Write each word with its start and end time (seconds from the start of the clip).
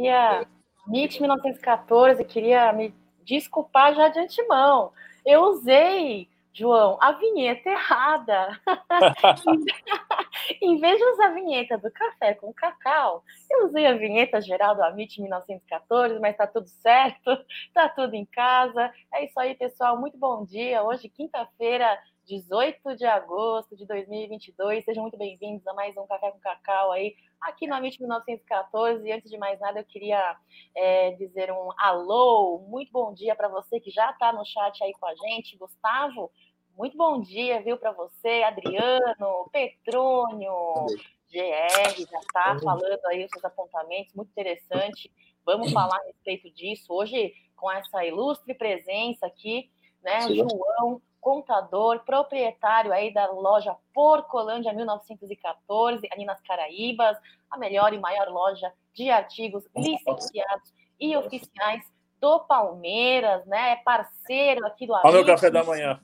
Dia. 0.00 0.46
MIT 0.88 1.20
1914, 1.20 2.24
queria 2.24 2.72
me 2.72 2.94
desculpar 3.22 3.94
já 3.94 4.08
de 4.08 4.18
antemão. 4.18 4.92
Eu 5.26 5.42
usei, 5.42 6.26
João, 6.54 6.96
a 7.02 7.12
vinheta 7.12 7.68
errada. 7.68 8.58
em 10.62 10.78
vez 10.78 10.96
de 10.96 11.04
usar 11.04 11.26
a 11.26 11.34
vinheta 11.34 11.76
do 11.76 11.90
café 11.90 12.32
com 12.32 12.50
cacau, 12.50 13.22
eu 13.50 13.66
usei 13.66 13.86
a 13.86 13.92
vinheta 13.92 14.40
geral 14.40 14.74
do 14.74 14.82
Amit 14.82 15.20
1914, 15.20 16.18
mas 16.18 16.34
tá 16.34 16.46
tudo 16.46 16.66
certo, 16.66 17.36
tá 17.74 17.86
tudo 17.90 18.14
em 18.14 18.24
casa. 18.24 18.90
É 19.12 19.26
isso 19.26 19.38
aí, 19.38 19.54
pessoal. 19.54 20.00
Muito 20.00 20.16
bom 20.16 20.46
dia. 20.46 20.82
Hoje, 20.82 21.10
quinta-feira, 21.10 21.98
18 22.30 22.94
de 22.94 23.04
agosto 23.04 23.76
de 23.76 23.84
2022. 23.84 24.84
Sejam 24.84 25.02
muito 25.02 25.18
bem-vindos 25.18 25.66
a 25.66 25.74
mais 25.74 25.96
um 25.96 26.06
Café 26.06 26.30
com 26.30 26.38
Cacau 26.38 26.92
aí, 26.92 27.16
aqui 27.40 27.66
no 27.66 27.74
Amit 27.74 28.00
1914. 28.00 29.04
E 29.04 29.10
antes 29.10 29.28
de 29.28 29.36
mais 29.36 29.58
nada, 29.58 29.80
eu 29.80 29.84
queria 29.84 30.36
é, 30.76 31.10
dizer 31.16 31.50
um 31.50 31.70
alô, 31.76 32.64
muito 32.68 32.92
bom 32.92 33.12
dia 33.12 33.34
para 33.34 33.48
você 33.48 33.80
que 33.80 33.90
já 33.90 34.12
está 34.12 34.32
no 34.32 34.46
chat 34.46 34.80
aí 34.84 34.92
com 34.92 35.06
a 35.06 35.14
gente. 35.16 35.56
Gustavo, 35.56 36.30
muito 36.78 36.96
bom 36.96 37.20
dia, 37.20 37.60
viu, 37.62 37.76
para 37.76 37.90
você. 37.90 38.44
Adriano, 38.44 39.50
Petrônio, 39.50 40.86
GR, 41.32 42.06
já 42.08 42.20
está 42.20 42.56
falando 42.62 43.06
aí 43.06 43.24
os 43.24 43.30
seus 43.32 43.44
apontamentos, 43.44 44.14
muito 44.14 44.30
interessante. 44.30 45.10
Vamos 45.44 45.72
falar 45.72 45.96
a 45.96 46.04
respeito 46.04 46.48
disso 46.52 46.94
hoje 46.94 47.34
com 47.56 47.68
essa 47.68 48.04
ilustre 48.04 48.54
presença 48.54 49.26
aqui, 49.26 49.68
né, 50.00 50.20
Sim. 50.20 50.36
João 50.36 51.02
contador, 51.20 52.00
proprietário 52.00 52.92
aí 52.92 53.12
da 53.12 53.30
loja 53.30 53.76
Porcolândia 53.92 54.72
1914, 54.72 56.08
ali 56.10 56.24
nas 56.24 56.40
Caraíbas, 56.40 57.16
a 57.50 57.58
melhor 57.58 57.92
e 57.92 57.98
maior 57.98 58.28
loja 58.28 58.72
de 58.94 59.10
artigos 59.10 59.64
licenciados 59.76 60.72
e 60.98 61.16
oficiais 61.16 61.84
do 62.20 62.40
Palmeiras, 62.40 63.44
né? 63.46 63.72
É 63.72 63.76
parceiro 63.76 64.66
aqui 64.66 64.86
do 64.86 64.92
Olha 64.92 65.22
o 65.22 65.26
café 65.26 65.50
da 65.50 65.64
manhã. 65.64 65.98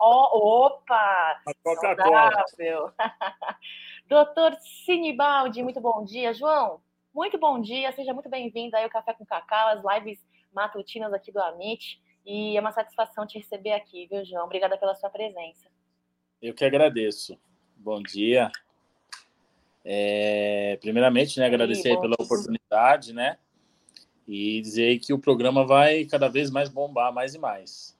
Oh, 0.00 0.66
opa! 0.66 1.40
Saudável. 1.62 2.90
Doutor 4.08 4.56
Sinibaldi, 4.86 5.62
muito 5.62 5.80
bom 5.80 6.02
dia. 6.02 6.32
João, 6.32 6.80
muito 7.14 7.38
bom 7.38 7.60
dia. 7.60 7.92
Seja 7.92 8.14
muito 8.14 8.30
bem-vindo 8.30 8.74
aí 8.76 8.84
ao 8.84 8.90
Café 8.90 9.12
com 9.12 9.26
Cacau, 9.26 9.68
as 9.68 9.82
lives 9.84 10.18
matutinas 10.52 11.12
aqui 11.12 11.30
do 11.30 11.40
Amit. 11.40 12.00
E 12.24 12.56
é 12.56 12.60
uma 12.60 12.72
satisfação 12.72 13.26
te 13.26 13.38
receber 13.38 13.72
aqui, 13.72 14.06
viu, 14.06 14.24
João? 14.24 14.44
Obrigada 14.44 14.76
pela 14.76 14.94
sua 14.94 15.10
presença. 15.10 15.68
Eu 16.40 16.54
que 16.54 16.64
agradeço. 16.64 17.38
Bom 17.76 18.02
dia. 18.02 18.50
É, 19.84 20.78
primeiramente, 20.80 21.38
né, 21.38 21.46
agradecer 21.46 21.98
pela 22.00 22.16
dia. 22.16 22.24
oportunidade, 22.24 23.12
né? 23.12 23.38
E 24.28 24.60
dizer 24.60 24.98
que 25.00 25.12
o 25.12 25.18
programa 25.18 25.66
vai 25.66 26.04
cada 26.04 26.28
vez 26.28 26.50
mais 26.50 26.68
bombar 26.68 27.12
mais 27.12 27.34
e 27.34 27.38
mais. 27.38 27.98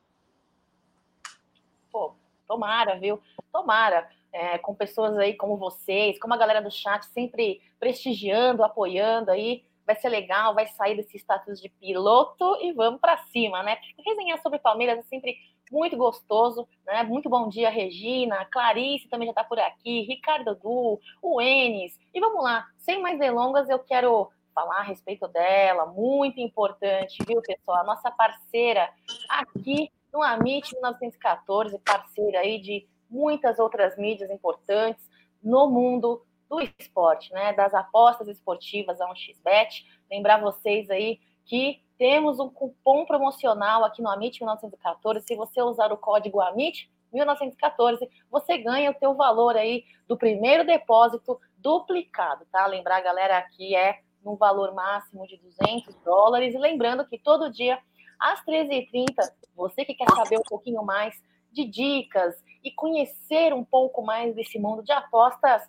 Pô, 1.90 2.14
tomara, 2.46 2.98
viu? 2.98 3.20
Tomara. 3.52 4.08
É, 4.32 4.58
com 4.58 4.74
pessoas 4.74 5.18
aí 5.18 5.34
como 5.34 5.56
vocês, 5.56 6.18
como 6.20 6.34
a 6.34 6.36
galera 6.36 6.62
do 6.62 6.70
chat, 6.70 7.04
sempre 7.06 7.60
prestigiando, 7.80 8.62
apoiando 8.62 9.30
aí 9.30 9.64
vai 9.90 10.00
ser 10.00 10.08
legal, 10.08 10.54
vai 10.54 10.68
sair 10.68 10.96
desse 10.96 11.18
status 11.18 11.60
de 11.60 11.68
piloto 11.68 12.56
e 12.62 12.72
vamos 12.72 13.00
para 13.00 13.18
cima, 13.32 13.60
né? 13.62 13.76
Resenhar 14.06 14.40
sobre 14.40 14.60
Palmeiras 14.60 15.00
é 15.00 15.02
sempre 15.02 15.36
muito 15.70 15.96
gostoso, 15.96 16.68
né? 16.86 17.02
Muito 17.02 17.28
bom 17.28 17.48
dia, 17.48 17.68
Regina, 17.68 18.44
Clarice 18.46 19.08
também 19.08 19.26
já 19.26 19.32
está 19.32 19.42
por 19.42 19.58
aqui, 19.58 20.02
Ricardo 20.02 20.54
Du, 20.54 21.00
o 21.20 21.40
Enes. 21.40 21.98
E 22.14 22.20
vamos 22.20 22.44
lá, 22.44 22.68
sem 22.78 23.02
mais 23.02 23.18
delongas, 23.18 23.68
eu 23.68 23.80
quero 23.80 24.30
falar 24.54 24.78
a 24.78 24.82
respeito 24.82 25.26
dela, 25.26 25.86
muito 25.86 26.40
importante, 26.40 27.18
viu, 27.26 27.42
pessoal? 27.42 27.78
A 27.78 27.84
nossa 27.84 28.12
parceira 28.12 28.88
aqui 29.28 29.90
no 30.12 30.22
Amit 30.22 30.72
1914, 30.72 31.76
parceira 31.80 32.40
aí 32.40 32.60
de 32.60 32.86
muitas 33.08 33.58
outras 33.58 33.96
mídias 33.96 34.30
importantes 34.30 35.04
no 35.42 35.68
mundo 35.68 36.24
do 36.50 36.60
esporte, 36.60 37.32
né? 37.32 37.52
Das 37.52 37.72
apostas 37.72 38.26
esportivas 38.26 39.00
a 39.00 39.08
um 39.08 39.14
xbet. 39.14 39.86
Lembrar 40.10 40.40
vocês 40.40 40.90
aí 40.90 41.20
que 41.44 41.80
temos 41.96 42.40
um 42.40 42.50
cupom 42.50 43.06
promocional 43.06 43.84
aqui 43.84 44.02
no 44.02 44.10
Amit 44.10 44.40
1914. 44.40 45.24
Se 45.24 45.36
você 45.36 45.62
usar 45.62 45.92
o 45.92 45.96
código 45.96 46.40
Amit 46.40 46.90
1914, 47.12 48.08
você 48.28 48.58
ganha 48.58 48.90
o 48.90 48.94
teu 48.94 49.14
valor 49.14 49.56
aí 49.56 49.84
do 50.08 50.16
primeiro 50.16 50.66
depósito 50.66 51.40
duplicado, 51.56 52.44
tá? 52.50 52.66
Lembrar, 52.66 53.00
galera, 53.00 53.40
que 53.42 53.76
é 53.76 54.00
no 54.24 54.36
valor 54.36 54.74
máximo 54.74 55.26
de 55.26 55.36
200 55.36 55.94
dólares. 56.04 56.54
E 56.54 56.58
lembrando 56.58 57.06
que 57.06 57.18
todo 57.18 57.50
dia, 57.50 57.78
às 58.18 58.44
13h30, 58.44 59.14
você 59.54 59.84
que 59.84 59.94
quer 59.94 60.08
saber 60.10 60.38
um 60.38 60.48
pouquinho 60.48 60.82
mais 60.82 61.14
de 61.52 61.64
dicas 61.64 62.34
e 62.62 62.70
conhecer 62.70 63.52
um 63.52 63.64
pouco 63.64 64.02
mais 64.02 64.34
desse 64.34 64.58
mundo 64.58 64.82
de 64.82 64.92
apostas, 64.92 65.68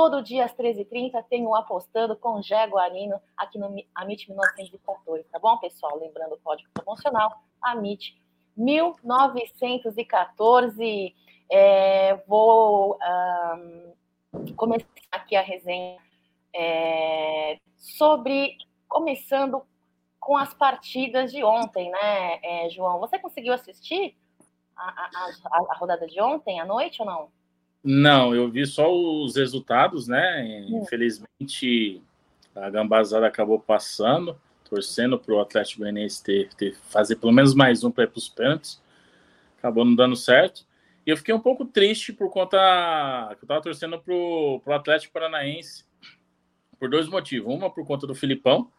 Todo 0.00 0.22
dia 0.22 0.46
às 0.46 0.54
13h30 0.54 1.22
tem 1.28 1.46
um 1.46 1.54
Apostando 1.54 2.16
com 2.16 2.40
Gé 2.40 2.66
Guarino 2.66 3.20
aqui 3.36 3.58
no 3.58 3.66
Amit 3.94 4.30
1914, 4.30 5.24
tá 5.24 5.38
bom, 5.38 5.58
pessoal? 5.58 5.98
Lembrando 5.98 6.36
o 6.36 6.38
código 6.38 6.70
promocional, 6.72 7.42
Amit 7.60 8.18
1914. 8.56 11.14
É, 11.52 12.16
vou 12.26 12.98
um, 14.34 14.46
começar 14.56 14.88
aqui 15.12 15.36
a 15.36 15.42
resenha 15.42 15.98
é, 16.56 17.60
sobre, 17.76 18.56
começando 18.88 19.62
com 20.18 20.34
as 20.34 20.54
partidas 20.54 21.30
de 21.30 21.44
ontem, 21.44 21.90
né, 21.90 22.40
é, 22.42 22.70
João? 22.70 23.00
Você 23.00 23.18
conseguiu 23.18 23.52
assistir 23.52 24.16
a, 24.74 24.82
a, 24.82 25.10
a, 25.44 25.58
a 25.72 25.76
rodada 25.76 26.06
de 26.06 26.18
ontem 26.22 26.58
à 26.58 26.64
noite 26.64 27.02
ou 27.02 27.06
não? 27.06 27.28
Não, 27.82 28.34
eu 28.34 28.50
vi 28.50 28.66
só 28.66 28.92
os 28.92 29.36
resultados, 29.36 30.06
né? 30.06 30.66
Infelizmente, 30.68 32.02
a 32.54 32.68
Gambazada 32.68 33.26
acabou 33.26 33.58
passando, 33.58 34.38
torcendo 34.68 35.18
para 35.18 35.34
o 35.34 35.40
Atlético 35.40 35.80
Goianiense 35.80 36.22
ter, 36.22 36.52
ter, 36.54 36.76
fazer 36.90 37.16
pelo 37.16 37.32
menos 37.32 37.54
mais 37.54 37.82
um 37.82 37.90
para 37.90 38.04
ir 38.04 38.08
para 38.08 38.18
os 38.18 38.28
pênaltis. 38.28 38.82
Acabou 39.58 39.84
não 39.84 39.94
dando 39.94 40.14
certo. 40.14 40.66
E 41.06 41.10
eu 41.10 41.16
fiquei 41.16 41.34
um 41.34 41.40
pouco 41.40 41.64
triste 41.64 42.12
por 42.12 42.30
conta 42.30 42.58
que 43.30 43.42
eu 43.42 43.46
estava 43.46 43.62
torcendo 43.62 43.98
para 43.98 44.14
o 44.14 44.62
Atlético 44.68 45.14
Paranaense 45.14 45.84
por 46.78 46.90
dois 46.90 47.08
motivos. 47.08 47.52
Uma 47.52 47.70
por 47.70 47.86
conta 47.86 48.06
do 48.06 48.14
Filipão, 48.14 48.70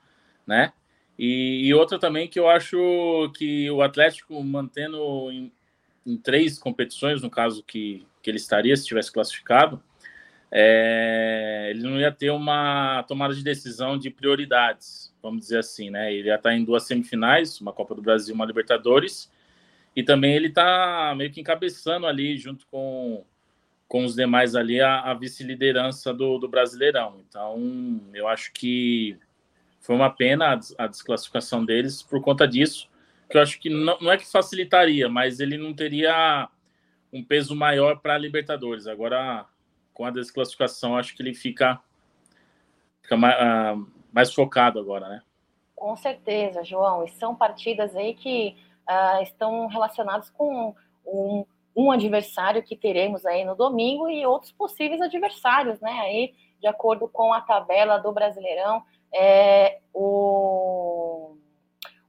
né? 0.45 0.73
E, 1.17 1.67
e 1.67 1.73
outra 1.73 1.99
também 1.99 2.27
que 2.27 2.39
eu 2.39 2.47
acho 2.47 3.31
que 3.35 3.69
o 3.69 3.81
Atlético 3.81 4.41
mantendo 4.43 5.31
em, 5.31 5.51
em 6.05 6.17
três 6.17 6.57
competições, 6.57 7.21
no 7.21 7.29
caso 7.29 7.63
que 7.63 8.05
que 8.21 8.29
ele 8.29 8.37
estaria 8.37 8.75
se 8.75 8.85
tivesse 8.85 9.11
classificado, 9.11 9.81
é, 10.51 11.67
ele 11.69 11.81
não 11.81 11.99
ia 11.99 12.11
ter 12.11 12.29
uma 12.29 13.03
tomada 13.03 13.33
de 13.33 13.43
decisão 13.43 13.97
de 13.97 14.09
prioridades, 14.09 15.13
vamos 15.21 15.41
dizer 15.41 15.59
assim, 15.59 15.89
né? 15.89 16.13
Ele 16.13 16.27
ia 16.27 16.35
estar 16.35 16.53
em 16.53 16.63
duas 16.63 16.83
semifinais, 16.83 17.59
uma 17.61 17.73
Copa 17.73 17.95
do 17.95 18.01
Brasil, 18.01 18.35
uma 18.35 18.45
Libertadores, 18.45 19.31
e 19.95 20.03
também 20.03 20.35
ele 20.35 20.47
está 20.47 21.13
meio 21.15 21.31
que 21.31 21.39
encabeçando 21.39 22.05
ali, 22.05 22.37
junto 22.37 22.67
com, 22.67 23.23
com 23.87 24.03
os 24.03 24.15
demais 24.15 24.55
ali, 24.55 24.81
a, 24.81 25.01
a 25.01 25.13
vice-liderança 25.13 26.13
do, 26.13 26.37
do 26.37 26.49
Brasileirão. 26.49 27.21
Então, 27.27 28.01
eu 28.13 28.27
acho 28.27 28.51
que 28.53 29.17
foi 29.79 29.95
uma 29.95 30.09
pena 30.09 30.53
a, 30.53 30.83
a 30.83 30.87
desclassificação 30.87 31.63
deles 31.63 32.03
por 32.03 32.21
conta 32.21 32.45
disso, 32.45 32.89
que 33.31 33.37
eu 33.37 33.41
acho 33.41 33.59
que 33.59 33.69
não, 33.69 33.97
não 33.99 34.11
é 34.11 34.17
que 34.17 34.29
facilitaria, 34.29 35.07
mas 35.07 35.39
ele 35.39 35.57
não 35.57 35.73
teria 35.73 36.49
um 37.11 37.23
peso 37.23 37.55
maior 37.55 37.99
para 37.99 38.15
a 38.15 38.17
Libertadores. 38.17 38.87
Agora, 38.87 39.45
com 39.93 40.05
a 40.05 40.11
desclassificação, 40.11 40.97
acho 40.97 41.15
que 41.15 41.23
ele 41.23 41.33
fica, 41.33 41.81
fica 43.01 43.15
mais, 43.17 43.35
uh, 43.35 43.87
mais 44.11 44.33
focado 44.33 44.79
agora, 44.79 45.07
né? 45.07 45.21
Com 45.75 45.95
certeza, 45.95 46.63
João. 46.63 47.05
E 47.05 47.09
são 47.11 47.35
partidas 47.35 47.95
aí 47.95 48.13
que 48.13 48.55
uh, 48.89 49.23
estão 49.23 49.67
relacionadas 49.67 50.29
com 50.29 50.75
um, 51.05 51.45
um, 51.75 51.91
adversário 51.91 52.61
que 52.61 52.75
teremos 52.75 53.25
aí 53.25 53.43
no 53.43 53.55
domingo 53.55 54.09
e 54.09 54.25
outros 54.25 54.51
possíveis 54.51 55.01
adversários, 55.01 55.79
né? 55.79 55.91
Aí, 56.01 56.33
de 56.59 56.67
acordo 56.67 57.07
com 57.07 57.33
a 57.33 57.41
tabela 57.41 57.97
do 57.97 58.11
Brasileirão, 58.11 58.83
é, 59.13 59.79
o 59.93 61.35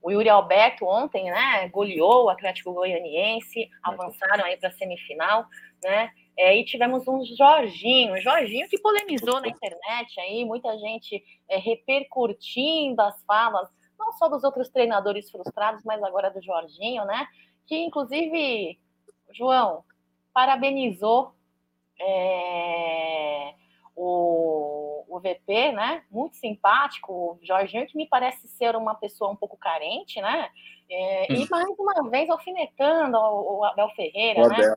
o 0.02 0.10
Yuri 0.10 0.28
Alberto 0.28 0.84
ontem, 0.84 1.30
né, 1.30 1.68
goleou 1.68 2.24
o 2.24 2.28
Atlético 2.28 2.72
Goianiense, 2.72 3.70
avançaram 3.82 4.44
aí 4.44 4.56
para 4.56 4.68
a 4.68 4.72
semifinal, 4.72 5.46
né? 5.82 6.10
É, 6.36 6.56
e 6.56 6.64
tivemos 6.64 7.06
um 7.06 7.22
Jorginho, 7.24 8.20
Jorginho 8.20 8.68
que 8.68 8.80
polemizou 8.80 9.40
na 9.40 9.48
internet 9.48 10.18
aí, 10.18 10.44
muita 10.44 10.76
gente 10.78 11.22
é, 11.48 11.58
repercutindo 11.58 13.02
as 13.02 13.22
falas, 13.24 13.68
não 13.98 14.12
só 14.14 14.28
dos 14.28 14.42
outros 14.42 14.70
treinadores 14.70 15.30
frustrados, 15.30 15.84
mas 15.84 16.02
agora 16.02 16.30
do 16.30 16.42
Jorginho, 16.42 17.04
né? 17.04 17.28
Que 17.66 17.76
inclusive, 17.76 18.78
João, 19.30 19.84
parabenizou 20.32 21.34
é, 22.00 23.54
o, 23.94 25.04
o 25.08 25.20
VP, 25.20 25.72
né? 25.72 26.02
Muito 26.10 26.36
simpático, 26.36 27.12
o 27.12 27.38
Jorginho, 27.42 27.86
que 27.86 27.96
me 27.96 28.06
parece 28.06 28.48
ser 28.48 28.74
uma 28.76 28.94
pessoa 28.94 29.30
um 29.30 29.36
pouco 29.36 29.56
carente, 29.56 30.20
né? 30.20 30.50
É, 30.90 31.32
e 31.32 31.44
hum. 31.44 31.46
mais 31.50 31.68
uma 31.78 32.10
vez 32.10 32.28
alfinetando 32.28 33.16
o 33.16 33.64
Abel 33.64 33.88
Ferreira, 33.90 34.42
o 34.42 34.48
né? 34.48 34.74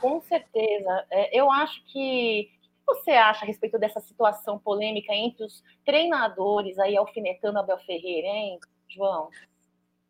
Com 0.00 0.20
certeza. 0.22 1.06
É, 1.10 1.38
eu 1.38 1.50
acho 1.50 1.82
que. 1.86 2.50
O 2.84 2.94
que 2.94 3.04
você 3.04 3.12
acha 3.12 3.44
a 3.44 3.46
respeito 3.46 3.78
dessa 3.78 4.00
situação 4.00 4.58
polêmica 4.58 5.14
entre 5.14 5.44
os 5.44 5.62
treinadores 5.84 6.78
aí 6.80 6.96
alfinetando 6.96 7.60
Abel 7.60 7.78
Ferreira, 7.78 8.26
hein, 8.26 8.58
João? 8.88 9.30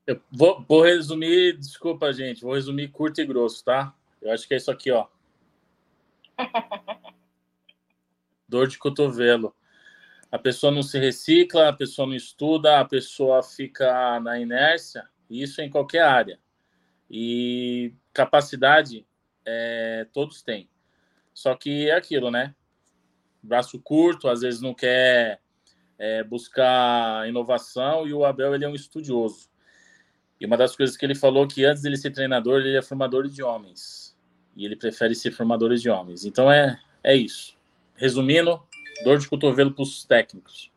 Eu 0.06 0.20
vou, 0.32 0.64
vou 0.66 0.82
resumir, 0.82 1.58
desculpa, 1.58 2.12
gente, 2.12 2.42
vou 2.42 2.54
resumir 2.54 2.88
curto 2.88 3.20
e 3.20 3.26
grosso, 3.26 3.62
tá? 3.62 3.94
Eu 4.20 4.32
acho 4.32 4.48
que 4.48 4.54
é 4.54 4.56
isso 4.56 4.70
aqui, 4.70 4.90
ó. 4.90 5.06
Dor 8.52 8.68
de 8.68 8.76
cotovelo. 8.76 9.56
A 10.30 10.38
pessoa 10.38 10.70
não 10.70 10.82
se 10.82 10.98
recicla, 10.98 11.70
a 11.70 11.72
pessoa 11.72 12.06
não 12.06 12.14
estuda, 12.14 12.80
a 12.80 12.84
pessoa 12.84 13.42
fica 13.42 14.20
na 14.20 14.38
inércia, 14.38 15.08
isso 15.30 15.62
em 15.62 15.70
qualquer 15.70 16.02
área. 16.02 16.38
E 17.10 17.94
capacidade 18.12 19.06
é, 19.46 20.06
todos 20.12 20.42
têm. 20.42 20.68
Só 21.32 21.54
que 21.54 21.88
é 21.88 21.94
aquilo, 21.94 22.30
né? 22.30 22.54
Braço 23.42 23.80
curto, 23.80 24.28
às 24.28 24.42
vezes 24.42 24.60
não 24.60 24.74
quer 24.74 25.40
é, 25.98 26.22
buscar 26.22 27.26
inovação, 27.26 28.06
e 28.06 28.12
o 28.12 28.22
Abel 28.22 28.54
ele 28.54 28.66
é 28.66 28.68
um 28.68 28.74
estudioso. 28.74 29.48
E 30.38 30.44
uma 30.44 30.58
das 30.58 30.76
coisas 30.76 30.94
que 30.94 31.06
ele 31.06 31.14
falou 31.14 31.48
que 31.48 31.64
antes 31.64 31.82
dele 31.82 31.96
ser 31.96 32.10
treinador, 32.10 32.60
ele 32.60 32.76
é 32.76 32.82
formador 32.82 33.26
de 33.28 33.42
homens. 33.42 34.14
E 34.54 34.66
ele 34.66 34.76
prefere 34.76 35.14
ser 35.14 35.30
formador 35.30 35.74
de 35.74 35.88
homens. 35.88 36.26
Então 36.26 36.52
é, 36.52 36.78
é 37.02 37.16
isso. 37.16 37.56
Resumindo, 38.02 38.60
dor 39.04 39.18
de 39.18 39.28
cotovelo 39.28 39.72
para 39.72 39.84
os 39.84 40.04
técnicos. 40.04 40.72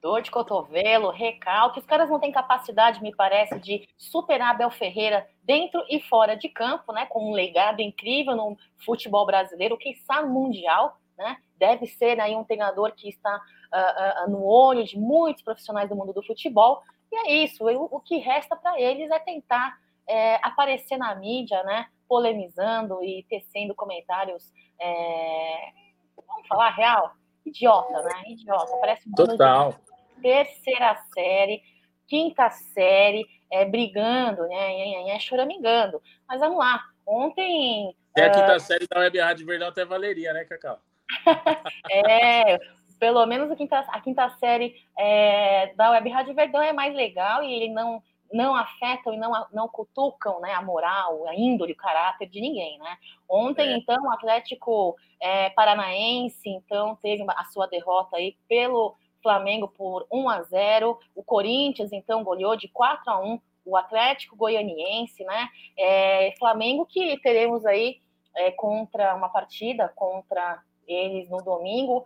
Dor 0.00 0.22
de 0.22 0.30
cotovelo, 0.30 1.10
recalque. 1.10 1.80
Os 1.80 1.84
caras 1.84 2.08
não 2.08 2.20
têm 2.20 2.30
capacidade, 2.30 3.02
me 3.02 3.12
parece, 3.12 3.58
de 3.58 3.88
superar 3.98 4.52
Abel 4.52 4.70
Ferreira 4.70 5.28
dentro 5.42 5.84
e 5.90 5.98
fora 6.02 6.36
de 6.36 6.48
campo, 6.48 6.92
né? 6.92 7.04
Com 7.06 7.30
um 7.30 7.32
legado 7.32 7.82
incrível 7.82 8.36
no 8.36 8.56
futebol 8.84 9.26
brasileiro, 9.26 9.76
que 9.76 9.88
está 9.88 10.22
no 10.22 10.32
Mundial, 10.32 11.00
né? 11.18 11.36
Deve 11.58 11.88
ser 11.88 12.20
aí 12.20 12.36
um 12.36 12.44
treinador 12.44 12.92
que 12.92 13.08
está 13.08 13.40
uh, 13.74 14.28
uh, 14.28 14.30
no 14.30 14.44
olho 14.44 14.84
de 14.84 14.96
muitos 14.96 15.42
profissionais 15.42 15.88
do 15.88 15.96
mundo 15.96 16.12
do 16.12 16.22
futebol. 16.22 16.80
E 17.10 17.16
é 17.16 17.44
isso, 17.44 17.64
o, 17.64 17.96
o 17.96 17.98
que 17.98 18.18
resta 18.18 18.54
para 18.54 18.80
eles 18.80 19.10
é 19.10 19.18
tentar 19.18 19.76
é, 20.06 20.36
aparecer 20.36 20.96
na 20.96 21.12
mídia, 21.16 21.60
né, 21.64 21.88
polemizando 22.08 23.02
e 23.02 23.26
tecendo 23.28 23.74
comentários, 23.74 24.52
é, 24.80 25.81
vamos 26.42 26.48
falar 26.48 26.70
real? 26.70 27.14
Idiota, 27.44 28.02
né? 28.02 28.22
Idiota, 28.28 28.76
parece 28.80 29.08
um 29.08 29.12
Total. 29.12 29.74
terceira 30.20 30.96
série, 31.12 31.62
quinta 32.06 32.50
série, 32.50 33.26
é, 33.50 33.64
brigando, 33.64 34.46
né, 34.48 35.10
é, 35.10 35.18
choramingando. 35.18 36.00
Mas 36.28 36.40
vamos 36.40 36.58
lá, 36.58 36.82
ontem... 37.06 37.94
É 38.16 38.26
a 38.26 38.30
quinta 38.30 38.56
uh... 38.56 38.60
série 38.60 38.86
da 38.86 39.00
Web 39.00 39.18
Rádio 39.18 39.46
Verdão 39.46 39.68
até 39.68 39.84
Valeria, 39.84 40.32
né, 40.32 40.44
Cacau? 40.44 40.78
é, 41.90 42.58
pelo 42.98 43.26
menos 43.26 43.50
a 43.50 43.56
quinta, 43.56 43.80
a 43.80 44.00
quinta 44.00 44.28
série 44.38 44.76
é, 44.98 45.74
da 45.74 45.90
Web 45.90 46.08
Rádio 46.10 46.34
Verdão 46.34 46.62
é 46.62 46.72
mais 46.72 46.94
legal 46.94 47.42
e 47.42 47.52
ele 47.52 47.72
não 47.72 48.02
não 48.32 48.54
afetam 48.54 49.12
e 49.12 49.18
não, 49.18 49.32
não 49.52 49.68
cutucam 49.68 50.40
né, 50.40 50.52
a 50.52 50.62
moral, 50.62 51.26
a 51.26 51.34
índole, 51.34 51.72
o 51.72 51.76
caráter 51.76 52.28
de 52.28 52.40
ninguém, 52.40 52.78
né? 52.78 52.96
Ontem, 53.28 53.68
é. 53.68 53.76
então, 53.76 54.02
o 54.02 54.10
Atlético 54.10 54.96
é, 55.20 55.50
Paranaense, 55.50 56.48
então, 56.48 56.96
teve 56.96 57.24
a 57.28 57.44
sua 57.46 57.66
derrota 57.66 58.16
aí 58.16 58.36
pelo 58.48 58.96
Flamengo 59.22 59.68
por 59.68 60.06
1 60.10 60.28
a 60.28 60.42
0 60.42 60.98
o 61.14 61.22
Corinthians, 61.22 61.92
então, 61.92 62.24
goleou 62.24 62.56
de 62.56 62.68
4 62.68 63.10
a 63.10 63.20
1 63.20 63.40
o 63.64 63.76
Atlético 63.76 64.34
Goianiense, 64.34 65.24
né? 65.24 65.48
É, 65.78 66.34
Flamengo 66.38 66.84
que 66.86 67.16
teremos 67.20 67.64
aí 67.64 68.00
é, 68.34 68.50
contra 68.50 69.14
uma 69.14 69.28
partida 69.28 69.88
contra 69.94 70.60
eles 70.86 71.28
no 71.30 71.42
domingo, 71.42 72.04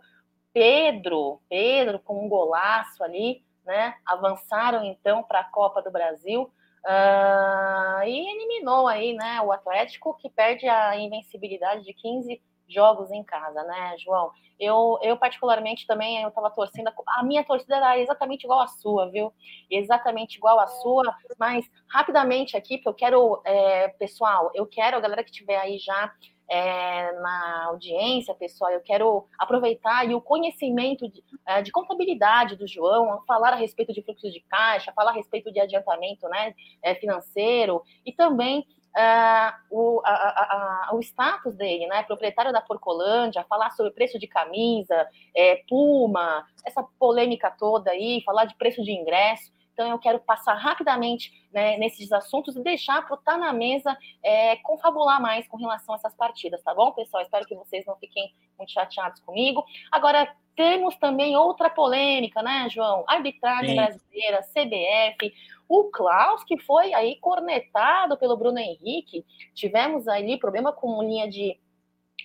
Pedro, 0.53 1.39
Pedro 1.49 1.99
com 1.99 2.25
um 2.25 2.29
golaço 2.29 3.03
ali, 3.03 3.43
né? 3.67 3.93
Avançaram 4.05 4.83
então 4.85 5.21
para 5.21 5.41
a 5.41 5.43
Copa 5.43 5.81
do 5.81 5.91
Brasil 5.91 6.43
uh, 6.43 8.03
e 8.03 8.31
eliminou 8.31 8.87
aí, 8.87 9.13
né? 9.13 9.41
O 9.41 9.51
Atlético 9.51 10.17
que 10.17 10.29
perde 10.29 10.67
a 10.67 10.97
invencibilidade 10.97 11.83
de 11.83 11.93
15 11.93 12.41
jogos 12.67 13.11
em 13.11 13.23
casa, 13.23 13.63
né, 13.63 13.95
João? 13.99 14.31
Eu, 14.59 14.97
eu 15.03 15.15
particularmente 15.17 15.85
também 15.85 16.21
eu 16.21 16.29
estava 16.29 16.49
torcendo, 16.49 16.91
a 17.15 17.23
minha 17.23 17.43
torcida 17.43 17.75
era 17.75 17.99
exatamente 17.99 18.45
igual 18.45 18.61
à 18.61 18.67
sua, 18.67 19.09
viu? 19.11 19.31
Exatamente 19.69 20.37
igual 20.37 20.59
à 20.59 20.67
sua, 20.67 21.15
mas 21.37 21.69
rapidamente 21.87 22.57
aqui, 22.57 22.77
porque 22.77 22.89
eu 22.89 22.93
quero, 22.93 23.41
é, 23.45 23.89
pessoal, 23.89 24.49
eu 24.55 24.65
quero 24.65 24.97
a 24.97 24.99
galera 24.99 25.23
que 25.23 25.29
estiver 25.29 25.57
aí 25.57 25.77
já 25.77 26.11
é, 26.49 27.11
na 27.19 27.65
audiência, 27.65 28.33
pessoal, 28.33 28.71
eu 28.71 28.81
quero 28.81 29.27
aproveitar 29.37 30.09
e 30.09 30.15
o 30.15 30.21
conhecimento 30.21 31.09
de, 31.09 31.23
é, 31.45 31.61
de, 31.61 31.71
contabilidade 31.71 32.55
do 32.55 32.67
João, 32.67 33.21
falar 33.27 33.53
a 33.53 33.57
respeito 33.57 33.93
de 33.93 34.01
fluxo 34.01 34.31
de 34.31 34.39
caixa, 34.41 34.93
falar 34.93 35.11
a 35.11 35.15
respeito 35.15 35.51
de 35.51 35.59
adiantamento 35.59 36.27
né, 36.29 36.53
é, 36.81 36.95
financeiro 36.95 37.81
e 38.05 38.13
também 38.13 38.65
é, 38.97 39.53
o, 39.69 40.01
a, 40.03 40.09
a, 40.09 40.89
a, 40.89 40.95
o 40.95 40.99
status 41.01 41.55
dele, 41.55 41.85
né, 41.87 42.01
proprietário 42.03 42.51
da 42.51 42.61
Porcolândia, 42.61 43.45
falar 43.47 43.71
sobre 43.71 43.91
preço 43.91 44.17
de 44.17 44.27
camisa, 44.27 45.07
é, 45.35 45.63
Puma, 45.69 46.45
essa 46.65 46.83
polêmica 46.97 47.51
toda 47.51 47.91
aí, 47.91 48.23
falar 48.25 48.45
de 48.45 48.55
preço 48.55 48.81
de 48.83 48.91
ingresso. 48.91 49.51
Então, 49.77 49.91
eu 49.91 49.99
quero 49.99 50.17
passar 50.17 50.55
rapidamente 50.55 51.31
né, 51.53 51.77
nesses 51.77 52.11
assuntos 52.11 52.55
e 52.55 52.63
deixar 52.63 53.05
para 53.05 53.13
o 53.13 53.17
Tá 53.17 53.37
na 53.37 53.53
Mesa 53.53 53.95
é, 54.23 54.55
confabular 54.55 55.21
mais 55.21 55.47
com 55.47 55.55
relação 55.55 55.93
a 55.93 55.99
essas 55.99 56.15
partidas, 56.15 56.63
tá 56.63 56.73
bom, 56.73 56.91
pessoal? 56.93 57.21
Espero 57.21 57.45
que 57.45 57.53
vocês 57.53 57.85
não 57.85 57.95
fiquem 57.97 58.33
muito 58.57 58.71
chateados 58.71 59.21
comigo. 59.21 59.63
Agora, 59.91 60.35
temos 60.55 60.95
também 60.95 61.37
outra 61.37 61.69
polêmica, 61.69 62.41
né, 62.41 62.67
João? 62.71 63.03
Arbitragem 63.07 63.69
Sim. 63.69 63.75
brasileira, 63.75 64.41
CBF. 64.41 65.31
O 65.69 65.91
Klaus, 65.91 66.43
que 66.43 66.57
foi 66.57 66.95
aí 66.95 67.19
cornetado 67.19 68.17
pelo 68.17 68.35
Bruno 68.35 68.57
Henrique. 68.57 69.23
Tivemos 69.53 70.07
ali 70.07 70.39
problema 70.39 70.73
com 70.73 71.03
linha 71.03 71.29
de 71.29 71.55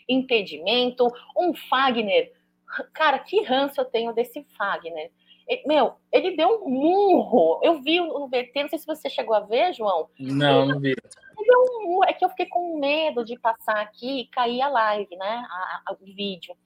impedimento. 0.08 1.06
Um 1.36 1.52
Fagner. 1.52 2.32
Cara, 2.94 3.18
que 3.18 3.42
ranço 3.42 3.78
eu 3.78 3.84
tenho 3.84 4.14
desse 4.14 4.42
Fagner 4.56 5.10
meu, 5.66 5.94
ele 6.10 6.36
deu 6.36 6.62
um 6.64 6.68
murro. 6.68 7.60
Eu 7.62 7.80
vi 7.80 8.00
no 8.00 8.28
VT, 8.28 8.62
não 8.62 8.68
sei 8.68 8.78
se 8.78 8.86
você 8.86 9.08
chegou 9.08 9.34
a 9.34 9.40
ver, 9.40 9.72
João. 9.72 10.08
Não, 10.18 10.66
não 10.66 10.80
vi. 10.80 10.90
Ele 10.90 11.46
deu 11.46 11.60
um 11.60 11.88
murro. 11.88 12.04
É 12.04 12.12
que 12.12 12.24
eu 12.24 12.28
fiquei 12.30 12.46
com 12.46 12.78
medo 12.78 13.24
de 13.24 13.38
passar 13.38 13.80
aqui 13.80 14.20
e 14.20 14.26
cair 14.26 14.62
a 14.62 14.68
live, 14.68 15.16
né? 15.16 15.46
A, 15.50 15.82
a, 15.86 15.92
o 15.92 16.04
vídeo. 16.04 16.56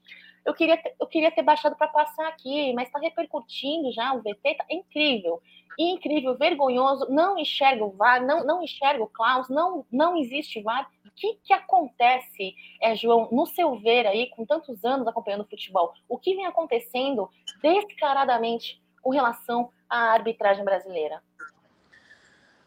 Eu 0.44 0.54
queria, 0.54 0.76
ter, 0.76 0.94
eu 1.00 1.06
queria 1.06 1.30
ter 1.30 1.42
baixado 1.42 1.74
para 1.74 1.88
passar 1.88 2.28
aqui, 2.28 2.72
mas 2.72 2.86
está 2.86 3.00
repercutindo 3.00 3.90
já. 3.92 4.12
O 4.12 4.22
VT 4.22 4.54
tá 4.56 4.64
incrível. 4.70 5.42
Incrível, 5.78 6.36
vergonhoso. 6.36 7.06
Não 7.10 7.36
enxerga 7.36 7.84
o 7.84 7.90
VAR, 7.90 8.24
não, 8.24 8.44
não 8.44 8.62
enxerga 8.62 9.02
o 9.02 9.08
Klaus, 9.08 9.48
não, 9.48 9.84
não 9.90 10.16
existe 10.16 10.62
VAR 10.62 10.88
que, 11.16 11.34
que 11.42 11.52
acontece, 11.52 12.54
é, 12.80 12.94
João, 12.94 13.28
no 13.32 13.46
seu 13.46 13.74
ver 13.76 14.06
aí, 14.06 14.28
com 14.30 14.44
tantos 14.44 14.84
anos 14.84 15.08
acompanhando 15.08 15.40
o 15.40 15.48
futebol, 15.48 15.92
o 16.08 16.18
que 16.18 16.36
vem 16.36 16.46
acontecendo 16.46 17.28
descaradamente 17.62 18.80
com 19.02 19.10
relação 19.10 19.70
à 19.88 20.12
arbitragem 20.12 20.64
brasileira? 20.64 21.22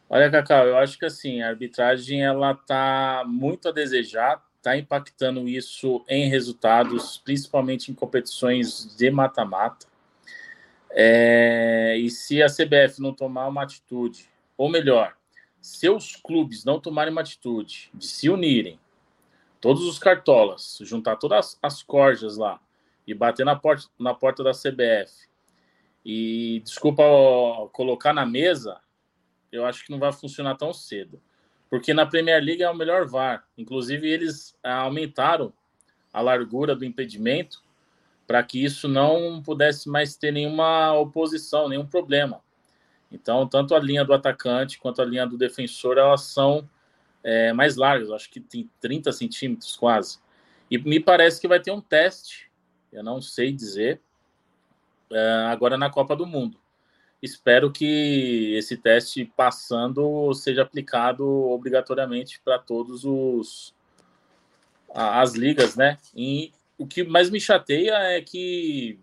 Olha, 0.10 0.32
Cacau, 0.32 0.66
eu 0.66 0.78
acho 0.78 0.98
que 0.98 1.06
assim, 1.06 1.42
a 1.42 1.50
arbitragem 1.50 2.24
ela 2.24 2.56
tá 2.56 3.24
muito 3.28 3.70
a 3.70 3.72
desejar, 3.72 4.44
está 4.58 4.76
impactando 4.76 5.48
isso 5.48 6.04
em 6.08 6.28
resultados, 6.28 7.18
principalmente 7.18 7.92
em 7.92 7.94
competições 7.94 8.96
de 8.96 9.12
mata-mata. 9.12 9.86
É, 10.92 11.96
e 11.98 12.10
se 12.10 12.42
a 12.42 12.48
CBF 12.48 13.00
não 13.00 13.14
tomar 13.14 13.48
uma 13.48 13.64
atitude, 13.64 14.28
ou 14.58 14.70
melhor, 14.70 15.16
seus 15.62 16.16
clubes 16.16 16.66
não 16.66 16.80
tomarem 16.80 17.12
uma 17.12 17.22
atitude 17.22 17.92
de 17.94 18.08
se 18.08 18.30
unirem, 18.30 18.80
todos 19.62 19.84
os 19.84 20.00
cartolas, 20.00 20.80
juntar 20.82 21.18
todas 21.18 21.60
as 21.62 21.84
corjas 21.84 22.38
lá 22.38 22.60
e 23.12 23.14
bater 23.14 23.46
na 23.46 23.56
porta, 23.56 23.88
na 23.98 24.14
porta 24.14 24.44
da 24.44 24.52
CBF 24.52 25.30
e, 26.06 26.62
desculpa, 26.64 27.04
ó, 27.04 27.68
colocar 27.68 28.14
na 28.14 28.26
mesa, 28.26 28.80
eu 29.52 29.66
acho 29.66 29.86
que 29.86 29.92
não 29.92 30.00
vai 30.00 30.12
funcionar 30.12 30.56
tão 30.56 30.74
cedo. 30.74 31.22
Porque 31.70 31.94
na 31.94 32.06
Premier 32.06 32.44
League 32.44 32.64
é 32.64 32.70
o 32.70 32.76
melhor 32.76 33.06
VAR. 33.06 33.46
Inclusive, 33.58 34.08
eles 34.10 34.56
ah, 34.64 34.82
aumentaram 34.82 35.54
a 36.12 36.22
largura 36.22 36.76
do 36.76 36.86
impedimento 36.86 37.64
para 38.26 38.42
que 38.44 38.64
isso 38.64 38.88
não 38.88 39.42
pudesse 39.42 39.90
mais 39.90 40.16
ter 40.16 40.32
nenhuma 40.32 40.94
oposição, 40.94 41.70
nenhum 41.70 41.86
problema. 41.86 42.42
Então, 43.12 43.48
tanto 43.48 43.76
a 43.76 43.80
linha 43.80 44.06
do 44.06 44.14
atacante 44.14 44.80
quanto 44.80 45.02
a 45.02 45.06
linha 45.06 45.26
do 45.26 45.38
defensor, 45.38 45.98
elas 45.98 46.22
são 46.22 46.68
é, 47.24 47.52
mais 47.54 47.76
largas, 47.76 48.12
acho 48.12 48.30
que 48.30 48.40
tem 48.40 48.70
30 48.80 49.12
centímetros 49.12 49.76
quase. 49.76 50.20
E 50.70 50.78
me 50.78 51.00
parece 51.00 51.42
que 51.42 51.48
vai 51.48 51.60
ter 51.60 51.72
um 51.72 51.82
teste, 51.82 52.49
eu 52.92 53.04
não 53.04 53.22
sei 53.22 53.52
dizer, 53.52 54.02
é, 55.12 55.46
agora 55.52 55.78
na 55.78 55.90
Copa 55.90 56.16
do 56.16 56.26
Mundo. 56.26 56.60
Espero 57.22 57.72
que 57.72 58.54
esse 58.56 58.78
teste 58.78 59.26
passando 59.36 60.34
seja 60.34 60.62
aplicado 60.62 61.26
obrigatoriamente 61.28 62.40
para 62.42 62.58
todos 62.58 63.04
os 63.04 63.74
as 64.92 65.34
ligas, 65.34 65.76
né? 65.76 65.98
E 66.16 66.52
o 66.78 66.88
que 66.88 67.04
mais 67.04 67.30
me 67.30 67.40
chateia 67.40 67.94
é 68.14 68.22
que 68.22 68.98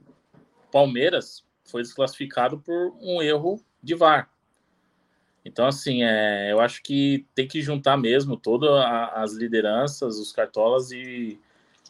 Palmeiras 0.73 1.45
foi 1.65 1.83
desclassificado 1.83 2.59
por 2.59 2.97
um 3.01 3.21
erro 3.23 3.61
de 3.83 3.95
VAR. 3.95 4.31
Então, 5.45 5.67
assim, 5.67 6.03
é, 6.03 6.51
eu 6.51 6.59
acho 6.59 6.83
que 6.83 7.25
tem 7.35 7.47
que 7.47 7.63
juntar 7.63 7.97
mesmo 7.97 8.37
todas 8.37 8.69
as 9.15 9.33
lideranças, 9.35 10.19
os 10.19 10.33
cartolas 10.33 10.91
e, 10.91 11.39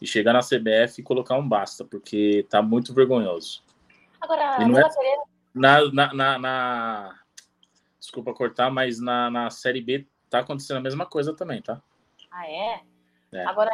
e 0.01 0.07
chegar 0.07 0.33
na 0.33 0.39
CBF 0.39 0.99
e 0.99 1.03
colocar 1.03 1.35
um 1.35 1.47
basta, 1.47 1.83
porque 1.83 2.45
tá 2.49 2.61
muito 2.61 2.93
vergonhoso. 2.93 3.63
Agora, 4.21 4.59
não 4.67 4.79
é, 4.79 4.89
na, 5.53 5.91
na, 5.91 6.13
na, 6.13 6.39
na, 6.39 7.19
Desculpa 7.99 8.33
cortar, 8.33 8.71
mas 8.71 8.99
na, 8.99 9.29
na 9.29 9.49
Série 9.49 9.81
B 9.81 10.07
tá 10.29 10.39
acontecendo 10.39 10.77
a 10.77 10.81
mesma 10.81 11.05
coisa 11.05 11.35
também, 11.35 11.61
tá? 11.61 11.81
Ah, 12.31 12.49
é? 12.49 12.81
é. 13.33 13.45
Agora, 13.45 13.71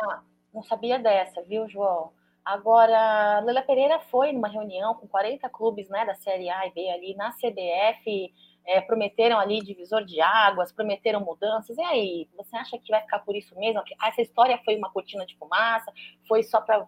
não 0.54 0.64
sabia 0.64 0.98
dessa, 0.98 1.42
viu, 1.44 1.68
João? 1.68 2.12
Agora, 2.44 3.40
Lela 3.42 3.62
Pereira 3.62 4.00
foi 4.00 4.34
numa 4.34 4.50
reunião 4.50 4.96
com 4.96 5.08
40 5.08 5.48
clubes 5.50 5.88
né, 5.90 6.06
da 6.06 6.16
Série 6.16 6.50
A 6.50 6.68
e 6.68 6.72
B 6.72 6.90
ali 6.90 7.16
na 7.16 7.32
CBF 7.32 8.34
é, 8.66 8.82
prometeram 8.82 9.38
ali 9.38 9.62
divisor 9.62 10.04
de 10.04 10.22
águas, 10.22 10.72
prometeram 10.72 11.20
mudanças. 11.20 11.78
E 11.78 11.82
aí, 11.82 12.30
você 12.36 12.56
acha 12.56 12.78
que 12.78 12.92
vai 12.92 13.02
ficar 13.02 13.20
por 13.20 13.36
isso 13.36 13.58
mesmo? 13.58 13.82
Essa 14.04 14.22
história 14.22 14.60
foi 14.64 14.78
uma 14.78 14.92
cortina 14.92 15.26
de 15.26 15.38
fumaça? 15.38 15.92
Foi 16.28 16.44
só 16.44 16.62
para 16.62 16.86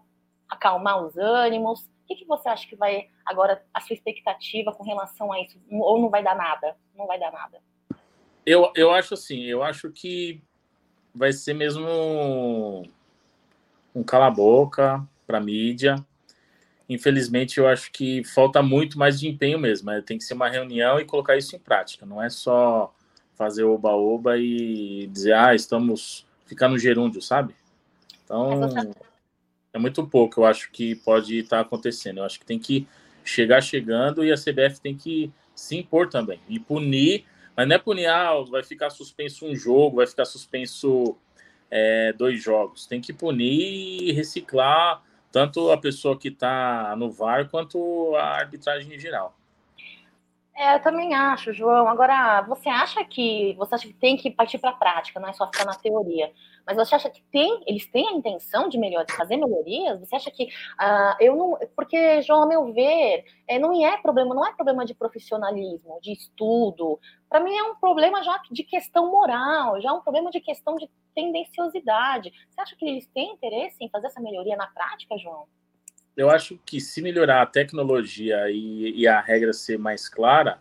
acalmar 0.48 1.04
os 1.04 1.16
ânimos? 1.16 1.80
O 1.82 2.06
que, 2.06 2.16
que 2.16 2.24
você 2.24 2.48
acha 2.48 2.66
que 2.66 2.76
vai 2.76 3.08
agora 3.24 3.64
a 3.74 3.80
sua 3.80 3.94
expectativa 3.94 4.72
com 4.72 4.84
relação 4.84 5.32
a 5.32 5.40
isso? 5.40 5.60
Ou 5.70 6.00
não 6.00 6.08
vai 6.08 6.22
dar 6.22 6.36
nada? 6.36 6.76
Não 6.94 7.06
vai 7.06 7.18
dar 7.18 7.32
nada? 7.32 7.60
Eu, 8.44 8.72
eu 8.76 8.92
acho 8.92 9.14
assim, 9.14 9.42
eu 9.42 9.62
acho 9.62 9.90
que 9.90 10.40
vai 11.12 11.32
ser 11.32 11.54
mesmo 11.54 12.86
um 13.94 14.04
cala-boca 14.04 15.04
para 15.26 15.40
mídia 15.40 15.96
infelizmente, 16.88 17.58
eu 17.58 17.66
acho 17.66 17.90
que 17.90 18.22
falta 18.24 18.62
muito 18.62 18.98
mais 18.98 19.18
de 19.18 19.28
empenho 19.28 19.58
mesmo. 19.58 19.90
Né? 19.90 20.02
Tem 20.04 20.18
que 20.18 20.24
ser 20.24 20.34
uma 20.34 20.48
reunião 20.48 21.00
e 21.00 21.04
colocar 21.04 21.36
isso 21.36 21.56
em 21.56 21.58
prática. 21.58 22.06
Não 22.06 22.22
é 22.22 22.28
só 22.28 22.94
fazer 23.34 23.64
oba-oba 23.64 24.38
e 24.38 25.06
dizer, 25.08 25.34
ah, 25.34 25.54
estamos 25.54 26.26
ficar 26.46 26.68
no 26.68 26.78
gerúndio, 26.78 27.20
sabe? 27.20 27.54
Então, 28.24 28.60
é 29.72 29.78
muito 29.78 30.06
pouco, 30.06 30.40
eu 30.40 30.46
acho 30.46 30.70
que 30.70 30.94
pode 30.94 31.38
estar 31.38 31.60
acontecendo. 31.60 32.18
Eu 32.18 32.24
acho 32.24 32.38
que 32.40 32.46
tem 32.46 32.58
que 32.58 32.86
chegar 33.24 33.60
chegando 33.60 34.24
e 34.24 34.32
a 34.32 34.36
CBF 34.36 34.80
tem 34.80 34.96
que 34.96 35.30
se 35.54 35.76
impor 35.76 36.08
também 36.08 36.40
e 36.48 36.58
punir, 36.60 37.24
mas 37.56 37.66
não 37.66 37.74
é 37.74 37.78
punir, 37.78 38.06
ah, 38.06 38.32
vai 38.48 38.62
ficar 38.62 38.90
suspenso 38.90 39.46
um 39.46 39.54
jogo, 39.54 39.96
vai 39.96 40.06
ficar 40.06 40.24
suspenso 40.24 41.16
é, 41.70 42.12
dois 42.12 42.42
jogos. 42.42 42.86
Tem 42.86 43.00
que 43.00 43.12
punir 43.12 44.08
e 44.08 44.12
reciclar 44.12 45.02
tanto 45.36 45.70
a 45.70 45.76
pessoa 45.76 46.18
que 46.18 46.28
está 46.28 46.96
no 46.96 47.10
VAR 47.12 47.50
quanto 47.50 48.16
a 48.16 48.38
arbitragem 48.38 48.94
em 48.94 48.98
geral. 48.98 49.38
É, 50.58 50.74
eu 50.76 50.80
também 50.82 51.14
acho, 51.14 51.52
João. 51.52 51.86
Agora, 51.86 52.40
você 52.42 52.66
acha 52.66 53.04
que 53.04 53.54
você 53.58 53.74
acha 53.74 53.86
que 53.88 53.92
tem 53.92 54.16
que 54.16 54.30
partir 54.30 54.56
para 54.56 54.70
a 54.70 54.72
prática, 54.72 55.20
não 55.20 55.28
é 55.28 55.32
só 55.34 55.44
ficar 55.46 55.66
na 55.66 55.74
teoria? 55.74 56.32
Mas 56.66 56.76
você 56.76 56.94
acha 56.94 57.10
que 57.10 57.22
tem, 57.30 57.62
eles 57.66 57.86
têm 57.86 58.08
a 58.08 58.12
intenção 58.12 58.66
de 58.66 58.78
melhorar, 58.78 59.06
fazer 59.14 59.36
melhorias? 59.36 60.00
Você 60.00 60.16
acha 60.16 60.30
que 60.30 60.44
uh, 60.44 61.16
eu 61.20 61.36
não, 61.36 61.58
porque 61.76 62.22
João, 62.22 62.44
a 62.44 62.46
meu 62.46 62.72
ver, 62.72 63.24
é, 63.46 63.58
não 63.58 63.84
é 63.84 63.98
problema, 63.98 64.34
não 64.34 64.46
é 64.46 64.52
problema 64.54 64.86
de 64.86 64.94
profissionalismo, 64.94 65.98
de 66.00 66.12
estudo. 66.12 66.98
Para 67.28 67.40
mim 67.40 67.54
é 67.54 67.62
um 67.64 67.76
problema 67.76 68.22
já 68.22 68.40
de 68.50 68.64
questão 68.64 69.10
moral, 69.10 69.78
já 69.82 69.90
é 69.90 69.92
um 69.92 70.00
problema 70.00 70.30
de 70.30 70.40
questão 70.40 70.76
de 70.76 70.88
tendenciosidade. 71.14 72.32
Você 72.48 72.60
acha 72.62 72.74
que 72.76 72.86
eles 72.86 73.06
têm 73.08 73.32
interesse 73.32 73.76
em 73.84 73.90
fazer 73.90 74.06
essa 74.06 74.22
melhoria 74.22 74.56
na 74.56 74.66
prática, 74.68 75.18
João? 75.18 75.46
Eu 76.16 76.30
acho 76.30 76.58
que 76.64 76.80
se 76.80 77.02
melhorar 77.02 77.42
a 77.42 77.46
tecnologia 77.46 78.50
e, 78.50 79.00
e 79.00 79.06
a 79.06 79.20
regra 79.20 79.52
ser 79.52 79.78
mais 79.78 80.08
clara, 80.08 80.60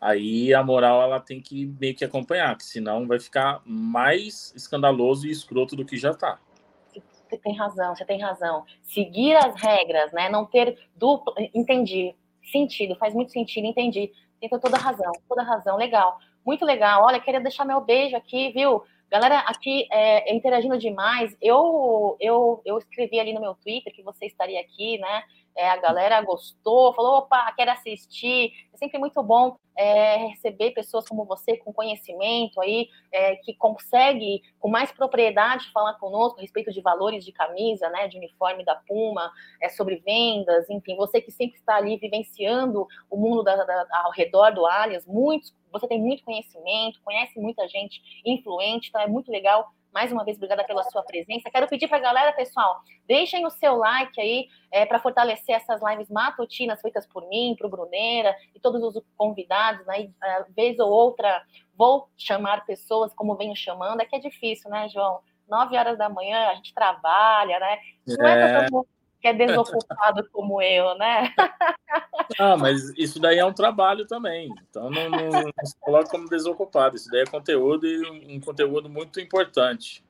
aí 0.00 0.54
a 0.54 0.62
moral 0.62 1.02
ela 1.02 1.18
tem 1.18 1.40
que 1.40 1.66
meio 1.80 1.94
que 1.94 2.04
acompanhar, 2.04 2.56
que 2.56 2.64
senão 2.64 3.06
vai 3.06 3.18
ficar 3.18 3.60
mais 3.64 4.52
escandaloso 4.54 5.26
e 5.26 5.30
escroto 5.30 5.74
do 5.74 5.84
que 5.84 5.96
já 5.96 6.10
está. 6.10 6.38
Você 7.28 7.38
tem 7.38 7.56
razão, 7.56 7.96
você 7.96 8.04
tem 8.04 8.20
razão. 8.20 8.64
Seguir 8.82 9.34
as 9.36 9.58
regras, 9.60 10.12
né? 10.12 10.28
Não 10.28 10.44
ter 10.44 10.78
duplo. 10.94 11.34
Entendi. 11.54 12.14
Sentido, 12.50 12.94
faz 12.96 13.14
muito 13.14 13.32
sentido, 13.32 13.66
entendi. 13.66 14.12
Tem 14.38 14.50
toda 14.50 14.76
razão, 14.76 15.12
toda 15.28 15.42
razão. 15.42 15.76
Legal. 15.76 16.18
Muito 16.44 16.64
legal. 16.64 17.04
Olha, 17.04 17.20
queria 17.20 17.40
deixar 17.40 17.64
meu 17.64 17.80
beijo 17.80 18.16
aqui, 18.16 18.52
viu? 18.52 18.82
Galera, 19.12 19.40
aqui 19.40 19.86
é, 19.92 20.34
interagindo 20.34 20.78
demais. 20.78 21.36
Eu, 21.38 22.16
eu, 22.18 22.62
eu 22.64 22.78
escrevi 22.78 23.20
ali 23.20 23.34
no 23.34 23.42
meu 23.42 23.54
Twitter 23.54 23.92
que 23.92 24.02
você 24.02 24.24
estaria 24.24 24.58
aqui, 24.58 24.96
né? 24.96 25.22
É, 25.56 25.68
a 25.68 25.76
galera 25.76 26.20
gostou, 26.22 26.94
falou, 26.94 27.18
opa, 27.18 27.52
quero 27.56 27.70
assistir. 27.70 28.52
É 28.72 28.76
sempre 28.76 28.98
muito 28.98 29.22
bom 29.22 29.56
é, 29.76 30.16
receber 30.28 30.72
pessoas 30.72 31.06
como 31.08 31.24
você, 31.24 31.56
com 31.56 31.72
conhecimento 31.72 32.60
aí, 32.60 32.88
é, 33.10 33.36
que 33.36 33.54
consegue, 33.54 34.42
com 34.58 34.68
mais 34.68 34.92
propriedade, 34.92 35.70
falar 35.72 35.94
conosco 35.94 36.38
a 36.38 36.42
respeito 36.42 36.70
de 36.72 36.80
valores 36.80 37.24
de 37.24 37.32
camisa, 37.32 37.88
né, 37.90 38.08
de 38.08 38.18
uniforme 38.18 38.64
da 38.64 38.74
Puma, 38.74 39.30
é, 39.60 39.68
sobre 39.68 39.96
vendas, 39.96 40.68
enfim, 40.68 40.96
você 40.96 41.20
que 41.20 41.30
sempre 41.30 41.56
está 41.58 41.76
ali 41.76 41.96
vivenciando 41.96 42.86
o 43.10 43.16
mundo 43.16 43.42
da, 43.42 43.56
da, 43.64 43.86
ao 44.04 44.12
redor 44.12 44.50
do 44.50 44.66
Alias, 44.66 45.06
muitos 45.06 45.54
você 45.72 45.88
tem 45.88 45.98
muito 45.98 46.22
conhecimento, 46.22 47.00
conhece 47.02 47.40
muita 47.40 47.66
gente 47.66 48.02
influente, 48.24 48.88
então 48.88 49.00
é 49.00 49.06
muito 49.06 49.32
legal. 49.32 49.72
Mais 49.92 50.10
uma 50.10 50.24
vez, 50.24 50.36
obrigada 50.36 50.64
pela 50.64 50.82
sua 50.84 51.02
presença. 51.02 51.50
Quero 51.50 51.68
pedir 51.68 51.86
para 51.86 51.98
a 51.98 52.00
galera, 52.00 52.32
pessoal, 52.32 52.80
deixem 53.06 53.44
o 53.46 53.50
seu 53.50 53.76
like 53.76 54.20
aí 54.20 54.48
é, 54.70 54.86
para 54.86 54.98
fortalecer 54.98 55.54
essas 55.54 55.80
lives 55.82 56.08
matutinas 56.08 56.80
feitas 56.80 57.06
por 57.06 57.28
mim, 57.28 57.54
para 57.58 57.66
o 57.66 57.70
Bruneira 57.70 58.34
e 58.54 58.60
todos 58.60 58.82
os 58.82 59.02
convidados. 59.16 59.84
Né? 59.86 60.10
É, 60.22 60.44
vez 60.50 60.78
ou 60.78 60.90
outra, 60.90 61.44
vou 61.76 62.08
chamar 62.16 62.64
pessoas 62.64 63.12
como 63.14 63.36
venho 63.36 63.54
chamando. 63.54 64.00
É 64.00 64.06
que 64.06 64.16
é 64.16 64.18
difícil, 64.18 64.70
né, 64.70 64.88
João? 64.88 65.20
Nove 65.48 65.76
horas 65.76 65.98
da 65.98 66.08
manhã, 66.08 66.48
a 66.48 66.54
gente 66.54 66.72
trabalha, 66.72 67.58
né? 67.58 67.78
Não 68.06 68.26
é, 68.26 68.50
é 68.50 68.60
todo 68.60 68.72
mundo 68.72 68.88
que 69.22 69.28
é 69.28 69.32
desocupado 69.32 70.28
como 70.32 70.60
eu, 70.60 70.96
né? 70.96 71.32
Ah, 72.38 72.56
mas 72.56 72.88
isso 72.96 73.20
daí 73.20 73.38
é 73.38 73.44
um 73.44 73.52
trabalho 73.52 74.06
também. 74.06 74.48
Então 74.70 74.88
não, 74.88 75.10
não, 75.10 75.28
não 75.28 75.64
se 75.64 75.78
coloca 75.78 76.08
como 76.08 76.28
desocupado. 76.28 76.96
Isso 76.96 77.10
daí 77.10 77.22
é 77.22 77.26
conteúdo 77.26 77.86
e 77.86 78.34
um, 78.36 78.40
conteúdo 78.40 78.88
muito 78.88 79.20
importante. 79.20 80.02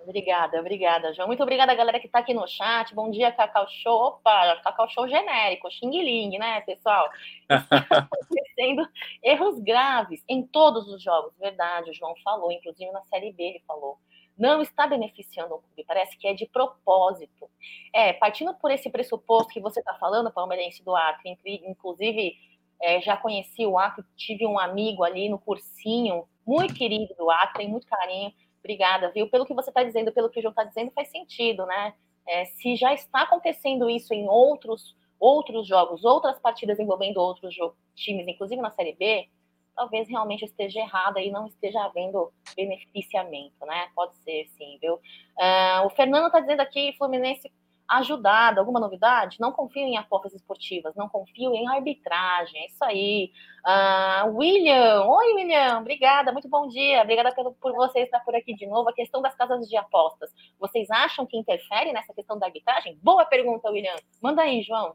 Obrigada, 0.00 0.58
obrigada, 0.58 1.12
João. 1.14 1.28
Muito 1.28 1.42
obrigada, 1.42 1.74
galera 1.74 2.00
que 2.00 2.06
está 2.06 2.18
aqui 2.18 2.34
no 2.34 2.48
chat. 2.48 2.92
Bom 2.94 3.10
dia, 3.12 3.30
Cacau 3.30 3.68
Show. 3.68 4.06
Opa, 4.06 4.60
Cacau 4.64 4.88
Show 4.88 5.06
genérico, 5.06 5.70
Xing 5.70 5.90
Ling, 5.90 6.36
né, 6.36 6.60
pessoal? 6.62 7.08
acontecendo 7.48 8.88
erros 9.22 9.60
graves 9.60 10.24
em 10.28 10.44
todos 10.44 10.88
os 10.88 11.00
jogos, 11.00 11.32
verdade. 11.38 11.90
O 11.90 11.94
João 11.94 12.14
falou, 12.24 12.50
inclusive 12.50 12.90
na 12.90 13.02
Série 13.02 13.32
B 13.32 13.42
ele 13.44 13.62
falou 13.66 13.98
não 14.42 14.60
está 14.60 14.88
beneficiando 14.88 15.54
o 15.54 15.58
clube, 15.58 15.84
parece 15.86 16.18
que 16.18 16.26
é 16.26 16.34
de 16.34 16.46
propósito. 16.46 17.48
É, 17.94 18.12
partindo 18.12 18.52
por 18.54 18.72
esse 18.72 18.90
pressuposto 18.90 19.52
que 19.52 19.60
você 19.60 19.78
está 19.78 19.94
falando, 19.94 20.32
palmeirense 20.32 20.82
do 20.82 20.96
Acre, 20.96 21.38
inclusive 21.64 22.34
é, 22.80 23.00
já 23.00 23.16
conheci 23.16 23.64
o 23.64 23.78
Acre, 23.78 24.04
tive 24.16 24.44
um 24.44 24.58
amigo 24.58 25.04
ali 25.04 25.28
no 25.28 25.38
cursinho, 25.38 26.24
muito 26.44 26.74
querido 26.74 27.14
do 27.16 27.30
Acre, 27.30 27.68
muito 27.68 27.86
carinho, 27.86 28.32
obrigada, 28.58 29.12
viu? 29.12 29.30
Pelo 29.30 29.46
que 29.46 29.54
você 29.54 29.70
está 29.70 29.84
dizendo, 29.84 30.10
pelo 30.10 30.28
que 30.28 30.40
o 30.40 30.42
João 30.42 30.50
está 30.50 30.64
dizendo, 30.64 30.90
faz 30.90 31.08
sentido, 31.08 31.64
né? 31.64 31.94
É, 32.26 32.44
se 32.46 32.74
já 32.74 32.92
está 32.92 33.22
acontecendo 33.22 33.88
isso 33.88 34.12
em 34.12 34.28
outros 34.28 34.96
outros 35.20 35.68
jogos, 35.68 36.04
outras 36.04 36.36
partidas 36.40 36.80
envolvendo 36.80 37.18
outros 37.18 37.54
times, 37.94 38.26
inclusive 38.26 38.60
na 38.60 38.72
Série 38.72 38.94
B, 38.94 39.28
talvez 39.74 40.08
realmente 40.08 40.44
esteja 40.44 40.80
errada 40.80 41.20
e 41.20 41.30
não 41.30 41.46
esteja 41.46 41.82
havendo 41.84 42.32
beneficiamento, 42.56 43.64
né? 43.66 43.88
Pode 43.94 44.16
ser, 44.18 44.46
sim, 44.56 44.78
viu? 44.80 44.94
Uh, 44.94 45.86
o 45.86 45.90
Fernando 45.90 46.26
está 46.26 46.40
dizendo 46.40 46.60
aqui, 46.60 46.94
Fluminense 46.98 47.50
ajudado, 47.88 48.58
alguma 48.58 48.80
novidade? 48.80 49.38
Não 49.38 49.52
confio 49.52 49.82
em 49.82 49.96
apostas 49.96 50.32
esportivas, 50.32 50.94
não 50.94 51.08
confio 51.08 51.54
em 51.54 51.68
arbitragem, 51.68 52.62
é 52.62 52.66
isso 52.66 52.82
aí. 52.84 53.30
Uh, 53.66 54.36
William, 54.36 55.04
oi 55.04 55.34
William, 55.34 55.78
obrigada, 55.78 56.32
muito 56.32 56.48
bom 56.48 56.66
dia, 56.68 57.02
obrigada 57.02 57.34
por, 57.34 57.52
por 57.54 57.72
você 57.74 58.00
estar 58.00 58.20
por 58.20 58.34
aqui 58.34 58.54
de 58.54 58.66
novo. 58.66 58.88
A 58.88 58.94
questão 58.94 59.20
das 59.20 59.34
casas 59.34 59.68
de 59.68 59.76
apostas, 59.76 60.30
vocês 60.58 60.90
acham 60.90 61.26
que 61.26 61.36
interfere 61.36 61.92
nessa 61.92 62.14
questão 62.14 62.38
da 62.38 62.46
arbitragem? 62.46 62.98
Boa 63.02 63.24
pergunta, 63.26 63.70
William. 63.70 63.96
Manda 64.22 64.42
aí, 64.42 64.62
João. 64.62 64.94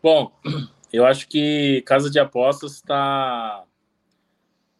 Bom, 0.00 0.30
eu 0.92 1.04
acho 1.04 1.28
que 1.28 1.82
casa 1.82 2.10
de 2.10 2.18
apostas 2.18 2.74
está 2.74 3.64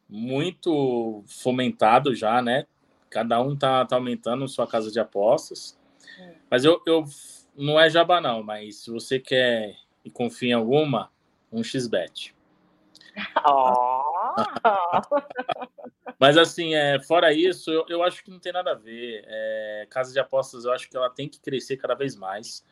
muito 0.08 1.22
fomentado 1.26 2.14
já, 2.14 2.40
né? 2.40 2.66
Cada 3.10 3.40
um 3.40 3.56
tá, 3.56 3.84
tá 3.84 3.96
aumentando 3.96 4.48
sua 4.48 4.66
casa 4.66 4.90
de 4.90 4.98
apostas. 5.00 5.78
É. 6.18 6.34
Mas 6.50 6.64
eu, 6.64 6.80
eu 6.86 7.04
não 7.56 7.78
é 7.78 7.90
jabá 7.90 8.20
não, 8.20 8.42
mas 8.42 8.84
se 8.84 8.90
você 8.90 9.18
quer 9.18 9.76
e 10.04 10.10
confia 10.10 10.50
em 10.50 10.52
alguma, 10.52 11.10
um 11.52 11.62
xbet. 11.62 12.34
Oh. 13.46 14.02
Mas 16.18 16.36
assim, 16.36 16.74
é, 16.74 17.00
fora 17.00 17.32
isso, 17.32 17.70
eu, 17.70 17.84
eu 17.88 18.02
acho 18.02 18.24
que 18.24 18.30
não 18.30 18.38
tem 18.38 18.52
nada 18.52 18.72
a 18.72 18.74
ver. 18.74 19.24
É, 19.26 19.86
casa 19.90 20.12
de 20.12 20.18
apostas, 20.18 20.64
eu 20.64 20.72
acho 20.72 20.88
que 20.88 20.96
ela 20.96 21.10
tem 21.10 21.28
que 21.28 21.40
crescer 21.40 21.76
cada 21.76 21.94
vez 21.94 22.16
mais. 22.16 22.64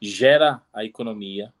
Gera 0.00 0.62
a 0.72 0.84
economia. 0.84 1.52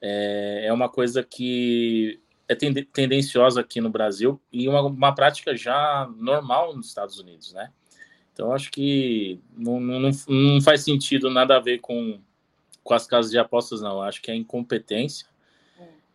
É, 0.00 0.66
é 0.66 0.72
uma 0.72 0.88
coisa 0.88 1.22
que 1.22 2.20
é 2.48 2.54
tendenciosa 2.54 3.60
aqui 3.60 3.80
no 3.80 3.90
Brasil 3.90 4.40
e 4.50 4.68
uma, 4.68 4.80
uma 4.82 5.14
prática 5.14 5.54
já 5.54 6.10
normal 6.16 6.74
nos 6.74 6.86
Estados 6.88 7.18
Unidos, 7.18 7.52
né? 7.52 7.70
Então, 8.32 8.52
acho 8.52 8.70
que 8.70 9.40
não, 9.56 9.80
não, 9.80 10.10
não 10.28 10.60
faz 10.60 10.82
sentido 10.82 11.28
nada 11.28 11.56
a 11.56 11.60
ver 11.60 11.80
com, 11.80 12.20
com 12.84 12.94
as 12.94 13.06
casas 13.06 13.30
de 13.30 13.38
apostas, 13.38 13.82
não. 13.82 14.00
Acho 14.00 14.22
que 14.22 14.30
é 14.30 14.34
incompetência 14.34 15.26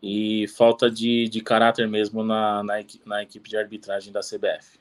e 0.01 0.47
falta 0.49 0.91
de, 0.91 1.29
de 1.29 1.41
caráter 1.41 1.87
mesmo 1.87 2.23
na, 2.23 2.61
na, 2.61 2.73
na, 3.05 3.23
equipe 3.23 3.49
de 3.49 3.55
arbitragem 3.55 4.11
da 4.11 4.19
CBF. 4.19 4.77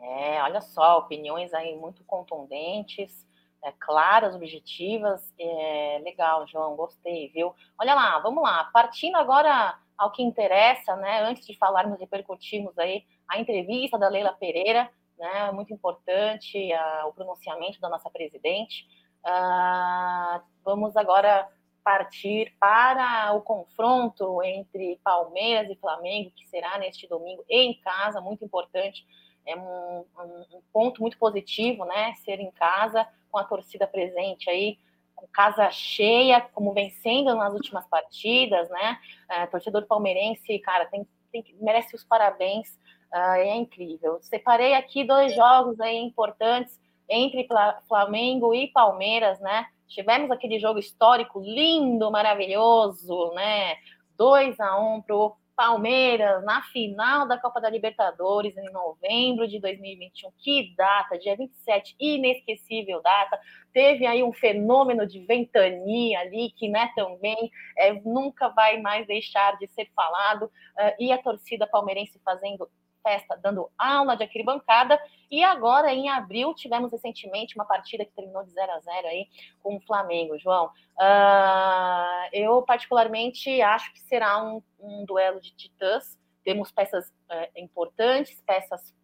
É, 0.00 0.42
olha 0.42 0.62
só, 0.62 0.98
opiniões 0.98 1.52
aí 1.52 1.76
muito 1.76 2.02
contundentes, 2.04 3.23
é, 3.64 3.72
claras, 3.72 4.34
objetivas. 4.34 5.34
É, 5.38 6.00
legal, 6.04 6.46
João, 6.46 6.76
gostei, 6.76 7.28
viu? 7.30 7.54
Olha 7.78 7.94
lá, 7.94 8.18
vamos 8.20 8.42
lá, 8.42 8.64
partindo 8.72 9.16
agora 9.16 9.78
ao 9.96 10.12
que 10.12 10.22
interessa, 10.22 10.94
né? 10.96 11.22
Antes 11.22 11.46
de 11.46 11.56
falarmos, 11.56 11.98
repercutirmos 11.98 12.78
aí 12.78 13.04
a 13.28 13.38
entrevista 13.38 13.98
da 13.98 14.08
Leila 14.08 14.32
Pereira, 14.34 14.90
né? 15.18 15.50
Muito 15.52 15.72
importante 15.72 16.72
a, 16.72 17.06
o 17.06 17.12
pronunciamento 17.14 17.80
da 17.80 17.88
nossa 17.88 18.10
presidente. 18.10 18.86
Ah, 19.24 20.42
vamos 20.62 20.94
agora 20.96 21.48
partir 21.82 22.54
para 22.58 23.32
o 23.34 23.42
confronto 23.42 24.42
entre 24.42 24.98
Palmeiras 25.04 25.70
e 25.70 25.76
Flamengo, 25.76 26.32
que 26.34 26.46
será 26.48 26.78
neste 26.78 27.06
domingo 27.06 27.44
em 27.48 27.78
casa, 27.80 28.20
muito 28.20 28.44
importante, 28.44 29.06
é 29.46 29.56
um, 29.56 30.04
um, 30.18 30.62
ponto 30.72 31.00
muito 31.00 31.18
positivo, 31.18 31.84
né? 31.84 32.14
Ser 32.24 32.40
em 32.40 32.50
casa, 32.52 33.06
com 33.30 33.38
a 33.38 33.44
torcida 33.44 33.86
presente 33.86 34.48
aí, 34.48 34.78
com 35.14 35.26
casa 35.28 35.70
cheia, 35.70 36.40
como 36.40 36.72
vencendo 36.72 37.34
nas 37.34 37.52
últimas 37.52 37.86
partidas, 37.86 38.68
né? 38.70 38.98
É, 39.28 39.46
torcedor 39.46 39.86
palmeirense, 39.86 40.58
cara, 40.60 40.86
tem, 40.86 41.06
tem, 41.32 41.44
merece 41.60 41.94
os 41.94 42.04
parabéns, 42.04 42.78
uh, 43.12 43.36
é 43.36 43.54
incrível. 43.54 44.18
Separei 44.22 44.74
aqui 44.74 45.04
dois 45.04 45.34
jogos 45.34 45.80
aí 45.80 45.98
importantes 45.98 46.80
entre 47.08 47.46
Flamengo 47.86 48.54
e 48.54 48.68
Palmeiras, 48.68 49.38
né? 49.40 49.66
Tivemos 49.86 50.30
aquele 50.30 50.58
jogo 50.58 50.78
histórico 50.78 51.40
lindo, 51.40 52.10
maravilhoso, 52.10 53.32
né? 53.34 53.76
2 54.16 54.58
a 54.60 54.80
1 54.80 55.02
para 55.02 55.16
o 55.16 55.36
Palmeiras 55.56 56.44
na 56.44 56.62
final 56.62 57.26
da 57.26 57.38
Copa 57.38 57.60
da 57.60 57.70
Libertadores 57.70 58.56
em 58.56 58.70
novembro 58.72 59.46
de 59.46 59.60
2021. 59.60 60.30
Que 60.38 60.74
data, 60.76 61.18
dia 61.18 61.36
27, 61.36 61.94
inesquecível 61.98 63.00
data. 63.02 63.38
Teve 63.72 64.06
aí 64.06 64.22
um 64.22 64.32
fenômeno 64.32 65.06
de 65.06 65.20
ventania 65.20 66.20
ali 66.20 66.52
que, 66.56 66.68
né, 66.68 66.90
também 66.94 67.50
é, 67.76 67.92
nunca 67.92 68.48
vai 68.48 68.80
mais 68.80 69.06
deixar 69.06 69.56
de 69.58 69.66
ser 69.68 69.88
falado. 69.94 70.44
Uh, 70.44 70.94
e 70.98 71.12
a 71.12 71.18
torcida 71.18 71.66
palmeirense 71.66 72.20
fazendo 72.24 72.68
festa 73.04 73.36
dando 73.36 73.70
aula 73.76 74.16
de 74.16 74.24
arquibancada. 74.24 74.98
E 75.30 75.44
agora, 75.44 75.92
em 75.92 76.08
abril, 76.08 76.54
tivemos 76.54 76.90
recentemente 76.90 77.54
uma 77.54 77.66
partida 77.66 78.04
que 78.04 78.12
terminou 78.12 78.42
de 78.42 78.50
0 78.50 78.72
a 78.72 78.80
0 78.80 79.06
aí 79.06 79.28
com 79.62 79.76
o 79.76 79.80
Flamengo, 79.80 80.38
João. 80.38 80.66
Uh, 80.96 82.28
eu, 82.32 82.62
particularmente, 82.62 83.60
acho 83.60 83.92
que 83.92 84.00
será 84.00 84.42
um, 84.42 84.62
um 84.80 85.04
duelo 85.04 85.40
de 85.40 85.54
titãs. 85.54 86.18
Temos 86.42 86.72
peças 86.72 87.08
uh, 87.08 87.50
importantes, 87.56 88.40
peças 88.42 88.94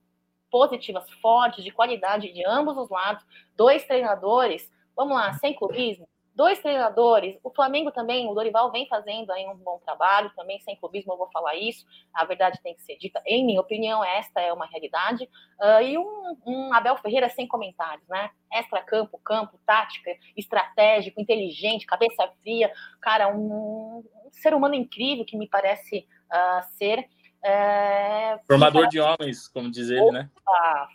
positivas, 0.51 1.09
fortes, 1.23 1.63
de 1.63 1.71
qualidade 1.71 2.33
de 2.33 2.45
ambos 2.47 2.77
os 2.77 2.89
lados. 2.89 3.25
Dois 3.57 3.85
treinadores, 3.85 4.71
vamos 4.97 5.17
lá, 5.17 5.33
sem 5.35 5.55
clubismo, 5.55 6.09
dois 6.35 6.59
treinadores. 6.61 7.39
O 7.43 7.51
Flamengo 7.51 7.91
também, 7.91 8.29
o 8.29 8.35
Dorival 8.35 8.71
vem 8.71 8.87
fazendo 8.89 9.31
aí 9.31 9.47
um 9.47 9.57
bom 9.57 9.79
trabalho, 9.85 10.33
também 10.35 10.61
sem 10.61 10.77
clubismo 10.77 11.13
eu 11.13 11.19
vou 11.19 11.31
falar 11.31 11.55
isso. 11.57 11.85
A 12.13 12.25
verdade 12.25 12.61
tem 12.63 12.75
que 12.75 12.83
ser 12.83 12.97
dita. 12.97 13.21
Em 13.27 13.45
minha 13.45 13.61
opinião, 13.61 14.05
esta 14.05 14.41
é 14.41 14.53
uma 14.53 14.67
realidade. 14.67 15.25
Uh, 15.61 15.83
e 15.83 15.99
um, 15.99 16.37
um, 16.47 16.75
Abel 16.75 16.97
Ferreira 16.99 17.29
sem 17.29 17.47
comentários, 17.47 18.07
né? 18.09 18.31
Extra 18.53 18.83
campo, 18.83 19.19
campo, 19.19 19.59
tática, 19.67 20.11
estratégico, 20.37 21.21
inteligente, 21.21 21.87
cabeça 21.87 22.29
fria, 22.43 22.73
cara, 23.01 23.29
um, 23.29 24.03
um 24.25 24.31
ser 24.33 24.55
humano 24.55 24.75
incrível 24.75 25.25
que 25.25 25.37
me 25.37 25.49
parece 25.49 26.07
uh, 26.33 26.63
ser. 26.77 27.09
É, 27.43 28.39
formador 28.47 28.87
de 28.89 29.01
homens, 29.01 29.49
como 29.49 29.71
diz 29.71 29.89
ele? 29.89 30.01
Opa, 30.01 30.13
né? 30.13 30.31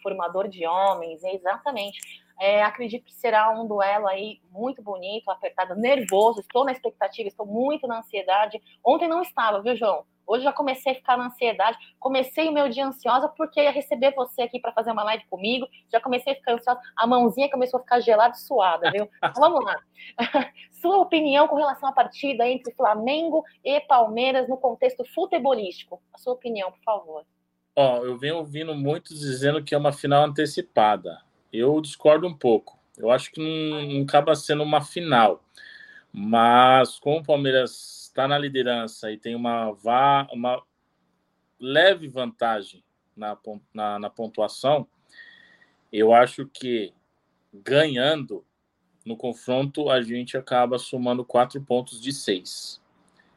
Formador 0.04 0.48
de 0.48 0.66
homens, 0.68 1.24
exatamente. 1.24 2.25
É, 2.40 2.64
acredito 2.64 3.06
que 3.06 3.14
será 3.14 3.50
um 3.52 3.68
duelo 3.68 4.08
aí 4.08 4.42
muito 4.52 4.82
bonito, 4.82 5.30
apertado, 5.30 5.76
nervoso. 5.76 6.42
Estou 6.42 6.66
na 6.66 6.72
expectativa, 6.72 7.28
estou 7.28 7.46
muito 7.46 7.88
na 7.88 8.00
ansiedade. 8.00 8.62
Ontem 8.84 9.08
não 9.08 9.22
estava, 9.22 9.62
viu, 9.62 9.76
João? 9.76 10.06
Hoje 10.28 10.44
já 10.44 10.52
comecei 10.52 10.92
a 10.92 10.96
ficar 10.96 11.18
na 11.18 11.28
ansiedade. 11.28 11.78
Comecei 12.00 12.50
o 12.50 12.52
meu 12.52 12.68
dia 12.68 12.86
ansiosa 12.86 13.30
porque 13.30 13.62
ia 13.62 13.72
receber 13.72 14.14
você 14.16 14.42
aqui 14.42 14.60
para 14.60 14.72
fazer 14.72 14.92
uma 14.92 15.04
live 15.04 15.24
comigo. 15.30 15.68
Já 15.92 16.02
comecei 16.02 16.34
a 16.34 16.36
ficar 16.36 16.54
ansiosa. 16.54 16.80
A 16.96 17.06
mãozinha 17.06 17.50
começou 17.50 17.80
a 17.80 17.84
ficar 17.84 18.00
gelada 18.00 18.36
e 18.36 18.40
suada, 18.40 18.92
viu? 18.92 19.08
Então, 19.26 19.34
vamos 19.36 19.64
lá. 19.64 19.78
Sua 20.72 20.98
opinião 20.98 21.48
com 21.48 21.56
relação 21.56 21.90
à 21.90 21.92
partida 21.92 22.48
entre 22.48 22.74
Flamengo 22.74 23.44
e 23.64 23.80
Palmeiras 23.82 24.48
no 24.48 24.58
contexto 24.58 25.04
futebolístico. 25.14 26.02
A 26.14 26.18
sua 26.18 26.34
opinião, 26.34 26.72
por 26.72 26.82
favor. 26.84 27.26
Ó, 27.76 27.98
eu 28.06 28.18
venho 28.18 28.38
ouvindo 28.38 28.76
muitos 28.76 29.20
dizendo 29.20 29.64
que 29.64 29.74
é 29.74 29.78
uma 29.78 29.92
final 29.92 30.24
antecipada. 30.24 31.25
Eu 31.56 31.80
discordo 31.82 32.28
um 32.28 32.34
pouco. 32.34 32.78
Eu 32.98 33.12
acho 33.12 33.32
que 33.32 33.42
não, 33.42 33.82
não 33.82 34.04
acaba 34.04 34.36
sendo 34.36 34.64
uma 34.64 34.82
final. 34.82 35.44
Mas 36.12 37.00
como 37.00 37.20
o 37.20 37.24
Palmeiras 37.24 38.06
está 38.08 38.28
na 38.28 38.38
liderança 38.38 39.12
e 39.12 39.18
tem 39.18 39.36
uma, 39.36 39.76
uma 40.32 40.64
leve 41.60 42.08
vantagem 42.08 42.84
na, 43.16 43.38
na, 43.74 44.00
na 44.00 44.10
pontuação, 44.10 44.88
eu 45.92 46.14
acho 46.14 46.46
que 46.48 46.94
ganhando 47.54 48.46
no 49.06 49.16
confronto 49.16 49.90
a 49.90 50.02
gente 50.02 50.38
acaba 50.38 50.80
somando 50.80 51.24
quatro 51.24 51.62
pontos 51.62 52.02
de 52.02 52.12
seis. 52.12 52.82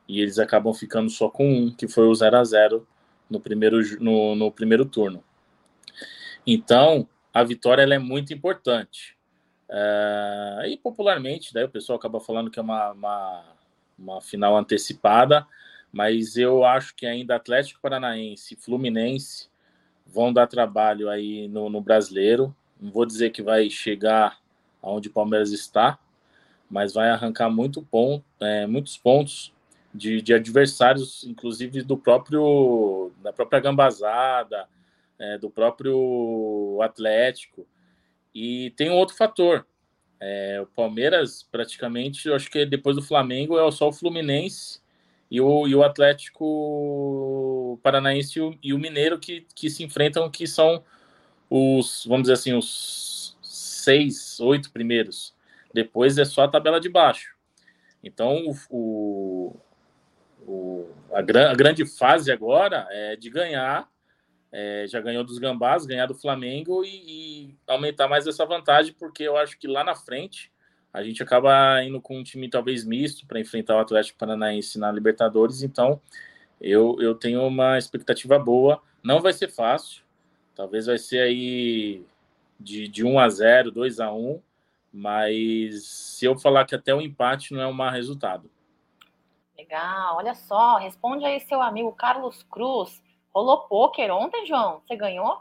E 0.08 0.20
eles 0.20 0.38
acabam 0.38 0.72
ficando 0.72 1.10
só 1.10 1.28
com 1.28 1.46
um, 1.46 1.70
que 1.70 1.86
foi 1.86 2.06
o 2.06 2.14
0 2.14 2.36
a 2.36 2.44
0 2.44 2.86
no 3.28 3.38
primeiro, 3.38 3.78
no, 4.00 4.34
no 4.34 4.50
primeiro 4.50 4.86
turno. 4.86 5.22
Então, 6.46 7.06
a 7.38 7.44
vitória 7.44 7.82
ela 7.82 7.94
é 7.94 7.98
muito 7.98 8.34
importante. 8.34 9.16
É, 9.68 10.64
e 10.66 10.76
popularmente, 10.76 11.54
daí 11.54 11.64
o 11.64 11.68
pessoal 11.68 11.96
acaba 11.98 12.18
falando 12.18 12.50
que 12.50 12.58
é 12.58 12.62
uma, 12.62 12.90
uma, 12.90 13.44
uma, 13.98 14.20
final 14.20 14.56
antecipada, 14.56 15.46
mas 15.92 16.36
eu 16.36 16.64
acho 16.64 16.96
que 16.96 17.06
ainda 17.06 17.36
Atlético 17.36 17.80
Paranaense 17.80 18.56
Fluminense 18.56 19.48
vão 20.04 20.32
dar 20.32 20.48
trabalho 20.48 21.08
aí 21.08 21.46
no, 21.48 21.70
no 21.70 21.80
brasileiro. 21.80 22.54
Não 22.80 22.90
vou 22.90 23.06
dizer 23.06 23.30
que 23.30 23.42
vai 23.42 23.70
chegar 23.70 24.38
aonde 24.82 25.08
o 25.08 25.12
Palmeiras 25.12 25.52
está, 25.52 25.96
mas 26.68 26.94
vai 26.94 27.08
arrancar 27.08 27.50
muito 27.50 27.82
ponto, 27.82 28.24
é, 28.40 28.66
muitos 28.66 28.96
pontos 28.96 29.54
de, 29.94 30.20
de, 30.20 30.34
adversários, 30.34 31.24
inclusive 31.24 31.82
do 31.82 31.96
próprio 31.96 33.12
da 33.22 33.32
própria 33.32 33.60
Gambazada, 33.60 34.68
é, 35.18 35.38
do 35.38 35.50
próprio 35.50 36.78
Atlético. 36.82 37.66
E 38.34 38.70
tem 38.76 38.90
um 38.90 38.94
outro 38.94 39.16
fator. 39.16 39.66
É, 40.20 40.60
o 40.60 40.66
Palmeiras, 40.66 41.42
praticamente, 41.42 42.28
eu 42.28 42.34
acho 42.34 42.50
que 42.50 42.66
depois 42.66 42.96
do 42.96 43.02
Flamengo 43.02 43.58
é 43.58 43.70
só 43.70 43.88
o 43.88 43.92
Fluminense 43.92 44.80
e 45.30 45.40
o, 45.40 45.66
e 45.68 45.74
o 45.74 45.82
Atlético 45.82 47.78
Paranaense 47.82 48.38
e 48.38 48.42
o, 48.42 48.58
e 48.62 48.74
o, 48.74 48.78
Mineiro 48.78 49.18
que, 49.18 49.46
que 49.54 49.70
se 49.70 49.84
enfrentam, 49.84 50.30
que 50.30 50.46
são 50.46 50.82
os, 51.48 52.04
vamos 52.06 52.22
dizer 52.22 52.34
assim, 52.34 52.54
os 52.54 53.36
seis, 53.42 54.40
oito 54.40 54.72
primeiros. 54.72 55.34
Depois 55.72 56.18
é 56.18 56.24
só 56.24 56.44
a 56.44 56.48
tabela 56.48 56.80
de 56.80 56.88
baixo. 56.88 57.36
Então, 58.02 58.54
o, 58.70 59.56
o, 60.46 60.88
a, 61.12 61.18
a 61.18 61.54
grande 61.54 61.84
fase 61.86 62.32
agora 62.32 62.86
é 62.90 63.16
de 63.16 63.30
ganhar 63.30 63.88
é, 64.50 64.86
já 64.88 65.00
ganhou 65.00 65.24
dos 65.24 65.38
Gambás, 65.38 65.86
ganhar 65.86 66.06
do 66.06 66.14
Flamengo 66.14 66.84
e, 66.84 67.48
e, 67.48 67.54
aumentar 67.66 68.08
mais 68.08 68.26
essa 68.26 68.46
vantagem, 68.46 68.94
porque 68.98 69.22
eu 69.22 69.36
acho 69.36 69.58
que 69.58 69.66
lá 69.66 69.84
na 69.84 69.94
frente 69.94 70.50
a 70.92 71.02
gente 71.02 71.22
acaba 71.22 71.82
indo 71.84 72.00
com 72.00 72.18
um 72.18 72.24
time 72.24 72.48
talvez 72.48 72.84
misto 72.84 73.26
para 73.26 73.40
enfrentar 73.40 73.76
o 73.76 73.80
Atlético 73.80 74.18
Paranaense 74.18 74.78
na 74.78 74.90
Libertadores, 74.90 75.62
então 75.62 76.00
eu, 76.60 76.96
eu 77.00 77.14
tenho 77.14 77.46
uma 77.46 77.78
expectativa 77.78 78.38
boa. 78.38 78.82
Não 79.02 79.20
vai 79.20 79.32
ser 79.32 79.48
fácil, 79.48 80.02
talvez 80.54 80.86
vai 80.86 80.98
ser 80.98 81.20
aí 81.20 82.02
de, 82.58 82.88
de 82.88 83.04
1 83.04 83.18
a 83.18 83.28
0, 83.28 83.70
2 83.70 84.00
a 84.00 84.12
1, 84.12 84.40
mas 84.92 85.84
se 85.84 86.24
eu 86.24 86.36
falar 86.36 86.64
que 86.64 86.74
até 86.74 86.94
o 86.94 87.00
empate 87.00 87.52
não 87.52 87.60
é 87.60 87.66
um 87.66 87.72
mau 87.72 87.90
resultado. 87.90 88.50
Legal, 89.56 90.16
olha 90.16 90.34
só, 90.34 90.78
responde 90.78 91.24
aí 91.24 91.40
seu 91.40 91.60
amigo 91.60 91.92
Carlos 91.92 92.42
Cruz. 92.44 93.02
Rolou 93.34 93.66
pôquer 93.68 94.10
ontem, 94.10 94.46
João? 94.46 94.82
Você 94.86 94.96
ganhou? 94.96 95.40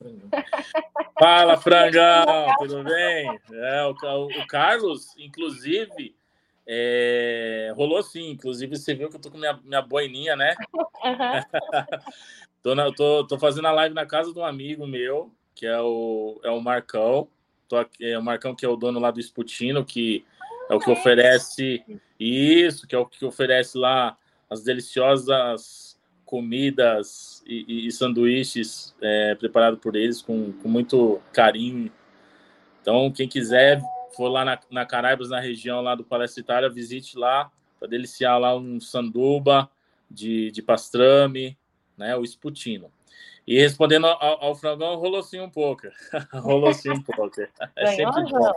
Fala, 1.18 1.56
frangão, 1.56 2.24
tudo 2.58 2.84
bem? 2.84 3.38
É, 3.52 3.84
o, 3.84 4.26
o 4.26 4.46
Carlos, 4.46 5.16
inclusive, 5.18 6.14
é, 6.66 7.72
rolou 7.74 8.02
sim. 8.02 8.30
Inclusive, 8.30 8.76
você 8.76 8.94
viu 8.94 9.08
que 9.08 9.16
eu 9.16 9.20
tô 9.20 9.30
com 9.30 9.38
minha, 9.38 9.58
minha 9.64 9.82
boininha, 9.82 10.36
né? 10.36 10.54
Uhum. 10.74 11.42
tô, 12.62 12.74
na, 12.74 12.92
tô, 12.92 13.26
tô 13.26 13.38
fazendo 13.38 13.66
a 13.66 13.72
live 13.72 13.94
na 13.94 14.06
casa 14.06 14.32
de 14.32 14.38
um 14.38 14.44
amigo 14.44 14.86
meu, 14.86 15.32
que 15.54 15.66
é 15.66 15.80
o, 15.80 16.38
é 16.44 16.50
o 16.50 16.60
Marcão. 16.60 17.28
Tô 17.66 17.76
aqui, 17.76 18.04
é 18.04 18.18
o 18.18 18.22
Marcão, 18.22 18.54
que 18.54 18.64
é 18.64 18.68
o 18.68 18.76
dono 18.76 19.00
lá 19.00 19.10
do 19.10 19.20
Sputino, 19.20 19.84
que 19.84 20.24
é 20.68 20.74
o 20.74 20.78
que 20.78 20.90
oferece 20.90 21.82
isso, 22.20 22.86
que 22.86 22.94
é 22.94 22.98
o 22.98 23.06
que 23.06 23.24
oferece 23.24 23.76
lá 23.76 24.16
as 24.50 24.62
deliciosas 24.62 25.87
comidas 26.28 27.42
e, 27.46 27.64
e, 27.66 27.86
e 27.86 27.90
sanduíches 27.90 28.94
é, 29.00 29.34
preparados 29.34 29.80
por 29.80 29.96
eles 29.96 30.20
com, 30.20 30.52
com 30.52 30.68
muito 30.68 31.22
carinho. 31.32 31.90
Então, 32.82 33.10
quem 33.10 33.26
quiser 33.26 33.80
for 34.14 34.28
lá 34.28 34.44
na, 34.44 34.60
na 34.70 34.84
Caraibas, 34.84 35.30
na 35.30 35.40
região 35.40 35.80
lá 35.80 35.94
do 35.94 36.04
Palestra 36.04 36.42
Itália, 36.42 36.68
visite 36.68 37.16
lá 37.16 37.50
para 37.78 37.88
deliciar 37.88 38.38
lá 38.38 38.54
um 38.54 38.78
sanduba 38.78 39.70
de, 40.10 40.50
de 40.50 40.60
pastrame, 40.60 41.56
né, 41.96 42.14
o 42.14 42.22
Sputino. 42.26 42.92
E 43.46 43.58
respondendo 43.58 44.06
ao, 44.06 44.44
ao 44.44 44.54
frangão, 44.54 44.96
rolou 44.96 45.22
sim 45.22 45.40
um 45.40 45.48
pouco. 45.48 45.84
rolou 46.34 46.74
sim 46.74 46.90
um 46.90 47.02
pouco. 47.02 47.40
É 47.74 47.86
sempre 47.86 48.22
bom. 48.24 48.52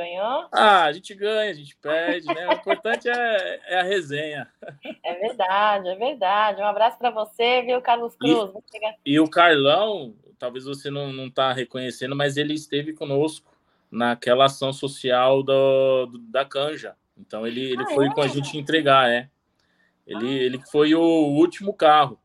Ganhou? 0.00 0.48
Ah, 0.50 0.84
a 0.84 0.92
gente 0.92 1.14
ganha, 1.14 1.50
a 1.50 1.54
gente 1.54 1.76
perde, 1.76 2.26
né? 2.26 2.48
O 2.48 2.52
importante 2.52 3.06
é, 3.06 3.60
é 3.66 3.80
a 3.80 3.82
resenha. 3.82 4.48
É 5.04 5.14
verdade, 5.14 5.88
é 5.90 5.94
verdade. 5.94 6.62
Um 6.62 6.64
abraço 6.64 6.96
para 6.96 7.10
você, 7.10 7.60
viu, 7.60 7.82
Carlos 7.82 8.16
Cruz? 8.16 8.50
E, 9.04 9.12
e, 9.12 9.20
o 9.20 9.28
Carlão, 9.28 10.14
talvez 10.38 10.64
você 10.64 10.90
não, 10.90 11.12
não 11.12 11.30
tá 11.30 11.52
reconhecendo, 11.52 12.16
mas 12.16 12.38
ele 12.38 12.54
esteve 12.54 12.94
conosco 12.94 13.54
naquela 13.90 14.46
ação 14.46 14.72
social 14.72 15.42
do, 15.42 16.06
do 16.06 16.18
da 16.18 16.46
Canja. 16.46 16.96
Então 17.18 17.46
ele, 17.46 17.60
ele 17.60 17.82
ah, 17.82 17.94
foi 17.94 18.06
é? 18.06 18.14
com 18.14 18.22
a 18.22 18.26
gente 18.26 18.56
entregar, 18.56 19.10
é. 19.10 19.28
Ele, 20.06 20.26
ah. 20.26 20.42
ele 20.42 20.58
foi 20.72 20.94
o 20.94 21.02
último 21.02 21.74
carro. 21.74 22.18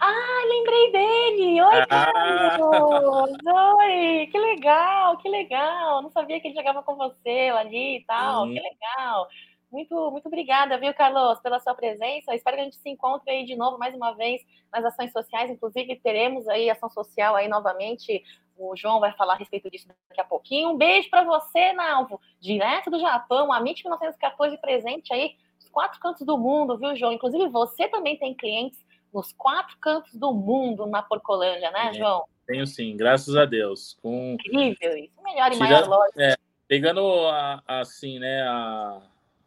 Ah, 0.00 0.44
lembrei 0.48 0.92
dele! 0.92 1.62
Oi, 1.62 1.80
ah. 1.82 1.86
Carlos! 1.86 3.30
Oi, 3.44 4.28
que 4.30 4.38
legal, 4.38 5.16
que 5.18 5.28
legal! 5.28 6.02
Não 6.02 6.10
sabia 6.10 6.40
que 6.40 6.48
ele 6.48 6.54
jogava 6.54 6.82
com 6.82 6.96
você 6.96 7.52
ali 7.54 7.98
e 7.98 8.04
tal, 8.04 8.46
que 8.46 8.60
legal! 8.60 9.28
Muito, 9.70 10.10
muito 10.10 10.26
obrigada, 10.26 10.76
viu, 10.76 10.92
Carlos, 10.92 11.40
pela 11.40 11.58
sua 11.58 11.74
presença. 11.74 12.34
Espero 12.34 12.56
que 12.56 12.60
a 12.60 12.64
gente 12.64 12.76
se 12.76 12.90
encontre 12.90 13.30
aí 13.30 13.44
de 13.46 13.56
novo, 13.56 13.78
mais 13.78 13.94
uma 13.94 14.12
vez, 14.12 14.42
nas 14.70 14.84
ações 14.84 15.10
sociais. 15.10 15.50
Inclusive, 15.50 15.96
teremos 15.96 16.46
aí 16.46 16.68
ação 16.68 16.90
social 16.90 17.34
aí 17.34 17.48
novamente. 17.48 18.22
O 18.58 18.76
João 18.76 19.00
vai 19.00 19.12
falar 19.12 19.32
a 19.32 19.36
respeito 19.38 19.70
disso 19.70 19.88
daqui 20.10 20.20
a 20.20 20.24
pouquinho. 20.24 20.68
Um 20.68 20.76
beijo 20.76 21.08
para 21.08 21.24
você, 21.24 21.72
Nalvo, 21.72 22.20
direto 22.38 22.90
do 22.90 23.00
Japão, 23.00 23.50
a 23.50 23.58
MIT 23.60 23.84
1914 23.84 24.58
presente 24.58 25.10
aí, 25.10 25.36
nos 25.56 25.70
quatro 25.70 25.98
cantos 25.98 26.26
do 26.26 26.36
mundo, 26.36 26.76
viu, 26.76 26.94
João? 26.94 27.14
Inclusive, 27.14 27.48
você 27.48 27.88
também 27.88 28.18
tem 28.18 28.34
clientes 28.34 28.78
nos 29.12 29.32
quatro 29.32 29.76
cantos 29.78 30.14
do 30.14 30.32
mundo 30.32 30.86
na 30.86 31.02
Porcolândia, 31.02 31.70
né, 31.70 31.92
João? 31.94 32.24
Tenho 32.46 32.66
sim, 32.66 32.96
graças 32.96 33.36
a 33.36 33.44
Deus. 33.44 33.96
Com... 34.02 34.34
Incrível 34.34 34.96
isso. 34.96 35.12
Melhor 35.22 35.52
e 35.52 35.56
maior 35.56 35.86
loja. 35.86 36.12
É, 36.16 36.36
pegando 36.66 37.00
a, 37.28 37.62
assim, 37.66 38.18
né, 38.18 38.42
a, 38.42 39.00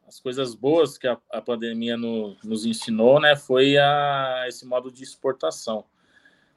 as 0.08 0.20
coisas 0.20 0.56
boas 0.56 0.98
que 0.98 1.08
a, 1.08 1.18
a 1.32 1.42
pandemia 1.42 1.98
no, 1.98 2.36
nos 2.44 2.66
ensinou, 2.66 3.20
né, 3.20 3.36
foi 3.36 3.78
a, 3.78 4.46
esse 4.48 4.66
modo 4.66 4.92
de 4.92 5.04
exportação. 5.04 5.84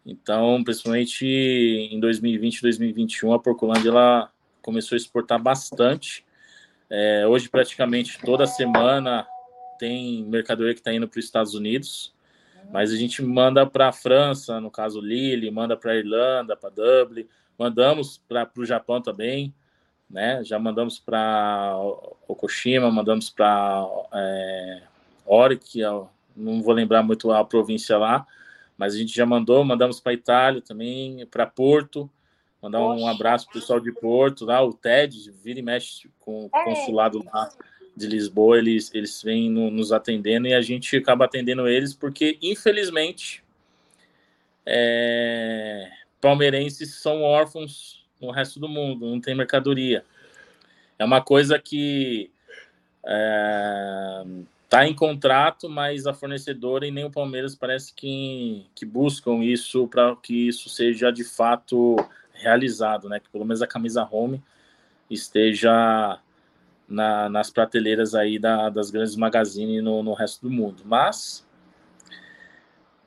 Então, 0.04 0.62
principalmente 0.64 1.26
em 1.26 2.00
2020 2.00 2.62
2021, 2.62 3.32
a 3.32 3.38
Porcolândia 3.38 3.90
ela 3.90 4.32
começou 4.62 4.96
a 4.96 4.98
exportar 4.98 5.40
bastante. 5.40 6.24
É, 6.88 7.26
hoje, 7.26 7.48
praticamente 7.48 8.18
toda 8.18 8.46
semana, 8.46 9.26
tem 9.78 10.24
mercadoria 10.24 10.72
que 10.72 10.80
está 10.80 10.92
indo 10.92 11.06
para 11.06 11.18
os 11.18 11.24
Estados 11.24 11.54
Unidos. 11.54 12.14
Mas 12.70 12.92
a 12.92 12.96
gente 12.96 13.22
manda 13.22 13.66
para 13.66 13.88
a 13.88 13.92
França, 13.92 14.60
no 14.60 14.70
caso 14.70 15.00
Lille, 15.00 15.50
manda 15.50 15.76
para 15.76 15.92
a 15.92 15.96
Irlanda, 15.96 16.56
para 16.56 16.70
Dublin, 16.70 17.26
mandamos 17.58 18.20
para 18.28 18.50
o 18.56 18.64
Japão 18.64 19.00
também, 19.00 19.54
né? 20.08 20.42
Já 20.44 20.58
mandamos 20.58 20.98
para 20.98 21.76
Okushima, 22.26 22.90
mandamos 22.90 23.30
para 23.30 23.86
é, 24.12 24.82
Oric, 25.26 25.82
é 25.82 25.88
não 26.36 26.62
vou 26.62 26.72
lembrar 26.72 27.02
muito 27.02 27.32
a 27.32 27.44
província 27.44 27.98
lá, 27.98 28.26
mas 28.76 28.94
a 28.94 28.98
gente 28.98 29.14
já 29.14 29.26
mandou, 29.26 29.64
mandamos 29.64 29.98
para 29.98 30.12
Itália 30.12 30.62
também, 30.62 31.26
para 31.26 31.46
Porto, 31.46 32.08
mandar 32.62 32.80
um 32.80 33.08
abraço 33.08 33.46
para 33.46 33.56
o 33.56 33.60
pessoal 33.60 33.80
de 33.80 33.90
Porto, 33.92 34.44
lá, 34.44 34.62
o 34.62 34.72
TED, 34.72 35.32
vira 35.42 35.58
e 35.58 35.62
mexe 35.62 36.08
com 36.20 36.44
o 36.44 36.50
é. 36.54 36.64
consulado 36.64 37.24
lá 37.32 37.50
de 37.98 38.06
Lisboa, 38.06 38.58
eles, 38.58 38.90
eles 38.94 39.22
vêm 39.22 39.50
no, 39.50 39.70
nos 39.70 39.92
atendendo 39.92 40.46
e 40.46 40.54
a 40.54 40.60
gente 40.60 40.96
acaba 40.96 41.24
atendendo 41.24 41.68
eles 41.68 41.92
porque, 41.92 42.38
infelizmente, 42.40 43.42
é, 44.64 45.90
palmeirenses 46.20 46.94
são 46.94 47.22
órfãos 47.22 48.06
no 48.20 48.30
resto 48.30 48.60
do 48.60 48.68
mundo, 48.68 49.06
não 49.06 49.20
tem 49.20 49.34
mercadoria. 49.34 50.04
É 50.98 51.04
uma 51.04 51.20
coisa 51.20 51.58
que 51.58 52.30
está 54.64 54.84
é, 54.84 54.86
em 54.86 54.94
contrato, 54.94 55.68
mas 55.68 56.06
a 56.06 56.12
fornecedora 56.12 56.86
e 56.86 56.90
nem 56.90 57.04
o 57.04 57.10
Palmeiras 57.10 57.54
parece 57.54 57.94
que, 57.94 58.66
que 58.74 58.84
buscam 58.84 59.42
isso 59.42 59.86
para 59.88 60.14
que 60.16 60.48
isso 60.48 60.68
seja 60.68 61.10
de 61.10 61.24
fato 61.24 61.96
realizado, 62.32 63.08
né? 63.08 63.20
Que 63.20 63.28
pelo 63.30 63.44
menos 63.44 63.62
a 63.62 63.66
camisa 63.66 64.06
home 64.10 64.42
esteja 65.10 66.20
na, 66.88 67.28
nas 67.28 67.50
prateleiras 67.50 68.14
aí 68.14 68.38
da, 68.38 68.70
das 68.70 68.90
grandes 68.90 69.14
magazines 69.14 69.82
no, 69.82 70.02
no 70.02 70.14
resto 70.14 70.48
do 70.48 70.50
mundo. 70.50 70.82
Mas, 70.84 71.46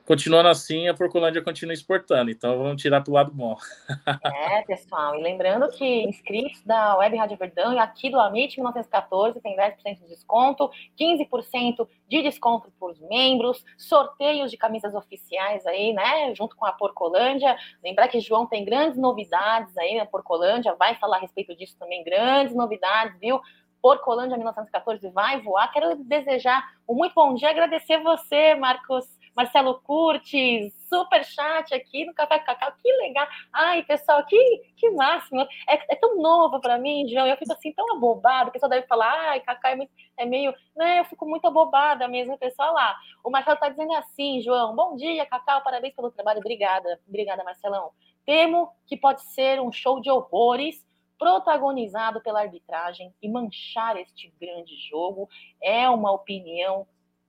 continuando 0.06 0.48
assim, 0.48 0.86
a 0.88 0.94
Porcolândia 0.94 1.42
continua 1.42 1.74
exportando, 1.74 2.30
então 2.30 2.56
vamos 2.58 2.80
tirar 2.80 3.00
para 3.00 3.10
o 3.10 3.14
lado 3.14 3.32
bom. 3.32 3.56
É, 4.24 4.62
pessoal, 4.62 5.16
e 5.18 5.22
lembrando 5.22 5.68
que 5.68 5.84
inscritos 5.84 6.62
da 6.64 6.96
Web 6.98 7.16
Rádio 7.16 7.36
Verdão 7.36 7.72
e 7.72 7.78
aqui 7.78 8.10
do 8.10 8.20
Amit 8.20 8.56
1914 8.56 9.40
tem 9.40 9.56
10% 9.56 10.00
de 10.00 10.08
desconto, 10.08 10.70
15% 10.98 11.88
de 12.08 12.22
desconto 12.22 12.70
para 12.78 12.88
os 12.88 13.00
membros, 13.00 13.64
sorteios 13.78 14.50
de 14.50 14.56
camisas 14.56 14.94
oficiais 14.94 15.64
aí, 15.66 15.92
né, 15.92 16.34
junto 16.34 16.56
com 16.56 16.66
a 16.66 16.72
Porcolândia. 16.72 17.56
Lembrar 17.82 18.08
que 18.08 18.20
João 18.20 18.46
tem 18.46 18.64
grandes 18.64 18.98
novidades 18.98 19.76
aí 19.78 19.96
na 19.96 20.06
Porcolândia, 20.06 20.74
vai 20.74 20.94
falar 20.96 21.16
a 21.16 21.20
respeito 21.20 21.56
disso 21.56 21.76
também, 21.78 22.04
grandes 22.04 22.54
novidades, 22.54 23.18
viu? 23.18 23.40
Porcolândia 23.82 24.36
1914 24.36 25.10
vai 25.10 25.40
voar. 25.40 25.72
Quero 25.72 25.96
desejar 25.96 26.62
um 26.88 26.94
muito 26.94 27.14
bom 27.14 27.34
dia, 27.34 27.50
agradecer 27.50 27.98
você, 27.98 28.54
Marcos 28.54 29.04
Marcelo 29.34 29.80
Curtis, 29.80 30.72
super 30.88 31.24
chat 31.24 31.74
aqui 31.74 32.04
no 32.04 32.14
Café 32.14 32.38
Cacau, 32.38 32.72
que 32.80 32.92
legal. 32.98 33.26
Ai, 33.52 33.82
pessoal, 33.82 34.24
que, 34.26 34.62
que 34.76 34.90
máximo. 34.90 35.40
É, 35.68 35.94
é 35.94 35.96
tão 35.96 36.18
novo 36.18 36.60
para 36.60 36.78
mim, 36.78 37.08
João, 37.08 37.26
eu 37.26 37.36
fico 37.36 37.52
assim 37.52 37.72
tão 37.72 37.96
abobado. 37.96 38.50
O 38.50 38.52
pessoal 38.52 38.70
deve 38.70 38.86
falar, 38.86 39.10
ai, 39.30 39.40
Cacau 39.40 39.70
é, 39.70 39.76
muito, 39.76 39.90
é 40.16 40.24
meio. 40.26 40.54
Né, 40.76 41.00
eu 41.00 41.04
fico 41.06 41.26
muito 41.26 41.46
abobada 41.46 42.06
mesmo, 42.06 42.38
pessoal 42.38 42.74
lá. 42.74 42.94
O 43.24 43.30
Marcelo 43.30 43.54
está 43.54 43.68
dizendo 43.68 43.94
assim, 43.94 44.40
João, 44.42 44.76
bom 44.76 44.96
dia, 44.96 45.26
Cacau, 45.26 45.62
parabéns 45.62 45.94
pelo 45.94 46.10
trabalho, 46.10 46.40
obrigada. 46.40 47.00
Obrigada, 47.08 47.42
Marcelão. 47.42 47.90
Temo 48.24 48.70
que 48.86 48.96
pode 48.96 49.22
ser 49.32 49.60
um 49.60 49.72
show 49.72 50.00
de 50.00 50.10
horrores 50.10 50.84
protagonizado 51.22 52.20
pela 52.20 52.40
arbitragem 52.40 53.14
e 53.22 53.28
manchar 53.28 53.96
este 53.96 54.34
grande 54.40 54.74
jogo 54.90 55.28
é 55.62 55.88
uma 55.88 56.10
opinião 56.10 56.84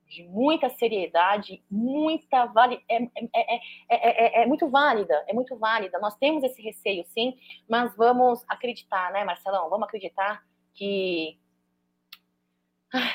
de 0.08 0.24
muita 0.24 0.68
seriedade, 0.72 1.64
muita 1.70 2.46
vale, 2.48 2.84
é, 2.90 3.04
é, 3.04 3.60
é, 3.90 4.42
é, 4.42 4.46
muito 4.48 4.68
válida, 4.68 5.24
é 5.28 5.34
muito 5.34 5.56
válida. 5.58 6.00
Nós 6.00 6.16
temos 6.16 6.44
esse 6.44 6.60
receio, 6.60 7.06
sim, 7.06 7.36
mas 7.70 7.96
vamos 7.96 8.44
acreditar, 8.48 9.12
né, 9.12 9.24
Marcelão? 9.24 9.70
Vamos 9.70 9.88
acreditar 9.88 10.44
que 10.74 11.40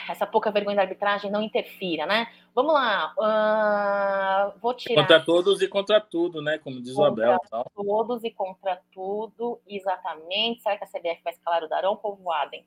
essa 0.08 0.26
pouca 0.26 0.50
vergonha 0.50 0.76
da 0.76 0.82
arbitragem 0.82 1.30
não 1.30 1.42
interfira, 1.42 2.06
né? 2.06 2.28
Vamos 2.54 2.74
lá, 2.74 3.14
uh, 3.16 4.58
vou 4.60 4.74
tirar. 4.74 5.02
Contra 5.02 5.20
todos 5.20 5.62
e 5.62 5.68
contra 5.68 6.00
tudo, 6.00 6.42
né? 6.42 6.58
Como 6.58 6.80
diz 6.80 6.94
contra 6.94 7.10
o 7.10 7.12
Abel. 7.12 7.38
Tal. 7.48 7.70
Todos 7.74 8.24
e 8.24 8.30
contra 8.30 8.80
tudo, 8.92 9.60
exatamente. 9.66 10.62
Será 10.62 10.76
que 10.76 10.84
a 10.84 10.88
CBF 10.88 11.22
vai 11.22 11.32
escalar 11.32 11.62
o 11.62 11.68
Darão 11.68 11.96
Povoaden? 11.96 12.64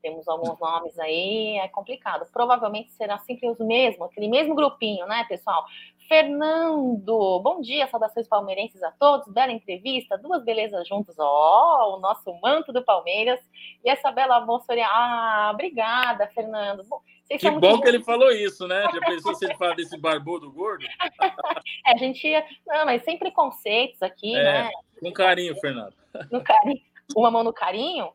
Temos 0.00 0.26
alguns 0.26 0.58
nomes 0.58 0.98
aí, 0.98 1.58
é 1.58 1.68
complicado. 1.68 2.26
Provavelmente 2.32 2.90
será 2.92 3.18
sempre 3.18 3.48
os 3.48 3.58
mesmos, 3.58 4.08
aquele 4.08 4.28
mesmo 4.28 4.54
grupinho, 4.54 5.06
né, 5.06 5.24
pessoal? 5.28 5.64
Fernando, 6.08 7.40
bom 7.40 7.60
dia, 7.60 7.86
saudações 7.88 8.28
palmeirenses 8.28 8.82
a 8.82 8.90
todos, 8.90 9.32
bela 9.32 9.52
entrevista, 9.52 10.18
duas 10.18 10.44
belezas 10.44 10.86
juntos, 10.86 11.18
ó, 11.18 11.92
oh, 11.92 11.96
o 11.96 12.00
nosso 12.00 12.32
manto 12.40 12.72
do 12.72 12.82
Palmeiras 12.82 13.40
e 13.84 13.90
essa 13.90 14.10
bela 14.10 14.40
moça, 14.40 14.74
ah, 14.84 15.50
obrigada, 15.52 16.26
Fernando. 16.28 16.84
Bom, 16.84 17.00
que 17.28 17.50
bom 17.50 17.80
que 17.80 17.88
ele 17.88 18.02
falou 18.02 18.30
isso, 18.30 18.66
né? 18.66 18.84
Já 18.92 19.00
pensou 19.00 19.34
se 19.34 19.44
ele 19.46 19.56
fala 19.56 19.74
desse 19.74 19.98
barbudo 19.98 20.52
gordo? 20.52 20.84
é, 21.86 21.92
a 21.92 21.96
gente 21.96 22.26
ia, 22.26 22.44
não, 22.66 22.84
mas 22.84 23.02
sem 23.04 23.18
preconceitos 23.18 24.02
aqui, 24.02 24.36
é, 24.36 24.42
né? 24.42 24.70
Com 25.00 25.12
carinho, 25.12 25.54
Fernando. 25.56 25.94
No 26.30 26.42
carinho, 26.42 26.80
uma 27.16 27.30
mão 27.30 27.42
no 27.42 27.52
carinho? 27.52 28.12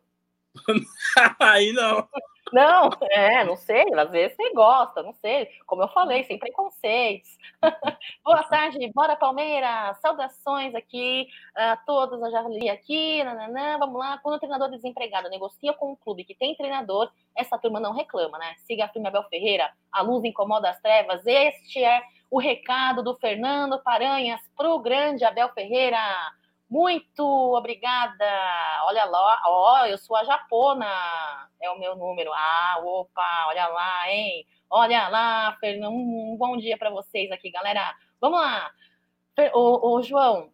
Aí 1.40 1.72
não. 1.74 2.08
Não, 2.54 2.90
é, 3.12 3.44
não 3.44 3.58
sei, 3.58 3.94
às 3.94 4.10
vezes 4.10 4.38
você 4.38 4.54
gosta, 4.54 5.04
não 5.04 5.14
sei. 5.14 5.50
Como 5.66 5.84
eu 5.84 5.88
falei, 5.90 6.24
sem 6.24 6.40
preconceitos. 6.40 7.38
Boa 8.24 8.44
tarde, 8.44 8.90
bora 8.94 9.18
Palmeiras! 9.18 10.00
Saudações 10.00 10.74
aqui 10.74 11.28
a 11.56 11.76
todos, 11.76 12.22
eu 12.22 12.32
já 12.32 12.42
li 12.44 12.70
aqui, 12.70 13.22
nananã, 13.24 13.78
vamos 13.78 14.00
lá. 14.00 14.18
Quando 14.20 14.36
o 14.36 14.40
treinador 14.40 14.70
desempregado 14.70 15.30
negocia 15.30 15.74
com 15.74 15.92
um 15.92 15.96
clube 15.96 16.24
que 16.24 16.36
tem 16.36 16.56
treinador, 16.56 17.12
essa 17.36 17.58
turma 17.58 17.80
não 17.80 17.94
reclama, 17.94 18.38
né? 18.38 18.56
Siga 18.66 18.86
a 18.86 18.90
firma 18.90 19.10
Abel 19.10 19.24
Ferreira, 19.24 19.70
a 19.92 20.02
luz 20.02 20.24
incomoda 20.24 20.70
as 20.70 20.80
trevas. 20.80 21.26
Este 21.26 21.84
é 21.84 22.02
o 22.32 22.40
recado 22.40 23.04
do 23.04 23.16
Fernando 23.16 23.82
Paranhas 23.84 24.42
para 24.56 24.70
o 24.70 24.80
grande 24.80 25.26
Abel 25.26 25.50
Ferreira. 25.50 26.00
Muito 26.70 27.24
obrigada. 27.56 28.26
Olha 28.86 29.06
lá, 29.06 29.42
ó, 29.46 29.86
eu 29.86 29.98
sou 29.98 30.16
a 30.16 30.24
japona. 30.24 30.86
É 31.62 31.70
o 31.70 31.80
meu 31.80 31.96
número. 31.96 32.32
Ah, 32.34 32.80
opa, 32.84 33.46
olha 33.48 33.68
lá, 33.68 34.12
hein? 34.12 34.46
Olha 34.70 35.08
lá, 35.08 35.58
Fernando. 35.60 35.94
Um 35.94 36.36
bom 36.38 36.58
dia 36.58 36.78
para 36.78 36.90
vocês 36.90 37.32
aqui, 37.32 37.50
galera. 37.50 37.96
Vamos 38.20 38.40
lá. 38.40 38.72
Ô, 39.54 40.02
João, 40.02 40.52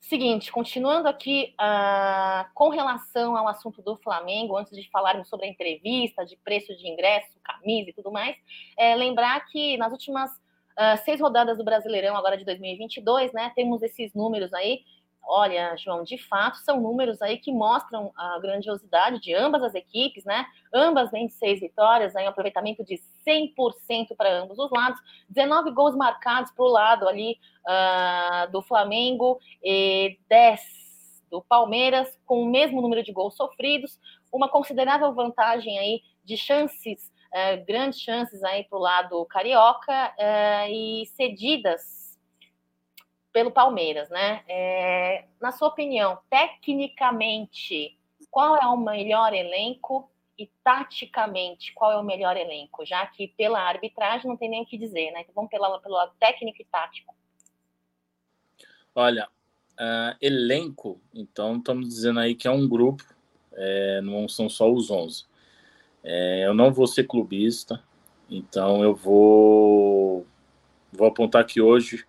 seguinte, 0.00 0.52
continuando 0.52 1.08
aqui 1.08 1.54
uh, 1.60 2.48
com 2.54 2.68
relação 2.68 3.36
ao 3.36 3.48
assunto 3.48 3.82
do 3.82 3.96
Flamengo, 3.96 4.56
antes 4.56 4.74
de 4.76 4.88
falarmos 4.90 5.28
sobre 5.28 5.46
a 5.46 5.50
entrevista, 5.50 6.24
de 6.24 6.36
preço 6.36 6.74
de 6.76 6.88
ingresso, 6.88 7.28
camisa 7.42 7.90
e 7.90 7.92
tudo 7.92 8.12
mais, 8.12 8.36
é, 8.78 8.94
lembrar 8.94 9.44
que 9.46 9.76
nas 9.76 9.92
últimas 9.92 10.30
uh, 10.30 10.96
seis 11.04 11.20
rodadas 11.20 11.58
do 11.58 11.64
Brasileirão, 11.64 12.16
agora 12.16 12.36
de 12.36 12.44
2022, 12.44 13.32
né, 13.32 13.52
temos 13.56 13.82
esses 13.82 14.14
números 14.14 14.54
aí 14.54 14.84
Olha, 15.28 15.76
João, 15.76 16.04
de 16.04 16.16
fato 16.16 16.58
são 16.58 16.80
números 16.80 17.20
aí 17.20 17.36
que 17.36 17.50
mostram 17.50 18.12
a 18.16 18.38
grandiosidade 18.38 19.20
de 19.20 19.34
ambas 19.34 19.60
as 19.60 19.74
equipes, 19.74 20.24
né? 20.24 20.46
Ambas 20.72 21.10
26 21.10 21.60
vitórias, 21.60 22.14
aí 22.14 22.24
um 22.24 22.28
aproveitamento 22.28 22.84
de 22.84 23.00
100% 23.26 24.14
para 24.16 24.32
ambos 24.32 24.56
os 24.56 24.70
lados, 24.70 25.00
19 25.28 25.72
gols 25.72 25.96
marcados 25.96 26.52
para 26.52 26.64
o 26.64 26.68
lado 26.68 27.08
ali 27.08 27.36
uh, 27.66 28.50
do 28.52 28.62
Flamengo 28.62 29.40
e 29.64 30.16
10 30.28 30.60
do 31.28 31.42
Palmeiras, 31.42 32.16
com 32.24 32.42
o 32.42 32.46
mesmo 32.46 32.80
número 32.80 33.02
de 33.02 33.12
gols 33.12 33.34
sofridos, 33.34 33.98
uma 34.32 34.48
considerável 34.48 35.12
vantagem 35.12 35.76
aí 35.76 36.02
de 36.24 36.36
chances, 36.36 37.10
uh, 37.32 37.66
grandes 37.66 38.00
chances 38.00 38.44
aí 38.44 38.62
para 38.62 38.78
o 38.78 38.80
lado 38.80 39.26
carioca 39.26 40.14
uh, 40.16 40.70
e 40.70 41.04
cedidas 41.16 41.95
pelo 43.36 43.50
Palmeiras, 43.50 44.08
né? 44.08 44.42
É, 44.48 45.26
na 45.38 45.52
sua 45.52 45.68
opinião, 45.68 46.18
tecnicamente, 46.30 47.94
qual 48.30 48.56
é 48.56 48.66
o 48.66 48.78
melhor 48.78 49.34
elenco 49.34 50.10
e 50.38 50.50
taticamente, 50.64 51.74
qual 51.74 51.92
é 51.92 51.98
o 51.98 52.02
melhor 52.02 52.34
elenco? 52.34 52.86
Já 52.86 53.06
que 53.06 53.28
pela 53.28 53.60
arbitragem 53.60 54.26
não 54.26 54.38
tem 54.38 54.48
nem 54.48 54.62
o 54.62 54.64
que 54.64 54.78
dizer, 54.78 55.10
né? 55.10 55.20
Então 55.20 55.34
vamos 55.34 55.50
pela, 55.50 55.78
pelo 55.80 55.96
lado 55.96 56.14
técnico 56.18 56.62
e 56.62 56.64
tático. 56.64 57.14
Olha, 58.94 59.28
uh, 59.72 60.16
elenco, 60.18 60.98
então 61.14 61.58
estamos 61.58 61.86
dizendo 61.90 62.20
aí 62.20 62.34
que 62.34 62.48
é 62.48 62.50
um 62.50 62.66
grupo, 62.66 63.04
é, 63.52 64.00
não 64.00 64.26
são 64.26 64.48
só 64.48 64.72
os 64.72 64.90
11. 64.90 65.26
É, 66.02 66.46
eu 66.46 66.54
não 66.54 66.72
vou 66.72 66.86
ser 66.86 67.04
clubista, 67.04 67.84
então 68.30 68.82
eu 68.82 68.94
vou, 68.94 70.26
vou 70.90 71.06
apontar 71.06 71.44
que 71.44 71.60
hoje 71.60 72.06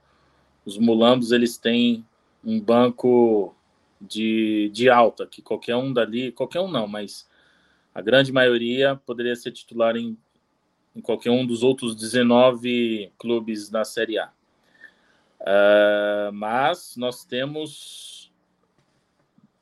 os 0.68 0.78
mulambos 0.78 1.32
eles 1.32 1.58
têm 1.58 2.06
um 2.44 2.60
banco 2.60 3.56
de, 4.02 4.70
de 4.74 4.90
alta, 4.90 5.26
que 5.26 5.42
qualquer 5.42 5.78
um 5.78 5.94
dali, 5.94 6.30
qualquer 6.34 6.60
um 6.60 6.68
não, 6.68 6.86
mas 6.86 7.26
a 7.96 8.02
grande 8.02 8.34
maioria 8.34 9.00
poderia 9.06 9.34
ser 9.34 9.54
titular 9.54 9.96
em, 9.96 10.18
em 10.94 11.00
qualquer 11.00 11.32
um 11.32 11.48
dos 11.48 11.64
outros 11.64 11.96
19 11.96 13.14
clubes 13.18 13.70
da 13.70 13.86
Série 13.86 14.20
A. 14.20 14.30
Uh, 15.40 16.34
mas 16.34 16.98
nós 16.98 17.24
temos 17.24 18.30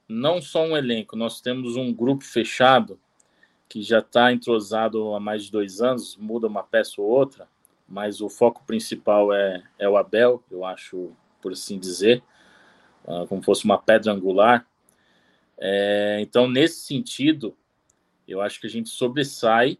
não 0.09 0.41
só 0.41 0.65
um 0.65 0.75
elenco, 0.75 1.15
nós 1.15 1.39
temos 1.39 1.75
um 1.75 1.93
grupo 1.93 2.23
fechado 2.23 2.99
que 3.69 3.83
já 3.83 3.99
está 3.99 4.33
entrosado 4.33 5.13
há 5.13 5.19
mais 5.19 5.43
de 5.43 5.51
dois 5.51 5.81
anos, 5.81 6.17
muda 6.17 6.47
uma 6.47 6.63
peça 6.63 6.99
ou 6.99 7.07
outra, 7.07 7.47
mas 7.87 8.21
o 8.21 8.29
foco 8.29 8.63
principal 8.65 9.33
é, 9.33 9.63
é 9.77 9.87
o 9.87 9.97
Abel, 9.97 10.43
eu 10.49 10.65
acho, 10.65 11.11
por 11.41 11.53
assim 11.53 11.77
dizer, 11.77 12.23
uh, 13.05 13.27
como 13.27 13.43
fosse 13.43 13.65
uma 13.65 13.77
pedra 13.77 14.11
angular. 14.11 14.65
É, 15.57 16.17
então, 16.21 16.49
nesse 16.49 16.81
sentido, 16.81 17.55
eu 18.27 18.41
acho 18.41 18.59
que 18.59 18.67
a 18.67 18.69
gente 18.69 18.89
sobressai, 18.89 19.77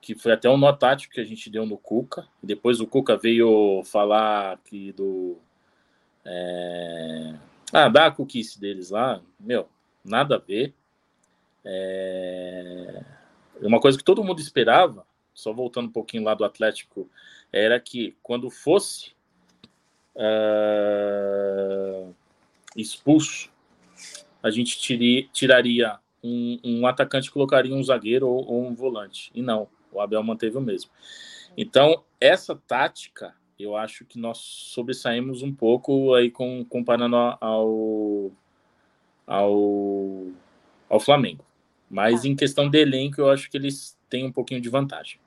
que 0.00 0.14
foi 0.14 0.32
até 0.32 0.48
um 0.48 0.56
nó 0.56 0.72
tático 0.72 1.14
que 1.14 1.20
a 1.20 1.24
gente 1.24 1.50
deu 1.50 1.66
no 1.66 1.76
Cuca. 1.76 2.26
Depois 2.42 2.80
o 2.80 2.86
Cuca 2.86 3.16
veio 3.16 3.82
falar 3.84 4.58
que 4.64 4.92
do. 4.92 5.38
É, 6.24 7.34
ah, 7.72 7.88
da 7.88 8.10
cuquice 8.10 8.60
deles 8.60 8.90
lá, 8.90 9.22
meu, 9.38 9.68
nada 10.04 10.36
a 10.36 10.38
ver. 10.38 10.74
É, 11.64 13.02
uma 13.62 13.80
coisa 13.80 13.96
que 13.96 14.04
todo 14.04 14.24
mundo 14.24 14.40
esperava 14.40 15.06
só 15.40 15.52
voltando 15.52 15.88
um 15.88 15.92
pouquinho 15.92 16.24
lá 16.24 16.34
do 16.34 16.44
Atlético, 16.44 17.08
era 17.52 17.78
que 17.80 18.16
quando 18.22 18.50
fosse 18.50 19.12
uh, 20.14 22.14
expulso, 22.76 23.50
a 24.42 24.50
gente 24.50 24.78
tiria, 24.78 25.26
tiraria 25.32 25.98
um, 26.22 26.58
um, 26.62 26.86
atacante 26.86 27.28
e 27.28 27.32
colocaria 27.32 27.74
um 27.74 27.82
zagueiro 27.82 28.28
ou, 28.28 28.46
ou, 28.46 28.66
um 28.66 28.74
volante. 28.74 29.30
E 29.34 29.42
não, 29.42 29.68
o 29.92 30.00
Abel 30.00 30.22
manteve 30.22 30.56
o 30.56 30.60
mesmo. 30.60 30.90
Então, 31.56 32.04
essa 32.20 32.54
tática, 32.54 33.34
eu 33.58 33.76
acho 33.76 34.04
que 34.04 34.18
nós 34.18 34.38
sobressaímos 34.38 35.42
um 35.42 35.52
pouco 35.52 36.14
aí 36.14 36.30
com, 36.30 36.64
comparando 36.64 37.16
ao, 37.16 38.30
ao, 39.26 40.26
ao 40.88 41.00
Flamengo. 41.00 41.44
Mas 41.90 42.24
ah. 42.24 42.28
em 42.28 42.36
questão 42.36 42.70
de 42.70 42.78
elenco, 42.78 43.20
eu 43.20 43.30
acho 43.30 43.50
que 43.50 43.56
eles 43.56 43.98
têm 44.08 44.24
um 44.24 44.32
pouquinho 44.32 44.60
de 44.60 44.68
vantagem. 44.68 45.18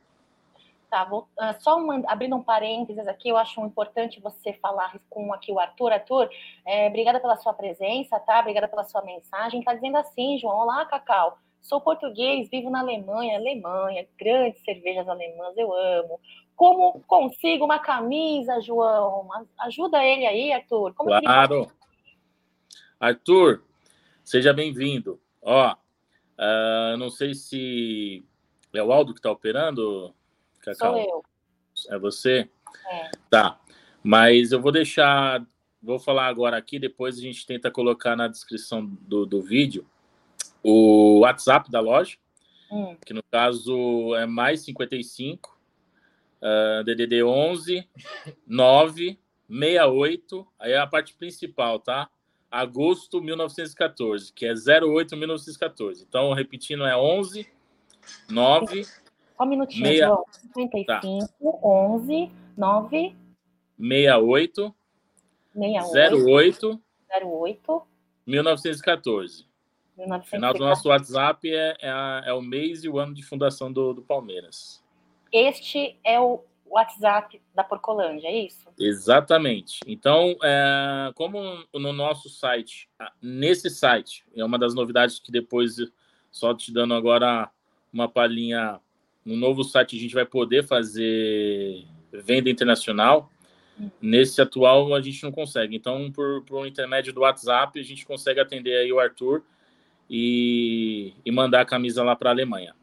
Tá, 0.94 1.06
vou, 1.06 1.28
uh, 1.40 1.60
só 1.60 1.76
uma, 1.76 2.04
abrindo 2.06 2.36
um 2.36 2.44
parênteses 2.44 3.08
aqui, 3.08 3.28
eu 3.28 3.36
acho 3.36 3.60
importante 3.62 4.22
você 4.22 4.54
falar 4.54 4.96
com 5.10 5.34
aqui 5.34 5.52
o 5.52 5.60
Arthur. 5.60 5.92
Arthur, 5.92 6.30
é, 6.64 6.88
obrigada 6.88 7.20
pela 7.20 7.36
sua 7.36 7.52
presença, 7.52 8.20
tá? 8.20 8.40
Obrigada 8.40 8.68
pela 8.68 8.84
sua 8.84 9.02
mensagem. 9.02 9.64
Tá 9.64 9.74
dizendo 9.74 9.98
assim, 9.98 10.38
João, 10.38 10.56
olá, 10.56 10.86
Cacau. 10.86 11.40
Sou 11.60 11.82
português, 11.82 12.48
vivo 12.48 12.70
na 12.70 12.82
Alemanha, 12.82 13.40
Alemanha, 13.40 14.08
grandes 14.20 14.64
cervejas 14.64 15.10
alemãs, 15.10 15.58
eu 15.58 15.74
amo. 15.74 16.20
Como 16.56 17.02
consigo 17.08 17.66
uma 17.66 17.80
camisa, 17.80 18.62
João? 18.62 19.28
Ajuda 19.62 20.06
ele 20.06 20.28
aí, 20.28 20.54
Arthur. 20.54 20.94
Como 20.94 21.10
claro. 21.10 21.72
Arthur, 23.00 23.64
seja 24.24 24.54
bem-vindo. 24.54 25.20
Ó, 25.42 25.74
uh, 25.74 26.98
não 26.98 27.10
sei 27.10 27.34
se 27.34 28.24
é 28.72 28.84
o 28.84 28.94
Aldo 28.94 29.12
que 29.12 29.20
está 29.20 29.32
operando, 29.32 30.14
Cacau? 30.64 30.94
Sou 30.94 31.24
eu. 31.90 31.96
É 31.96 32.00
você? 32.00 32.50
É. 32.90 33.12
Tá. 33.30 33.60
Mas 34.02 34.52
eu 34.52 34.62
vou 34.62 34.72
deixar. 34.72 35.46
Vou 35.82 36.00
falar 36.00 36.28
agora 36.28 36.56
aqui, 36.56 36.80
depois 36.80 37.18
a 37.18 37.22
gente 37.22 37.46
tenta 37.46 37.70
colocar 37.70 38.16
na 38.16 38.30
descrição 38.30 38.86
do, 38.86 39.26
do 39.26 39.42
vídeo 39.42 39.86
o 40.64 41.20
WhatsApp 41.20 41.70
da 41.70 41.82
loja, 41.82 42.16
hum. 42.72 42.96
que 43.06 43.14
no 43.14 43.22
caso 43.24 44.16
é 44.16 44.26
mais 44.26 44.62
55 44.62 45.60
uh, 46.42 46.84
DDD 46.86 47.22
11 47.24 47.86
9 48.48 49.20
68, 49.50 50.48
aí 50.58 50.72
é 50.72 50.78
a 50.78 50.88
parte 50.88 51.14
principal, 51.14 51.80
tá? 51.80 52.10
Agosto 52.50 53.22
1914, 53.22 54.32
que 54.32 54.46
é 54.46 54.54
08 54.54 55.18
1914. 55.18 56.06
Então, 56.08 56.32
repetindo, 56.34 56.86
é 56.86 56.96
11 56.96 57.46
9 58.30 58.86
só 59.38 59.44
um 59.44 59.48
minutinho, 59.48 59.84
Meia... 59.84 60.08
João. 60.08 60.26
55, 60.54 60.86
tá. 60.86 61.02
11, 61.68 62.32
9... 62.58 63.16
68... 63.80 64.76
68... 65.54 66.82
08... 67.22 67.26
08... 67.26 67.88
1914. 68.26 69.46
O 69.96 70.22
final 70.24 70.54
do 70.54 70.60
nosso 70.60 70.90
WhatsApp 70.90 71.48
é, 71.48 71.78
é, 71.80 71.90
a, 71.90 72.24
é, 72.26 72.34
o 72.34 72.42
mês 72.42 72.84
e 72.84 72.90
o 72.90 72.98
ano 72.98 73.14
de 73.14 73.22
fundação 73.24 73.72
do, 73.72 73.94
do 73.94 74.02
Palmeiras. 74.02 74.84
Este 75.32 76.00
é 76.04 76.20
o 76.20 76.44
WhatsApp 76.66 77.40
da 77.54 77.64
Porcolândia, 77.64 78.28
é 78.28 78.46
isso? 78.46 78.68
Exatamente. 78.80 79.80
Então, 79.86 80.36
é, 80.44 81.12
como 81.14 81.40
no 81.74 81.94
nosso 81.94 82.28
site, 82.30 82.90
nesse 83.22 83.70
site, 83.70 84.26
é 84.36 84.44
uma 84.44 84.58
das 84.58 84.74
novidades 84.74 85.20
que 85.20 85.32
depois, 85.32 85.76
só 86.32 86.56
te 86.56 86.74
dando 86.74 86.96
agora 86.96 87.52
uma 87.92 88.10
palhinha, 88.10 88.80
no 89.26 89.36
novo 89.36 89.64
site 89.64 89.96
a 89.96 90.00
gente 90.00 90.14
vai 90.14 90.26
poder 90.26 90.64
fazer 90.66 91.86
venda 92.12 92.50
internacional. 92.50 93.30
Nesse 94.02 94.42
atual 94.42 94.94
a 94.94 95.02
gente 95.02 95.24
não 95.24 95.32
consegue. 95.32 95.76
Então, 95.76 96.12
por, 96.12 96.44
por 96.44 96.68
intermédio 96.68 97.14
do 97.14 97.22
WhatsApp, 97.22 97.80
a 97.80 97.84
gente 97.84 98.06
consegue 98.06 98.40
atender 98.40 98.78
aí 98.78 98.94
o 98.94 99.00
Arthur 99.00 99.44
e, 100.10 101.14
e 101.26 101.32
mandar 101.32 101.62
a 101.62 101.66
camisa 101.66 102.04
lá 102.04 102.16
para 102.16 102.30
a 102.30 102.34
Alemanha. 102.34 102.76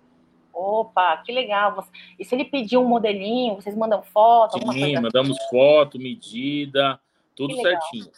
Opa, 0.52 1.16
que 1.24 1.32
legal. 1.32 1.86
E 2.18 2.24
se 2.24 2.34
ele 2.34 2.44
pedir 2.44 2.76
um 2.76 2.84
modelinho, 2.84 3.54
vocês 3.54 3.76
mandam 3.76 4.02
foto? 4.02 4.58
Sim, 4.72 5.00
mandamos 5.00 5.38
assim? 5.38 5.48
foto, 5.50 5.98
medida, 5.98 7.00
tudo 7.36 7.54
certinho. 7.56 8.10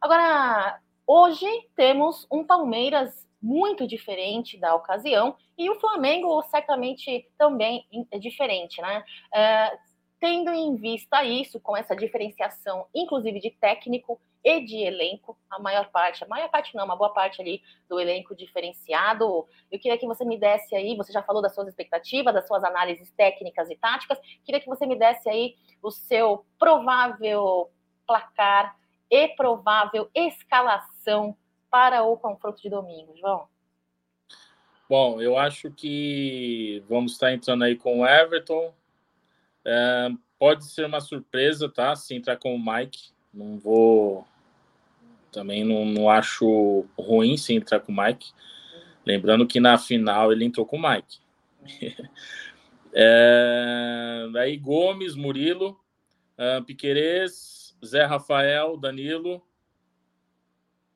Agora, 0.00 0.80
hoje 1.06 1.46
temos 1.74 2.26
um 2.30 2.44
Palmeiras 2.44 3.26
muito 3.42 3.86
diferente 3.86 4.58
da 4.58 4.74
ocasião 4.74 5.34
e 5.56 5.68
o 5.70 5.80
Flamengo 5.80 6.42
certamente 6.42 7.26
também 7.38 7.86
é 8.10 8.18
diferente, 8.18 8.80
né? 8.82 9.02
É, 9.34 9.78
tendo 10.20 10.50
em 10.52 10.76
vista 10.76 11.24
isso, 11.24 11.58
com 11.58 11.74
essa 11.74 11.96
diferenciação, 11.96 12.86
inclusive 12.94 13.40
de 13.40 13.50
técnico 13.50 14.20
e 14.44 14.60
de 14.60 14.76
elenco, 14.76 15.36
a 15.50 15.58
maior 15.58 15.90
parte, 15.90 16.22
a 16.22 16.28
maior 16.28 16.50
parte 16.50 16.74
não, 16.74 16.84
uma 16.84 16.96
boa 16.96 17.12
parte 17.12 17.40
ali 17.40 17.62
do 17.88 17.98
elenco 17.98 18.36
diferenciado. 18.36 19.46
Eu 19.70 19.78
queria 19.78 19.98
que 19.98 20.06
você 20.06 20.24
me 20.24 20.38
desse 20.38 20.74
aí, 20.74 20.94
você 20.94 21.12
já 21.12 21.22
falou 21.22 21.40
das 21.40 21.54
suas 21.54 21.68
expectativas, 21.68 22.34
das 22.34 22.46
suas 22.46 22.62
análises 22.62 23.10
técnicas 23.12 23.70
e 23.70 23.76
táticas, 23.76 24.18
queria 24.44 24.60
que 24.60 24.68
você 24.68 24.86
me 24.86 24.96
desse 24.96 25.28
aí 25.28 25.56
o 25.82 25.90
seu 25.90 26.44
provável 26.58 27.70
placar 28.06 28.76
e 29.10 29.28
provável 29.28 30.08
escalação 30.14 31.36
para 31.70 32.02
o 32.02 32.16
confronto 32.16 32.60
de 32.62 32.70
domingo, 32.70 33.16
João? 33.16 33.48
Bom, 34.88 35.20
eu 35.20 35.38
acho 35.38 35.70
que 35.70 36.82
vamos 36.88 37.12
estar 37.12 37.32
entrando 37.32 37.64
aí 37.64 37.76
com 37.76 38.00
o 38.00 38.06
Everton. 38.06 38.74
É, 39.64 40.08
pode 40.38 40.64
ser 40.64 40.86
uma 40.86 41.00
surpresa, 41.00 41.68
tá? 41.68 41.94
Se 41.94 42.14
entrar 42.14 42.36
com 42.36 42.54
o 42.54 42.58
Mike. 42.58 43.12
Não 43.32 43.56
vou. 43.56 44.26
Também 45.30 45.62
não, 45.62 45.84
não 45.84 46.10
acho 46.10 46.84
ruim 46.98 47.36
se 47.36 47.54
entrar 47.54 47.78
com 47.78 47.92
o 47.92 47.96
Mike. 47.96 48.32
Lembrando 49.06 49.46
que 49.46 49.60
na 49.60 49.78
final 49.78 50.32
ele 50.32 50.44
entrou 50.44 50.66
com 50.66 50.76
o 50.76 50.82
Mike. 50.82 51.18
é, 52.92 54.28
daí 54.32 54.56
Gomes, 54.56 55.14
Murilo, 55.14 55.78
uh, 56.36 56.64
Piquerez, 56.64 57.69
Zé 57.84 58.04
Rafael, 58.04 58.76
Danilo. 58.76 59.42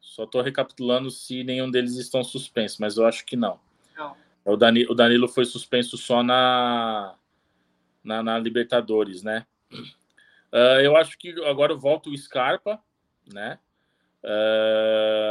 Só 0.01 0.25
estou 0.25 0.43
recapitulando 0.43 1.11
se 1.11 1.43
nenhum 1.43 1.71
deles 1.71 1.97
estão 1.97 2.23
suspensos, 2.23 2.79
mas 2.79 2.97
eu 2.97 3.07
acho 3.07 3.25
que 3.25 3.37
não. 3.37 3.59
Não. 3.97 4.17
O 4.45 4.57
Danilo, 4.57 4.93
o 4.93 4.95
Danilo 4.95 5.27
foi 5.27 5.45
suspenso 5.45 5.97
só 5.97 6.23
na, 6.23 7.17
na, 8.03 8.23
na 8.23 8.39
Libertadores, 8.39 9.23
né? 9.23 9.47
Uh, 9.73 10.81
eu 10.83 10.97
acho 10.97 11.19
que 11.19 11.31
agora 11.47 11.75
volta 11.75 12.11
o 12.11 12.17
Scarpa, 12.17 12.81
né? 13.33 13.59
Uh... 14.23 15.25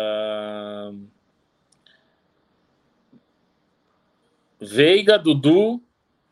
Veiga, 4.59 5.19
Dudu 5.19 5.81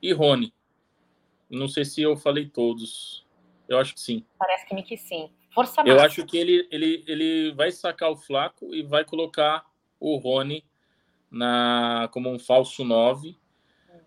e 0.01 0.11
Rony. 0.13 0.53
Não 1.49 1.67
sei 1.67 1.85
se 1.85 2.01
eu 2.01 2.15
falei 2.15 2.47
todos. 2.47 3.20
Eu 3.71 3.79
acho 3.79 3.93
que 3.93 4.01
sim. 4.01 4.25
Parece 4.37 4.67
que 4.67 4.75
me 4.75 4.83
que 4.83 4.97
sim. 4.97 5.31
Força 5.53 5.81
Eu 5.85 5.99
acho 6.01 6.25
que 6.25 6.37
ele, 6.37 6.67
ele, 6.69 7.03
ele 7.07 7.53
vai 7.53 7.71
sacar 7.71 8.11
o 8.11 8.17
Flaco 8.17 8.75
e 8.75 8.83
vai 8.83 9.05
colocar 9.05 9.65
o 9.97 10.17
Rony 10.17 10.65
na, 11.31 12.09
como 12.11 12.29
um 12.29 12.37
falso 12.37 12.83
9 12.83 13.37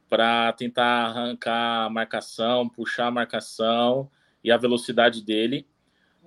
para 0.06 0.52
tentar 0.52 1.06
arrancar 1.06 1.86
a 1.86 1.88
marcação, 1.88 2.68
puxar 2.68 3.06
a 3.06 3.10
marcação 3.10 4.10
e 4.42 4.52
a 4.52 4.58
velocidade 4.58 5.22
dele. 5.24 5.66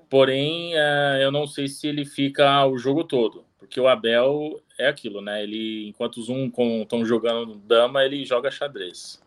Porém, 0.10 0.72
é, 0.74 1.20
eu 1.22 1.32
não 1.32 1.46
sei 1.46 1.68
se 1.68 1.88
ele 1.88 2.06
fica 2.06 2.66
o 2.66 2.76
jogo 2.76 3.04
todo, 3.04 3.46
porque 3.60 3.80
o 3.80 3.88
Abel 3.88 4.60
é 4.80 4.88
aquilo, 4.88 5.22
né? 5.22 5.44
Ele, 5.44 5.88
enquanto 5.88 6.18
os 6.18 6.28
um 6.28 6.52
estão 6.82 7.06
jogando 7.06 7.54
dama, 7.56 8.04
ele 8.04 8.26
joga 8.26 8.50
xadrez. 8.50 9.22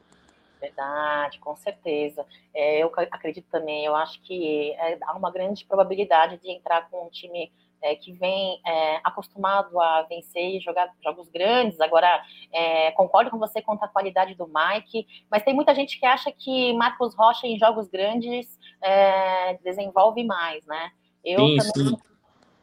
Verdade, 0.61 1.39
com 1.39 1.57
certeza. 1.57 2.27
É, 2.55 2.83
eu 2.83 2.93
acredito 3.11 3.49
também, 3.51 3.85
eu 3.85 3.97
acho 3.97 4.21
que 4.23 4.73
é, 4.73 4.99
há 5.03 5.17
uma 5.17 5.31
grande 5.31 5.65
probabilidade 5.65 6.37
de 6.39 6.51
entrar 6.51 6.89
com 6.91 7.07
um 7.07 7.09
time 7.09 7.51
é, 7.83 7.95
que 7.95 8.13
vem 8.13 8.61
é, 8.67 9.01
acostumado 9.03 9.81
a 9.81 10.03
vencer 10.03 10.57
e 10.57 10.61
jogar 10.61 10.93
jogos 11.03 11.29
grandes. 11.31 11.81
Agora, 11.81 12.23
é, 12.53 12.91
concordo 12.93 13.31
com 13.31 13.39
você 13.39 13.63
quanto 13.63 13.83
à 13.83 13.89
qualidade 13.89 14.35
do 14.35 14.47
Mike, 14.47 15.07
mas 15.31 15.43
tem 15.43 15.55
muita 15.55 15.75
gente 15.75 15.99
que 15.99 16.05
acha 16.05 16.31
que 16.31 16.75
Marcos 16.75 17.15
Rocha 17.15 17.47
em 17.47 17.59
jogos 17.59 17.89
grandes 17.89 18.59
é, 18.83 19.55
desenvolve 19.65 20.23
mais, 20.25 20.65
né? 20.67 20.91
Eu 21.25 21.39
sim, 21.39 21.57
também. 21.57 21.89
Sim. 21.89 21.97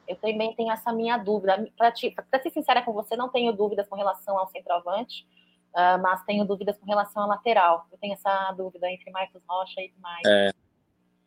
Eu 0.07 0.15
também 0.15 0.55
tenho 0.55 0.71
essa 0.71 0.93
minha 0.93 1.17
dúvida. 1.17 1.69
Para 1.75 1.93
ser 1.93 2.49
sincera 2.51 2.81
com 2.81 2.93
você, 2.93 3.15
não 3.17 3.27
tenho 3.27 3.51
dúvidas 3.51 3.89
com 3.89 3.95
relação 3.95 4.37
ao 4.37 4.47
centroavante. 4.47 5.27
Uh, 5.77 6.01
mas 6.01 6.23
tenho 6.23 6.43
dúvidas 6.43 6.75
com 6.79 6.87
relação 6.87 7.21
à 7.21 7.27
lateral. 7.27 7.87
Eu 7.91 7.99
tenho 7.99 8.15
essa 8.15 8.51
dúvida 8.53 8.89
entre 8.89 9.11
Marcos 9.11 9.43
Rocha 9.47 9.79
e 9.79 9.93
Mike. 9.95 10.25
É. 10.25 10.51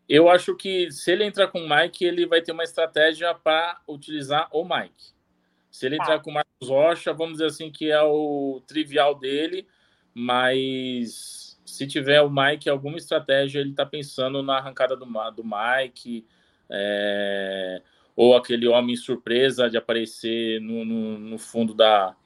Eu 0.08 0.28
acho 0.28 0.56
que 0.56 0.90
se 0.90 1.12
ele 1.12 1.22
entrar 1.22 1.46
com 1.46 1.60
o 1.60 1.68
Mike, 1.68 2.04
ele 2.04 2.26
vai 2.26 2.42
ter 2.42 2.50
uma 2.50 2.64
estratégia 2.64 3.32
para 3.32 3.80
utilizar 3.86 4.48
o 4.50 4.64
Mike. 4.64 5.14
Se 5.70 5.86
ele 5.86 5.98
tá. 5.98 6.02
entrar 6.02 6.18
com 6.18 6.32
o 6.32 6.34
Marcos 6.34 6.68
Rocha, 6.68 7.12
vamos 7.12 7.34
dizer 7.34 7.46
assim 7.46 7.70
que 7.70 7.92
é 7.92 8.02
o 8.02 8.60
trivial 8.66 9.14
dele, 9.14 9.68
mas 10.12 11.56
se 11.64 11.86
tiver 11.86 12.20
o 12.20 12.28
Mike 12.28 12.68
alguma 12.68 12.96
estratégia, 12.96 13.60
ele 13.60 13.70
está 13.70 13.86
pensando 13.86 14.42
na 14.42 14.56
arrancada 14.56 14.96
do, 14.96 15.06
do 15.06 15.44
Mike, 15.44 16.26
é, 16.68 17.80
ou 18.16 18.36
aquele 18.36 18.66
homem 18.66 18.96
surpresa 18.96 19.70
de 19.70 19.76
aparecer 19.76 20.60
no, 20.60 20.84
no, 20.84 21.18
no 21.20 21.38
fundo 21.38 21.72
da, 21.72 22.16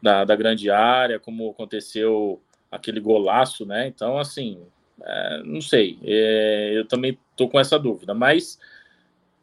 da, 0.00 0.24
da, 0.24 0.36
grande 0.36 0.70
área, 0.70 1.18
como 1.18 1.50
aconteceu 1.50 2.40
aquele 2.70 3.00
golaço, 3.00 3.66
né? 3.66 3.86
Então, 3.86 4.18
assim, 4.18 4.60
é, 5.02 5.42
não 5.44 5.60
sei, 5.60 5.98
é, 6.02 6.72
eu 6.74 6.86
também 6.86 7.18
estou 7.30 7.48
com 7.48 7.58
essa 7.58 7.78
dúvida, 7.78 8.14
mas 8.14 8.58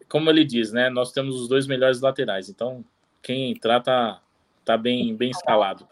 como 0.09 0.29
ele 0.29 0.43
diz, 0.43 0.71
né? 0.71 0.89
Nós 0.89 1.11
temos 1.11 1.39
os 1.39 1.47
dois 1.47 1.67
melhores 1.67 2.01
laterais, 2.01 2.49
então 2.49 2.83
quem 3.21 3.51
entrar 3.51 3.81
tá, 3.81 4.21
tá 4.63 4.77
bem, 4.77 5.15
bem 5.15 5.31
escalado. 5.31 5.87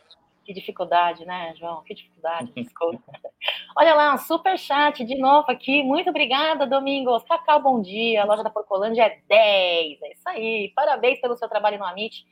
Que 0.45 0.53
dificuldade, 0.53 1.25
né, 1.25 1.53
João? 1.55 1.81
Que 1.83 1.93
dificuldade. 1.93 2.51
Olha 3.77 3.95
lá, 3.95 4.13
um 4.13 4.17
super 4.17 4.57
chat 4.59 5.03
de 5.05 5.15
novo 5.15 5.49
aqui. 5.49 5.81
Muito 5.81 6.09
obrigada, 6.09 6.67
Domingos. 6.67 7.23
Cacau, 7.23 7.61
bom 7.61 7.81
dia. 7.81 8.21
A 8.21 8.25
loja 8.25 8.43
da 8.43 8.49
Porcolândia 8.49 9.03
é 9.03 9.19
10. 9.27 10.01
É 10.01 10.11
isso 10.11 10.29
aí. 10.29 10.71
Parabéns 10.75 11.21
pelo 11.21 11.37
seu 11.37 11.47
trabalho 11.47 11.79
no 11.79 11.85
Amit. 11.85 12.25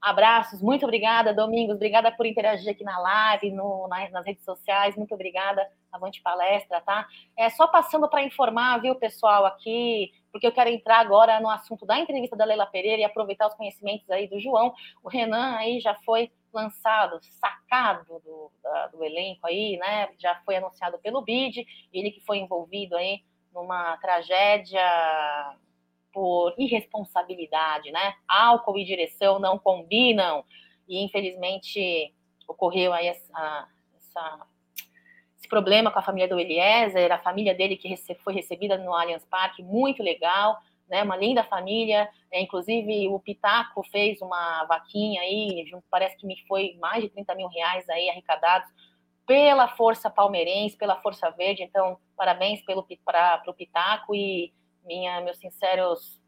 Abraços, 0.00 0.62
muito 0.62 0.84
obrigada, 0.84 1.34
Domingos. 1.34 1.74
Obrigada 1.74 2.12
por 2.12 2.26
interagir 2.26 2.70
aqui 2.70 2.84
na 2.84 2.98
live, 2.98 3.50
no, 3.50 3.88
na, 3.88 4.08
nas 4.10 4.24
redes 4.24 4.44
sociais. 4.44 4.96
Muito 4.96 5.14
obrigada, 5.14 5.68
Avante 5.90 6.22
Palestra, 6.22 6.80
tá? 6.80 7.08
É 7.36 7.48
só 7.50 7.66
passando 7.66 8.08
para 8.08 8.22
informar, 8.22 8.80
viu, 8.80 8.94
pessoal, 8.94 9.46
aqui, 9.46 10.12
porque 10.30 10.46
eu 10.46 10.52
quero 10.52 10.70
entrar 10.70 10.98
agora 10.98 11.40
no 11.40 11.50
assunto 11.50 11.84
da 11.86 11.98
entrevista 11.98 12.36
da 12.36 12.44
Leila 12.44 12.66
Pereira 12.66 13.02
e 13.02 13.04
aproveitar 13.04 13.46
os 13.46 13.54
conhecimentos 13.54 14.08
aí 14.10 14.28
do 14.28 14.38
João. 14.38 14.74
O 15.02 15.08
Renan 15.08 15.56
aí 15.56 15.80
já 15.80 15.94
foi 15.94 16.30
lançado, 16.52 17.18
sacado 17.22 18.20
do, 18.20 18.52
da, 18.62 18.86
do 18.88 19.04
elenco 19.04 19.46
aí, 19.46 19.76
né? 19.78 20.08
Já 20.18 20.36
foi 20.44 20.56
anunciado 20.56 20.98
pelo 20.98 21.22
BID, 21.22 21.66
ele 21.92 22.10
que 22.10 22.20
foi 22.20 22.38
envolvido 22.38 22.96
aí 22.96 23.22
numa 23.52 23.96
tragédia 23.96 24.82
por 26.16 26.54
irresponsabilidade, 26.56 27.92
né? 27.92 28.14
Álcool 28.26 28.78
e 28.78 28.86
direção 28.86 29.38
não 29.38 29.58
combinam. 29.58 30.42
E 30.88 31.04
infelizmente 31.04 32.14
ocorreu 32.48 32.94
aí 32.94 33.08
essa, 33.08 33.68
essa, 33.94 34.46
esse 35.38 35.46
problema 35.46 35.90
com 35.90 35.98
a 35.98 36.02
família 36.02 36.26
do 36.26 36.40
Eliezer, 36.40 37.12
a 37.12 37.18
família 37.18 37.54
dele 37.54 37.76
que 37.76 37.94
foi 38.24 38.32
recebida 38.32 38.78
no 38.78 38.94
Allianz 38.94 39.26
Parque, 39.26 39.62
muito 39.62 40.02
legal 40.02 40.58
né, 40.88 41.02
uma 41.02 41.16
linda 41.16 41.44
família, 41.44 42.08
é, 42.30 42.40
inclusive 42.40 43.08
o 43.08 43.18
Pitaco 43.18 43.82
fez 43.90 44.22
uma 44.22 44.64
vaquinha 44.64 45.20
aí, 45.20 45.68
parece 45.90 46.16
que 46.16 46.26
me 46.26 46.36
foi 46.46 46.76
mais 46.80 47.02
de 47.02 47.10
30 47.10 47.34
mil 47.34 47.48
reais 47.48 47.86
aí 47.90 48.08
arrecadados 48.08 48.70
pela 49.26 49.68
Força 49.68 50.08
Palmeirense, 50.08 50.76
pela 50.76 50.96
Força 51.02 51.28
Verde, 51.30 51.62
então 51.62 51.98
parabéns 52.16 52.64
pelo 52.64 52.86
para 53.04 53.42
o 53.48 53.54
Pitaco 53.54 54.14
e 54.14 54.52
minha, 54.86 55.20
meus 55.20 55.38
sinceros, 55.38 56.20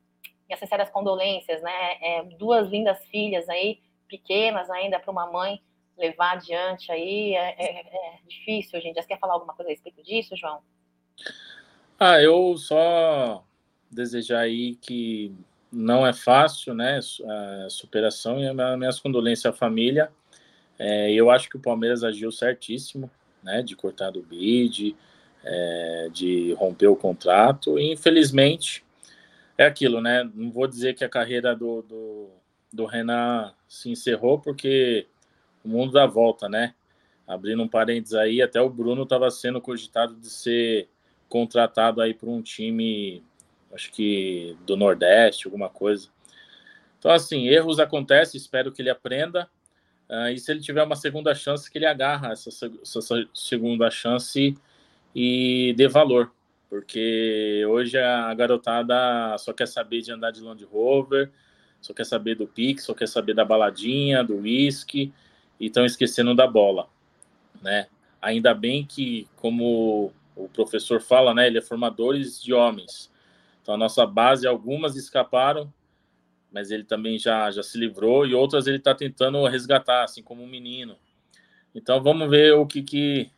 minhas 0.48 0.60
sinceras 0.60 0.90
condolências, 0.90 1.62
né, 1.62 1.92
é, 2.00 2.22
duas 2.38 2.68
lindas 2.68 3.04
filhas 3.06 3.48
aí, 3.48 3.80
pequenas 4.08 4.68
ainda 4.70 4.98
para 4.98 5.10
uma 5.10 5.30
mãe 5.30 5.62
levar 5.96 6.32
adiante 6.32 6.90
aí, 6.92 7.34
é, 7.34 7.54
é, 7.58 7.80
é 7.80 8.18
difícil, 8.26 8.80
gente, 8.80 9.00
você 9.00 9.08
quer 9.08 9.18
falar 9.18 9.34
alguma 9.34 9.54
coisa 9.54 9.70
a 9.70 9.72
respeito 9.72 10.02
disso, 10.02 10.36
João? 10.36 10.60
Ah, 11.98 12.22
eu 12.22 12.56
só 12.56 13.44
desejar 13.90 14.40
aí 14.40 14.76
que 14.76 15.34
não 15.72 16.06
é 16.06 16.12
fácil, 16.12 16.74
né? 16.74 17.00
A 17.64 17.68
superação 17.68 18.38
e 18.38 18.76
minhas 18.76 19.00
condolências 19.00 19.52
à 19.52 19.56
família. 19.56 20.10
É, 20.78 21.10
eu 21.10 21.30
acho 21.30 21.48
que 21.48 21.56
o 21.56 21.60
Palmeiras 21.60 22.04
agiu 22.04 22.30
certíssimo, 22.30 23.10
né? 23.42 23.62
De 23.62 23.74
cortar 23.74 24.10
do 24.10 24.22
bid, 24.22 24.96
é, 25.44 26.08
de 26.12 26.52
romper 26.54 26.88
o 26.88 26.96
contrato. 26.96 27.78
E, 27.78 27.92
infelizmente, 27.92 28.84
é 29.56 29.66
aquilo, 29.66 30.00
né? 30.00 30.28
Não 30.34 30.50
vou 30.50 30.66
dizer 30.66 30.94
que 30.94 31.04
a 31.04 31.08
carreira 31.08 31.54
do, 31.54 31.82
do, 31.82 32.28
do 32.72 32.86
Renan 32.86 33.52
se 33.68 33.90
encerrou, 33.90 34.38
porque 34.38 35.06
o 35.64 35.68
mundo 35.68 35.92
dá 35.92 36.06
volta, 36.06 36.48
né? 36.48 36.74
Abrindo 37.26 37.62
um 37.62 37.68
parênteses 37.68 38.14
aí, 38.14 38.40
até 38.40 38.60
o 38.60 38.70
Bruno 38.70 39.02
estava 39.02 39.30
sendo 39.30 39.60
cogitado 39.60 40.14
de 40.14 40.30
ser 40.30 40.88
contratado 41.28 42.00
aí 42.00 42.14
para 42.14 42.30
um 42.30 42.40
time 42.40 43.22
acho 43.72 43.92
que 43.92 44.56
do 44.66 44.76
Nordeste, 44.76 45.46
alguma 45.46 45.68
coisa. 45.68 46.08
Então, 46.98 47.10
assim, 47.10 47.46
erros 47.46 47.78
acontecem, 47.78 48.38
espero 48.38 48.72
que 48.72 48.82
ele 48.82 48.90
aprenda. 48.90 49.48
Uh, 50.08 50.28
e 50.28 50.38
se 50.38 50.50
ele 50.50 50.60
tiver 50.60 50.82
uma 50.82 50.96
segunda 50.96 51.34
chance, 51.34 51.70
que 51.70 51.78
ele 51.78 51.86
agarra 51.86 52.32
essa, 52.32 52.48
essa 52.48 53.28
segunda 53.34 53.90
chance 53.90 54.56
e 55.14 55.74
dê 55.76 55.88
valor. 55.88 56.32
Porque 56.68 57.64
hoje 57.66 57.98
a 57.98 58.32
garotada 58.34 59.36
só 59.38 59.52
quer 59.52 59.66
saber 59.66 60.02
de 60.02 60.12
andar 60.12 60.30
de 60.30 60.42
Land 60.42 60.64
Rover, 60.64 61.30
só 61.80 61.94
quer 61.94 62.04
saber 62.04 62.34
do 62.34 62.46
Pix, 62.46 62.84
só 62.84 62.94
quer 62.94 63.08
saber 63.08 63.34
da 63.34 63.44
baladinha, 63.44 64.22
do 64.22 64.36
whisky, 64.38 65.12
e 65.58 65.66
estão 65.66 65.84
esquecendo 65.84 66.34
da 66.34 66.46
bola, 66.46 66.88
né? 67.62 67.86
Ainda 68.20 68.52
bem 68.52 68.84
que, 68.84 69.26
como 69.36 70.12
o 70.36 70.48
professor 70.48 71.00
fala, 71.00 71.32
né, 71.32 71.46
ele 71.46 71.58
é 71.58 71.62
formadores 71.62 72.42
de 72.42 72.52
homens. 72.52 73.10
Então, 73.62 73.74
a 73.74 73.78
nossa 73.78 74.06
base, 74.06 74.46
algumas 74.46 74.96
escaparam, 74.96 75.72
mas 76.52 76.70
ele 76.70 76.84
também 76.84 77.18
já, 77.18 77.50
já 77.50 77.62
se 77.62 77.78
livrou, 77.78 78.26
e 78.26 78.34
outras 78.34 78.66
ele 78.66 78.78
está 78.78 78.94
tentando 78.94 79.46
resgatar, 79.46 80.04
assim 80.04 80.22
como 80.22 80.42
um 80.42 80.48
menino. 80.48 80.96
Então, 81.74 82.02
vamos 82.02 82.28
ver 82.28 82.54
o 82.54 82.66
que, 82.66 82.82
que 82.82 83.30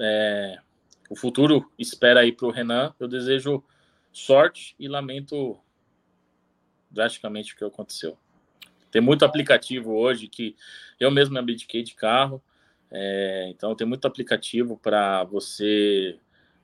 é, 0.00 0.58
o 1.08 1.16
futuro 1.16 1.70
espera 1.78 2.20
aí 2.20 2.32
para 2.32 2.46
o 2.46 2.50
Renan. 2.50 2.94
Eu 2.98 3.08
desejo 3.08 3.62
sorte 4.12 4.74
e 4.78 4.88
lamento 4.88 5.58
drasticamente 6.90 7.54
o 7.54 7.56
que 7.56 7.64
aconteceu. 7.64 8.16
Tem 8.90 9.02
muito 9.02 9.24
aplicativo 9.24 9.92
hoje 9.94 10.28
que 10.28 10.56
eu 10.98 11.10
mesmo 11.10 11.34
me 11.34 11.38
abdiquei 11.38 11.82
de 11.82 11.94
carro, 11.94 12.42
é, 12.90 13.48
então 13.50 13.74
tem 13.74 13.86
muito 13.86 14.06
aplicativo 14.06 14.78
para 14.78 15.24
você 15.24 16.18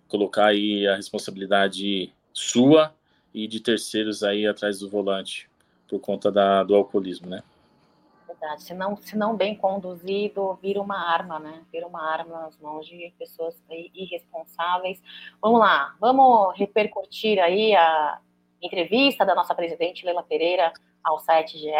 colocar 0.08 0.46
aí 0.46 0.86
a 0.86 0.96
responsabilidade 0.96 2.12
sua 2.32 2.94
e 3.34 3.46
de 3.46 3.60
terceiros 3.60 4.22
aí 4.22 4.46
atrás 4.46 4.78
do 4.78 4.88
volante 4.88 5.50
por 5.88 6.00
conta 6.00 6.30
da, 6.30 6.62
do 6.62 6.74
alcoolismo, 6.74 7.28
né? 7.28 7.42
Verdade. 8.43 8.64
Se 8.64 8.74
não, 8.74 8.97
se 8.97 9.16
não 9.16 9.36
bem 9.36 9.55
conduzido, 9.55 10.59
vira 10.61 10.82
uma 10.82 10.99
arma, 10.99 11.38
né? 11.38 11.62
Vira 11.70 11.86
uma 11.86 12.03
arma 12.03 12.40
nas 12.40 12.59
mãos 12.59 12.84
de 12.84 13.14
pessoas 13.16 13.57
irresponsáveis. 13.70 15.01
Vamos 15.40 15.61
lá, 15.61 15.95
vamos 16.01 16.53
repercutir 16.59 17.38
aí 17.38 17.72
a 17.76 18.18
entrevista 18.61 19.24
da 19.24 19.32
nossa 19.32 19.55
presidente 19.55 20.05
Leila 20.05 20.24
Pereira 20.24 20.72
ao 21.05 21.20
site 21.20 21.57
GE, 21.57 21.70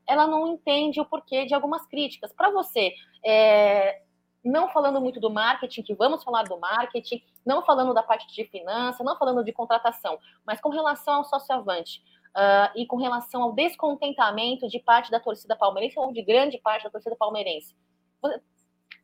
ela 0.08 0.26
não 0.26 0.48
entende 0.48 1.02
o 1.02 1.06
porquê 1.06 1.46
de 1.46 1.54
algumas 1.54 1.86
críticas. 1.86 2.32
Para 2.32 2.50
você, 2.50 2.94
não 4.48 4.70
falando 4.70 5.02
muito 5.02 5.20
do 5.20 5.30
marketing, 5.30 5.84
que 5.84 5.94
vamos 5.94 6.24
falar 6.24 6.44
do 6.44 6.60
marketing, 6.60 7.22
não 7.46 7.64
falando 7.64 7.94
da 7.94 8.02
parte 8.02 8.28
de 8.34 8.46
finança, 8.46 9.04
não 9.04 9.18
falando 9.18 9.44
de 9.44 9.52
contratação, 9.52 10.20
mas 10.46 10.62
com 10.62 10.70
relação 10.70 11.16
ao 11.16 11.26
sócio-avante 11.26 12.02
uh, 12.30 12.72
e 12.76 12.86
com 12.86 12.98
relação 12.98 13.44
ao 13.44 13.54
descontentamento 13.54 14.68
de 14.68 14.80
parte 14.80 15.12
da 15.12 15.20
torcida 15.20 15.56
palmeirense 15.56 16.00
ou 16.00 16.12
de 16.12 16.22
grande 16.22 16.58
parte 16.58 16.84
da 16.84 16.90
torcida 16.90 17.16
palmeirense. 17.16 17.76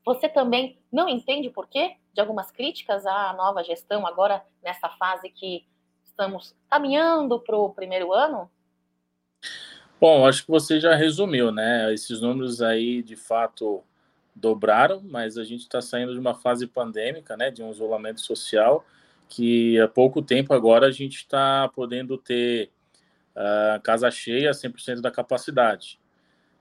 Você 0.05 0.27
também 0.27 0.79
não 0.91 1.07
entende 1.07 1.47
o 1.47 1.53
porquê 1.53 1.95
de 2.13 2.21
algumas 2.21 2.51
críticas 2.51 3.05
à 3.05 3.33
nova 3.33 3.63
gestão 3.63 4.05
agora 4.05 4.45
nessa 4.61 4.89
fase 4.89 5.29
que 5.29 5.65
estamos 6.03 6.55
caminhando 6.69 7.39
para 7.39 7.57
o 7.57 7.69
primeiro 7.69 8.13
ano? 8.13 8.49
Bom, 9.99 10.27
acho 10.27 10.45
que 10.45 10.51
você 10.51 10.79
já 10.79 10.95
resumiu, 10.95 11.51
né? 11.51 11.93
Esses 11.93 12.21
números 12.21 12.61
aí, 12.61 13.01
de 13.01 13.15
fato, 13.15 13.81
dobraram, 14.35 15.01
mas 15.03 15.37
a 15.37 15.43
gente 15.43 15.61
está 15.61 15.81
saindo 15.81 16.13
de 16.13 16.19
uma 16.19 16.33
fase 16.33 16.67
pandêmica, 16.67 17.37
né, 17.37 17.51
de 17.51 17.61
um 17.61 17.71
isolamento 17.71 18.21
social, 18.21 18.85
que 19.29 19.79
há 19.79 19.87
pouco 19.87 20.21
tempo 20.21 20.53
agora 20.53 20.87
a 20.87 20.91
gente 20.91 21.17
está 21.17 21.69
podendo 21.69 22.17
ter 22.17 22.69
uh, 23.35 23.81
casa 23.81 24.09
cheia 24.11 24.51
100% 24.51 25.01
da 25.01 25.11
capacidade. 25.11 25.99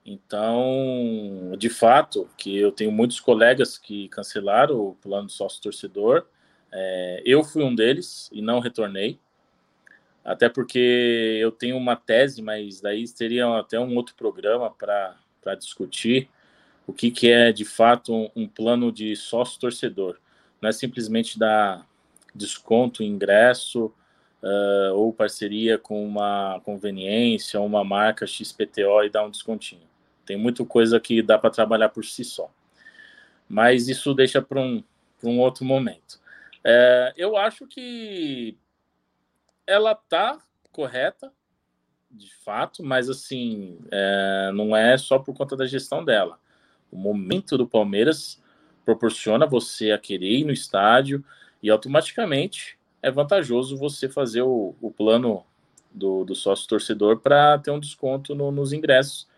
Então, 0.05 1.53
de 1.57 1.68
fato, 1.68 2.29
que 2.37 2.57
eu 2.57 2.73
tenho 2.73 2.91
muitos 2.91 3.20
colegas 3.20 3.79
que 3.79 4.09
cancelaram 4.09 4.81
o 4.81 4.95
plano 4.97 5.29
de 5.29 5.33
sócio-torcedor, 5.33 6.27
é, 6.73 7.23
eu 7.25 7.45
fui 7.45 7.62
um 7.62 7.75
deles 7.75 8.29
e 8.33 8.43
não 8.43 8.59
retornei, 8.59 9.20
até 10.25 10.49
porque 10.49 11.39
eu 11.41 11.53
tenho 11.53 11.77
uma 11.77 11.95
tese, 11.95 12.43
mas 12.43 12.81
daí 12.81 13.05
teria 13.12 13.47
até 13.59 13.79
um 13.79 13.95
outro 13.95 14.14
programa 14.14 14.70
para 14.70 15.55
discutir, 15.57 16.29
o 16.87 16.93
que, 16.93 17.11
que 17.11 17.30
é 17.30 17.53
de 17.53 17.64
fato 17.64 18.14
um, 18.14 18.30
um 18.35 18.49
plano 18.49 18.91
de 18.91 19.14
sócio 19.16 19.59
torcedor. 19.61 20.18
Não 20.61 20.68
é 20.68 20.72
simplesmente 20.72 21.39
dar 21.39 21.87
desconto 22.35 23.03
ingresso 23.03 23.93
uh, 24.43 24.95
ou 24.95 25.12
parceria 25.12 25.78
com 25.78 26.05
uma 26.05 26.61
conveniência, 26.64 27.61
uma 27.61 27.85
marca 27.85 28.26
XPTO 28.26 29.05
e 29.05 29.11
dar 29.11 29.24
um 29.24 29.30
descontinho. 29.30 29.89
Tem 30.24 30.37
muita 30.37 30.64
coisa 30.64 31.01
que 31.01 31.22
dá 31.22 31.39
para 31.39 31.51
trabalhar 31.51 31.89
por 31.89 32.05
si 32.05 32.24
só. 32.24 32.51
Mas 33.49 33.89
isso 33.89 34.14
deixa 34.14 34.41
para 34.41 34.61
um, 34.61 34.83
um 35.22 35.41
outro 35.41 35.64
momento. 35.64 36.20
É, 36.64 37.12
eu 37.16 37.37
acho 37.37 37.66
que 37.66 38.57
ela 39.66 39.95
tá 39.95 40.41
correta, 40.70 41.33
de 42.11 42.33
fato, 42.45 42.83
mas 42.83 43.09
assim, 43.09 43.78
é, 43.91 44.51
não 44.55 44.76
é 44.76 44.97
só 44.97 45.18
por 45.18 45.35
conta 45.35 45.57
da 45.57 45.66
gestão 45.66 46.05
dela. 46.05 46.39
O 46.93 46.97
momento 46.97 47.57
do 47.57 47.66
Palmeiras 47.66 48.40
proporciona 48.84 49.47
você 49.47 49.90
a 49.90 49.99
querer 49.99 50.40
ir 50.40 50.45
no 50.45 50.53
estádio 50.53 51.24
e 51.62 51.70
automaticamente 51.70 52.78
é 53.03 53.11
vantajoso 53.11 53.76
você 53.76 54.09
fazer 54.09 54.43
o, 54.43 54.74
o 54.80 54.90
plano 54.90 55.45
do, 55.93 56.24
do 56.24 56.34
sócio 56.34 56.68
torcedor 56.68 57.18
para 57.20 57.59
ter 57.59 57.70
um 57.70 57.80
desconto 57.80 58.34
no, 58.34 58.51
nos 58.51 58.72
ingressos, 58.72 59.28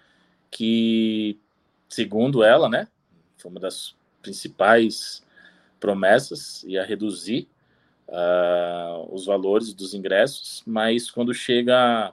que, 0.51 1.39
segundo 1.89 2.43
ela, 2.43 2.69
né, 2.69 2.89
foi 3.37 3.51
uma 3.51 3.61
das 3.61 3.95
principais 4.23 5.25
promessas, 5.81 6.63
ia 6.65 6.85
reduzir 6.85 7.49
uh, 8.09 9.15
os 9.15 9.27
valores 9.27 9.73
dos 9.75 9.95
ingressos, 9.95 10.63
mas 10.67 11.11
quando 11.11 11.35
chega 11.35 12.13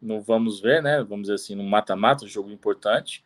no 0.00 0.20
vamos 0.20 0.60
ver, 0.60 0.82
né, 0.82 1.02
vamos 1.02 1.22
dizer 1.22 1.34
assim, 1.34 1.54
no 1.54 1.64
mata-mata, 1.64 2.26
jogo 2.26 2.50
importante, 2.50 3.24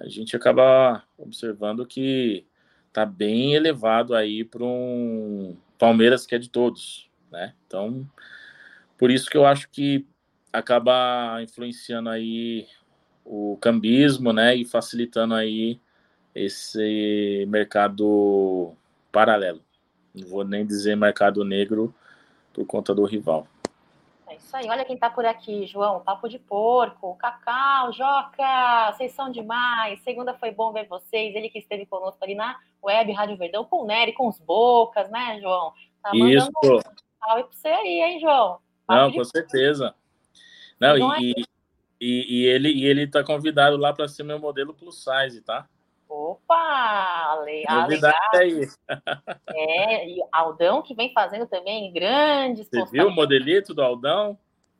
a 0.00 0.08
gente 0.08 0.36
acaba 0.36 1.02
observando 1.16 1.86
que 1.86 2.46
está 2.88 3.04
bem 3.04 3.54
elevado 3.54 4.14
aí 4.14 4.44
para 4.44 4.64
um 4.64 5.56
Palmeiras 5.78 6.26
que 6.26 6.34
é 6.34 6.38
de 6.38 6.48
todos, 6.48 7.08
né? 7.30 7.54
Então, 7.66 8.08
por 8.96 9.10
isso 9.10 9.30
que 9.30 9.36
eu 9.36 9.46
acho 9.46 9.68
que 9.70 10.06
acaba 10.52 11.40
influenciando 11.42 12.08
aí 12.08 12.66
o 13.24 13.58
cambismo, 13.60 14.32
né, 14.32 14.56
e 14.56 14.64
facilitando 14.64 15.34
aí 15.34 15.78
esse 16.34 17.44
mercado 17.48 18.72
paralelo. 19.12 19.60
Não 20.14 20.26
vou 20.26 20.44
nem 20.44 20.64
dizer 20.64 20.96
mercado 20.96 21.44
negro 21.44 21.94
por 22.52 22.64
conta 22.64 22.94
do 22.94 23.04
rival. 23.04 23.46
É 24.28 24.36
isso 24.36 24.54
aí. 24.56 24.68
Olha 24.68 24.84
quem 24.84 24.96
tá 24.96 25.08
por 25.08 25.24
aqui, 25.24 25.66
João. 25.66 26.00
Papo 26.00 26.28
de 26.28 26.38
porco, 26.38 27.16
Cacau, 27.16 27.92
Joca, 27.92 28.92
vocês 28.92 29.12
são 29.12 29.30
demais. 29.30 30.02
Segunda 30.02 30.34
foi 30.34 30.50
bom 30.50 30.72
ver 30.72 30.86
vocês. 30.86 31.34
Ele 31.34 31.48
que 31.48 31.58
esteve 31.58 31.86
conosco 31.86 32.22
ali 32.22 32.34
na 32.34 32.58
web 32.82 33.10
Rádio 33.12 33.36
Verdão, 33.38 33.64
com 33.64 33.82
o 33.82 33.86
Nery, 33.86 34.12
com 34.12 34.28
os 34.28 34.38
Bocas, 34.38 35.10
né, 35.10 35.40
João? 35.40 35.72
Tá 36.02 36.10
Isso. 36.14 36.50
Um 36.62 36.80
salve 37.18 37.44
pra 37.44 37.52
você 37.52 37.68
aí, 37.68 38.00
hein, 38.02 38.20
João? 38.20 38.58
Papo 38.86 39.00
Não, 39.00 39.12
com 39.12 39.24
certeza. 39.24 39.94
Não, 40.78 41.18
e, 41.18 41.30
e, 41.30 41.44
e, 42.00 42.42
e, 42.42 42.46
ele, 42.46 42.72
e 42.72 42.84
ele 42.84 43.06
tá 43.06 43.24
convidado 43.24 43.76
lá 43.76 43.92
para 43.92 44.06
ser 44.08 44.22
meu 44.22 44.38
modelo 44.38 44.74
plus 44.74 45.02
size, 45.02 45.40
tá? 45.40 45.66
Opa! 46.18 47.36
Novidade 47.70 48.16
aí. 48.34 48.66
É, 49.54 50.08
e 50.08 50.18
Aldão 50.32 50.82
que 50.82 50.92
vem 50.92 51.12
fazendo 51.12 51.46
também 51.46 51.92
grandes 51.92 52.68
Você 52.68 52.84
viu 52.90 53.06
o 53.06 53.14
modelito 53.14 53.72
do 53.72 53.82
Aldão? 53.82 54.36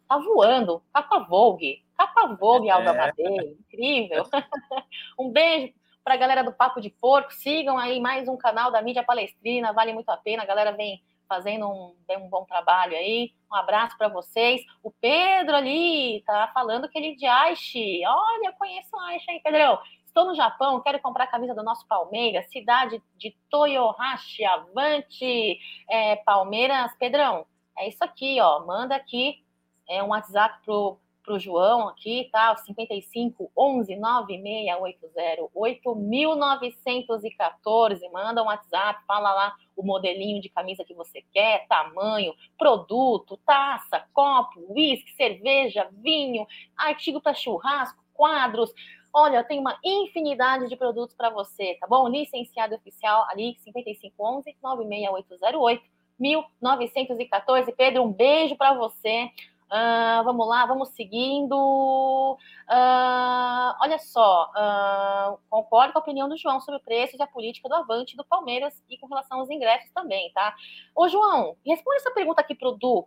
Tá 0.09 0.19
voando. 0.19 0.83
Capa 0.93 1.21
Vogue. 1.21 1.85
Capa 1.97 2.35
Vogue, 2.35 2.69
é. 2.69 2.73
Aldo 2.73 2.91
Amadei. 2.91 3.57
Incrível. 3.61 4.25
um 5.17 5.31
beijo 5.31 5.73
para 6.03 6.15
a 6.15 6.17
galera 6.17 6.43
do 6.43 6.53
Papo 6.53 6.81
de 6.81 6.91
Porco. 6.91 7.33
Sigam 7.33 7.79
aí 7.79 8.01
mais 8.01 8.27
um 8.27 8.37
canal 8.37 8.73
da 8.73 8.83
Mídia 8.83 9.05
Palestrina. 9.05 9.73
Vale 9.73 9.93
muito 9.93 10.09
a 10.09 10.17
pena. 10.17 10.43
A 10.43 10.47
galera 10.47 10.73
vem 10.73 11.01
fazendo 11.29 11.69
um, 11.69 11.95
um 12.17 12.29
bom 12.29 12.45
trabalho 12.47 12.97
aí. 12.97 13.33
Um 13.53 13.55
abraço 13.55 13.97
para 13.97 14.09
vocês. 14.09 14.61
O 14.83 14.91
Pedro 14.91 15.55
ali 15.55 16.21
tá 16.27 16.51
falando 16.53 16.89
que 16.89 16.99
ele 16.99 17.13
é 17.13 17.15
de 17.15 17.27
Aichi. 17.27 18.01
Olha, 18.05 18.53
conheço 18.59 18.89
o 18.97 18.99
Aichi 18.99 19.31
aí, 19.31 19.41
Pedrão. 19.41 19.79
Estou 20.19 20.31
no 20.31 20.35
Japão, 20.35 20.81
quero 20.81 20.99
comprar 20.99 21.23
a 21.23 21.29
camisa 21.29 21.55
do 21.55 21.63
nosso 21.63 21.87
Palmeiras, 21.87 22.51
cidade 22.51 23.01
de 23.17 23.37
Toyohashi, 23.49 24.45
avante, 24.45 25.61
é, 25.89 26.17
Palmeiras. 26.17 26.93
Pedrão, 26.99 27.47
é 27.79 27.89
isso 27.89 28.03
aqui, 28.03 28.41
ó. 28.41 28.67
Manda 28.67 28.97
aqui 28.97 29.45
é, 29.89 30.03
um 30.03 30.09
WhatsApp 30.09 30.59
pro, 30.65 30.99
pro 31.23 31.39
João 31.39 31.89
aqui, 31.89 32.29
tá? 32.33 32.57
55 32.57 33.49
11 33.57 33.95
9680 33.95 35.51
8914. 35.55 38.11
Manda 38.11 38.43
um 38.43 38.47
WhatsApp, 38.47 39.01
fala 39.07 39.33
lá 39.33 39.55
o 39.77 39.85
modelinho 39.85 40.43
de 40.43 40.49
camisa 40.49 40.83
que 40.83 40.95
você 40.95 41.23
quer, 41.33 41.69
tamanho, 41.69 42.35
produto, 42.59 43.37
taça, 43.47 44.05
copo, 44.13 44.67
uísque, 44.69 45.13
cerveja, 45.13 45.89
vinho, 45.93 46.45
artigo 46.77 47.21
para 47.21 47.35
churrasco, 47.35 48.03
quadros. 48.19 48.75
Olha, 49.13 49.43
tem 49.43 49.59
uma 49.59 49.79
infinidade 49.85 50.69
de 50.69 50.77
produtos 50.77 51.15
para 51.15 51.31
você, 51.31 51.77
tá 51.81 51.87
bom? 51.87 52.09
Licenciado 52.09 52.75
oficial 52.75 53.27
ali, 53.31 53.57
5511 53.61 54.57
96808 54.63 55.83
1914. 56.19 57.73
Pedro, 57.73 58.03
um 58.03 58.13
beijo 58.13 58.57
para 58.57 58.75
você. 58.75 59.31
Uh, 59.69 60.25
vamos 60.25 60.49
lá, 60.49 60.65
vamos 60.65 60.91
seguindo. 60.91 61.55
Uh, 61.55 63.75
olha 63.81 63.99
só, 63.99 64.51
uh, 64.51 65.39
concordo 65.51 65.93
com 65.93 65.99
a 65.99 66.03
opinião 66.03 66.29
do 66.29 66.39
João 66.39 66.61
sobre 66.61 66.81
preços 66.81 67.21
e 67.21 67.23
a 67.23 67.27
política 67.27 67.69
do 67.69 67.75
Avante 67.75 68.17
do 68.17 68.25
Palmeiras 68.25 68.83
e 68.89 68.97
com 68.99 69.07
relação 69.07 69.41
aos 69.41 69.51
ingressos 69.51 69.91
também, 69.91 70.33
tá? 70.33 70.55
Ô, 70.95 71.09
João, 71.09 71.57
responde 71.67 71.99
essa 71.99 72.13
pergunta 72.13 72.41
aqui 72.41 72.55
pro 72.55 72.73
Du, 72.73 73.07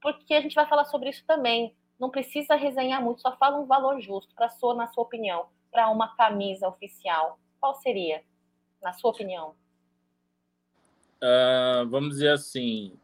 porque 0.00 0.34
a 0.34 0.40
gente 0.40 0.54
vai 0.54 0.66
falar 0.66 0.84
sobre 0.84 1.10
isso 1.10 1.24
também 1.26 1.74
não 2.02 2.10
precisa 2.10 2.54
resenhar 2.54 3.02
muito, 3.02 3.22
só 3.22 3.34
fala 3.38 3.58
um 3.58 3.64
valor 3.64 3.98
justo 4.00 4.34
para 4.34 4.50
sua, 4.50 4.74
na 4.74 4.88
sua 4.88 5.04
opinião, 5.04 5.46
para 5.70 5.88
uma 5.88 6.14
camisa 6.16 6.68
oficial. 6.68 7.38
Qual 7.58 7.74
seria? 7.76 8.22
na 8.82 8.92
sua 8.92 9.10
opinião? 9.10 9.54
Uh, 11.22 11.88
vamos 11.88 12.14
dizer 12.14 12.30
assim, 12.30 12.98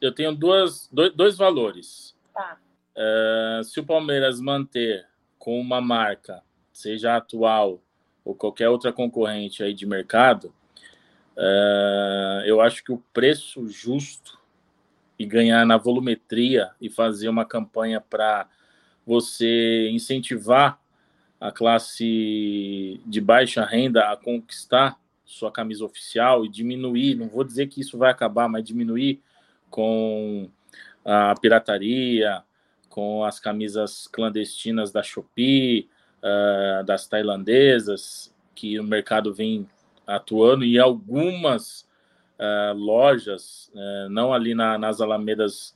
eu 0.00 0.12
tenho 0.12 0.34
duas, 0.34 0.88
dois, 0.92 1.14
dois 1.14 1.38
valores. 1.38 2.16
Tá. 2.34 2.58
Uh, 2.96 3.62
se 3.62 3.78
o 3.78 3.86
Palmeiras 3.86 4.40
manter 4.40 5.06
com 5.38 5.60
uma 5.60 5.80
marca, 5.80 6.42
seja 6.72 7.16
atual 7.16 7.80
ou 8.24 8.34
qualquer 8.34 8.68
outra 8.68 8.92
concorrente 8.92 9.62
aí 9.62 9.72
de 9.72 9.86
mercado, 9.86 10.52
uh, 11.36 12.44
eu 12.44 12.60
acho 12.60 12.82
que 12.82 12.90
o 12.90 12.98
preço 13.12 13.68
justo 13.68 14.38
e 15.18 15.24
ganhar 15.24 15.64
na 15.64 15.76
volumetria 15.76 16.70
e 16.80 16.90
fazer 16.90 17.28
uma 17.28 17.44
campanha 17.44 18.00
para 18.00 18.48
você 19.06 19.88
incentivar 19.90 20.80
a 21.40 21.52
classe 21.52 23.00
de 23.04 23.20
baixa 23.20 23.64
renda 23.64 24.10
a 24.10 24.16
conquistar 24.16 24.98
sua 25.24 25.50
camisa 25.50 25.84
oficial 25.84 26.44
e 26.44 26.48
diminuir, 26.48 27.16
não 27.16 27.28
vou 27.28 27.44
dizer 27.44 27.66
que 27.66 27.80
isso 27.80 27.98
vai 27.98 28.10
acabar, 28.10 28.48
mas 28.48 28.64
diminuir 28.64 29.20
com 29.68 30.48
a 31.04 31.34
pirataria, 31.40 32.42
com 32.88 33.24
as 33.24 33.40
camisas 33.40 34.06
clandestinas 34.06 34.92
da 34.92 35.02
Shopee, 35.02 35.88
uh, 36.22 36.84
das 36.84 37.06
tailandesas, 37.06 38.32
que 38.54 38.78
o 38.78 38.84
mercado 38.84 39.34
vem 39.34 39.68
atuando, 40.06 40.64
e 40.64 40.78
algumas 40.78 41.83
uh, 42.38 42.76
lojas, 42.76 43.70
uh, 43.74 44.08
não 44.10 44.32
ali 44.32 44.54
na, 44.54 44.78
nas 44.78 45.00
alamedas 45.00 45.74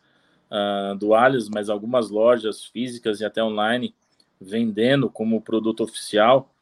uh, 0.51 0.97
do 0.97 1.15
Alias, 1.15 1.49
mas 1.49 1.69
algumas 1.69 2.11
lojas 2.11 2.65
físicas 2.65 3.21
e 3.21 3.25
até 3.25 3.43
online 3.43 3.95
vendendo 4.41 5.11
como 5.11 5.41
produto 5.41 5.83
oficial. 5.83 6.53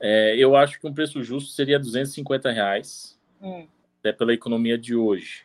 É, 0.00 0.36
eu 0.36 0.56
acho 0.56 0.80
que 0.80 0.86
um 0.86 0.92
preço 0.92 1.22
justo 1.22 1.50
seria 1.50 1.78
250 1.78 2.50
reais, 2.50 3.18
hum. 3.40 3.66
até 4.00 4.12
pela 4.12 4.34
economia 4.34 4.76
de 4.76 4.94
hoje. 4.94 5.44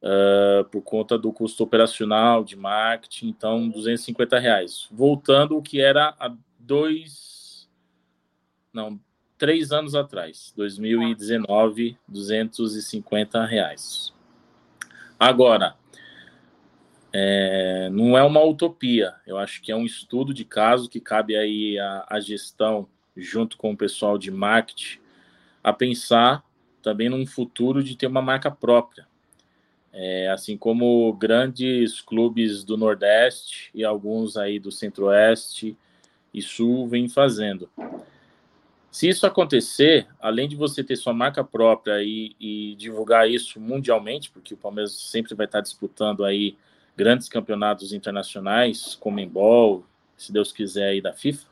Uh, 0.00 0.64
por 0.70 0.80
conta 0.82 1.18
do 1.18 1.32
custo 1.32 1.64
operacional, 1.64 2.44
de 2.44 2.54
marketing, 2.54 3.30
então 3.30 3.68
250 3.68 4.38
reais. 4.38 4.86
Voltando 4.92 5.56
o 5.56 5.62
que 5.62 5.80
era 5.80 6.14
há 6.20 6.32
dois, 6.56 7.68
não, 8.72 9.00
três 9.38 9.70
anos 9.70 9.94
atrás, 9.94 10.52
2019, 10.56 11.96
250 12.08 13.44
reais. 13.46 14.12
Agora, 15.18 15.76
é, 17.12 17.88
não 17.90 18.18
é 18.18 18.22
uma 18.22 18.44
utopia, 18.44 19.14
eu 19.26 19.38
acho 19.38 19.62
que 19.62 19.72
é 19.72 19.76
um 19.76 19.86
estudo 19.86 20.34
de 20.34 20.44
caso 20.44 20.88
que 20.88 21.00
cabe 21.00 21.36
aí 21.36 21.78
a, 21.78 22.04
a 22.08 22.20
gestão, 22.20 22.88
junto 23.16 23.56
com 23.56 23.72
o 23.72 23.76
pessoal 23.76 24.18
de 24.18 24.30
marketing, 24.30 24.98
a 25.62 25.72
pensar 25.72 26.44
também 26.82 27.08
num 27.08 27.26
futuro 27.26 27.82
de 27.82 27.96
ter 27.96 28.06
uma 28.06 28.22
marca 28.22 28.50
própria. 28.50 29.06
É, 29.92 30.28
assim 30.28 30.56
como 30.56 31.12
grandes 31.14 32.00
clubes 32.00 32.62
do 32.62 32.76
Nordeste 32.76 33.70
e 33.74 33.84
alguns 33.84 34.36
aí 34.36 34.58
do 34.58 34.70
Centro-Oeste 34.70 35.76
e 36.32 36.42
Sul 36.42 36.86
vêm 36.86 37.08
fazendo. 37.08 37.68
Se 38.90 39.08
isso 39.08 39.26
acontecer, 39.26 40.06
além 40.20 40.48
de 40.48 40.56
você 40.56 40.82
ter 40.82 40.96
sua 40.96 41.12
marca 41.12 41.44
própria 41.44 42.02
e, 42.02 42.34
e, 42.40 42.74
divulgar 42.76 43.30
isso 43.30 43.60
mundialmente, 43.60 44.30
porque 44.30 44.54
o 44.54 44.56
Palmeiras 44.56 44.92
sempre 44.92 45.34
vai 45.34 45.46
estar 45.46 45.60
disputando 45.60 46.24
aí 46.24 46.56
grandes 46.96 47.28
campeonatos 47.28 47.92
internacionais, 47.92 48.96
como 48.96 49.20
Embol, 49.20 49.84
se 50.16 50.32
Deus 50.32 50.50
quiser, 50.50 50.88
aí 50.88 51.00
da 51.00 51.12
FIFA, 51.12 51.46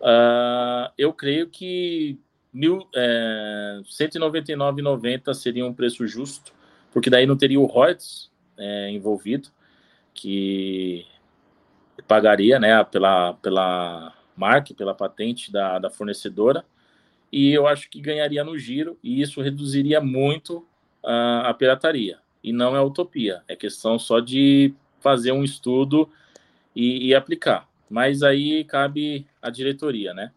uh, 0.00 0.92
eu 0.96 1.12
creio 1.12 1.48
que 1.48 2.18
mil, 2.52 2.88
é, 2.94 3.80
199,90 3.84 5.34
seria 5.34 5.66
um 5.66 5.74
preço 5.74 6.06
justo, 6.06 6.52
porque 6.92 7.10
daí 7.10 7.26
não 7.26 7.36
teria 7.36 7.60
o 7.60 7.66
Reuters 7.66 8.30
é, 8.56 8.90
envolvido, 8.90 9.48
que 10.14 11.04
pagaria 12.08 12.58
né, 12.58 12.82
pela, 12.84 13.34
pela 13.34 14.15
marca, 14.36 14.74
pela 14.74 14.94
patente 14.94 15.50
da, 15.50 15.78
da 15.78 15.90
fornecedora, 15.90 16.64
e 17.32 17.52
eu 17.52 17.66
acho 17.66 17.90
que 17.90 18.00
ganharia 18.00 18.44
no 18.44 18.58
giro, 18.58 18.98
e 19.02 19.20
isso 19.20 19.40
reduziria 19.40 20.00
muito 20.00 20.58
uh, 21.02 21.44
a 21.44 21.54
pirataria. 21.54 22.18
E 22.42 22.52
não 22.52 22.76
é 22.76 22.80
utopia, 22.80 23.42
é 23.48 23.56
questão 23.56 23.98
só 23.98 24.20
de 24.20 24.72
fazer 25.00 25.32
um 25.32 25.42
estudo 25.42 26.08
e, 26.74 27.08
e 27.08 27.14
aplicar. 27.14 27.68
Mas 27.88 28.22
aí 28.22 28.64
cabe 28.64 29.26
a 29.40 29.50
diretoria, 29.50 30.12
né? 30.14 30.32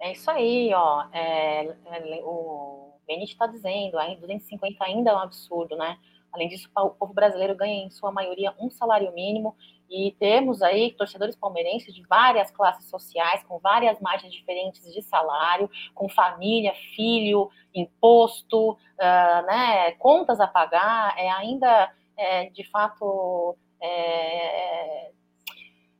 É 0.00 0.12
isso 0.12 0.30
aí, 0.30 0.72
ó. 0.74 1.06
É, 1.12 1.66
é, 1.66 2.20
o 2.24 2.92
Benite 3.06 3.32
está 3.32 3.46
dizendo, 3.46 3.98
aí 3.98 4.16
250 4.16 4.84
ainda 4.84 5.10
é 5.10 5.14
um 5.14 5.18
absurdo, 5.18 5.76
né? 5.76 5.96
Além 6.32 6.48
disso, 6.48 6.68
o 6.74 6.90
povo 6.90 7.12
brasileiro 7.12 7.54
ganha, 7.54 7.84
em 7.84 7.90
sua 7.90 8.10
maioria, 8.10 8.54
um 8.58 8.70
salário 8.70 9.12
mínimo 9.12 9.54
e 9.92 10.10
temos 10.18 10.62
aí 10.62 10.92
torcedores 10.92 11.36
palmeirenses 11.36 11.94
de 11.94 12.02
várias 12.08 12.50
classes 12.50 12.88
sociais, 12.88 13.44
com 13.44 13.58
várias 13.58 14.00
margens 14.00 14.32
diferentes 14.32 14.90
de 14.90 15.02
salário, 15.02 15.70
com 15.94 16.08
família, 16.08 16.72
filho, 16.96 17.50
imposto, 17.74 18.70
uh, 18.70 19.46
né, 19.46 19.92
contas 19.98 20.40
a 20.40 20.46
pagar, 20.46 21.14
é 21.18 21.30
ainda, 21.30 21.92
é, 22.16 22.48
de 22.48 22.64
fato, 22.70 23.54
é, 23.82 25.10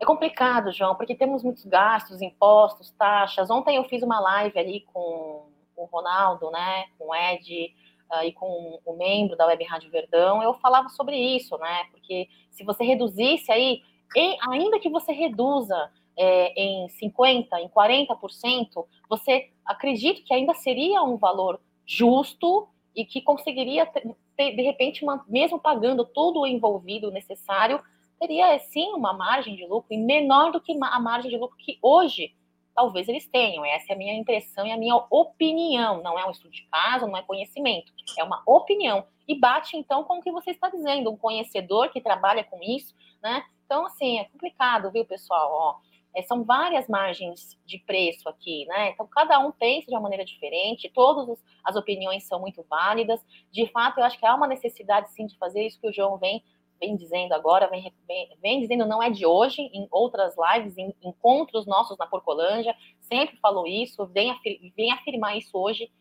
é 0.00 0.06
complicado, 0.06 0.72
João, 0.72 0.94
porque 0.94 1.14
temos 1.14 1.42
muitos 1.42 1.66
gastos, 1.66 2.22
impostos, 2.22 2.90
taxas. 2.92 3.50
Ontem 3.50 3.76
eu 3.76 3.84
fiz 3.84 4.02
uma 4.02 4.18
live 4.20 4.58
ali 4.58 4.80
com 4.90 5.50
o 5.76 5.84
Ronaldo, 5.84 6.50
né, 6.50 6.86
com 6.98 7.08
o 7.08 7.14
Ed, 7.14 7.74
e 8.24 8.32
com 8.32 8.80
o 8.84 8.96
membro 8.96 9.36
da 9.36 9.46
Web 9.46 9.64
Rádio 9.64 9.90
Verdão, 9.90 10.42
eu 10.42 10.54
falava 10.54 10.88
sobre 10.88 11.16
isso, 11.16 11.56
né? 11.58 11.84
Porque 11.90 12.28
se 12.50 12.64
você 12.64 12.84
reduzisse 12.84 13.50
aí, 13.50 13.82
ainda 14.48 14.78
que 14.78 14.90
você 14.90 15.12
reduza 15.12 15.90
é, 16.16 16.52
em 16.60 16.86
50%, 16.86 17.46
em 17.58 17.68
40%, 17.68 18.86
você 19.08 19.50
acredita 19.64 20.20
que 20.22 20.34
ainda 20.34 20.54
seria 20.54 21.02
um 21.02 21.16
valor 21.16 21.60
justo 21.86 22.68
e 22.94 23.04
que 23.04 23.22
conseguiria, 23.22 23.86
ter, 24.36 24.54
de 24.54 24.62
repente, 24.62 25.02
uma, 25.02 25.24
mesmo 25.26 25.58
pagando 25.58 26.04
todo 26.04 26.40
o 26.40 26.46
envolvido 26.46 27.10
necessário, 27.10 27.80
teria 28.20 28.58
sim 28.58 28.92
uma 28.92 29.12
margem 29.12 29.56
de 29.56 29.66
lucro 29.66 29.88
e 29.90 29.96
menor 29.96 30.52
do 30.52 30.60
que 30.60 30.72
a 30.72 31.00
margem 31.00 31.30
de 31.30 31.36
lucro 31.36 31.56
que 31.56 31.78
hoje 31.82 32.34
talvez 32.74 33.08
eles 33.08 33.26
tenham. 33.28 33.64
Essa 33.64 33.92
é 33.92 33.94
a 33.94 33.98
minha 33.98 34.14
impressão 34.14 34.66
e 34.66 34.72
a 34.72 34.76
minha 34.76 34.96
opinião. 35.10 36.02
Não 36.02 36.18
é 36.18 36.26
um 36.26 36.30
estudo 36.30 36.52
de 36.52 36.66
caso, 36.70 37.06
não 37.06 37.16
é 37.16 37.22
conhecimento, 37.22 37.92
é 38.18 38.24
uma 38.24 38.42
opinião. 38.46 39.04
E 39.26 39.38
bate 39.38 39.76
então 39.76 40.04
com 40.04 40.18
o 40.18 40.22
que 40.22 40.32
você 40.32 40.50
está 40.50 40.68
dizendo, 40.68 41.10
um 41.10 41.16
conhecedor 41.16 41.90
que 41.90 42.00
trabalha 42.00 42.44
com 42.44 42.58
isso, 42.62 42.94
né? 43.22 43.44
Então, 43.64 43.86
assim, 43.86 44.18
é 44.18 44.24
complicado, 44.24 44.90
viu, 44.90 45.04
pessoal? 45.04 45.50
Ó, 45.50 45.76
é, 46.14 46.22
são 46.22 46.44
várias 46.44 46.88
margens 46.88 47.58
de 47.64 47.78
preço 47.78 48.28
aqui, 48.28 48.66
né? 48.66 48.90
Então, 48.90 49.06
cada 49.06 49.38
um 49.38 49.50
pensa 49.50 49.86
de 49.86 49.94
uma 49.94 50.00
maneira 50.00 50.24
diferente, 50.24 50.90
todas 50.92 51.42
as 51.64 51.76
opiniões 51.76 52.24
são 52.24 52.38
muito 52.38 52.62
válidas. 52.68 53.24
De 53.50 53.66
fato, 53.68 53.98
eu 53.98 54.04
acho 54.04 54.18
que 54.18 54.26
há 54.26 54.34
uma 54.34 54.46
necessidade, 54.46 55.10
sim, 55.12 55.26
de 55.26 55.38
fazer 55.38 55.66
isso 55.66 55.80
que 55.80 55.88
o 55.88 55.92
João 55.92 56.18
vem 56.18 56.44
vem 56.82 56.96
dizendo 56.96 57.32
agora, 57.32 57.68
vem, 57.68 57.94
vem, 58.08 58.36
vem, 58.42 58.60
dizendo, 58.60 58.84
não 58.84 59.00
é 59.00 59.08
de 59.08 59.24
hoje, 59.24 59.62
em 59.62 59.86
outras 59.88 60.34
lives, 60.36 60.76
em 60.76 60.92
encontros 61.00 61.64
nossos 61.64 61.96
na 61.96 62.08
Porcolândia, 62.08 62.74
sempre 63.00 63.36
falou 63.36 63.68
isso, 63.68 64.04
vem, 64.06 64.32
afir, 64.32 64.72
vem 64.76 64.90
afirmar 64.90 65.38
isso 65.38 65.56
hoje 65.56 65.92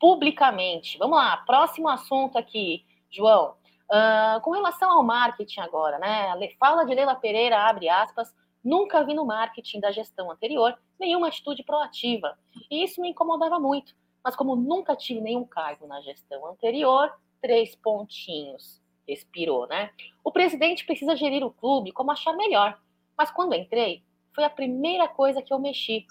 publicamente. 0.00 0.98
Vamos 0.98 1.16
lá, 1.16 1.36
próximo 1.36 1.88
assunto 1.88 2.36
aqui, 2.36 2.84
João. 3.08 3.54
Uh, 3.88 4.40
com 4.42 4.50
relação 4.50 4.90
ao 4.90 5.04
marketing 5.04 5.60
agora, 5.60 5.98
né? 5.98 6.50
Fala 6.58 6.84
de 6.84 6.94
Leila 6.94 7.14
Pereira, 7.14 7.68
abre 7.68 7.88
aspas, 7.88 8.34
nunca 8.62 9.04
vi 9.04 9.14
no 9.14 9.24
marketing 9.24 9.80
da 9.80 9.92
gestão 9.92 10.30
anterior 10.30 10.76
nenhuma 10.98 11.28
atitude 11.28 11.62
proativa. 11.62 12.36
E 12.70 12.82
isso 12.82 13.00
me 13.00 13.10
incomodava 13.10 13.58
muito. 13.58 13.94
Mas 14.22 14.34
como 14.34 14.56
nunca 14.56 14.96
tive 14.96 15.20
nenhum 15.20 15.44
cargo 15.44 15.86
na 15.86 16.00
gestão 16.02 16.44
anterior, 16.46 17.10
três 17.40 17.74
pontinhos 17.76 18.82
expirou, 19.08 19.66
né? 19.66 19.90
O 20.22 20.30
presidente 20.30 20.84
precisa 20.84 21.16
gerir 21.16 21.44
o 21.44 21.50
clube 21.50 21.92
como 21.92 22.12
achar 22.12 22.32
melhor. 22.34 22.78
Mas 23.16 23.30
quando 23.30 23.54
entrei, 23.54 24.02
foi 24.34 24.44
a 24.44 24.50
primeira 24.50 25.08
coisa 25.08 25.42
que 25.42 25.52
eu 25.52 25.58
mexi, 25.58 26.06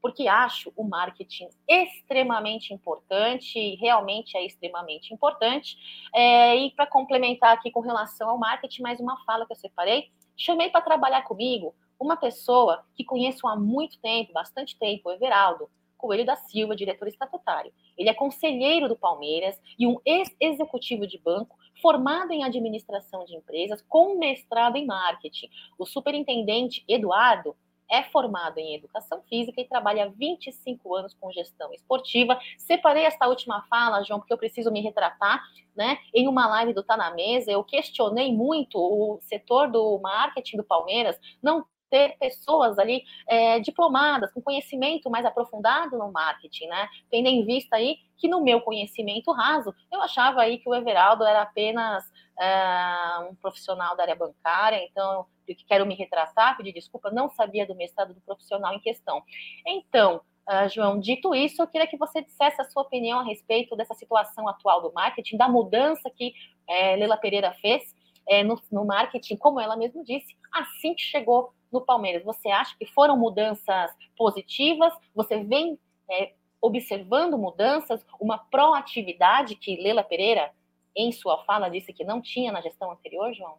porque 0.00 0.28
acho 0.28 0.72
o 0.76 0.84
marketing 0.84 1.48
extremamente 1.66 2.72
importante, 2.72 3.58
e 3.58 3.74
realmente 3.76 4.36
é 4.36 4.44
extremamente 4.44 5.12
importante. 5.12 5.76
É, 6.14 6.56
e 6.56 6.70
para 6.70 6.86
complementar 6.86 7.54
aqui 7.54 7.70
com 7.70 7.80
relação 7.80 8.28
ao 8.28 8.38
marketing, 8.38 8.82
mais 8.82 9.00
uma 9.00 9.24
fala 9.24 9.46
que 9.46 9.52
eu 9.52 9.56
separei, 9.56 10.10
chamei 10.36 10.68
para 10.68 10.82
trabalhar 10.82 11.22
comigo 11.22 11.74
uma 11.98 12.16
pessoa 12.16 12.84
que 12.94 13.04
conheço 13.04 13.46
há 13.46 13.56
muito 13.56 13.98
tempo, 13.98 14.32
bastante 14.32 14.78
tempo, 14.78 15.08
o 15.08 15.12
Everaldo 15.12 15.70
Coelho 15.96 16.26
da 16.26 16.36
Silva, 16.36 16.76
diretor 16.76 17.08
estatutário. 17.08 17.72
Ele 17.96 18.10
é 18.10 18.14
conselheiro 18.14 18.88
do 18.88 18.96
Palmeiras 18.96 19.58
e 19.78 19.86
um 19.86 19.96
ex-executivo 20.04 21.06
de 21.06 21.18
banco 21.18 21.56
formado 21.84 22.32
em 22.32 22.42
administração 22.42 23.26
de 23.26 23.36
empresas 23.36 23.84
com 23.86 24.18
mestrado 24.18 24.76
em 24.76 24.86
marketing. 24.86 25.50
O 25.78 25.84
superintendente 25.84 26.82
Eduardo 26.88 27.54
é 27.90 28.02
formado 28.04 28.56
em 28.56 28.74
educação 28.74 29.20
física 29.28 29.60
e 29.60 29.68
trabalha 29.68 30.08
25 30.16 30.94
anos 30.94 31.12
com 31.12 31.30
gestão 31.30 31.70
esportiva. 31.74 32.40
Separei 32.56 33.04
esta 33.04 33.28
última 33.28 33.66
fala, 33.68 34.02
João, 34.02 34.18
porque 34.18 34.32
eu 34.32 34.38
preciso 34.38 34.72
me 34.72 34.80
retratar, 34.80 35.42
né? 35.76 35.98
Em 36.14 36.26
uma 36.26 36.46
live 36.46 36.72
do 36.72 36.82
Tá 36.82 36.96
na 36.96 37.10
Mesa, 37.10 37.52
eu 37.52 37.62
questionei 37.62 38.32
muito 38.32 38.78
o 38.78 39.18
setor 39.20 39.70
do 39.70 39.98
marketing 39.98 40.56
do 40.56 40.64
Palmeiras 40.64 41.20
não 41.42 41.66
ter 41.94 42.18
pessoas 42.18 42.76
ali 42.76 43.04
é, 43.28 43.60
diplomadas, 43.60 44.32
com 44.32 44.42
conhecimento 44.42 45.08
mais 45.08 45.24
aprofundado 45.24 45.96
no 45.96 46.10
marketing, 46.10 46.66
né? 46.66 46.88
Tendo 47.08 47.28
em 47.28 47.44
vista 47.46 47.76
aí 47.76 47.98
que 48.16 48.26
no 48.26 48.42
meu 48.42 48.60
conhecimento 48.60 49.30
raso, 49.30 49.72
eu 49.92 50.02
achava 50.02 50.42
aí 50.42 50.58
que 50.58 50.68
o 50.68 50.74
Everaldo 50.74 51.22
era 51.22 51.42
apenas 51.42 52.04
é, 52.36 53.28
um 53.30 53.36
profissional 53.36 53.96
da 53.96 54.02
área 54.02 54.16
bancária, 54.16 54.82
então 54.82 55.24
eu 55.46 55.54
quero 55.68 55.86
me 55.86 55.94
retratar, 55.94 56.56
pedir 56.56 56.72
desculpa, 56.72 57.12
não 57.12 57.30
sabia 57.30 57.64
do 57.64 57.76
mestrado 57.76 58.12
do 58.12 58.20
profissional 58.22 58.74
em 58.74 58.80
questão. 58.80 59.22
Então, 59.64 60.20
Uh, 60.46 60.68
João, 60.68 61.00
dito 61.00 61.34
isso, 61.34 61.62
eu 61.62 61.66
queria 61.66 61.86
que 61.86 61.96
você 61.96 62.20
dissesse 62.20 62.60
a 62.60 62.66
sua 62.66 62.82
opinião 62.82 63.20
a 63.20 63.22
respeito 63.22 63.74
dessa 63.74 63.94
situação 63.94 64.46
atual 64.46 64.82
do 64.82 64.92
marketing, 64.92 65.38
da 65.38 65.48
mudança 65.48 66.10
que 66.10 66.34
é, 66.68 67.16
Pereira 67.16 67.54
fez 67.62 67.94
é, 68.28 68.42
no, 68.42 68.60
no, 68.70 68.84
marketing, 68.84 69.36
como 69.36 69.60
ela 69.60 69.76
mesma 69.76 70.02
disse, 70.02 70.36
assim 70.52 70.94
que 70.94 71.02
chegou 71.02 71.52
no 71.74 71.80
Palmeiras. 71.80 72.22
Você 72.22 72.48
acha 72.48 72.74
que 72.78 72.86
foram 72.86 73.18
mudanças 73.18 73.90
positivas? 74.16 74.94
Você 75.14 75.42
vem 75.42 75.78
é, 76.10 76.32
observando 76.62 77.36
mudanças, 77.36 78.00
uma 78.20 78.38
proatividade 78.38 79.56
que 79.56 79.76
Leila 79.76 80.04
Pereira, 80.04 80.52
em 80.96 81.10
sua 81.10 81.44
fala, 81.44 81.68
disse 81.68 81.92
que 81.92 82.04
não 82.04 82.22
tinha 82.22 82.52
na 82.52 82.60
gestão 82.60 82.92
anterior, 82.92 83.34
João? 83.34 83.56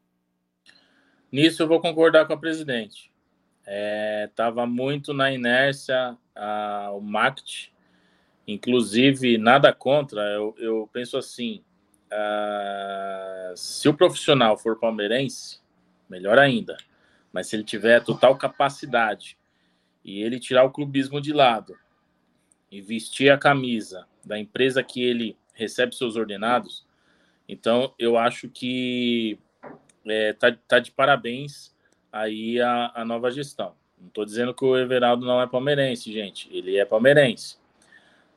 Nisso 1.30 1.62
eu 1.62 1.68
vou 1.68 1.82
concordar 1.82 2.26
com 2.26 2.34
a 2.34 2.38
presidente. 2.38 3.12
Estava 4.24 4.64
é, 4.64 4.66
muito 4.66 5.14
na 5.14 5.32
inércia 5.32 6.18
a, 6.34 6.92
o 6.94 7.02
marketing, 7.02 7.72
inclusive 8.48 9.38
nada 9.38 9.74
contra. 9.74 10.22
Eu, 10.22 10.56
eu 10.58 10.90
penso 10.94 11.18
assim: 11.18 11.62
se 13.56 13.90
o 13.90 13.94
profissional 13.94 14.58
for 14.58 14.80
palmeirense, 14.80 15.60
melhor 16.10 16.40
ainda. 16.40 16.78
Mas 17.36 17.48
se 17.48 17.58
ele 17.58 17.66
tiver 17.66 18.02
total 18.02 18.38
capacidade 18.38 19.38
e 20.06 20.24
ele 20.24 20.40
tirar 20.40 20.64
o 20.64 20.72
clubismo 20.72 21.20
de 21.20 21.34
lado 21.34 21.78
e 22.72 22.80
vestir 22.80 23.30
a 23.30 23.38
camisa 23.38 24.08
da 24.24 24.40
empresa 24.40 24.82
que 24.82 25.04
ele 25.04 25.36
recebe 25.54 25.94
seus 25.94 26.16
ordenados, 26.16 26.88
então 27.46 27.94
eu 28.00 28.18
acho 28.18 28.48
que 28.48 29.38
é, 30.06 30.32
tá, 30.32 30.56
tá 30.66 30.80
de 30.80 30.92
parabéns 30.92 31.76
aí 32.10 32.62
a, 32.62 32.94
a 32.96 33.04
nova 33.04 33.30
gestão. 33.30 33.76
Não 34.00 34.08
estou 34.08 34.24
dizendo 34.24 34.54
que 34.54 34.64
o 34.64 34.78
Everaldo 34.78 35.26
não 35.26 35.42
é 35.42 35.46
palmeirense, 35.46 36.14
gente. 36.14 36.48
Ele 36.56 36.78
é 36.78 36.86
palmeirense. 36.86 37.58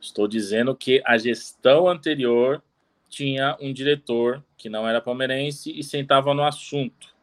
Estou 0.01 0.27
dizendo 0.27 0.75
que 0.75 1.01
a 1.07 1.17
gestão 1.17 1.87
anterior 1.87 2.61
tinha 3.09 3.57
um 3.61 3.73
diretor 3.73 4.45
que 4.57 4.69
não 4.69 4.89
era 4.89 5.01
palmeirense 5.01 5.71
e 5.71 5.85
sentava 5.85 6.35
no 6.35 6.43
assunto. 6.43 7.17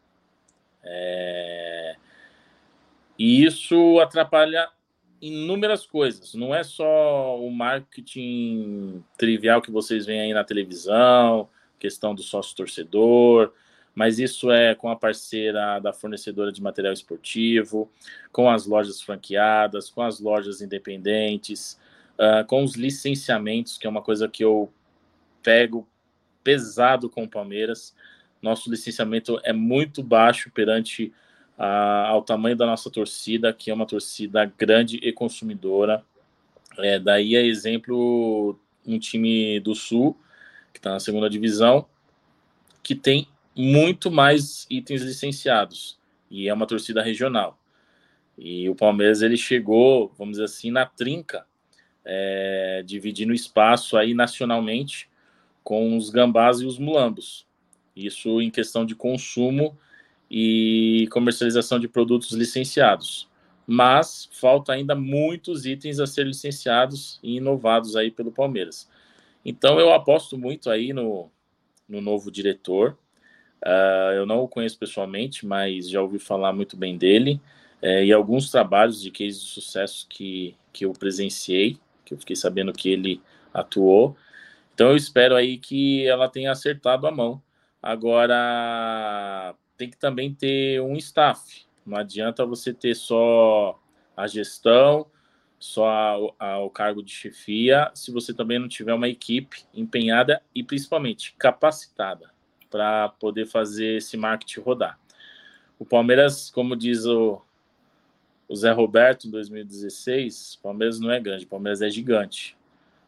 É... 0.86 1.96
E 3.18 3.44
isso 3.44 3.98
atrapalha 4.00 4.68
inúmeras 5.20 5.86
coisas. 5.86 6.34
Não 6.34 6.54
é 6.54 6.62
só 6.62 7.38
o 7.40 7.50
marketing 7.50 9.02
trivial 9.16 9.62
que 9.62 9.70
vocês 9.70 10.06
veem 10.06 10.20
aí 10.20 10.34
na 10.34 10.44
televisão, 10.44 11.48
questão 11.78 12.14
do 12.14 12.22
sócio 12.22 12.56
torcedor, 12.56 13.52
mas 13.94 14.18
isso 14.18 14.50
é 14.50 14.74
com 14.74 14.90
a 14.90 14.96
parceira 14.96 15.78
da 15.78 15.92
fornecedora 15.92 16.52
de 16.52 16.62
material 16.62 16.92
esportivo, 16.92 17.90
com 18.30 18.50
as 18.50 18.66
lojas 18.66 19.00
franqueadas, 19.00 19.88
com 19.88 20.02
as 20.02 20.20
lojas 20.20 20.60
independentes, 20.60 21.78
uh, 22.18 22.46
com 22.46 22.62
os 22.62 22.74
licenciamentos, 22.74 23.78
que 23.78 23.86
é 23.86 23.90
uma 23.90 24.02
coisa 24.02 24.28
que 24.28 24.44
eu 24.44 24.70
pego 25.42 25.88
pesado 26.44 27.08
com 27.08 27.24
o 27.24 27.28
Palmeiras. 27.28 27.94
Nosso 28.46 28.70
licenciamento 28.70 29.40
é 29.42 29.52
muito 29.52 30.02
baixo 30.02 30.50
perante 30.52 31.12
a, 31.58 32.06
ao 32.06 32.22
tamanho 32.22 32.56
da 32.56 32.64
nossa 32.64 32.88
torcida, 32.88 33.52
que 33.52 33.70
é 33.70 33.74
uma 33.74 33.86
torcida 33.86 34.44
grande 34.56 34.98
e 34.98 35.12
consumidora. 35.12 36.04
É, 36.78 36.98
daí 36.98 37.34
é 37.34 37.44
exemplo 37.44 38.58
um 38.86 38.98
time 39.00 39.58
do 39.58 39.74
Sul, 39.74 40.16
que 40.72 40.78
está 40.78 40.92
na 40.92 41.00
segunda 41.00 41.28
divisão, 41.28 41.86
que 42.82 42.94
tem 42.94 43.26
muito 43.56 44.10
mais 44.10 44.64
itens 44.70 45.02
licenciados 45.02 45.98
e 46.30 46.48
é 46.48 46.54
uma 46.54 46.66
torcida 46.66 47.02
regional. 47.02 47.58
E 48.38 48.68
o 48.68 48.76
Palmeiras 48.76 49.22
ele 49.22 49.36
chegou, 49.36 50.12
vamos 50.16 50.34
dizer 50.34 50.44
assim, 50.44 50.70
na 50.70 50.86
trinca, 50.86 51.46
é, 52.04 52.84
dividindo 52.86 53.32
espaço 53.32 53.96
aí 53.96 54.14
nacionalmente 54.14 55.08
com 55.64 55.96
os 55.96 56.10
gambás 56.10 56.60
e 56.60 56.66
os 56.66 56.78
mulambos. 56.78 57.46
Isso 57.96 58.42
em 58.42 58.50
questão 58.50 58.84
de 58.84 58.94
consumo 58.94 59.76
e 60.30 61.08
comercialização 61.10 61.80
de 61.80 61.88
produtos 61.88 62.32
licenciados. 62.32 63.28
Mas 63.66 64.28
falta 64.32 64.72
ainda 64.72 64.94
muitos 64.94 65.66
itens 65.66 65.98
a 65.98 66.06
ser 66.06 66.26
licenciados 66.26 67.18
e 67.22 67.36
inovados 67.36 67.96
aí 67.96 68.10
pelo 68.10 68.30
Palmeiras. 68.30 68.88
Então 69.44 69.80
eu 69.80 69.92
aposto 69.92 70.36
muito 70.36 70.68
aí 70.68 70.92
no, 70.92 71.30
no 71.88 72.00
novo 72.00 72.30
diretor. 72.30 72.98
Uh, 73.64 74.12
eu 74.14 74.26
não 74.26 74.40
o 74.40 74.48
conheço 74.48 74.78
pessoalmente, 74.78 75.46
mas 75.46 75.88
já 75.88 76.02
ouvi 76.02 76.18
falar 76.18 76.52
muito 76.52 76.76
bem 76.76 76.98
dele. 76.98 77.40
É, 77.80 78.04
e 78.04 78.12
alguns 78.12 78.50
trabalhos 78.50 79.00
de 79.00 79.10
case 79.10 79.38
de 79.38 79.46
sucesso 79.46 80.06
que, 80.08 80.56
que 80.72 80.84
eu 80.84 80.92
presenciei, 80.92 81.78
que 82.04 82.14
eu 82.14 82.18
fiquei 82.18 82.34
sabendo 82.34 82.72
que 82.72 82.88
ele 82.88 83.20
atuou. 83.52 84.16
Então 84.74 84.90
eu 84.90 84.96
espero 84.96 85.34
aí 85.34 85.58
que 85.58 86.06
ela 86.06 86.28
tenha 86.28 86.50
acertado 86.50 87.06
a 87.06 87.10
mão. 87.10 87.42
Agora 87.86 89.54
tem 89.76 89.88
que 89.88 89.96
também 89.96 90.34
ter 90.34 90.80
um 90.80 90.96
staff. 90.96 91.64
Não 91.86 91.96
adianta 91.96 92.44
você 92.44 92.74
ter 92.74 92.96
só 92.96 93.80
a 94.16 94.26
gestão, 94.26 95.06
só 95.56 95.86
a, 95.88 96.16
a, 96.44 96.58
o 96.58 96.68
cargo 96.68 97.00
de 97.00 97.12
chefia, 97.12 97.88
se 97.94 98.10
você 98.10 98.34
também 98.34 98.58
não 98.58 98.66
tiver 98.66 98.92
uma 98.92 99.08
equipe 99.08 99.62
empenhada 99.72 100.42
e 100.52 100.64
principalmente 100.64 101.36
capacitada 101.38 102.28
para 102.68 103.08
poder 103.08 103.46
fazer 103.46 103.98
esse 103.98 104.16
marketing 104.16 104.62
rodar. 104.62 104.98
O 105.78 105.84
Palmeiras, 105.84 106.50
como 106.50 106.74
diz 106.74 107.06
o, 107.06 107.40
o 108.48 108.56
Zé 108.56 108.72
Roberto 108.72 109.28
em 109.28 109.30
2016, 109.30 110.54
o 110.58 110.62
Palmeiras 110.62 110.98
não 110.98 111.12
é 111.12 111.20
grande, 111.20 111.44
o 111.44 111.48
Palmeiras 111.48 111.80
é 111.82 111.88
gigante. 111.88 112.56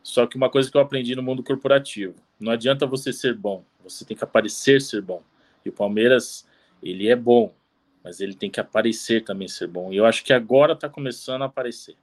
Só 0.04 0.24
que 0.24 0.36
uma 0.36 0.48
coisa 0.48 0.70
que 0.70 0.76
eu 0.76 0.80
aprendi 0.80 1.16
no 1.16 1.22
mundo 1.24 1.42
corporativo, 1.42 2.14
não 2.38 2.52
adianta 2.52 2.86
você 2.86 3.12
ser 3.12 3.34
bom, 3.34 3.64
você 3.82 4.04
tem 4.04 4.16
que 4.16 4.24
aparecer 4.24 4.80
ser 4.80 5.02
bom. 5.02 5.22
E 5.64 5.68
o 5.68 5.72
Palmeiras, 5.72 6.46
ele 6.82 7.08
é 7.08 7.16
bom, 7.16 7.52
mas 8.02 8.20
ele 8.20 8.34
tem 8.34 8.50
que 8.50 8.60
aparecer 8.60 9.24
também 9.24 9.48
ser 9.48 9.66
bom. 9.66 9.92
E 9.92 9.96
eu 9.96 10.06
acho 10.06 10.24
que 10.24 10.32
agora 10.32 10.72
está 10.72 10.88
começando 10.88 11.42
a 11.42 11.46
aparecer. 11.46 11.96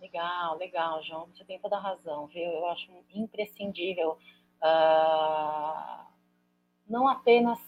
Legal, 0.00 0.56
legal, 0.56 1.02
João. 1.02 1.28
Você 1.34 1.44
tem 1.44 1.58
toda 1.58 1.76
a 1.76 1.80
razão, 1.80 2.26
viu? 2.28 2.44
Eu 2.44 2.66
acho 2.66 2.88
imprescindível 3.12 4.16
uh, 4.62 6.06
não 6.88 7.08
apenas 7.08 7.58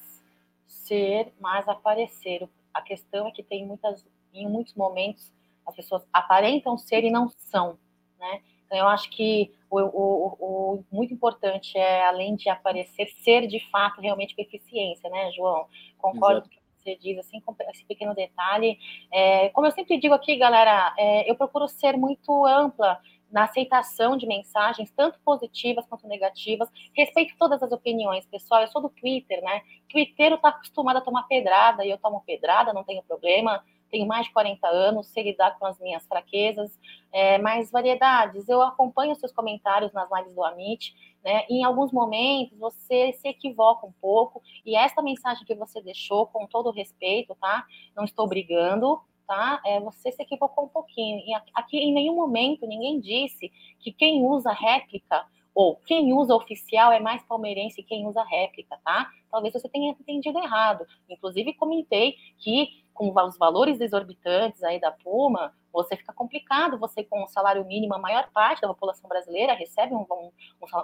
ser, 0.66 1.32
mas 1.40 1.68
aparecer. 1.68 2.48
A 2.72 2.80
questão 2.80 3.26
é 3.26 3.30
que 3.32 3.42
tem 3.42 3.66
muitas, 3.66 4.06
em 4.32 4.48
muitos 4.48 4.74
momentos, 4.74 5.32
as 5.66 5.74
pessoas 5.74 6.06
aparentam 6.12 6.78
ser 6.78 7.04
e 7.04 7.11
não 7.11 7.28
são, 7.28 7.78
né? 8.18 8.42
Então, 8.68 8.78
eu 8.78 8.88
acho 8.88 9.08
que 9.08 9.50
o, 9.70 9.80
o, 9.80 10.36
o, 10.38 10.84
muito 10.92 11.12
importante 11.12 11.76
é, 11.76 12.06
além 12.06 12.36
de 12.36 12.50
aparecer, 12.50 13.08
ser 13.24 13.46
de 13.46 13.58
fato 13.70 13.98
realmente 13.98 14.36
com 14.36 14.42
eficiência, 14.42 15.08
né, 15.08 15.32
João? 15.32 15.66
Concordo 15.96 16.42
com 16.42 16.48
o 16.48 16.50
que 16.50 16.58
você 16.76 16.94
diz, 16.96 17.18
assim, 17.18 17.40
com 17.40 17.56
esse 17.70 17.84
pequeno 17.86 18.14
detalhe. 18.14 18.78
É, 19.10 19.48
como 19.50 19.66
eu 19.66 19.70
sempre 19.70 19.98
digo 19.98 20.12
aqui, 20.12 20.36
galera, 20.36 20.94
é, 20.98 21.30
eu 21.30 21.34
procuro 21.34 21.66
ser 21.66 21.96
muito 21.96 22.46
ampla 22.46 23.00
na 23.32 23.44
aceitação 23.44 24.16
de 24.16 24.26
mensagens, 24.26 24.90
tanto 24.90 25.18
positivas 25.20 25.86
quanto 25.86 26.06
negativas. 26.06 26.68
Respeito 26.94 27.34
todas 27.38 27.62
as 27.62 27.72
opiniões, 27.72 28.26
pessoal. 28.26 28.60
Eu 28.60 28.68
sou 28.68 28.82
do 28.82 28.90
Twitter, 28.90 29.42
né? 29.42 29.62
Twitter 29.88 30.34
está 30.34 30.50
acostumado 30.50 30.98
a 30.98 31.02
tomar 31.02 31.22
pedrada 31.24 31.86
e 31.86 31.90
eu 31.90 31.98
tomo 31.98 32.22
pedrada, 32.26 32.72
não 32.74 32.84
tenho 32.84 33.02
problema. 33.02 33.64
Tenho 33.91 34.07
mais 34.07 34.26
de 34.26 34.32
40 34.32 34.66
anos, 34.68 35.07
sei 35.09 35.24
lidar 35.24 35.59
com 35.59 35.66
as 35.66 35.78
minhas 35.78 36.07
fraquezas, 36.07 36.70
é, 37.12 37.39
mais 37.39 37.70
variedades. 37.70 38.49
Eu 38.49 38.61
acompanho 38.62 39.14
seus 39.16 39.32
comentários 39.32 39.93
nas 39.93 40.09
lives 40.11 40.34
do 40.34 40.45
Amit, 40.45 40.95
né? 41.24 41.45
Em 41.49 41.64
alguns 41.64 41.93
momentos 41.93 42.57
você 42.59 43.12
se 43.14 43.28
equivoca 43.28 43.86
um 43.86 43.93
pouco 44.01 44.43
e 44.64 44.76
esta 44.76 45.03
mensagem 45.03 45.45
que 45.45 45.55
você 45.55 45.80
deixou, 45.80 46.26
com 46.26 46.47
todo 46.47 46.70
respeito, 46.70 47.34
tá? 47.41 47.64
Não 47.97 48.05
estou 48.05 48.26
brigando, 48.26 49.01
tá? 49.26 49.61
É, 49.64 49.80
você 49.80 50.11
se 50.12 50.22
equivocou 50.22 50.64
um 50.64 50.68
pouquinho. 50.68 51.18
E 51.26 51.34
aqui 51.55 51.78
em 51.78 51.93
nenhum 51.93 52.14
momento 52.14 52.66
ninguém 52.66 53.01
disse 53.01 53.53
que 53.80 53.93
quem 53.93 54.24
usa 54.24 54.53
réplica 54.53 55.26
ou 55.59 55.74
quem 55.74 56.12
usa 56.12 56.36
oficial 56.36 56.92
é 56.92 57.00
mais 57.00 57.20
palmeirense 57.24 57.82
que 57.82 57.88
quem 57.88 58.06
usa 58.06 58.22
réplica, 58.22 58.78
tá? 58.84 59.11
Talvez 59.28 59.52
você 59.52 59.68
tenha 59.68 59.90
entendido 59.90 60.38
errado. 60.38 60.86
Inclusive, 61.09 61.52
comentei 61.54 62.14
que 62.38 62.84
com 62.94 63.12
os 63.12 63.36
valores 63.36 63.80
exorbitantes 63.80 64.62
aí 64.62 64.78
da 64.78 64.92
Puma, 64.92 65.52
você 65.72 65.96
fica 65.96 66.12
complicado, 66.12 66.78
você 66.78 67.02
com 67.02 67.24
um 67.24 67.26
salário 67.26 67.64
mínimo, 67.64 67.92
a 67.92 67.98
maior 67.98 68.30
parte 68.30 68.61
da 68.61 68.68
população 68.68 69.09
brasileira 69.09 69.52
recebe 69.52 69.94
um, 69.94 70.06
um, 70.09 70.30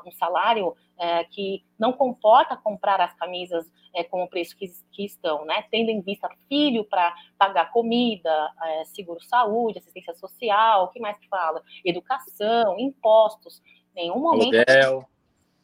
um 0.06 0.10
salário 0.10 0.74
é, 0.98 1.22
que 1.22 1.64
não 1.78 1.92
comporta 1.92 2.56
comprar 2.56 3.00
as 3.00 3.14
camisas 3.14 3.70
é, 3.94 4.02
com 4.02 4.24
o 4.24 4.28
preço 4.28 4.56
que, 4.56 4.66
que, 4.90 5.04
estão, 5.04 5.44
né? 5.44 5.64
Tendo 5.70 5.90
em 5.90 6.00
vista 6.00 6.28
filho 6.48 6.84
para 6.84 7.14
pagar 7.38 7.70
comida, 7.70 8.52
é, 8.60 8.84
seguro-saúde, 8.86 9.78
assistência 9.78 10.14
social, 10.14 10.84
o 10.84 10.88
que 10.88 10.98
mais 10.98 11.16
que 11.16 11.28
fala? 11.28 11.62
Educação, 11.84 12.76
impostos. 12.78 13.62
Nenhum 13.94 14.18
momento. 14.18 15.06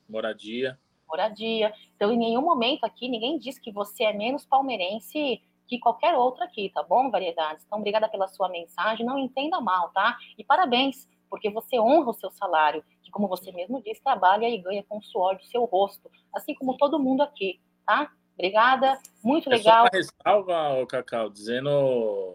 Moradia. 0.09 0.79
Moradia. 1.09 1.75
Então, 1.97 2.13
em 2.13 2.19
nenhum 2.19 2.43
momento 2.43 2.85
aqui, 2.85 3.09
ninguém 3.09 3.39
diz 3.39 3.59
que 3.59 3.73
você 3.73 4.05
é 4.05 4.13
menos 4.13 4.45
palmeirense 4.45 5.43
que 5.67 5.79
qualquer 5.79 6.15
outro 6.15 6.43
aqui, 6.43 6.69
tá 6.75 6.83
bom, 6.83 7.11
Variedades? 7.11 7.65
Então, 7.65 7.79
obrigada 7.79 8.09
pela 8.09 8.27
sua 8.27 8.49
mensagem, 8.49 9.07
não 9.07 9.17
entenda 9.17 9.61
mal, 9.61 9.91
tá? 9.91 10.19
E 10.37 10.43
parabéns, 10.43 11.09
porque 11.31 11.49
você 11.49 11.79
honra 11.79 12.11
o 12.11 12.15
seu 12.15 12.31
salário, 12.33 12.83
que, 13.03 13.11
como 13.11 13.29
você 13.29 13.53
mesmo 13.53 13.81
disse, 13.81 14.03
trabalha 14.03 14.49
e 14.49 14.59
ganha 14.59 14.83
com 14.83 14.99
o 14.99 15.03
suor 15.03 15.37
do 15.37 15.45
seu 15.45 15.65
rosto, 15.65 16.11
assim 16.35 16.55
como 16.55 16.77
todo 16.77 16.99
mundo 16.99 17.23
aqui, 17.23 17.61
tá? 17.87 18.11
Obrigada, 18.35 18.99
muito 19.23 19.49
é 19.49 19.57
legal. 19.57 19.85
Uma 19.85 19.91
ressalva, 19.93 20.87
Cacau, 20.87 21.31
dizendo 21.31 21.71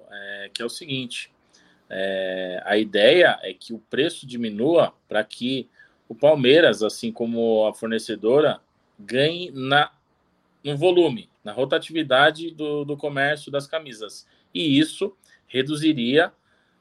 é, 0.09 0.51
que 0.53 0.61
é 0.61 0.65
o 0.65 0.69
seguinte: 0.69 1.33
é, 1.89 2.61
a 2.63 2.77
ideia 2.77 3.37
é 3.41 3.53
que 3.53 3.73
o 3.73 3.79
preço 3.79 4.25
diminua 4.25 4.93
para 5.09 5.23
que 5.23 5.69
o 6.07 6.15
Palmeiras, 6.15 6.83
assim 6.83 7.11
como 7.11 7.65
a 7.67 7.73
fornecedora, 7.73 8.61
ganhe 8.99 9.51
na, 9.51 9.91
no 10.63 10.77
volume 10.77 11.29
na 11.45 11.53
rotatividade 11.53 12.49
do, 12.49 12.83
do 12.83 12.97
comércio 12.97 13.51
das 13.51 13.67
camisas. 13.67 14.27
E 14.51 14.79
isso 14.79 15.15
reduziria 15.47 16.33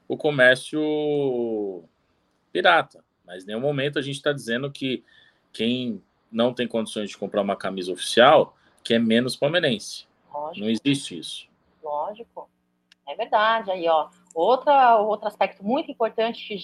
o 0.07 0.17
comércio 0.17 1.83
pirata. 2.51 3.05
Mas 3.23 3.43
em 3.43 3.47
nenhum 3.47 3.61
momento 3.61 3.99
a 3.99 4.01
gente 4.01 4.15
está 4.15 4.33
dizendo 4.33 4.71
que 4.71 5.03
quem 5.53 6.01
não 6.31 6.51
tem 6.51 6.67
condições 6.67 7.11
de 7.11 7.17
comprar 7.17 7.43
uma 7.43 7.55
camisa 7.55 7.93
oficial 7.93 8.57
que 8.83 8.95
é 8.95 8.99
menos 8.99 9.35
palmeirense. 9.35 10.07
Lógico. 10.33 10.65
Não 10.65 10.69
existe 10.69 11.19
isso. 11.19 11.47
Lógico. 11.83 12.49
É 13.07 13.15
verdade. 13.15 13.69
Aí, 13.69 13.87
ó. 13.87 14.09
Outra, 14.33 14.97
outro 14.97 15.27
aspecto 15.27 15.63
muito 15.63 15.91
importante 15.91 16.45
que 16.47 16.57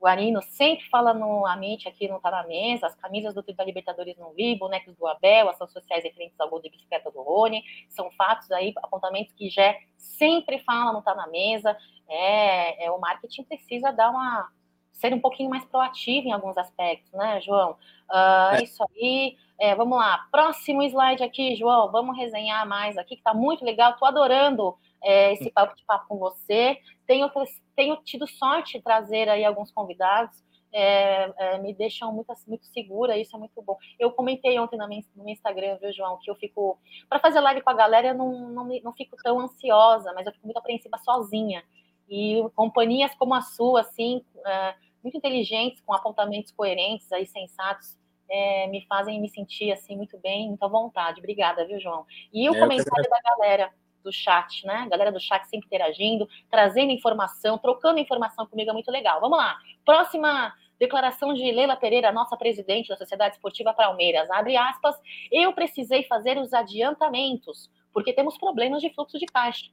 já 0.00 0.04
o 0.04 0.06
Arino 0.06 0.40
sempre 0.42 0.88
fala 0.88 1.12
no 1.12 1.44
Amite 1.46 1.86
aqui 1.86 2.08
no 2.08 2.18
Tá 2.20 2.30
na 2.30 2.46
Mesa, 2.46 2.86
as 2.86 2.94
camisas 2.94 3.34
do 3.34 3.42
da 3.42 3.64
Libertadores 3.64 4.16
não 4.16 4.32
vi, 4.32 4.56
bonecos 4.56 4.96
do 4.96 5.06
Abel, 5.06 5.50
ações 5.50 5.72
sociais 5.72 6.02
referentes 6.02 6.40
ao 6.40 6.48
gol 6.48 6.60
de 6.60 6.70
bicicleta 6.70 7.10
do 7.10 7.20
Rony, 7.20 7.62
são 7.88 8.10
fatos 8.12 8.50
aí, 8.50 8.72
apontamentos 8.76 9.32
que 9.34 9.50
já 9.50 9.76
sempre 9.98 10.58
fala 10.60 10.92
no 10.92 11.02
Tá 11.02 11.14
na 11.14 11.26
Mesa. 11.26 11.76
É, 12.08 12.86
é, 12.86 12.90
o 12.90 12.98
marketing 12.98 13.44
precisa 13.44 13.92
dar 13.92 14.10
uma 14.10 14.48
ser 14.92 15.14
um 15.14 15.20
pouquinho 15.20 15.48
mais 15.48 15.64
proativo 15.64 16.28
em 16.28 16.32
alguns 16.32 16.58
aspectos, 16.58 17.10
né, 17.12 17.40
João? 17.40 17.72
Uh, 18.10 18.56
é. 18.56 18.62
Isso 18.64 18.82
aí. 18.82 19.36
É, 19.58 19.74
vamos 19.74 19.98
lá, 19.98 20.26
próximo 20.30 20.82
slide 20.82 21.22
aqui, 21.22 21.54
João. 21.56 21.90
Vamos 21.90 22.16
resenhar 22.16 22.66
mais 22.66 22.96
aqui, 22.96 23.16
que 23.16 23.22
tá 23.22 23.34
muito 23.34 23.64
legal. 23.64 23.96
Tô 23.98 24.06
adorando 24.06 24.76
é, 25.02 25.32
esse 25.32 25.50
papo 25.50 25.76
de 25.76 25.84
papo 25.84 26.06
com 26.08 26.18
você. 26.18 26.78
Tenho, 27.06 27.30
tenho 27.74 27.96
tido 28.02 28.26
sorte 28.26 28.78
de 28.78 28.84
trazer 28.84 29.28
aí 29.28 29.44
alguns 29.44 29.70
convidados. 29.72 30.36
É, 30.72 31.32
é, 31.36 31.58
me 31.58 31.74
deixam 31.74 32.12
muito, 32.12 32.32
muito 32.46 32.64
segura, 32.66 33.18
isso 33.18 33.34
é 33.34 33.38
muito 33.38 33.60
bom. 33.60 33.76
Eu 33.98 34.12
comentei 34.12 34.56
ontem 34.58 34.78
no 34.78 34.86
meu 34.86 35.28
Instagram, 35.28 35.78
viu, 35.80 35.92
João, 35.92 36.18
que 36.22 36.30
eu 36.30 36.36
fico. 36.36 36.78
Para 37.08 37.18
fazer 37.18 37.40
live 37.40 37.60
com 37.60 37.70
a 37.70 37.74
galera, 37.74 38.08
eu 38.08 38.14
não, 38.14 38.50
não, 38.50 38.68
não 38.84 38.92
fico 38.92 39.16
tão 39.22 39.40
ansiosa, 39.40 40.12
mas 40.14 40.26
eu 40.26 40.32
fico 40.32 40.46
muito 40.46 40.58
apreensiva 40.58 40.96
sozinha. 40.98 41.64
E 42.08 42.44
companhias 42.54 43.14
como 43.16 43.34
a 43.34 43.40
sua, 43.40 43.80
assim, 43.80 44.24
é, 44.46 44.74
muito 45.02 45.16
inteligentes, 45.16 45.80
com 45.80 45.92
apontamentos 45.92 46.52
coerentes, 46.52 47.10
aí, 47.10 47.26
sensatos, 47.26 47.98
é, 48.30 48.68
me 48.68 48.86
fazem 48.86 49.20
me 49.20 49.28
sentir 49.28 49.72
assim 49.72 49.96
muito 49.96 50.16
bem, 50.18 50.48
muito 50.48 50.62
à 50.62 50.68
vontade. 50.68 51.18
Obrigada, 51.18 51.66
viu, 51.66 51.80
João? 51.80 52.06
E 52.32 52.48
o 52.48 52.54
é, 52.54 52.60
comentário 52.60 53.10
da 53.10 53.20
galera 53.20 53.72
do 54.02 54.12
chat, 54.12 54.66
né? 54.66 54.86
Galera 54.90 55.12
do 55.12 55.20
chat 55.20 55.44
sempre 55.44 55.66
interagindo, 55.66 56.28
trazendo 56.50 56.90
informação, 56.90 57.58
trocando 57.58 57.98
informação 57.98 58.46
comigo 58.46 58.70
é 58.70 58.72
muito 58.72 58.90
legal. 58.90 59.20
Vamos 59.20 59.38
lá. 59.38 59.56
Próxima 59.84 60.52
declaração 60.78 61.34
de 61.34 61.42
Leila 61.52 61.76
Pereira, 61.76 62.10
nossa 62.10 62.36
presidente 62.36 62.88
da 62.88 62.96
Sociedade 62.96 63.34
Esportiva 63.34 63.74
Palmeiras. 63.74 64.30
Abre 64.30 64.56
aspas. 64.56 64.96
Eu 65.30 65.52
precisei 65.52 66.04
fazer 66.04 66.38
os 66.38 66.54
adiantamentos, 66.54 67.70
porque 67.92 68.12
temos 68.12 68.38
problemas 68.38 68.80
de 68.80 68.92
fluxo 68.94 69.18
de 69.18 69.26
caixa. 69.26 69.70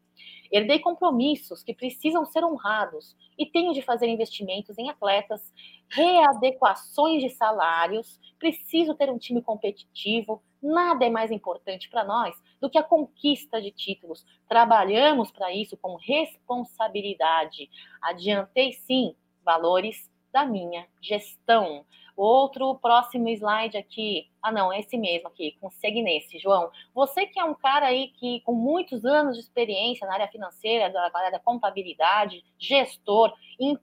Herdei 0.51 0.79
compromissos 0.79 1.63
que 1.63 1.73
precisam 1.73 2.25
ser 2.25 2.43
honrados 2.43 3.15
e 3.37 3.45
tenho 3.45 3.73
de 3.73 3.81
fazer 3.81 4.07
investimentos 4.07 4.77
em 4.77 4.89
atletas, 4.89 5.53
readequações 5.89 7.21
de 7.21 7.29
salários, 7.29 8.19
preciso 8.39 8.95
ter 8.95 9.09
um 9.09 9.17
time 9.17 9.41
competitivo. 9.41 10.41
Nada 10.61 11.05
é 11.05 11.09
mais 11.09 11.31
importante 11.31 11.89
para 11.89 12.03
nós 12.03 12.35
do 12.59 12.69
que 12.69 12.77
a 12.77 12.83
conquista 12.83 13.61
de 13.61 13.71
títulos. 13.71 14.25
Trabalhamos 14.47 15.31
para 15.31 15.53
isso 15.53 15.77
com 15.77 15.95
responsabilidade. 15.95 17.69
Adiantei 18.01 18.73
sim 18.73 19.15
valores 19.43 20.09
da 20.31 20.45
minha 20.45 20.87
gestão. 21.01 21.85
Outro 22.17 22.73
próximo 22.79 23.29
slide 23.29 23.77
aqui. 23.77 24.27
Ah, 24.41 24.51
não, 24.51 24.73
é 24.73 24.79
esse 24.79 24.97
mesmo 24.97 25.27
aqui. 25.27 25.55
Consegue 25.61 26.01
nesse, 26.01 26.39
João. 26.39 26.71
Você 26.91 27.27
que 27.27 27.39
é 27.39 27.43
um 27.43 27.53
cara 27.53 27.85
aí 27.85 28.07
que 28.07 28.41
com 28.41 28.53
muitos 28.53 29.05
anos 29.05 29.35
de 29.35 29.43
experiência 29.43 30.07
na 30.07 30.15
área 30.15 30.27
financeira, 30.27 30.89
da 30.89 31.11
área 31.13 31.29
da 31.29 31.39
contabilidade, 31.39 32.43
gestor, 32.57 33.31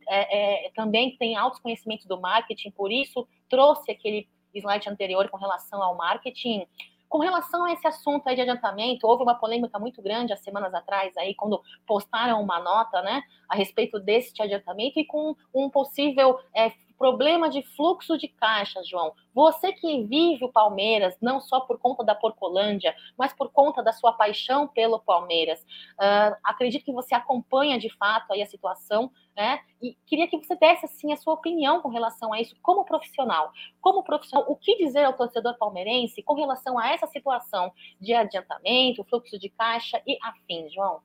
é, 0.08 0.66
é, 0.66 0.70
também 0.70 1.16
tem 1.16 1.36
altos 1.36 1.60
conhecimentos 1.60 2.06
do 2.06 2.20
marketing, 2.20 2.72
por 2.72 2.90
isso 2.90 3.24
trouxe 3.48 3.92
aquele 3.92 4.28
slide 4.52 4.90
anterior 4.90 5.28
com 5.28 5.36
relação 5.36 5.80
ao 5.80 5.96
marketing. 5.96 6.66
Com 7.08 7.18
relação 7.18 7.64
a 7.64 7.72
esse 7.72 7.86
assunto 7.86 8.26
aí 8.26 8.34
de 8.34 8.40
adiantamento, 8.40 9.06
houve 9.06 9.22
uma 9.22 9.36
polêmica 9.36 9.78
muito 9.78 10.02
grande 10.02 10.32
há 10.32 10.36
semanas 10.36 10.74
atrás 10.74 11.16
aí, 11.16 11.36
quando 11.36 11.62
postaram 11.86 12.42
uma 12.42 12.58
nota, 12.58 13.00
né, 13.02 13.22
a 13.48 13.54
respeito 13.54 14.00
desse 14.00 14.32
adiantamento 14.42 14.98
e 14.98 15.04
com 15.04 15.36
um 15.54 15.70
possível 15.70 16.40
é, 16.52 16.72
problema 17.04 17.50
de 17.50 17.62
fluxo 17.76 18.16
de 18.16 18.28
caixa, 18.28 18.82
João. 18.82 19.12
Você 19.34 19.74
que 19.74 20.04
vive 20.04 20.42
o 20.42 20.50
Palmeiras, 20.50 21.14
não 21.20 21.38
só 21.38 21.60
por 21.60 21.78
conta 21.78 22.02
da 22.02 22.14
Porcolândia, 22.14 22.96
mas 23.14 23.30
por 23.30 23.52
conta 23.52 23.82
da 23.82 23.92
sua 23.92 24.14
paixão 24.14 24.66
pelo 24.66 24.98
Palmeiras, 24.98 25.60
uh, 25.60 26.34
acredito 26.42 26.82
que 26.82 26.94
você 26.94 27.14
acompanha 27.14 27.78
de 27.78 27.94
fato 27.94 28.32
aí 28.32 28.40
a 28.40 28.46
situação, 28.46 29.10
né? 29.36 29.60
E 29.82 29.94
queria 30.06 30.26
que 30.26 30.38
você 30.38 30.56
desse 30.56 30.86
assim 30.86 31.12
a 31.12 31.16
sua 31.18 31.34
opinião 31.34 31.82
com 31.82 31.90
relação 31.90 32.32
a 32.32 32.40
isso, 32.40 32.56
como 32.62 32.86
profissional. 32.86 33.52
Como 33.82 34.02
profissional, 34.02 34.50
o 34.50 34.56
que 34.56 34.74
dizer 34.78 35.04
ao 35.04 35.12
torcedor 35.12 35.58
palmeirense 35.58 36.22
com 36.22 36.32
relação 36.32 36.78
a 36.78 36.88
essa 36.88 37.06
situação 37.08 37.70
de 38.00 38.14
adiantamento, 38.14 39.04
fluxo 39.04 39.38
de 39.38 39.50
caixa 39.50 40.00
e 40.06 40.16
afins, 40.22 40.72
João? 40.72 41.02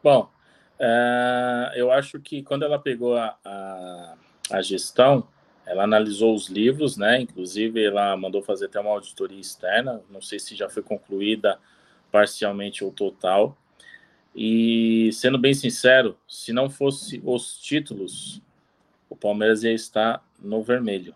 Bom, 0.00 0.28
uh, 0.78 1.74
eu 1.74 1.90
acho 1.90 2.20
que 2.20 2.44
quando 2.44 2.62
ela 2.62 2.78
pegou 2.78 3.16
a, 3.16 3.36
a 3.44 4.16
a 4.50 4.60
gestão, 4.60 5.26
ela 5.66 5.84
analisou 5.84 6.34
os 6.34 6.48
livros, 6.48 6.96
né? 6.96 7.20
Inclusive, 7.20 7.82
ela 7.82 8.16
mandou 8.16 8.42
fazer 8.42 8.66
até 8.66 8.78
uma 8.78 8.90
auditoria 8.90 9.40
externa. 9.40 10.02
Não 10.10 10.20
sei 10.20 10.38
se 10.38 10.54
já 10.54 10.68
foi 10.68 10.82
concluída 10.82 11.58
parcialmente 12.12 12.84
ou 12.84 12.92
total. 12.92 13.56
E 14.34 15.10
sendo 15.12 15.38
bem 15.38 15.54
sincero, 15.54 16.16
se 16.28 16.52
não 16.52 16.68
fosse 16.68 17.22
os 17.24 17.58
títulos, 17.58 18.42
o 19.08 19.16
Palmeiras 19.16 19.62
ia 19.62 19.72
estar 19.72 20.26
no 20.38 20.62
vermelho. 20.62 21.14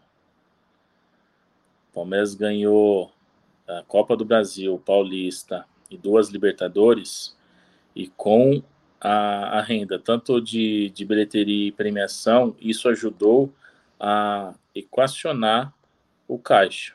O 1.91 1.95
Palmeiras 1.95 2.35
ganhou 2.35 3.13
a 3.67 3.83
Copa 3.83 4.17
do 4.17 4.25
Brasil, 4.25 4.81
Paulista 4.85 5.67
e 5.91 5.97
duas 5.97 6.29
Libertadores, 6.29 7.37
e 7.95 8.07
com 8.07 8.63
a, 9.01 9.59
a 9.59 9.63
renda, 9.63 9.99
tanto 9.99 10.41
de, 10.41 10.91
de 10.91 11.05
bilheteria 11.05 11.69
e 11.69 11.73
premiação, 11.73 12.57
isso 12.61 12.89
ajudou 12.89 13.53
a 13.99 14.55
equacionar 14.75 15.73
o 16.27 16.39
caixa. 16.39 16.95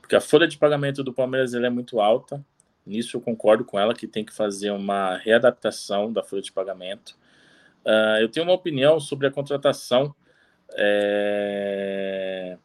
Porque 0.00 0.16
a 0.16 0.20
folha 0.20 0.48
de 0.48 0.58
pagamento 0.58 1.04
do 1.04 1.12
Palmeiras 1.12 1.54
é 1.54 1.70
muito 1.70 2.00
alta, 2.00 2.44
nisso 2.86 3.16
eu 3.16 3.20
concordo 3.20 3.64
com 3.64 3.78
ela, 3.78 3.94
que 3.94 4.06
tem 4.06 4.24
que 4.24 4.32
fazer 4.32 4.70
uma 4.70 5.16
readaptação 5.16 6.12
da 6.12 6.22
folha 6.22 6.42
de 6.42 6.52
pagamento. 6.52 7.16
Uh, 7.84 8.20
eu 8.20 8.28
tenho 8.28 8.46
uma 8.46 8.54
opinião 8.54 8.98
sobre 8.98 9.26
a 9.26 9.30
contratação 9.30 10.14
é, 10.72 12.58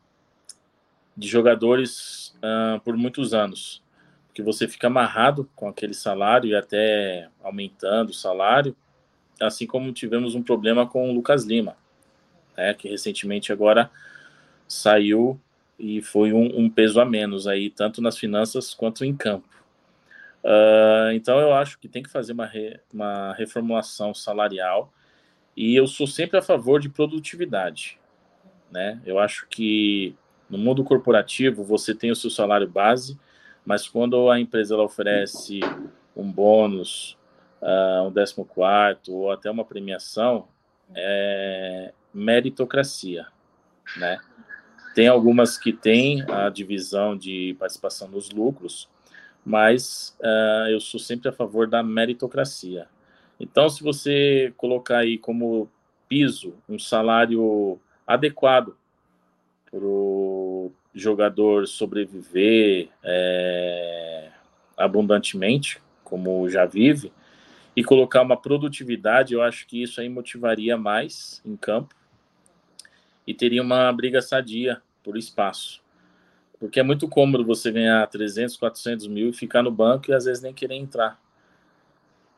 de 1.16 1.28
jogadores 1.28 2.36
uh, 2.38 2.80
por 2.82 2.98
muitos 2.98 3.34
anos 3.34 3.83
que 4.34 4.42
você 4.42 4.68
fica 4.68 4.88
amarrado 4.88 5.50
com 5.56 5.68
aquele 5.68 5.94
salário 5.94 6.50
e 6.50 6.56
até 6.56 7.30
aumentando 7.42 8.10
o 8.10 8.14
salário, 8.14 8.76
assim 9.40 9.68
como 9.68 9.94
tivemos 9.94 10.36
um 10.36 10.42
problema 10.42 10.88
com 10.88 11.10
o 11.10 11.14
Lucas 11.14 11.44
Lima, 11.44 11.76
né, 12.58 12.74
que 12.74 12.90
recentemente 12.90 13.52
agora 13.52 13.92
saiu 14.68 15.40
e 15.78 16.02
foi 16.02 16.34
um, 16.34 16.62
um, 16.62 16.70
peso 16.70 17.00
a 17.00 17.06
menos 17.06 17.48
aí, 17.48 17.70
tanto 17.70 18.02
nas 18.02 18.18
finanças 18.18 18.74
quanto 18.74 19.04
em 19.06 19.16
campo. 19.16 19.48
Uh, 20.44 21.12
então 21.14 21.40
eu 21.40 21.54
acho 21.54 21.80
que 21.80 21.88
tem 21.88 22.04
que 22.04 22.10
fazer 22.10 22.34
uma, 22.34 22.46
re, 22.46 22.80
uma 22.94 23.34
reformulação 23.34 24.14
salarial 24.14 24.92
e 25.56 25.76
eu 25.76 25.88
sou 25.88 26.06
sempre 26.06 26.38
a 26.38 26.42
favor 26.42 26.80
de 26.80 26.90
produtividade. 26.90 28.00
Né? 28.72 29.00
Eu 29.06 29.20
acho 29.20 29.48
que 29.50 30.16
no 30.50 30.58
mundo 30.58 30.84
corporativo 30.84 31.64
você 31.64 31.94
tem 31.96 32.12
o 32.12 32.16
seu 32.16 32.30
salário 32.30 32.68
base, 32.68 33.18
mas 33.66 33.88
quando 33.88 34.30
a 34.30 34.40
empresa 34.40 34.78
oferece 34.78 35.60
um 36.16 36.30
bônus, 36.30 37.18
uh, 37.62 38.08
um 38.08 38.12
décimo 38.12 38.46
quarto 38.46 39.14
ou 39.14 39.32
até 39.32 39.50
uma 39.50 39.66
premiação, 39.66 40.48
é 40.96 41.94
meritocracia, 42.14 43.26
né? 43.98 44.20
Tem 44.94 45.08
algumas 45.08 45.58
que 45.58 45.74
têm 45.74 46.24
a 46.30 46.50
divisão 46.50 47.18
de 47.18 47.56
participação 47.58 48.08
nos 48.08 48.30
lucros, 48.30 48.88
mas 49.44 50.16
uh, 50.20 50.70
eu 50.70 50.80
sou 50.80 51.00
sempre 51.00 51.30
a 51.30 51.34
favor 51.34 51.68
da 51.68 51.82
meritocracia. 51.82 52.88
Então, 53.40 53.68
se 53.70 53.84
você 53.84 54.54
colocar 54.56 55.00
aí 55.00 55.18
como 55.18 55.70
piso 56.08 56.54
um 56.70 56.78
salário 56.78 57.80
adequado 58.06 58.78
para 59.72 59.84
o 59.84 60.43
jogador 60.94 61.68
sobreviver 61.68 62.90
é, 63.04 64.30
abundantemente, 64.78 65.82
como 66.04 66.48
já 66.50 66.66
vive, 66.66 67.12
e 67.76 67.84
colocar 67.84 68.22
uma 68.22 68.38
produtividade, 68.38 69.34
eu 69.34 69.42
acho 69.42 69.66
que 69.66 69.82
isso 69.82 70.00
aí 70.00 70.08
motivaria 70.08 70.78
mais 70.78 71.42
em 71.44 71.56
campo 71.56 71.96
e 73.26 73.34
teria 73.34 73.64
uma 73.64 73.92
briga 73.92 74.22
sadia 74.22 74.82
por 75.04 75.18
espaço. 75.18 75.82
Porque 76.60 76.80
é 76.80 76.84
muito 76.84 77.10
cômodo 77.10 77.44
você 77.44 77.72
ganhar 77.72 78.06
300, 78.08 78.56
400 78.58 79.08
mil 79.08 79.30
e 79.30 79.34
ficar 79.34 79.64
no 79.64 79.72
banco 79.72 80.12
e 80.12 80.14
às 80.14 80.26
vezes 80.26 80.44
nem 80.44 80.54
querer 80.54 80.76
entrar. 80.76 81.20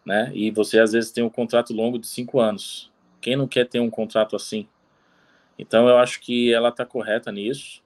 Né? 0.06 0.32
E 0.34 0.52
você 0.52 0.80
às 0.80 0.94
vezes 0.94 1.12
tem 1.12 1.24
um 1.24 1.30
contrato 1.30 1.74
longo 1.74 2.00
de 2.00 2.08
cinco 2.08 2.40
anos. 2.40 2.92
Quem 3.20 3.36
não 3.36 3.48
quer 3.48 3.68
ter 3.68 3.80
um 3.80 3.90
contrato 3.90 4.36
assim? 4.36 4.68
Então 5.60 5.88
eu 5.90 5.98
acho 5.98 6.22
que 6.22 6.54
ela 6.54 6.70
está 6.70 6.86
correta 6.86 7.32
nisso 7.32 7.84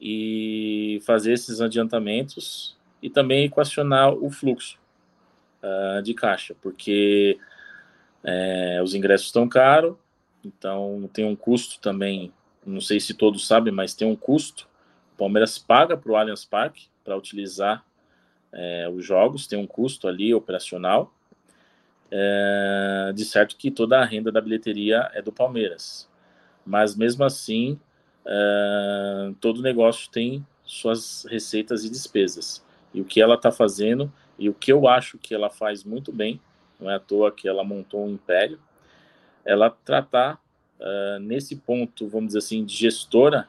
e 0.00 1.00
fazer 1.04 1.32
esses 1.32 1.60
adiantamentos 1.60 2.76
e 3.02 3.10
também 3.10 3.44
equacionar 3.44 4.12
o 4.12 4.30
fluxo 4.30 4.78
uh, 5.62 6.02
de 6.02 6.14
caixa, 6.14 6.54
porque 6.60 7.38
é, 8.22 8.80
os 8.82 8.94
ingressos 8.94 9.28
estão 9.28 9.48
caros, 9.48 9.96
então 10.44 11.08
tem 11.12 11.24
um 11.24 11.36
custo 11.36 11.80
também, 11.80 12.32
não 12.64 12.80
sei 12.80 13.00
se 13.00 13.14
todos 13.14 13.46
sabem, 13.46 13.72
mas 13.72 13.94
tem 13.94 14.06
um 14.08 14.16
custo. 14.16 14.68
O 15.14 15.18
Palmeiras 15.18 15.58
paga 15.58 15.96
para 15.96 16.12
o 16.12 16.16
Allianz 16.16 16.44
Parque 16.44 16.86
para 17.04 17.16
utilizar 17.16 17.84
é, 18.52 18.88
os 18.88 19.04
jogos, 19.04 19.46
tem 19.46 19.58
um 19.58 19.66
custo 19.66 20.08
ali 20.08 20.34
operacional. 20.34 21.12
É, 22.10 23.12
de 23.14 23.24
certo 23.24 23.54
que 23.56 23.70
toda 23.70 24.00
a 24.00 24.04
renda 24.04 24.32
da 24.32 24.40
bilheteria 24.40 25.10
é 25.12 25.20
do 25.20 25.30
Palmeiras, 25.30 26.08
mas 26.64 26.96
mesmo 26.96 27.22
assim 27.22 27.78
é, 28.28 29.32
todo 29.40 29.62
negócio 29.62 30.10
tem 30.10 30.46
suas 30.64 31.24
receitas 31.28 31.84
e 31.84 31.90
despesas. 31.90 32.62
E 32.92 33.00
o 33.00 33.04
que 33.04 33.22
ela 33.22 33.34
está 33.34 33.50
fazendo 33.50 34.12
e 34.38 34.48
o 34.48 34.54
que 34.54 34.70
eu 34.70 34.86
acho 34.86 35.18
que 35.18 35.34
ela 35.34 35.48
faz 35.48 35.82
muito 35.82 36.12
bem, 36.12 36.40
não 36.78 36.90
é 36.90 36.96
à 36.96 37.00
toa 37.00 37.32
que 37.32 37.48
ela 37.48 37.64
montou 37.64 38.06
um 38.06 38.10
império, 38.10 38.60
ela 39.44 39.70
tratar 39.70 40.40
uh, 40.78 41.18
nesse 41.20 41.56
ponto, 41.56 42.06
vamos 42.06 42.28
dizer 42.28 42.38
assim, 42.38 42.64
de 42.64 42.74
gestora, 42.74 43.48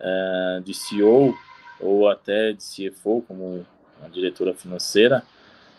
uh, 0.00 0.60
de 0.62 0.74
CEO 0.74 1.34
ou 1.80 2.08
até 2.08 2.52
de 2.52 2.62
CFO, 2.62 3.22
como 3.26 3.64
a 4.02 4.08
diretora 4.08 4.52
financeira, 4.52 5.22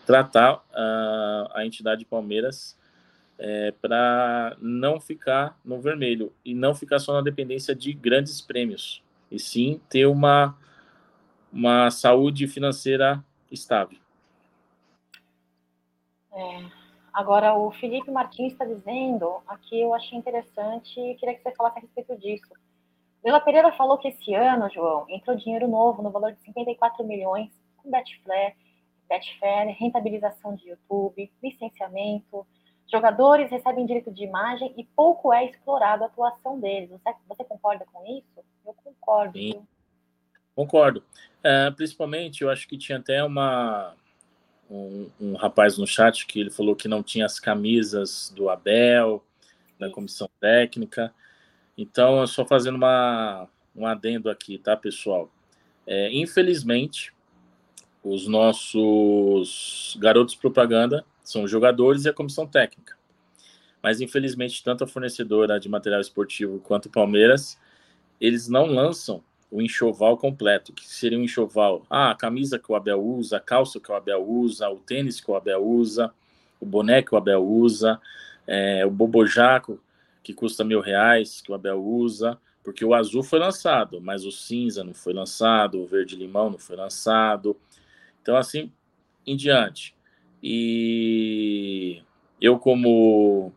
tratar 0.06 0.64
a 1.54 1.64
entidade 1.64 2.04
Palmeiras 2.04 2.76
é, 3.40 3.72
para 3.72 4.54
não 4.60 5.00
ficar 5.00 5.58
no 5.64 5.80
vermelho 5.80 6.30
e 6.44 6.54
não 6.54 6.74
ficar 6.74 6.98
só 6.98 7.14
na 7.14 7.22
dependência 7.22 7.74
de 7.74 7.90
grandes 7.94 8.42
prêmios, 8.42 9.02
e 9.30 9.38
sim 9.38 9.80
ter 9.88 10.04
uma, 10.04 10.54
uma 11.50 11.90
saúde 11.90 12.46
financeira 12.46 13.24
estável. 13.50 13.98
É, 16.30 16.66
agora, 17.14 17.54
o 17.54 17.70
Felipe 17.70 18.10
Martins 18.10 18.52
está 18.52 18.66
dizendo, 18.66 19.38
aqui 19.48 19.80
eu 19.80 19.94
achei 19.94 20.18
interessante 20.18 21.00
e 21.00 21.14
queria 21.14 21.34
que 21.34 21.42
você 21.42 21.52
falasse 21.52 21.78
a 21.78 21.80
respeito 21.80 22.18
disso. 22.18 22.52
Bela 23.22 23.40
Pereira 23.40 23.72
falou 23.72 23.96
que 23.96 24.08
esse 24.08 24.34
ano, 24.34 24.70
João, 24.70 25.06
entrou 25.08 25.34
dinheiro 25.36 25.66
novo 25.66 26.02
no 26.02 26.10
valor 26.10 26.32
de 26.32 26.40
54 26.40 27.04
milhões 27.06 27.50
com 27.78 27.90
Betfair, 27.90 28.54
Betfair, 29.08 29.74
rentabilização 29.78 30.54
de 30.54 30.68
YouTube, 30.68 31.30
licenciamento. 31.42 32.46
Jogadores 32.90 33.50
recebem 33.50 33.86
direito 33.86 34.10
de 34.10 34.24
imagem 34.24 34.74
e 34.76 34.84
pouco 34.84 35.32
é 35.32 35.44
explorado 35.44 36.02
a 36.02 36.06
atuação 36.06 36.58
deles. 36.58 36.90
Você, 36.90 37.14
você 37.28 37.44
concorda 37.44 37.84
com 37.92 38.04
isso? 38.06 38.44
Eu 38.66 38.74
concordo. 38.74 39.38
Sim. 39.38 39.62
Concordo. 40.56 41.02
É, 41.42 41.70
principalmente, 41.70 42.42
eu 42.42 42.50
acho 42.50 42.66
que 42.66 42.76
tinha 42.76 42.98
até 42.98 43.22
uma, 43.22 43.94
um, 44.68 45.08
um, 45.20 45.34
rapaz 45.34 45.78
no 45.78 45.86
chat 45.86 46.26
que 46.26 46.40
ele 46.40 46.50
falou 46.50 46.74
que 46.74 46.88
não 46.88 47.02
tinha 47.02 47.26
as 47.26 47.38
camisas 47.38 48.32
do 48.34 48.50
Abel, 48.50 49.24
da 49.78 49.88
comissão 49.88 50.28
técnica. 50.40 51.14
Então, 51.78 52.20
eu 52.20 52.26
só 52.26 52.44
fazendo 52.44 52.74
uma, 52.74 53.48
um 53.74 53.86
adendo 53.86 54.28
aqui, 54.28 54.58
tá, 54.58 54.76
pessoal? 54.76 55.30
É, 55.86 56.12
infelizmente, 56.12 57.14
os 58.02 58.26
nossos 58.26 59.96
garotos 60.00 60.34
propaganda 60.34 61.04
são 61.30 61.44
os 61.44 61.50
jogadores 61.50 62.04
e 62.04 62.08
a 62.08 62.12
comissão 62.12 62.46
técnica. 62.46 62.96
Mas, 63.82 64.00
infelizmente, 64.00 64.62
tanto 64.62 64.84
a 64.84 64.86
fornecedora 64.86 65.58
de 65.58 65.68
material 65.68 66.00
esportivo 66.00 66.58
quanto 66.60 66.86
o 66.86 66.90
Palmeiras, 66.90 67.58
eles 68.20 68.48
não 68.48 68.66
lançam 68.66 69.22
o 69.50 69.60
enxoval 69.60 70.16
completo, 70.16 70.72
que 70.72 70.86
seria 70.86 71.18
um 71.18 71.24
enxoval, 71.24 71.84
ah, 71.90 72.10
a 72.10 72.14
camisa 72.14 72.58
que 72.58 72.70
o 72.70 72.76
Abel 72.76 73.02
usa, 73.02 73.38
a 73.38 73.40
calça 73.40 73.80
que 73.80 73.90
o 73.90 73.94
Abel 73.94 74.22
usa, 74.22 74.68
o 74.68 74.76
tênis 74.76 75.20
que 75.20 75.30
o 75.30 75.34
Abel 75.34 75.64
usa, 75.64 76.12
o 76.60 76.66
boné 76.66 77.02
que 77.02 77.14
o 77.14 77.18
Abel 77.18 77.44
usa, 77.44 78.00
é, 78.46 78.86
o 78.86 78.90
bobojaco 78.90 79.82
que 80.22 80.32
custa 80.32 80.62
mil 80.62 80.80
reais 80.80 81.40
que 81.40 81.50
o 81.50 81.54
Abel 81.54 81.82
usa, 81.82 82.38
porque 82.62 82.84
o 82.84 82.94
azul 82.94 83.22
foi 83.22 83.38
lançado, 83.38 84.00
mas 84.00 84.24
o 84.24 84.30
cinza 84.30 84.84
não 84.84 84.94
foi 84.94 85.12
lançado, 85.12 85.80
o 85.80 85.86
verde 85.86 86.14
limão 86.14 86.50
não 86.50 86.58
foi 86.58 86.76
lançado, 86.76 87.56
então 88.22 88.36
assim 88.36 88.70
em 89.26 89.36
diante. 89.36 89.96
E 90.42 92.02
eu 92.40 92.58
como 92.58 93.52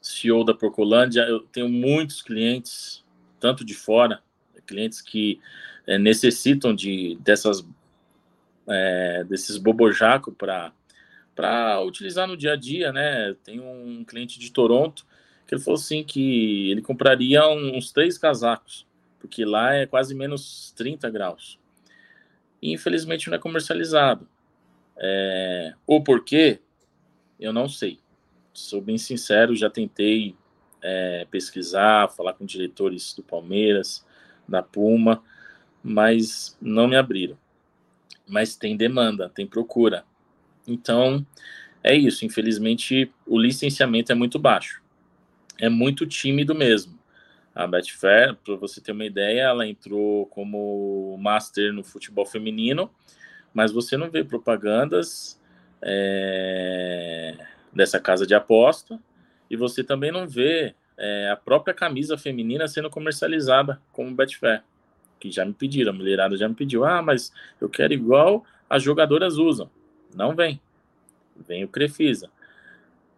CEO 0.00 0.44
da 0.44 0.54
Procolândia, 0.54 1.22
eu 1.22 1.40
tenho 1.40 1.68
muitos 1.68 2.22
clientes, 2.22 3.04
tanto 3.40 3.64
de 3.64 3.74
fora 3.74 4.22
clientes 4.66 5.00
que 5.00 5.40
é, 5.86 5.98
necessitam 5.98 6.74
de 6.74 7.16
dessas 7.20 7.64
é, 8.68 9.24
desses 9.24 9.56
bobojaco 9.56 10.32
para 10.32 10.72
para 11.34 11.82
utilizar 11.82 12.26
no 12.26 12.34
dia 12.34 12.54
a 12.54 12.56
dia, 12.56 12.90
né? 12.92 13.36
Tem 13.44 13.60
um 13.60 14.02
cliente 14.04 14.38
de 14.38 14.50
Toronto 14.50 15.06
que 15.46 15.54
ele 15.54 15.62
falou 15.62 15.78
assim 15.78 16.02
que 16.02 16.70
ele 16.70 16.80
compraria 16.80 17.46
uns 17.46 17.92
três 17.92 18.16
casacos, 18.16 18.86
porque 19.20 19.44
lá 19.44 19.74
é 19.74 19.86
quase 19.86 20.14
menos 20.14 20.72
30 20.76 21.10
graus. 21.10 21.58
E 22.60 22.72
infelizmente 22.72 23.28
não 23.28 23.36
é 23.36 23.38
comercializado. 23.38 24.26
É, 24.98 25.74
o 25.86 26.02
porquê, 26.02 26.60
eu 27.38 27.52
não 27.52 27.68
sei. 27.68 27.98
Sou 28.52 28.80
bem 28.80 28.96
sincero, 28.96 29.54
já 29.54 29.68
tentei 29.68 30.34
é, 30.82 31.26
pesquisar, 31.30 32.08
falar 32.08 32.32
com 32.32 32.46
diretores 32.46 33.12
do 33.14 33.22
Palmeiras, 33.22 34.04
da 34.48 34.62
Puma, 34.62 35.22
mas 35.82 36.56
não 36.60 36.88
me 36.88 36.96
abriram. 36.96 37.36
Mas 38.26 38.56
tem 38.56 38.76
demanda, 38.76 39.28
tem 39.28 39.46
procura. 39.46 40.04
Então, 40.66 41.24
é 41.82 41.94
isso. 41.94 42.24
Infelizmente, 42.24 43.12
o 43.26 43.38
licenciamento 43.38 44.10
é 44.10 44.14
muito 44.14 44.38
baixo. 44.38 44.82
É 45.58 45.68
muito 45.68 46.06
tímido 46.06 46.54
mesmo. 46.54 46.98
A 47.54 47.66
Betfair, 47.66 48.34
para 48.44 48.56
você 48.56 48.80
ter 48.80 48.92
uma 48.92 49.04
ideia, 49.04 49.42
ela 49.42 49.66
entrou 49.66 50.26
como 50.26 51.16
master 51.18 51.72
no 51.72 51.82
futebol 51.82 52.26
feminino, 52.26 52.90
mas 53.56 53.72
você 53.72 53.96
não 53.96 54.10
vê 54.10 54.22
propagandas 54.22 55.40
é, 55.80 57.34
dessa 57.72 57.98
casa 57.98 58.26
de 58.26 58.34
aposta 58.34 59.00
e 59.48 59.56
você 59.56 59.82
também 59.82 60.12
não 60.12 60.28
vê 60.28 60.74
é, 60.94 61.30
a 61.30 61.36
própria 61.36 61.72
camisa 61.72 62.18
feminina 62.18 62.68
sendo 62.68 62.90
comercializada 62.90 63.80
como 63.92 64.14
Betfair, 64.14 64.62
que 65.18 65.30
já 65.30 65.42
me 65.42 65.54
pediram, 65.54 65.90
a 65.90 65.94
mulherada 65.94 66.36
já 66.36 66.46
me 66.46 66.54
pediu, 66.54 66.84
ah, 66.84 67.00
mas 67.00 67.32
eu 67.58 67.66
quero 67.66 67.94
igual 67.94 68.44
as 68.68 68.82
jogadoras 68.82 69.38
usam. 69.38 69.70
Não 70.14 70.36
vem. 70.36 70.60
Vem 71.34 71.64
o 71.64 71.68
Crefisa. 71.68 72.30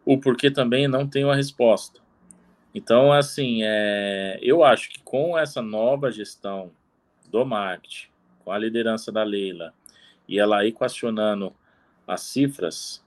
O 0.04 0.18
porquê 0.18 0.52
também 0.52 0.86
não 0.86 1.04
tenho 1.04 1.32
a 1.32 1.34
resposta. 1.34 2.00
Então, 2.72 3.12
assim, 3.12 3.64
é, 3.64 4.38
eu 4.40 4.62
acho 4.62 4.88
que 4.90 5.00
com 5.02 5.36
essa 5.36 5.60
nova 5.60 6.12
gestão 6.12 6.70
do 7.28 7.44
marketing, 7.44 8.06
com 8.44 8.52
a 8.52 8.58
liderança 8.58 9.10
da 9.10 9.24
Leila, 9.24 9.74
e 10.28 10.38
ela 10.38 10.66
equacionando 10.66 11.52
as 12.06 12.20
cifras, 12.22 13.02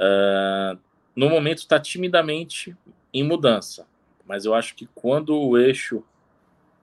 uh, 0.00 0.78
no 1.14 1.28
momento 1.28 1.58
está 1.58 1.78
timidamente 1.78 2.76
em 3.12 3.22
mudança. 3.22 3.86
Mas 4.26 4.44
eu 4.44 4.54
acho 4.54 4.74
que 4.74 4.88
quando 4.94 5.36
o 5.36 5.58
eixo 5.58 6.04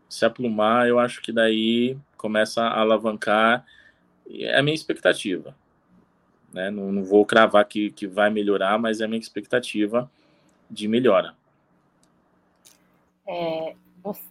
se 0.09 0.26
aplumar, 0.26 0.88
eu 0.88 0.99
acho 0.99 1.22
que 1.22 1.32
daí 1.32 1.97
começa 2.15 2.61
a 2.61 2.80
alavancar. 2.80 3.65
É 4.30 4.57
a 4.57 4.63
minha 4.63 4.76
expectativa. 4.76 5.55
Né? 6.53 6.70
Não, 6.72 6.91
não 6.91 7.03
vou 7.03 7.26
cravar 7.26 7.65
que, 7.65 7.91
que 7.91 8.07
vai 8.07 8.30
melhorar, 8.30 8.78
mas 8.78 9.01
é 9.01 9.05
a 9.05 9.07
minha 9.07 9.20
expectativa 9.20 10.09
de 10.70 10.88
melhora. 10.88 11.36
É, 13.28 13.76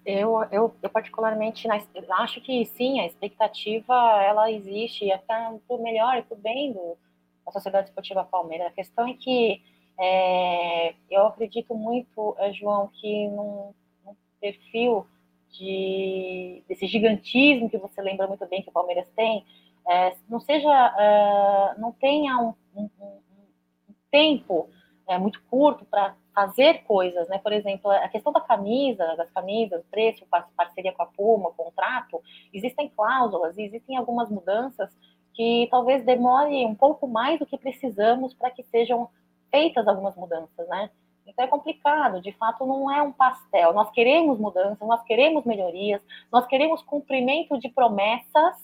eu, 0.04 0.42
eu, 0.50 0.74
eu, 0.82 0.90
particularmente 0.90 1.68
acho 1.70 2.40
que 2.40 2.64
sim, 2.66 3.00
a 3.00 3.06
expectativa 3.06 3.94
ela 4.22 4.50
existe 4.50 5.04
e 5.04 5.12
até 5.12 5.34
por 5.66 5.80
melhor 5.80 6.16
e 6.18 6.22
por 6.22 6.38
bem 6.38 6.72
do, 6.72 6.96
da 7.44 7.52
Sociedade 7.52 7.88
Esportiva 7.88 8.24
Palmeiras. 8.24 8.68
A 8.68 8.70
questão 8.70 9.06
é 9.06 9.14
que 9.14 9.62
é, 9.98 10.94
eu 11.10 11.26
acredito 11.26 11.74
muito, 11.74 12.34
é, 12.38 12.52
João, 12.52 12.88
que 12.88 13.28
num, 13.28 13.72
num, 14.04 14.16
perfil 14.40 15.06
de, 15.50 16.62
desse 16.68 16.86
gigantismo 16.86 17.70
que 17.70 17.78
você 17.78 18.00
lembra 18.02 18.26
muito 18.26 18.46
bem 18.46 18.62
que 18.62 18.68
o 18.68 18.72
Palmeiras 18.72 19.08
tem, 19.16 19.44
é, 19.88 20.16
não 20.28 20.40
seja, 20.40 20.94
é, 20.98 21.80
não 21.80 21.92
tenha 21.92 22.36
um, 22.38 22.54
um, 22.74 22.90
um 23.00 23.94
tempo 24.10 24.68
é, 25.08 25.18
muito 25.18 25.42
curto 25.44 25.84
para 25.84 26.14
fazer 26.36 26.84
coisas, 26.84 27.26
né? 27.28 27.38
Por 27.38 27.50
exemplo, 27.50 27.90
a 27.90 28.08
questão 28.08 28.30
da 28.30 28.42
camisa, 28.42 29.16
das 29.16 29.30
camisas, 29.30 29.82
preço, 29.90 30.26
parceria 30.54 30.92
com 30.92 31.02
a 31.02 31.06
Puma, 31.06 31.50
contrato, 31.52 32.22
existem 32.52 32.92
cláusulas, 32.94 33.56
existem 33.56 33.96
algumas 33.96 34.28
mudanças 34.28 34.90
que 35.32 35.66
talvez 35.70 36.04
demore 36.04 36.66
um 36.66 36.74
pouco 36.74 37.08
mais 37.08 37.38
do 37.38 37.46
que 37.46 37.56
precisamos 37.56 38.34
para 38.34 38.50
que 38.50 38.62
sejam 38.64 39.08
feitas 39.50 39.88
algumas 39.88 40.14
mudanças, 40.14 40.68
né? 40.68 40.90
Então 41.26 41.42
é 41.42 41.48
complicado, 41.48 42.20
de 42.20 42.32
fato 42.32 42.66
não 42.66 42.90
é 42.92 43.00
um 43.00 43.12
pastel. 43.12 43.72
Nós 43.72 43.90
queremos 43.90 44.38
mudanças, 44.38 44.86
nós 44.86 45.02
queremos 45.04 45.42
melhorias, 45.44 46.02
nós 46.30 46.46
queremos 46.46 46.82
cumprimento 46.82 47.58
de 47.58 47.70
promessas, 47.70 48.56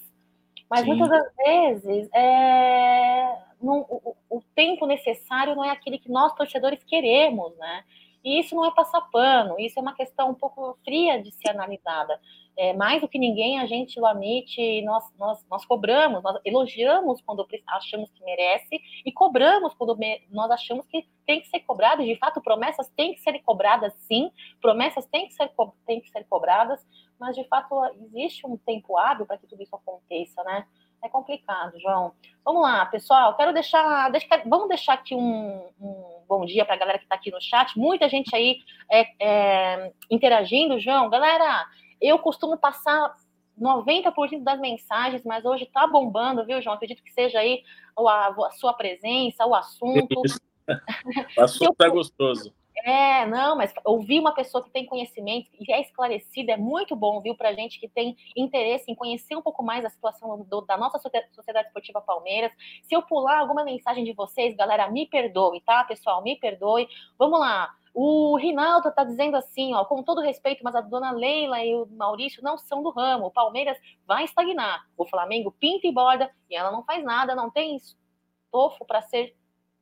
mas 0.69 0.81
Sim. 0.81 0.89
muitas 0.89 1.09
das 1.09 1.35
vezes 1.37 2.09
é, 2.13 3.39
não, 3.63 3.87
o, 3.89 4.17
o, 4.29 4.43
tempo 4.55 4.87
necessário 4.87 5.55
não 5.55 5.65
é 5.65 5.71
aquele 5.71 5.99
que 5.99 6.11
nós 6.11 6.35
torcedores 6.35 6.83
queremos, 6.85 7.57
né? 7.57 7.85
E 8.25 8.39
isso 8.39 8.55
não 8.55 8.65
é 8.65 8.71
passar 8.71 9.01
pano, 9.11 9.59
isso 9.59 9.79
é 9.79 9.83
uma 9.83 9.95
questão 9.95 10.31
um 10.31 10.35
pouco 10.35 10.79
fria 10.85 11.21
de 11.21 11.33
ser 11.33 11.51
analisada. 11.51 12.21
É, 12.57 12.73
mais 12.75 13.01
do 13.01 13.09
que 13.09 13.19
ninguém, 13.19 13.59
a 13.59 13.67
gente, 13.67 13.99
o 13.99 14.07
Amit, 14.07 14.83
nós, 14.83 15.05
nós, 15.19 15.45
nós 15.51 15.65
cobramos, 15.65 16.23
nós 16.23 16.39
elogiamos 16.45 17.21
quando 17.23 17.47
achamos 17.67 18.11
que 18.11 18.23
merece 18.23 18.81
e 19.05 19.11
cobramos 19.11 19.75
quando 19.75 19.99
nós 20.31 20.51
achamos 20.51 20.87
que 20.87 21.05
tem 21.27 21.41
que 21.41 21.49
ser 21.49 21.61
cobrado. 21.61 22.05
De 22.05 22.15
fato, 22.17 22.43
promessas 22.43 22.89
têm 22.91 23.15
que 23.15 23.21
ser 23.21 23.39
cobradas, 23.41 23.93
sim, 24.07 24.31
promessas 24.61 25.07
têm 25.07 25.27
que 25.27 25.35
ser, 25.35 25.51
têm 25.87 26.01
que 26.01 26.11
ser 26.11 26.25
cobradas, 26.29 26.87
mas 27.19 27.35
de 27.35 27.43
fato 27.45 27.75
existe 28.07 28.47
um 28.47 28.57
tempo 28.57 28.99
hábil 28.99 29.27
para 29.27 29.39
que 29.39 29.47
tudo 29.47 29.63
isso 29.63 29.75
aconteça, 29.75 30.45
né? 30.45 30.67
É 31.03 31.09
complicado, 31.09 31.79
João. 31.81 32.13
Vamos 32.45 32.63
lá, 32.63 32.87
pessoal. 32.87 33.37
Quero 33.37 33.53
deixar. 33.53 34.11
Deixa, 34.11 34.29
vamos 34.47 34.69
deixar 34.69 34.95
aqui 34.95 35.15
um, 35.15 35.69
um 35.81 36.23
bom 36.29 36.45
dia 36.45 36.65
para 36.65 36.75
a 36.75 36.79
galera 36.79 36.99
que 36.99 37.05
está 37.05 37.17
aqui 37.17 37.31
no 37.31 37.41
chat. 37.41 37.77
Muita 37.77 38.09
gente 38.09 38.35
aí 38.35 38.59
é, 38.91 39.09
é, 39.21 39.93
interagindo, 40.09 40.79
João. 40.79 41.11
Galera, 41.11 41.67
eu 42.01 42.19
costumo 42.21 42.57
passar 42.57 43.15
90% 43.61 44.43
das 44.43 44.61
mensagens, 44.61 45.25
mas 45.25 45.45
hoje 45.45 45.65
está 45.65 45.87
bombando, 45.87 46.47
viu, 46.47 46.63
João? 46.63 46.77
Acredito 46.77 47.03
que 47.03 47.13
seja 47.13 47.41
aí 47.41 47.63
a, 47.99 48.29
a 48.29 48.51
sua 48.53 48.73
presença, 48.73 49.45
o 49.45 49.55
assunto. 49.55 50.23
o 51.37 51.43
assunto 51.43 51.73
está 51.73 51.89
gostoso. 51.89 52.55
É, 52.85 53.25
não, 53.27 53.57
mas 53.57 53.73
ouvir 53.85 54.19
uma 54.19 54.35
pessoa 54.35 54.63
que 54.63 54.71
tem 54.71 54.85
conhecimento 54.85 55.49
e 55.59 55.73
é 55.73 55.81
esclarecida 55.81 56.53
é 56.53 56.57
muito 56.57 56.97
bom, 56.97 57.21
viu, 57.21 57.33
para 57.37 57.53
gente 57.53 57.79
que 57.79 57.89
tem 57.89 58.17
interesse 58.37 58.91
em 58.91 58.95
conhecer 58.95 59.37
um 59.37 59.43
pouco 59.43 59.63
mais 59.63 59.85
a 59.85 59.91
situação 59.91 60.43
do, 60.43 60.63
da 60.63 60.77
nossa 60.77 60.99
Sociedade 60.99 61.69
Esportiva 61.69 62.01
Palmeiras. 62.01 62.51
Se 62.83 62.95
eu 62.95 63.03
pular 63.03 63.39
alguma 63.39 63.63
mensagem 63.63 64.03
de 64.03 64.13
vocês, 64.13 64.57
galera, 64.57 64.91
me 64.91 65.07
perdoe, 65.07 65.61
tá, 65.61 65.85
pessoal? 65.85 66.23
Me 66.25 66.35
perdoe. 66.35 66.89
Vamos 67.17 67.39
lá. 67.39 67.73
O 67.95 68.37
Rinaldo 68.37 68.89
está 68.89 69.05
dizendo 69.05 69.37
assim, 69.37 69.75
ó, 69.75 69.85
com 69.85 70.03
todo 70.03 70.21
respeito, 70.21 70.65
mas 70.65 70.75
a 70.75 70.81
dona 70.81 71.13
Leila 71.13 71.65
e 71.65 71.75
o 71.77 71.87
Maurício 71.87 72.43
não 72.43 72.59
são 72.59 72.83
do 72.83 72.91
ramo. 72.91 73.27
O 73.27 73.31
Palmeiras 73.31 73.79
vai 74.05 74.25
estagnar. 74.25 74.89
O 74.97 75.05
Flamengo 75.07 75.53
pinta 75.53 75.87
e 75.87 75.93
borda 75.93 76.35
e 76.51 76.57
ela 76.57 76.73
não 76.73 76.83
faz 76.83 77.05
nada, 77.05 77.37
não 77.37 77.49
tem 77.49 77.77
estofo 77.77 78.85
para 78.85 79.03
ser 79.03 79.37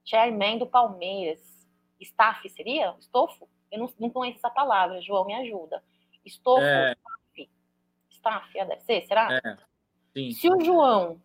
chairman 0.05 0.59
do 0.59 0.67
Palmeiras 0.67 1.50
staff 2.01 2.49
seria? 2.51 2.95
Estofo? 2.99 3.49
Eu 3.71 3.79
não, 3.79 3.93
não 3.99 4.11
conheço 4.11 4.39
essa 4.39 4.51
palavra, 4.51 5.01
João, 5.01 5.25
me 5.25 5.35
ajuda. 5.35 5.83
Estofo, 6.25 6.63
é... 6.63 6.93
staff. 6.93 7.51
Staff, 8.11 8.59
é, 8.59 8.65
deve 8.65 8.81
ser, 8.83 9.07
será? 9.07 9.41
É. 9.45 9.57
Sim. 10.13 10.33
Se 10.33 10.49
o 10.49 10.61
João, 10.61 11.21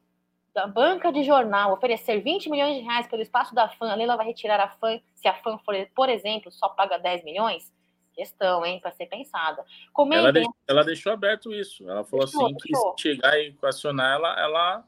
da 0.53 0.65
banca 0.65 1.11
de 1.11 1.23
jornal, 1.23 1.73
oferecer 1.73 2.21
20 2.21 2.49
milhões 2.49 2.77
de 2.77 2.81
reais 2.81 3.07
pelo 3.07 3.21
espaço 3.21 3.53
da 3.53 3.67
fã, 3.67 3.91
a 3.91 3.95
Leila 3.95 4.15
vai 4.15 4.27
retirar 4.27 4.59
a 4.59 4.69
fã, 4.69 4.99
se 5.13 5.27
a 5.27 5.33
fã, 5.33 5.57
for, 5.59 5.75
por 5.93 6.07
exemplo, 6.07 6.51
só 6.51 6.69
paga 6.69 6.97
10 6.97 7.25
milhões? 7.25 7.73
Questão, 8.13 8.65
hein, 8.65 8.79
para 8.79 8.91
ser 8.91 9.07
pensada. 9.07 9.65
Ela, 10.13 10.31
deixou, 10.31 10.55
ela, 10.65 10.83
deixou 10.85 11.11
aberto 11.11 11.53
isso. 11.53 11.83
Ela 11.89 12.05
falou 12.05 12.25
deixou, 12.25 12.45
assim 12.45 12.55
deixou. 12.55 12.93
que 12.93 13.01
se 13.01 13.09
chegar 13.09 13.37
e 13.37 13.47
equacionar 13.47 14.13
ela, 14.13 14.39
ela, 14.39 14.85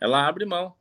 ela 0.00 0.26
abre 0.26 0.46
mão. 0.46 0.74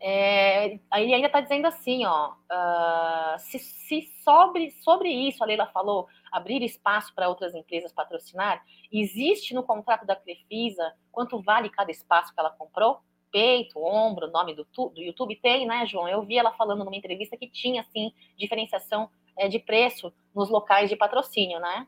É, 0.00 0.78
ele 0.94 1.14
ainda 1.14 1.26
está 1.26 1.40
dizendo 1.40 1.66
assim, 1.66 2.04
ó, 2.04 2.30
uh, 2.32 3.38
se, 3.38 3.58
se, 3.58 4.02
sobre, 4.22 4.70
sobre 4.70 5.10
isso, 5.10 5.42
a 5.42 5.46
Leila 5.46 5.66
falou, 5.66 6.06
abrir 6.30 6.62
espaço 6.62 7.12
para 7.14 7.28
outras 7.28 7.54
empresas 7.54 7.92
patrocinar, 7.92 8.64
existe 8.92 9.54
no 9.54 9.62
contrato 9.62 10.06
da 10.06 10.14
Crefisa 10.14 10.94
quanto 11.10 11.40
vale 11.40 11.68
cada 11.68 11.90
espaço 11.90 12.32
que 12.32 12.38
ela 12.38 12.50
comprou? 12.50 13.00
Peito, 13.32 13.78
ombro, 13.80 14.30
nome 14.30 14.54
do, 14.54 14.66
do 14.74 15.02
YouTube? 15.02 15.36
Tem, 15.36 15.66
né, 15.66 15.84
João? 15.84 16.08
Eu 16.08 16.22
vi 16.22 16.38
ela 16.38 16.52
falando 16.52 16.84
numa 16.84 16.96
entrevista 16.96 17.36
que 17.36 17.48
tinha, 17.48 17.82
assim, 17.82 18.12
diferenciação 18.36 19.10
é, 19.36 19.48
de 19.48 19.58
preço 19.58 20.12
nos 20.34 20.48
locais 20.48 20.88
de 20.88 20.96
patrocínio, 20.96 21.58
né? 21.60 21.86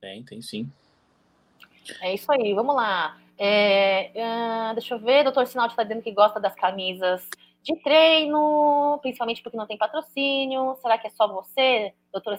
Tem, 0.00 0.22
tem 0.22 0.40
sim. 0.40 0.70
É 2.00 2.14
isso 2.14 2.30
aí, 2.30 2.54
vamos 2.54 2.76
lá. 2.76 3.18
É, 3.42 4.12
uh, 4.14 4.74
deixa 4.74 4.94
eu 4.94 4.98
ver, 4.98 5.24
doutor 5.24 5.46
Sinaldi 5.46 5.72
está 5.72 5.82
dizendo 5.82 6.02
que 6.02 6.12
gosta 6.12 6.38
das 6.38 6.54
camisas 6.54 7.26
de 7.62 7.74
treino, 7.82 8.98
principalmente 9.00 9.42
porque 9.42 9.56
não 9.56 9.66
tem 9.66 9.78
patrocínio. 9.78 10.76
Será 10.76 10.98
que 10.98 11.06
é 11.06 11.10
só 11.10 11.26
você, 11.26 11.94
doutora 12.12 12.38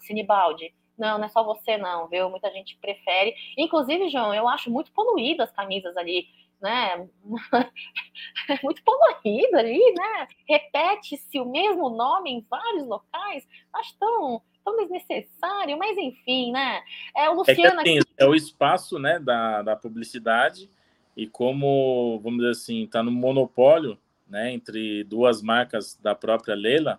Sinibaldi? 0.00 0.74
Não, 0.98 1.16
não 1.16 1.26
é 1.26 1.28
só 1.28 1.44
você, 1.44 1.76
não, 1.76 2.08
viu? 2.08 2.28
Muita 2.28 2.50
gente 2.50 2.76
prefere. 2.78 3.36
Inclusive, 3.56 4.08
João, 4.08 4.34
eu 4.34 4.48
acho 4.48 4.68
muito 4.68 4.90
poluído 4.92 5.44
as 5.44 5.52
camisas 5.52 5.96
ali, 5.96 6.26
né? 6.60 7.08
muito 8.64 8.82
poluído 8.82 9.56
ali, 9.56 9.94
né? 9.96 10.26
Repete-se 10.48 11.38
o 11.38 11.44
mesmo 11.44 11.88
nome 11.88 12.32
em 12.32 12.46
vários 12.50 12.84
locais. 12.84 13.46
Acho 13.72 13.96
tão 13.96 14.42
tão 14.64 14.76
desnecessário, 14.76 15.78
mas 15.78 15.96
enfim, 15.96 16.52
né? 16.52 16.82
É 17.16 17.28
o 17.28 17.34
Luciano. 17.34 17.80
É, 17.80 17.84
que, 17.84 17.98
assim, 17.98 18.00
é 18.16 18.26
o 18.26 18.34
espaço 18.34 18.98
né, 18.98 19.18
da, 19.18 19.62
da 19.62 19.76
publicidade, 19.76 20.70
e 21.16 21.26
como, 21.26 22.20
vamos 22.22 22.38
dizer 22.38 22.50
assim, 22.50 22.84
está 22.84 23.02
no 23.02 23.10
monopólio 23.10 23.98
né, 24.28 24.52
entre 24.52 25.04
duas 25.04 25.42
marcas 25.42 25.98
da 26.02 26.14
própria 26.14 26.54
Leila, 26.54 26.98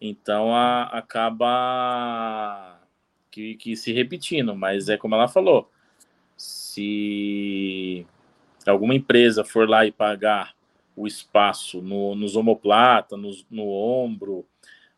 então 0.00 0.54
a, 0.54 0.84
acaba 0.84 2.78
que, 3.30 3.54
que 3.56 3.76
se 3.76 3.92
repetindo, 3.92 4.54
mas 4.54 4.88
é 4.88 4.96
como 4.96 5.14
ela 5.14 5.28
falou, 5.28 5.70
se 6.36 8.06
alguma 8.66 8.94
empresa 8.94 9.44
for 9.44 9.68
lá 9.68 9.86
e 9.86 9.92
pagar 9.92 10.54
o 10.94 11.06
espaço 11.06 11.80
no, 11.80 12.14
nos 12.14 12.36
omoplata, 12.36 13.16
no, 13.16 13.30
no 13.50 13.68
ombro, 13.68 14.44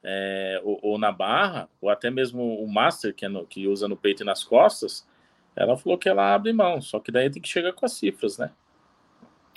é, 0.03 0.61
ou, 0.65 0.79
ou, 0.83 0.99
na 0.99 1.13
barra, 1.13 1.69
ou 1.81 1.91
até 1.91 2.11
mesmo 2.11 2.63
o 2.63 2.73
master, 2.73 3.15
que, 3.15 3.25
é 3.25 3.29
no, 3.29 3.47
que 3.47 3.67
usa 3.67 3.87
no 3.87 3.97
peito 3.97 4.23
e 4.23 4.27
nas 4.27 4.43
costas, 4.43 5.07
ela 5.55 5.77
falou 5.77 5.99
que 5.99 6.09
ela 6.09 6.35
abre 6.35 6.53
mão, 6.53 6.81
só 6.81 6.99
que 6.99 7.13
daí 7.13 7.31
tem 7.31 7.43
que 7.43 7.49
chegar 7.49 7.73
com 7.73 7.85
as 7.85 7.93
cifras, 7.93 8.39
né? 8.39 8.51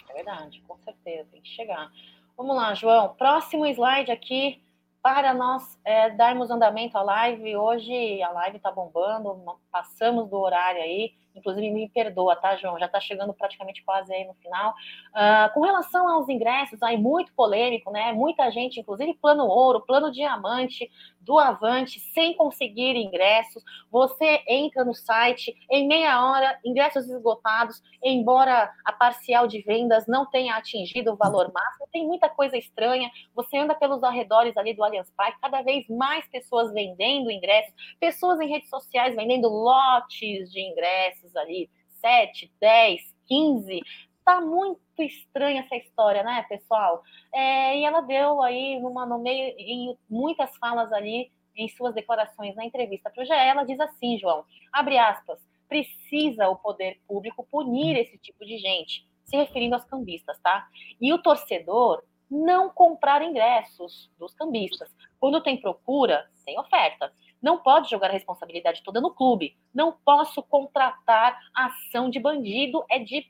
É 0.09 0.13
verdade, 0.13 0.61
com 0.67 0.77
certeza, 0.77 1.27
tem 1.31 1.41
que 1.41 1.49
chegar. 1.49 1.91
Vamos 2.37 2.55
lá, 2.55 2.73
João. 2.73 3.13
Próximo 3.15 3.65
slide 3.65 4.11
aqui 4.11 4.61
para 5.01 5.33
nós 5.33 5.79
é, 5.83 6.09
darmos 6.09 6.49
andamento 6.49 6.97
à 6.97 7.03
live. 7.03 7.55
Hoje 7.55 8.21
a 8.21 8.31
live 8.31 8.57
está 8.57 8.71
bombando, 8.71 9.59
passamos 9.71 10.29
do 10.29 10.37
horário 10.37 10.81
aí. 10.81 11.13
Inclusive 11.35 11.69
me 11.69 11.89
perdoa, 11.89 12.35
tá, 12.35 12.55
João? 12.55 12.79
Já 12.79 12.85
está 12.85 12.99
chegando 12.99 13.33
praticamente 13.33 13.83
quase 13.83 14.13
aí 14.13 14.25
no 14.25 14.33
final. 14.35 14.71
Uh, 15.11 15.53
com 15.53 15.61
relação 15.61 16.07
aos 16.07 16.29
ingressos, 16.29 16.81
aí 16.81 16.97
muito 16.97 17.33
polêmico, 17.33 17.91
né? 17.91 18.11
Muita 18.13 18.49
gente, 18.51 18.79
inclusive 18.79 19.13
plano 19.15 19.45
ouro, 19.45 19.81
plano 19.81 20.11
diamante, 20.11 20.89
do 21.23 21.39
Avante, 21.39 21.99
sem 22.13 22.35
conseguir 22.35 22.95
ingressos. 22.95 23.63
Você 23.91 24.43
entra 24.47 24.83
no 24.83 24.93
site, 24.93 25.55
em 25.69 25.87
meia 25.87 26.23
hora, 26.25 26.59
ingressos 26.63 27.09
esgotados, 27.09 27.81
embora 28.03 28.71
a 28.85 28.91
parcial 28.91 29.47
de 29.47 29.61
vendas 29.61 30.05
não 30.07 30.29
tenha 30.29 30.55
atingido 30.55 31.13
o 31.13 31.15
valor 31.15 31.51
máximo, 31.53 31.87
tem 31.91 32.05
muita 32.05 32.29
coisa 32.29 32.57
estranha. 32.57 33.09
Você 33.33 33.57
anda 33.57 33.75
pelos 33.75 34.03
arredores 34.03 34.55
ali 34.57 34.73
do 34.73 34.83
Allianz 34.83 35.11
Parque, 35.15 35.39
cada 35.41 35.61
vez 35.61 35.87
mais 35.87 36.27
pessoas 36.27 36.71
vendendo 36.73 37.31
ingressos, 37.31 37.73
pessoas 37.99 38.39
em 38.39 38.49
redes 38.49 38.69
sociais 38.69 39.15
vendendo 39.15 39.47
lotes 39.47 40.51
de 40.51 40.61
ingressos 40.61 41.35
ali, 41.35 41.69
7, 42.01 42.51
10, 42.59 43.01
15. 43.27 43.81
Tá 44.25 44.39
muito 44.39 44.79
estranha 44.99 45.61
essa 45.61 45.75
história, 45.75 46.23
né, 46.23 46.45
pessoal? 46.47 47.03
É, 47.33 47.77
e 47.77 47.83
ela 47.83 48.01
deu 48.01 48.41
aí, 48.41 48.79
numa, 48.79 49.05
no 49.05 49.19
meio, 49.19 49.53
em 49.57 49.97
muitas 50.09 50.55
falas 50.57 50.91
ali, 50.93 51.31
em 51.55 51.67
suas 51.69 51.93
declarações 51.93 52.55
na 52.55 52.65
entrevista 52.65 53.09
para 53.09 53.21
o 53.21 53.25
GE, 53.25 53.33
ela 53.33 53.63
diz 53.63 53.79
assim, 53.79 54.17
João, 54.17 54.45
abre 54.71 54.97
aspas, 54.97 55.39
precisa 55.67 56.49
o 56.49 56.55
poder 56.55 56.99
público 57.07 57.47
punir 57.49 57.97
esse 57.97 58.17
tipo 58.17 58.45
de 58.45 58.57
gente, 58.57 59.07
se 59.25 59.35
referindo 59.35 59.75
aos 59.75 59.85
cambistas, 59.85 60.39
tá? 60.39 60.67
E 60.99 61.11
o 61.13 61.21
torcedor 61.21 62.03
não 62.29 62.69
comprar 62.69 63.21
ingressos 63.21 64.09
dos 64.17 64.33
cambistas. 64.33 64.89
Quando 65.19 65.41
tem 65.41 65.59
procura, 65.59 66.27
tem 66.45 66.59
oferta. 66.59 67.13
Não 67.41 67.59
pode 67.59 67.89
jogar 67.89 68.09
a 68.09 68.13
responsabilidade 68.13 68.81
toda 68.83 68.99
no 68.99 69.13
clube. 69.13 69.55
Não 69.73 69.91
posso 69.91 70.41
contratar 70.41 71.39
ação 71.53 72.09
de 72.09 72.19
bandido, 72.19 72.83
é 72.89 72.99
de 72.99 73.25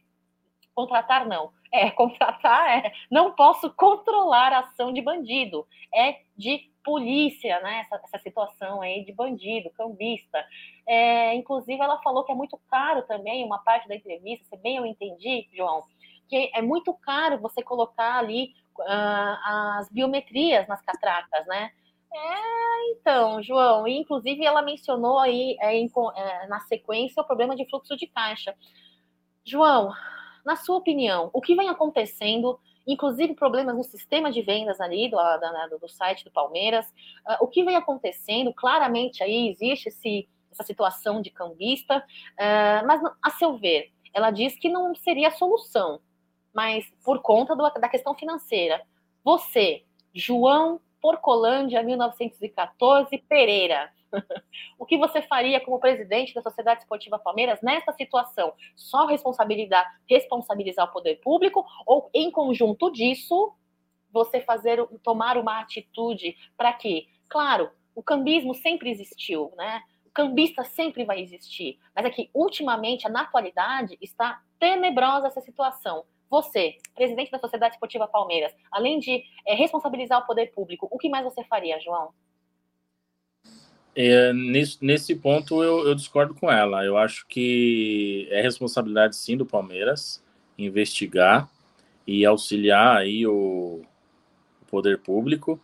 contratar 0.74 1.26
não. 1.26 1.52
É, 1.72 1.90
contratar 1.91 2.86
é. 2.86 2.94
Não 3.10 3.32
posso 3.34 3.72
controlar 3.74 4.54
a 4.54 4.60
ação 4.60 4.94
de 4.94 5.02
bandido. 5.02 5.66
É 5.94 6.20
de 6.36 6.72
polícia, 6.84 7.60
né? 7.62 7.80
Essa, 7.80 8.02
essa 8.04 8.20
situação 8.20 8.82
aí 8.82 9.06
de 9.06 9.14
bandido, 9.14 9.72
cambista. 9.72 10.45
É, 10.86 11.34
inclusive, 11.36 11.82
ela 11.82 12.02
falou 12.02 12.24
que 12.24 12.32
é 12.32 12.36
muito 12.36 12.60
caro 12.70 13.04
também, 13.04 13.45
uma 13.45 13.60
parte 13.60 13.88
da 13.88 13.95
entrevista, 13.95 14.45
se 14.45 14.58
bem 14.58 14.78
eu 14.78 14.86
entendi, 14.86 15.48
João, 15.54 15.84
que 16.28 16.52
é 16.54 16.62
muito 16.62 16.94
caro 16.94 17.40
você 17.40 17.62
colocar 17.64 18.18
ali 18.18 18.54
uh, 18.80 19.78
as 19.80 19.90
biometrias 19.90 20.68
nas 20.68 20.82
catracas, 20.82 21.45
né? 21.48 21.72
É, 22.14 22.91
então, 22.91 23.41
João, 23.41 23.88
e 23.88 23.98
inclusive 23.98 24.45
ela 24.45 24.62
mencionou 24.62 25.18
aí 25.18 25.58
é, 25.60 25.76
em, 25.76 25.90
é, 26.16 26.48
na 26.48 26.60
sequência 26.62 27.22
o 27.22 27.26
problema 27.26 27.56
de 27.56 27.68
fluxo 27.68 27.95
de 27.98 28.06
caixa. 28.06 28.56
João, 29.44 29.91
na 30.45 30.56
sua 30.56 30.78
opinião, 30.78 31.30
o 31.34 31.41
que 31.41 31.56
vem 31.56 31.70
acontecendo, 31.70 32.60
inclusive 32.86 33.34
problemas 33.34 33.76
no 33.76 33.84
sistema 33.84 34.32
de 34.32 34.41
vendas 34.41 34.82
ali 34.82 35.10
do, 35.10 35.18
da, 35.18 35.68
do 35.68 35.88
site 35.88 36.26
do 36.26 36.32
Palmeiras, 36.32 36.86
uh, 37.28 37.38
o 37.41 37.48
que 37.48 37.64
vem 37.64 37.76
acontecendo, 37.76 38.53
claramente 38.53 39.24
aí 39.24 39.48
existe 39.49 39.90
esse, 39.90 40.28
essa 40.52 40.64
situação 40.64 41.22
de 41.22 41.30
cambista, 41.30 41.99
uh, 41.99 42.86
mas 42.86 43.02
a 43.22 43.30
seu 43.32 43.57
ver, 43.57 43.91
ela 44.14 44.32
diz 44.32 44.56
que 44.57 44.70
não 44.70 44.94
seria 44.95 45.30
a 45.30 45.32
solução, 45.32 45.99
mas 46.53 46.86
por 47.03 47.22
conta 47.22 47.56
do, 47.56 47.64
da 47.70 47.90
questão 47.90 48.14
financeira. 48.14 48.82
Você, 49.24 49.84
João 50.14 50.80
Porcolândia, 51.02 51.82
1914, 51.82 53.18
Pereira, 53.28 53.91
o 54.77 54.85
que 54.85 54.98
você 54.98 55.22
faria 55.22 55.60
como 55.60 55.80
presidente 55.80 56.34
da 56.34 56.41
Sociedade 56.41 56.81
Esportiva 56.81 57.19
Palmeiras 57.19 57.61
nessa 57.61 57.91
situação? 57.94 58.53
Só 58.76 59.06
responsabilizar, 59.06 59.85
responsabilizar 60.07 60.88
o 60.88 60.91
poder 60.91 61.15
público 61.22 61.65
ou, 61.85 62.10
em 62.14 62.31
conjunto 62.31 62.91
disso, 62.91 63.53
você 64.11 64.40
fazer 64.41 64.85
tomar 65.02 65.38
uma 65.38 65.60
atitude 65.60 66.38
para 66.56 66.72
que, 66.73 67.07
claro, 67.27 67.72
o 67.95 68.03
cambismo 68.03 68.53
sempre 68.53 68.90
existiu, 68.90 69.52
né? 69.57 69.81
O 70.06 70.11
cambista 70.11 70.64
sempre 70.64 71.03
vai 71.03 71.19
existir, 71.19 71.80
mas 71.95 72.06
é 72.06 72.10
que 72.10 72.30
ultimamente, 72.34 73.10
na 73.10 73.22
atualidade, 73.22 73.98
está 73.99 74.41
tenebrosa 74.60 75.27
essa 75.27 75.41
situação. 75.41 76.06
Você, 76.30 76.77
presidente 76.95 77.31
da 77.31 77.40
Sociedade 77.40 77.76
Esportiva 77.76 78.07
Palmeiras, 78.07 78.53
além 78.72 78.99
de 78.99 79.23
é, 79.45 79.53
responsabilizar 79.56 80.19
o 80.22 80.26
poder 80.26 80.52
público, 80.52 80.88
o 80.91 80.98
que 80.98 81.10
mais 81.10 81.23
você 81.23 81.44
faria, 81.44 81.80
João? 81.80 82.14
É, 83.95 84.34
nesse, 84.34 84.78
nesse 84.84 85.15
ponto 85.15 85.64
eu, 85.64 85.88
eu, 85.88 85.95
discordo 85.95 86.34
com 86.34 86.52
ela. 86.52 86.84
Eu 86.84 86.98
acho 86.98 87.26
que 87.28 88.28
é 88.32 88.41
responsabilidade 88.41 89.15
sim 89.15 89.38
do 89.38 89.45
Palmeiras 89.45 90.24
investigar 90.57 91.49
e 92.06 92.26
auxiliar 92.26 92.98
aí 92.98 93.26
o, 93.26 93.82
o 94.61 94.65
poder 94.68 94.99
público, 94.99 95.60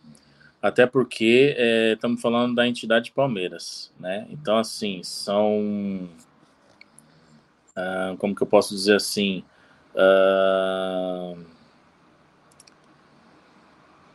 até 0.62 0.86
porque 0.86 1.54
é, 1.56 1.92
estamos 1.92 2.20
falando 2.20 2.54
da 2.54 2.66
entidade 2.66 3.12
Palmeiras, 3.12 3.92
né? 3.98 4.26
Então 4.30 4.56
assim 4.58 5.02
são 5.02 6.08
ah, 7.74 8.14
como 8.18 8.34
que 8.34 8.42
eu 8.42 8.46
posso 8.46 8.74
dizer 8.74 8.96
assim 8.96 9.42
ah, 9.96 11.34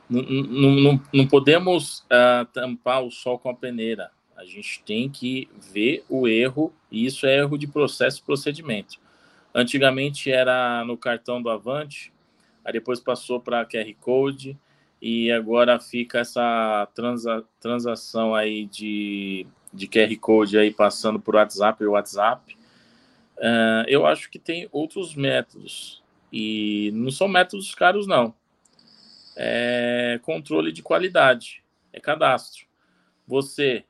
não, 0.09 1.27
podemos 1.27 1.99
uh, 2.01 2.45
tampar 2.53 3.03
o 3.03 3.11
sol 3.11 3.39
com 3.39 3.49
a 3.49 3.55
peneira. 3.55 4.11
A 4.35 4.45
gente 4.45 4.83
tem 4.85 5.09
que 5.09 5.49
ver 5.71 6.03
o 6.09 6.27
erro, 6.27 6.73
e 6.91 7.05
isso 7.05 7.25
é 7.25 7.37
erro 7.37 7.57
de 7.57 7.67
processo 7.67 8.19
e 8.19 8.23
procedimento. 8.23 8.99
Antigamente 9.53 10.29
era 10.29 10.83
no 10.85 10.97
cartão 10.97 11.41
do 11.41 11.49
Avante, 11.49 12.13
aí 12.63 12.73
depois 12.73 12.99
passou 12.99 13.39
para 13.39 13.65
QR 13.65 13.93
Code, 13.99 14.57
e 15.01 15.31
agora 15.31 15.79
fica 15.79 16.19
essa 16.19 16.87
transa, 16.93 17.43
transação 17.59 18.35
aí 18.35 18.65
de, 18.65 19.47
de 19.73 19.87
QR 19.87 20.15
Code 20.19 20.57
aí 20.57 20.71
passando 20.71 21.19
por 21.19 21.35
WhatsApp 21.35 21.83
e 21.83 21.87
WhatsApp. 21.87 22.57
Uh, 23.37 23.87
eu 23.87 24.05
acho 24.05 24.29
que 24.29 24.37
tem 24.37 24.67
outros 24.71 25.15
métodos, 25.15 26.03
e 26.31 26.91
não 26.93 27.09
são 27.09 27.27
métodos 27.27 27.73
caros, 27.73 28.05
não 28.05 28.33
é 29.35 30.19
controle 30.23 30.71
de 30.71 30.81
qualidade, 30.81 31.63
é 31.91 31.99
cadastro. 31.99 32.65
Você, 33.27 33.83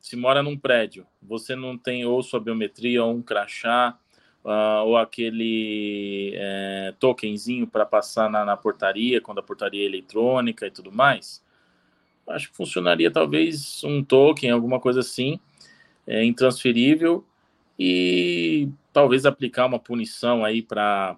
se 0.00 0.16
mora 0.16 0.42
num 0.42 0.58
prédio, 0.58 1.06
você 1.22 1.54
não 1.54 1.78
tem 1.78 2.04
ou 2.04 2.22
sua 2.22 2.40
biometria 2.40 3.04
ou 3.04 3.14
um 3.14 3.22
crachá, 3.22 3.98
uh, 4.44 4.84
ou 4.84 4.96
aquele 4.96 6.32
é, 6.34 6.94
tokenzinho 6.98 7.66
para 7.66 7.86
passar 7.86 8.30
na, 8.30 8.44
na, 8.44 8.56
portaria, 8.56 9.20
quando 9.20 9.38
a 9.38 9.42
portaria 9.42 9.82
é 9.82 9.86
eletrônica 9.86 10.66
e 10.66 10.70
tudo 10.70 10.90
mais, 10.92 11.44
acho 12.28 12.50
que 12.50 12.56
funcionaria 12.56 13.10
talvez 13.10 13.82
um 13.84 14.02
token, 14.04 14.50
alguma 14.50 14.80
coisa 14.80 15.00
assim, 15.00 15.38
é, 16.06 16.24
intransferível, 16.24 17.24
e 17.78 18.68
talvez 18.92 19.24
aplicar 19.24 19.66
uma 19.66 19.78
punição 19.78 20.44
aí 20.44 20.62
para 20.62 21.16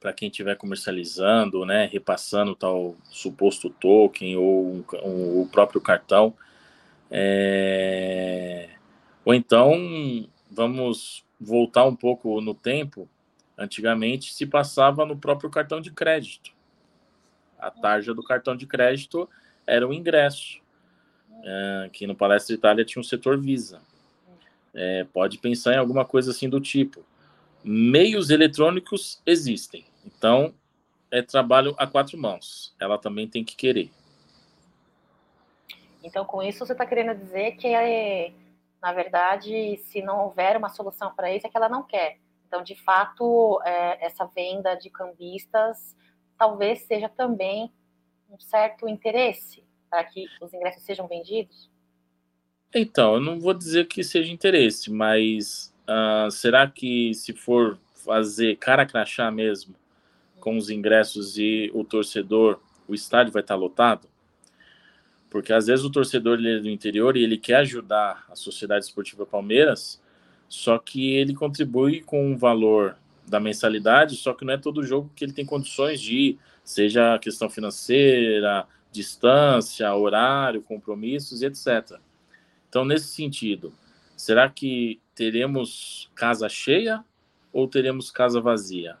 para 0.00 0.12
quem 0.12 0.28
estiver 0.28 0.56
comercializando, 0.56 1.64
né, 1.64 1.86
repassando 1.86 2.54
tal 2.54 2.96
suposto 3.10 3.68
token 3.68 4.36
ou 4.36 4.66
um, 4.66 4.84
um, 5.04 5.42
o 5.42 5.48
próprio 5.50 5.80
cartão. 5.80 6.34
É... 7.10 8.70
Ou 9.24 9.34
então, 9.34 9.74
vamos 10.50 11.24
voltar 11.40 11.84
um 11.84 11.96
pouco 11.96 12.40
no 12.40 12.54
tempo. 12.54 13.08
Antigamente 13.56 14.32
se 14.32 14.46
passava 14.46 15.04
no 15.04 15.16
próprio 15.16 15.50
cartão 15.50 15.80
de 15.80 15.90
crédito. 15.90 16.52
A 17.58 17.70
tarja 17.70 18.14
do 18.14 18.22
cartão 18.22 18.56
de 18.56 18.66
crédito 18.66 19.28
era 19.66 19.86
o 19.86 19.92
ingresso. 19.92 20.60
É, 21.44 21.90
que 21.92 22.06
no 22.06 22.14
Palestra 22.16 22.54
Itália 22.54 22.84
tinha 22.84 23.00
um 23.00 23.04
setor 23.04 23.38
Visa. 23.38 23.80
É, 24.74 25.04
pode 25.12 25.38
pensar 25.38 25.74
em 25.74 25.78
alguma 25.78 26.04
coisa 26.04 26.30
assim 26.30 26.48
do 26.48 26.60
tipo. 26.60 27.04
Meios 27.64 28.30
eletrônicos 28.30 29.20
existem. 29.26 29.84
Então, 30.18 30.52
é 31.10 31.22
trabalho 31.22 31.74
a 31.78 31.86
quatro 31.86 32.18
mãos. 32.18 32.74
Ela 32.80 32.98
também 32.98 33.28
tem 33.28 33.44
que 33.44 33.56
querer. 33.56 33.90
Então, 36.02 36.24
com 36.24 36.42
isso, 36.42 36.66
você 36.66 36.72
está 36.72 36.84
querendo 36.84 37.16
dizer 37.16 37.52
que, 37.52 37.68
é, 37.68 38.32
na 38.82 38.92
verdade, 38.92 39.78
se 39.84 40.02
não 40.02 40.24
houver 40.24 40.56
uma 40.56 40.68
solução 40.68 41.14
para 41.14 41.34
isso, 41.34 41.46
é 41.46 41.50
que 41.50 41.56
ela 41.56 41.68
não 41.68 41.82
quer. 41.82 42.18
Então, 42.46 42.62
de 42.62 42.74
fato, 42.74 43.60
é, 43.64 44.04
essa 44.04 44.24
venda 44.26 44.74
de 44.74 44.90
cambistas 44.90 45.96
talvez 46.36 46.82
seja 46.82 47.08
também 47.08 47.72
um 48.30 48.38
certo 48.38 48.88
interesse 48.88 49.64
para 49.90 50.04
que 50.04 50.26
os 50.40 50.52
ingressos 50.52 50.82
sejam 50.82 51.06
vendidos? 51.08 51.70
Então, 52.74 53.14
eu 53.14 53.20
não 53.20 53.40
vou 53.40 53.54
dizer 53.54 53.86
que 53.86 54.04
seja 54.04 54.32
interesse, 54.32 54.90
mas 54.90 55.74
uh, 55.88 56.30
será 56.30 56.70
que 56.70 57.12
se 57.14 57.32
for 57.32 57.78
fazer 58.04 58.56
cara 58.56 58.86
crachá 58.86 59.30
mesmo, 59.30 59.74
com 60.40 60.56
os 60.56 60.70
ingressos 60.70 61.38
e 61.38 61.70
o 61.74 61.84
torcedor, 61.84 62.60
o 62.86 62.94
estádio 62.94 63.32
vai 63.32 63.42
estar 63.42 63.54
lotado? 63.54 64.08
Porque 65.30 65.52
às 65.52 65.66
vezes 65.66 65.84
o 65.84 65.90
torcedor 65.90 66.38
ele 66.38 66.56
é 66.56 66.60
do 66.60 66.68
interior 66.68 67.16
e 67.16 67.22
ele 67.22 67.36
quer 67.36 67.56
ajudar 67.56 68.24
a 68.30 68.34
Sociedade 68.34 68.84
Esportiva 68.84 69.26
Palmeiras, 69.26 70.00
Só 70.48 70.78
que 70.78 71.12
ele 71.12 71.34
contribui 71.34 72.00
com 72.00 72.32
o 72.32 72.36
valor 72.36 72.96
da 73.26 73.38
mensalidade, 73.38 74.16
só 74.16 74.32
que 74.32 74.44
não 74.44 74.54
é 74.54 74.56
todo 74.56 74.82
jogo 74.82 75.10
que 75.14 75.22
ele 75.22 75.32
tem 75.34 75.44
condições 75.44 76.00
de 76.00 76.16
ir, 76.16 76.38
seja 76.64 77.18
questão 77.18 77.50
financeira, 77.50 78.66
distância, 78.90 79.94
horário, 79.94 80.62
compromissos, 80.62 81.42
etc. 81.42 82.00
Então, 82.68 82.84
nesse 82.84 83.08
sentido, 83.08 83.72
será 84.16 84.48
que 84.48 85.00
teremos 85.14 86.10
casa 86.14 86.48
cheia 86.48 87.04
ou 87.52 87.68
teremos 87.68 88.10
casa 88.10 88.40
vazia? 88.40 88.96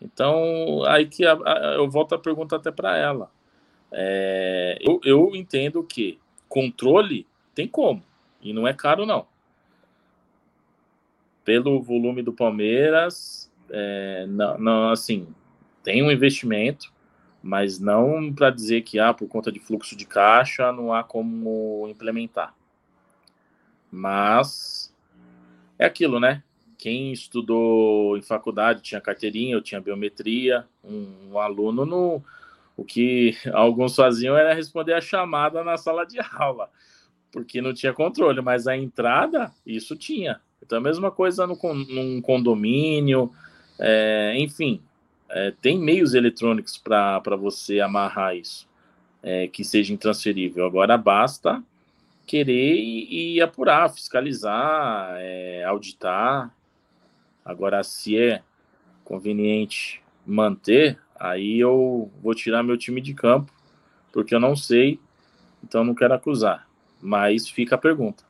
Então, 0.00 0.84
aí 0.86 1.06
que 1.06 1.24
a, 1.24 1.32
a, 1.32 1.74
eu 1.76 1.88
volto 1.88 2.14
a 2.14 2.18
pergunta 2.18 2.56
até 2.56 2.70
para 2.70 2.96
ela. 2.96 3.30
É, 3.90 4.78
eu, 4.80 5.00
eu 5.04 5.34
entendo 5.34 5.82
que 5.82 6.18
controle 6.48 7.26
tem 7.54 7.68
como, 7.68 8.02
e 8.42 8.52
não 8.52 8.66
é 8.66 8.74
caro, 8.74 9.06
não. 9.06 9.26
Pelo 11.44 11.80
volume 11.80 12.22
do 12.22 12.32
Palmeiras, 12.32 13.50
é, 13.70 14.26
não, 14.26 14.58
não, 14.58 14.90
assim, 14.90 15.28
tem 15.82 16.02
um 16.02 16.10
investimento, 16.10 16.92
mas 17.42 17.78
não 17.78 18.32
para 18.32 18.50
dizer 18.50 18.82
que 18.82 18.98
ah, 18.98 19.14
por 19.14 19.28
conta 19.28 19.52
de 19.52 19.60
fluxo 19.60 19.94
de 19.96 20.06
caixa 20.06 20.72
não 20.72 20.92
há 20.92 21.04
como 21.04 21.86
implementar. 21.88 22.54
Mas 23.90 24.92
é 25.78 25.84
aquilo, 25.84 26.18
né? 26.18 26.42
Quem 26.84 27.12
estudou 27.12 28.14
em 28.14 28.20
faculdade 28.20 28.82
tinha 28.82 29.00
carteirinha, 29.00 29.54
eu 29.54 29.62
tinha 29.62 29.80
biometria, 29.80 30.66
um, 30.84 31.30
um 31.30 31.38
aluno 31.38 31.86
no 31.86 32.22
o 32.76 32.84
que 32.84 33.34
alguns 33.54 33.96
faziam 33.96 34.36
era 34.36 34.52
responder 34.52 34.92
a 34.92 35.00
chamada 35.00 35.64
na 35.64 35.78
sala 35.78 36.04
de 36.04 36.18
aula, 36.20 36.68
porque 37.32 37.62
não 37.62 37.72
tinha 37.72 37.94
controle, 37.94 38.42
mas 38.42 38.66
a 38.66 38.76
entrada, 38.76 39.50
isso 39.64 39.96
tinha. 39.96 40.42
Então, 40.62 40.76
a 40.76 40.80
mesma 40.82 41.10
coisa 41.10 41.46
no, 41.46 41.58
num 41.72 42.20
condomínio, 42.20 43.32
é, 43.78 44.34
enfim, 44.36 44.78
é, 45.30 45.54
tem 45.62 45.78
meios 45.78 46.12
eletrônicos 46.12 46.76
para 46.76 47.34
você 47.34 47.80
amarrar 47.80 48.36
isso, 48.36 48.68
é, 49.22 49.48
que 49.48 49.64
seja 49.64 49.90
intransferível. 49.90 50.66
Agora 50.66 50.98
basta 50.98 51.64
querer 52.26 52.76
e, 52.76 53.36
e 53.36 53.40
apurar, 53.40 53.88
fiscalizar, 53.88 55.14
é, 55.16 55.64
auditar. 55.64 56.54
Agora, 57.44 57.82
se 57.82 58.18
é 58.18 58.42
conveniente 59.04 60.02
manter, 60.24 60.98
aí 61.14 61.60
eu 61.60 62.10
vou 62.22 62.34
tirar 62.34 62.62
meu 62.62 62.78
time 62.78 63.00
de 63.00 63.12
campo, 63.12 63.52
porque 64.12 64.34
eu 64.34 64.40
não 64.40 64.56
sei, 64.56 64.98
então 65.62 65.84
não 65.84 65.94
quero 65.94 66.14
acusar. 66.14 66.66
Mas 67.02 67.48
fica 67.48 67.74
a 67.74 67.78
pergunta. 67.78 68.24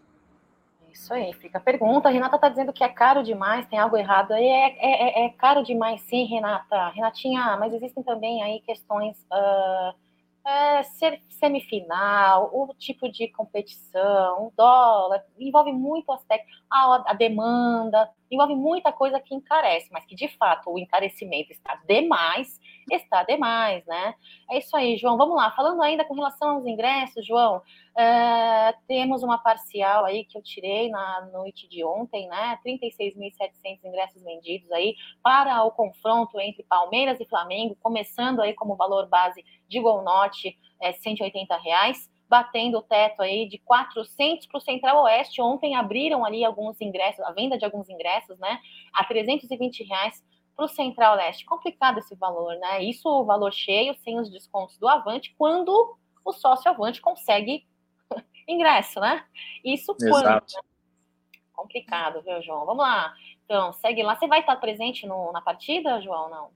Isso 0.93 1.12
aí, 1.12 1.32
fica 1.35 1.59
a 1.59 1.61
pergunta. 1.61 2.09
A 2.09 2.12
Renata 2.12 2.36
está 2.36 2.49
dizendo 2.49 2.73
que 2.73 2.82
é 2.82 2.89
caro 2.89 3.23
demais, 3.23 3.66
tem 3.66 3.78
algo 3.78 3.97
errado 3.97 4.32
aí. 4.32 4.45
É, 4.45 4.77
é, 4.78 5.23
é, 5.23 5.27
é 5.27 5.28
caro 5.31 5.62
demais, 5.62 6.01
sim, 6.03 6.24
Renata. 6.24 6.89
Renatinha, 6.89 7.57
mas 7.59 7.73
existem 7.73 8.03
também 8.03 8.43
aí 8.43 8.61
questões. 8.61 9.16
Uh 9.31 10.04
é, 10.47 10.83
ser 10.83 11.21
semifinal, 11.31 12.51
o 12.53 12.75
tipo 12.75 13.09
de 13.11 13.29
competição, 13.29 14.47
o 14.47 14.53
dólar, 14.57 15.25
envolve 15.39 15.73
muito 15.73 16.12
aspecto, 16.12 16.47
a, 16.71 17.11
a, 17.11 17.15
demanda, 17.15 18.11
envolve 18.31 18.55
muita 18.55 18.93
coisa 18.93 19.19
que 19.21 19.35
encarece, 19.35 19.89
mas 19.91 20.05
que 20.05 20.15
de 20.15 20.29
fato 20.29 20.71
o 20.71 20.79
encarecimento 20.79 21.51
está 21.53 21.77
demais, 21.87 22.61
está 22.90 23.23
demais, 23.23 23.85
né? 23.86 24.15
É 24.51 24.59
isso 24.59 24.77
aí, 24.77 24.97
João. 24.97 25.16
Vamos 25.16 25.36
lá, 25.36 25.51
falando 25.52 25.82
ainda 25.82 26.05
com 26.05 26.15
relação 26.15 26.51
aos 26.51 26.66
ingressos, 26.66 27.27
João, 27.27 27.62
é, 27.97 28.74
temos 28.86 29.23
uma 29.23 29.39
parcial 29.39 30.05
aí 30.05 30.24
que 30.24 30.36
eu 30.36 30.43
tirei 30.43 30.89
na 30.90 31.28
noite 31.32 31.69
de 31.69 31.85
ontem, 31.85 32.28
né? 32.28 32.59
36.700 32.65 33.85
ingressos 33.85 34.23
vendidos 34.23 34.70
aí 34.73 34.97
para 35.23 35.62
o 35.65 35.70
confronto 35.70 36.40
entre 36.40 36.62
Palmeiras 36.65 37.20
e 37.20 37.27
Flamengo, 37.27 37.77
começando 37.82 38.40
aí 38.40 38.55
como 38.55 38.77
valor 38.77 39.09
base 39.09 39.44
de 39.69 39.81
Gol 39.81 40.02
Norte, 40.02 40.59
é, 40.81 40.93
180 40.93 41.56
reais, 41.59 42.11
batendo 42.28 42.78
o 42.78 42.82
teto 42.82 43.23
aí 43.23 43.47
de 43.48 43.59
400 43.59 44.47
para 44.47 44.59
o 44.59 44.61
Central 44.61 45.05
Oeste. 45.05 45.40
Ontem 45.40 45.77
abriram 45.77 46.24
ali 46.24 46.44
alguns 46.44 46.81
ingressos, 46.81 47.24
a 47.24 47.32
venda 47.32 47.56
de 47.56 47.65
alguns 47.65 47.89
ingressos, 47.89 48.39
né, 48.39 48.59
a 48.93 49.05
320 49.05 49.85
reais 49.85 50.23
para 50.55 50.65
o 50.65 50.69
Central 50.69 51.17
Oeste. 51.17 51.45
Complicado 51.45 51.99
esse 51.99 52.15
valor, 52.15 52.57
né? 52.57 52.83
Isso 52.83 53.09
o 53.09 53.25
valor 53.25 53.53
cheio, 53.53 53.95
sem 53.97 54.19
os 54.19 54.31
descontos 54.31 54.79
do 54.79 54.89
Avante, 54.89 55.35
quando 55.37 55.97
o 56.25 56.33
sócio 56.33 56.71
Avante 56.71 57.01
consegue 57.01 57.67
ingresso, 58.49 59.01
né? 59.01 59.25
Isso 59.65 59.95
quando. 59.97 60.25
Né? 60.27 60.41
Complicado, 61.53 62.21
viu, 62.23 62.43
João? 62.43 62.67
Vamos 62.67 62.85
lá. 62.85 63.15
Então, 63.45 63.73
segue 63.75 64.03
lá. 64.03 64.17
Você 64.17 64.27
vai 64.27 64.41
estar 64.41 64.57
presente 64.57 65.07
no, 65.07 65.33
na 65.33 65.41
partida, 65.41 66.01
João, 66.01 66.29
não? 66.29 66.51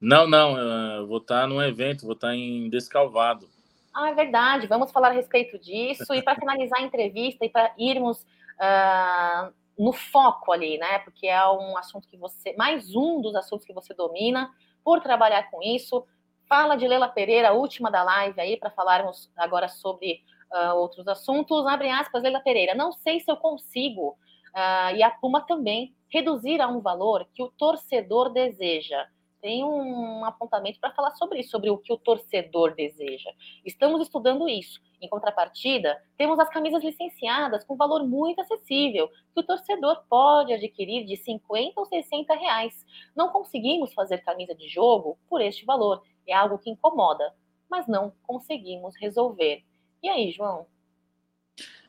Não, 0.00 0.26
não, 0.26 0.58
eu 0.58 1.06
vou 1.06 1.18
estar 1.18 1.48
num 1.48 1.62
evento, 1.62 2.04
vou 2.04 2.12
estar 2.12 2.34
em 2.34 2.68
Descalvado. 2.68 3.48
Ah, 3.94 4.10
é 4.10 4.14
verdade, 4.14 4.66
vamos 4.66 4.90
falar 4.90 5.08
a 5.08 5.12
respeito 5.12 5.58
disso. 5.58 6.12
E 6.12 6.20
para 6.20 6.34
finalizar 6.38 6.80
a 6.80 6.82
entrevista 6.82 7.44
e 7.44 7.48
para 7.48 7.72
irmos 7.78 8.22
uh, 8.22 9.52
no 9.78 9.92
foco 9.92 10.52
ali, 10.52 10.78
né? 10.78 10.98
Porque 11.00 11.26
é 11.26 11.48
um 11.48 11.76
assunto 11.76 12.08
que 12.08 12.16
você, 12.16 12.54
mais 12.56 12.94
um 12.94 13.20
dos 13.20 13.34
assuntos 13.34 13.66
que 13.66 13.72
você 13.72 13.94
domina 13.94 14.50
por 14.84 15.00
trabalhar 15.00 15.50
com 15.50 15.62
isso. 15.62 16.06
Fala 16.48 16.76
de 16.76 16.86
Lela 16.86 17.08
Pereira, 17.08 17.52
última 17.52 17.90
da 17.90 18.02
live 18.02 18.40
aí, 18.40 18.56
para 18.56 18.70
falarmos 18.70 19.32
agora 19.36 19.68
sobre 19.68 20.20
uh, 20.52 20.74
outros 20.76 21.08
assuntos. 21.08 21.66
Abre 21.66 21.90
aspas, 21.90 22.22
Lela 22.22 22.40
Pereira. 22.40 22.74
Não 22.74 22.92
sei 22.92 23.20
se 23.20 23.30
eu 23.30 23.36
consigo, 23.36 24.10
uh, 24.54 24.94
e 24.94 25.02
a 25.02 25.10
Puma 25.10 25.40
também, 25.40 25.94
reduzir 26.08 26.60
a 26.60 26.68
um 26.68 26.80
valor 26.80 27.26
que 27.34 27.42
o 27.42 27.50
torcedor 27.50 28.30
deseja 28.30 29.06
tem 29.44 29.62
um 29.62 30.24
apontamento 30.24 30.80
para 30.80 30.94
falar 30.94 31.10
sobre 31.10 31.40
isso, 31.40 31.50
sobre 31.50 31.68
o 31.68 31.76
que 31.76 31.92
o 31.92 31.98
torcedor 31.98 32.74
deseja. 32.74 33.30
Estamos 33.62 34.00
estudando 34.00 34.48
isso. 34.48 34.80
Em 35.04 35.08
contrapartida, 35.08 36.02
temos 36.16 36.38
as 36.38 36.48
camisas 36.48 36.82
licenciadas 36.82 37.62
com 37.62 37.76
valor 37.76 38.02
muito 38.08 38.40
acessível, 38.40 39.06
que 39.34 39.40
o 39.40 39.42
torcedor 39.42 40.02
pode 40.08 40.50
adquirir 40.50 41.04
de 41.04 41.14
50 41.18 41.78
ou 41.78 41.84
60 41.84 42.34
reais. 42.34 42.72
Não 43.14 43.28
conseguimos 43.28 43.92
fazer 43.92 44.24
camisa 44.24 44.54
de 44.54 44.66
jogo 44.66 45.18
por 45.28 45.42
este 45.42 45.66
valor. 45.66 46.02
É 46.26 46.32
algo 46.32 46.56
que 46.56 46.70
incomoda, 46.70 47.34
mas 47.70 47.86
não 47.86 48.14
conseguimos 48.22 48.94
resolver. 48.98 49.62
E 50.02 50.08
aí, 50.08 50.32
João? 50.32 50.66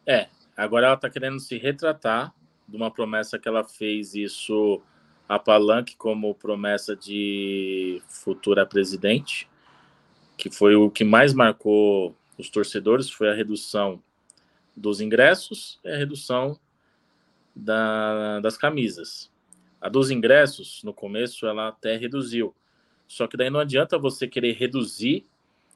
É, 0.05 0.27
agora 0.57 0.87
ela 0.87 0.95
está 0.95 1.09
querendo 1.09 1.39
se 1.39 1.57
retratar 1.57 2.35
de 2.67 2.75
uma 2.75 2.91
promessa 2.91 3.39
que 3.39 3.47
ela 3.47 3.63
fez 3.63 4.13
isso 4.13 4.81
a 5.29 5.39
Palanque 5.39 5.95
como 5.95 6.35
promessa 6.35 6.97
de 6.97 8.01
futura 8.09 8.65
presidente, 8.65 9.49
que 10.35 10.49
foi 10.49 10.75
o 10.75 10.91
que 10.91 11.05
mais 11.05 11.33
marcou 11.33 12.13
os 12.37 12.49
torcedores, 12.49 13.09
foi 13.09 13.29
a 13.29 13.33
redução 13.33 14.01
dos 14.75 14.99
ingressos 14.99 15.79
e 15.83 15.89
a 15.89 15.97
redução 15.97 16.59
da, 17.55 18.39
das 18.41 18.57
camisas. 18.57 19.31
A 19.79 19.87
dos 19.87 20.11
ingressos, 20.11 20.81
no 20.83 20.93
começo, 20.93 21.45
ela 21.45 21.69
até 21.69 21.95
reduziu. 21.95 22.53
Só 23.07 23.27
que 23.27 23.37
daí 23.37 23.49
não 23.49 23.59
adianta 23.59 23.97
você 23.97 24.27
querer 24.27 24.53
reduzir 24.53 25.25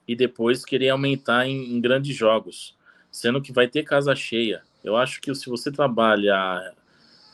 e 0.08 0.16
depois 0.16 0.66
querer 0.66 0.90
aumentar 0.90 1.48
em, 1.48 1.74
em 1.74 1.80
grandes 1.80 2.16
jogos, 2.16 2.76
sendo 3.12 3.42
que 3.42 3.54
vai 3.54 3.68
ter 3.68 3.84
casa 3.84 4.16
cheia. 4.16 4.64
Eu 4.84 4.98
acho 4.98 5.22
que 5.22 5.34
se 5.36 5.50
você 5.50 5.72
trabalha 5.72 6.74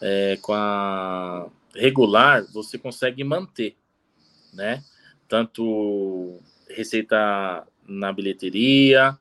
é, 0.01 0.37
com 0.41 0.53
a 0.53 1.49
regular, 1.73 2.43
você 2.51 2.77
consegue 2.77 3.23
manter, 3.23 3.75
né? 4.53 4.83
Tanto 5.27 6.39
receita 6.69 7.65
na 7.87 8.11
bilheteria, 8.11 9.17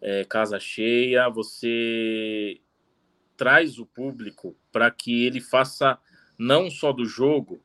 é, 0.00 0.24
casa 0.24 0.58
cheia, 0.58 1.28
você 1.28 2.60
traz 3.36 3.78
o 3.78 3.86
público 3.86 4.56
para 4.72 4.90
que 4.90 5.24
ele 5.24 5.40
faça 5.40 5.98
não 6.38 6.70
só 6.70 6.92
do 6.92 7.04
jogo 7.04 7.60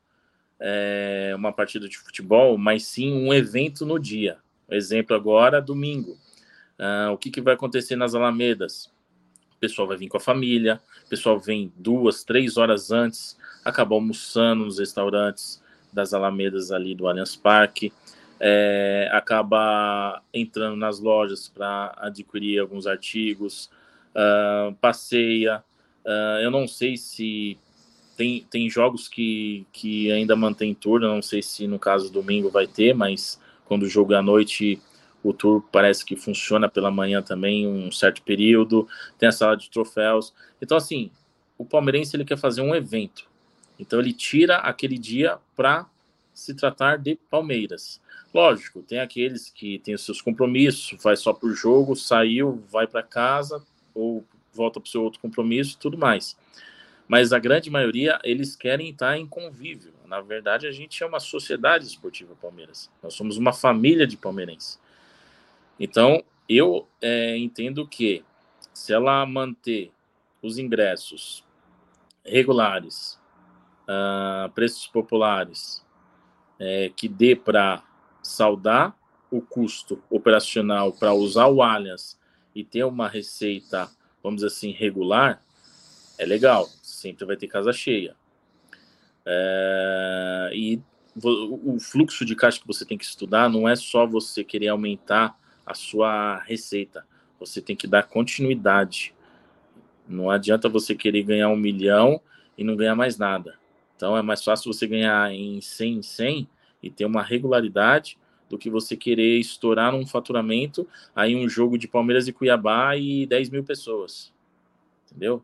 é, 0.60 1.32
uma 1.36 1.52
partida 1.52 1.88
de 1.88 1.98
futebol, 1.98 2.56
mas 2.56 2.84
sim 2.84 3.12
um 3.12 3.32
evento 3.34 3.84
no 3.84 3.98
dia. 3.98 4.38
Exemplo 4.70 5.14
agora, 5.14 5.60
domingo. 5.60 6.16
Ah, 6.78 7.10
o 7.12 7.18
que, 7.18 7.30
que 7.30 7.40
vai 7.40 7.54
acontecer 7.54 7.96
nas 7.96 8.14
Alamedas? 8.14 8.86
O 9.56 9.58
pessoal 9.60 9.86
vai 9.86 9.96
vir 9.96 10.08
com 10.08 10.16
a 10.16 10.20
família, 10.20 10.80
o 11.04 11.08
pessoal 11.08 11.38
vem 11.38 11.72
duas, 11.76 12.24
três 12.24 12.56
horas 12.56 12.90
antes 12.90 13.36
acaba 13.64 13.94
almoçando 13.94 14.64
nos 14.64 14.78
restaurantes 14.78 15.62
das 15.92 16.12
Alamedas 16.12 16.70
ali 16.70 16.94
do 16.94 17.08
Allianz 17.08 17.34
Parque, 17.34 17.92
é, 18.46 19.08
acaba 19.10 20.22
entrando 20.32 20.76
nas 20.76 21.00
lojas 21.00 21.48
para 21.48 21.94
adquirir 21.96 22.58
alguns 22.58 22.86
artigos, 22.86 23.70
uh, 24.14 24.74
passeia. 24.82 25.64
Uh, 26.04 26.40
eu 26.42 26.50
não 26.50 26.68
sei 26.68 26.98
se 26.98 27.56
tem, 28.18 28.46
tem 28.50 28.68
jogos 28.68 29.08
que, 29.08 29.66
que 29.72 30.12
ainda 30.12 30.36
mantém 30.36 30.74
tour, 30.74 31.00
não 31.00 31.22
sei 31.22 31.40
se 31.40 31.66
no 31.66 31.78
caso 31.78 32.12
domingo 32.12 32.50
vai 32.50 32.66
ter, 32.66 32.94
mas 32.94 33.40
quando 33.64 33.84
o 33.84 33.88
jogo 33.88 34.12
é 34.12 34.18
à 34.18 34.22
noite, 34.22 34.78
o 35.22 35.32
tour 35.32 35.64
parece 35.72 36.04
que 36.04 36.14
funciona 36.14 36.68
pela 36.68 36.90
manhã 36.90 37.22
também, 37.22 37.66
um 37.66 37.90
certo 37.90 38.20
período, 38.20 38.86
tem 39.18 39.26
a 39.26 39.32
sala 39.32 39.56
de 39.56 39.70
troféus. 39.70 40.34
Então, 40.60 40.76
assim, 40.76 41.10
o 41.56 41.64
palmeirense 41.64 42.14
ele 42.14 42.26
quer 42.26 42.36
fazer 42.36 42.60
um 42.60 42.74
evento. 42.74 43.26
Então 43.78 43.98
ele 44.00 44.12
tira 44.12 44.56
aquele 44.58 44.98
dia 44.98 45.38
para 45.56 45.86
se 46.34 46.52
tratar 46.52 46.98
de 46.98 47.16
Palmeiras. 47.30 48.02
Lógico, 48.34 48.82
tem 48.82 48.98
aqueles 48.98 49.48
que 49.48 49.78
têm 49.78 49.94
os 49.94 50.04
seus 50.04 50.20
compromissos, 50.20 51.00
faz 51.00 51.20
só 51.20 51.32
por 51.32 51.52
jogo, 51.52 51.94
saiu, 51.94 52.64
vai 52.68 52.84
para 52.84 53.00
casa 53.00 53.64
ou 53.94 54.24
volta 54.52 54.80
para 54.80 54.88
o 54.88 54.90
seu 54.90 55.04
outro 55.04 55.20
compromisso, 55.20 55.78
tudo 55.78 55.96
mais. 55.96 56.36
Mas 57.06 57.32
a 57.32 57.38
grande 57.38 57.70
maioria 57.70 58.18
eles 58.24 58.56
querem 58.56 58.90
estar 58.90 59.16
em 59.16 59.24
convívio. 59.24 59.92
Na 60.06 60.20
verdade, 60.20 60.66
a 60.66 60.72
gente 60.72 61.00
é 61.00 61.06
uma 61.06 61.20
sociedade 61.20 61.86
esportiva 61.86 62.34
Palmeiras. 62.34 62.90
Nós 63.00 63.14
somos 63.14 63.36
uma 63.36 63.52
família 63.52 64.04
de 64.04 64.16
palmeirenses. 64.16 64.80
Então, 65.78 66.24
eu 66.48 66.88
é, 67.00 67.36
entendo 67.36 67.86
que 67.86 68.24
se 68.72 68.92
ela 68.92 69.24
manter 69.24 69.92
os 70.42 70.58
ingressos 70.58 71.44
regulares, 72.24 73.18
uh, 73.88 74.50
preços 74.50 74.88
populares, 74.88 75.84
é, 76.58 76.90
que 76.96 77.08
dê 77.08 77.36
para 77.36 77.82
saldar 78.24 78.96
o 79.30 79.40
custo 79.40 80.02
operacional 80.10 80.92
para 80.92 81.12
usar 81.12 81.46
o 81.46 81.62
Allianz 81.62 82.18
e 82.54 82.64
ter 82.64 82.84
uma 82.84 83.08
receita, 83.08 83.90
vamos 84.22 84.36
dizer 84.36 84.48
assim, 84.48 84.70
regular, 84.72 85.42
é 86.18 86.24
legal. 86.24 86.68
Sempre 86.82 87.24
vai 87.24 87.36
ter 87.36 87.48
casa 87.48 87.72
cheia. 87.72 88.16
É, 89.26 90.50
e 90.52 90.80
o 91.22 91.78
fluxo 91.78 92.24
de 92.24 92.34
caixa 92.34 92.60
que 92.60 92.66
você 92.66 92.84
tem 92.84 92.98
que 92.98 93.04
estudar 93.04 93.48
não 93.48 93.68
é 93.68 93.76
só 93.76 94.06
você 94.06 94.42
querer 94.42 94.68
aumentar 94.68 95.38
a 95.66 95.74
sua 95.74 96.38
receita. 96.40 97.06
Você 97.38 97.60
tem 97.60 97.76
que 97.76 97.86
dar 97.86 98.04
continuidade. 98.04 99.14
Não 100.08 100.30
adianta 100.30 100.68
você 100.68 100.94
querer 100.94 101.22
ganhar 101.22 101.48
um 101.48 101.56
milhão 101.56 102.20
e 102.56 102.64
não 102.64 102.76
ganhar 102.76 102.94
mais 102.94 103.16
nada. 103.16 103.58
Então 103.96 104.16
é 104.16 104.22
mais 104.22 104.42
fácil 104.42 104.72
você 104.72 104.86
ganhar 104.86 105.32
em 105.32 105.60
100 105.60 105.98
em 105.98 106.02
100 106.02 106.48
e 106.84 106.90
ter 106.90 107.04
uma 107.04 107.22
regularidade 107.22 108.18
do 108.48 108.58
que 108.58 108.68
você 108.68 108.96
querer 108.96 109.38
estourar 109.38 109.92
num 109.92 110.06
faturamento 110.06 110.86
aí 111.16 111.34
um 111.34 111.48
jogo 111.48 111.78
de 111.78 111.88
Palmeiras 111.88 112.28
e 112.28 112.32
Cuiabá 112.32 112.96
e 112.96 113.26
10 113.26 113.50
mil 113.50 113.64
pessoas. 113.64 114.32
Entendeu? 115.06 115.42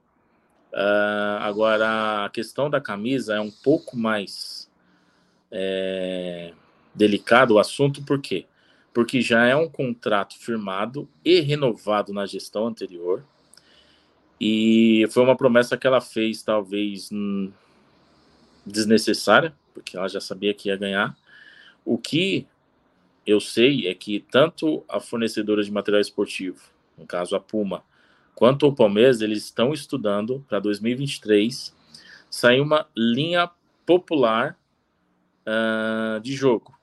Uh, 0.73 1.41
agora, 1.41 2.27
a 2.27 2.31
questão 2.31 2.69
da 2.71 2.81
camisa 2.81 3.35
é 3.35 3.41
um 3.41 3.51
pouco 3.51 3.97
mais 3.97 4.71
é, 5.51 6.53
delicado 6.95 7.55
o 7.55 7.59
assunto, 7.59 8.05
por 8.05 8.21
quê? 8.21 8.47
Porque 8.93 9.21
já 9.21 9.47
é 9.47 9.57
um 9.57 9.69
contrato 9.69 10.39
firmado 10.39 11.09
e 11.25 11.41
renovado 11.41 12.12
na 12.12 12.27
gestão 12.27 12.67
anterior. 12.67 13.25
E 14.41 15.07
foi 15.11 15.23
uma 15.23 15.37
promessa 15.37 15.77
que 15.77 15.87
ela 15.87 16.01
fez, 16.01 16.43
talvez 16.43 17.11
hum, 17.12 17.51
desnecessária, 18.65 19.55
porque 19.75 19.97
ela 19.97 20.09
já 20.09 20.21
sabia 20.21 20.55
que 20.55 20.69
ia 20.69 20.77
ganhar. 20.77 21.17
O 21.85 21.98
que 21.98 22.47
eu 23.27 23.40
sei 23.40 23.86
é 23.86 23.94
que 23.94 24.20
tanto 24.31 24.85
a 24.89 25.01
fornecedora 25.01 25.62
de 25.62 25.70
material 25.70 26.01
esportivo, 26.01 26.61
no 26.97 27.07
caso 27.07 27.36
a 27.36 27.40
Puma, 27.40 27.85
quanto 28.35 28.66
o 28.66 28.74
Palmeiras, 28.74 29.20
eles 29.20 29.44
estão 29.44 29.73
estudando 29.73 30.44
para 30.48 30.59
2023 30.59 31.74
sair 32.31 32.61
uma 32.61 32.86
linha 32.97 33.51
popular 33.85 34.59
uh, 35.47 36.20
de 36.20 36.35
jogo. 36.35 36.78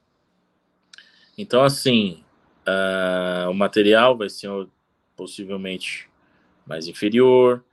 Então, 1.38 1.64
assim, 1.64 2.24
uh, 2.68 3.49
o 3.49 3.53
material 3.53 4.18
vai 4.18 4.30
ser 4.30 4.49
possivelmente 5.15 6.10
mais 6.65 6.88
inferior, 6.88 7.64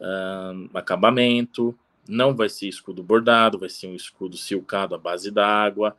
uh, 0.00 0.70
acabamento, 0.76 1.76
não 2.08 2.34
vai 2.34 2.48
ser 2.48 2.68
escudo 2.68 3.02
bordado, 3.02 3.58
vai 3.58 3.68
ser 3.68 3.88
um 3.88 3.94
escudo 3.94 4.36
silcado 4.36 4.94
à 4.94 4.98
base 4.98 5.30
d'água, 5.30 5.96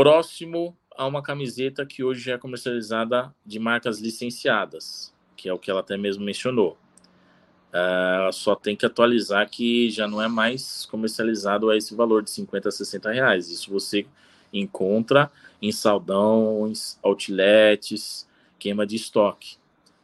próximo 0.00 0.74
a 0.96 1.06
uma 1.06 1.22
camiseta 1.22 1.84
que 1.84 2.02
hoje 2.02 2.30
é 2.30 2.38
comercializada 2.38 3.34
de 3.44 3.58
marcas 3.58 4.00
licenciadas, 4.00 5.14
que 5.36 5.46
é 5.46 5.52
o 5.52 5.58
que 5.58 5.70
ela 5.70 5.80
até 5.80 5.94
mesmo 5.94 6.24
mencionou. 6.24 6.78
Uh, 7.68 8.32
só 8.32 8.54
tem 8.54 8.74
que 8.74 8.86
atualizar 8.86 9.46
que 9.50 9.90
já 9.90 10.08
não 10.08 10.22
é 10.22 10.26
mais 10.26 10.86
comercializado 10.86 11.68
a 11.68 11.76
esse 11.76 11.94
valor 11.94 12.22
de 12.22 12.30
50 12.30 12.70
a 12.70 12.72
60 12.72 13.12
reais. 13.12 13.50
Isso 13.50 13.70
você 13.70 14.06
encontra 14.50 15.30
em 15.60 15.70
saldões, 15.70 16.98
outlets, 17.02 18.26
queima 18.58 18.86
de 18.86 18.96
estoque. 18.96 19.58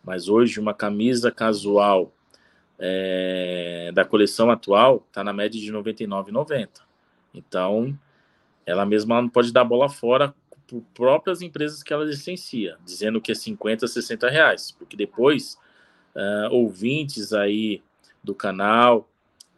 Mas 0.04 0.28
hoje 0.28 0.60
uma 0.60 0.74
camisa 0.74 1.30
casual 1.30 2.12
é, 2.78 3.90
da 3.94 4.04
coleção 4.04 4.50
atual 4.50 5.02
está 5.08 5.24
na 5.24 5.32
média 5.32 5.58
de 5.58 5.72
R$ 5.72 5.78
99,90. 5.78 6.68
Então, 7.32 7.98
ela 8.66 8.84
mesma 8.84 9.22
não 9.22 9.28
pode 9.28 9.52
dar 9.52 9.64
bola 9.64 9.88
fora 9.88 10.34
por 10.66 10.82
próprias 10.92 11.40
empresas 11.40 11.82
que 11.82 11.92
ela 11.92 12.04
licencia, 12.04 12.76
dizendo 12.84 13.20
que 13.20 13.30
é 13.30 13.34
50, 13.34 13.86
60 13.86 14.28
reais, 14.28 14.72
porque 14.72 14.96
depois 14.96 15.56
uh, 16.14 16.52
ouvintes 16.52 17.32
aí 17.32 17.82
do 18.22 18.34
canal 18.34 19.08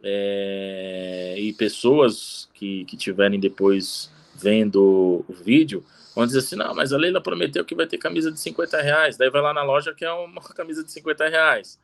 é, 0.03 1.35
e 1.37 1.51
pessoas 1.53 2.49
que, 2.53 2.85
que 2.85 2.95
tiverem 2.95 3.39
depois 3.39 4.11
vendo 4.35 5.25
o 5.27 5.33
vídeo 5.33 5.83
vão 6.15 6.25
dizer 6.25 6.39
assim, 6.39 6.55
não, 6.55 6.73
mas 6.73 6.93
a 6.93 6.97
Leila 6.97 7.21
prometeu 7.21 7.65
que 7.65 7.75
vai 7.75 7.87
ter 7.87 7.97
camisa 7.97 8.31
de 8.31 8.39
50 8.39 8.81
reais, 8.81 9.17
daí 9.17 9.29
vai 9.29 9.41
lá 9.41 9.53
na 9.53 9.63
loja 9.63 9.93
que 9.93 10.05
é 10.05 10.11
uma 10.11 10.41
camisa 10.53 10.83
de 10.83 10.91
50 10.91 11.27
reais. 11.27 11.79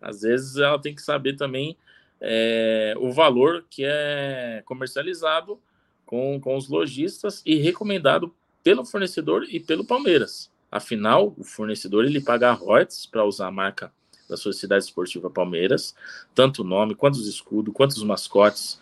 Às 0.00 0.22
vezes 0.22 0.56
ela 0.56 0.78
tem 0.78 0.94
que 0.94 1.02
saber 1.02 1.34
também 1.34 1.76
é, 2.20 2.94
o 2.98 3.12
valor 3.12 3.64
que 3.70 3.84
é 3.84 4.62
comercializado 4.64 5.60
com, 6.04 6.40
com 6.40 6.56
os 6.56 6.68
lojistas 6.68 7.42
e 7.44 7.56
recomendado 7.56 8.34
pelo 8.62 8.84
fornecedor 8.84 9.44
e 9.48 9.60
pelo 9.60 9.84
Palmeiras. 9.84 10.50
Afinal, 10.70 11.34
o 11.38 11.44
fornecedor 11.44 12.04
ele 12.04 12.20
paga 12.20 12.52
royalties 12.52 13.06
para 13.06 13.24
usar 13.24 13.46
a 13.46 13.50
marca 13.50 13.92
da 14.28 14.36
Sociedade 14.36 14.84
Esportiva 14.84 15.30
Palmeiras, 15.30 15.94
tanto 16.34 16.62
o 16.62 16.64
nome, 16.64 16.94
quanto 16.94 17.16
os 17.16 17.28
escudos, 17.28 17.72
quanto 17.74 17.92
os 17.92 18.02
mascotes. 18.02 18.80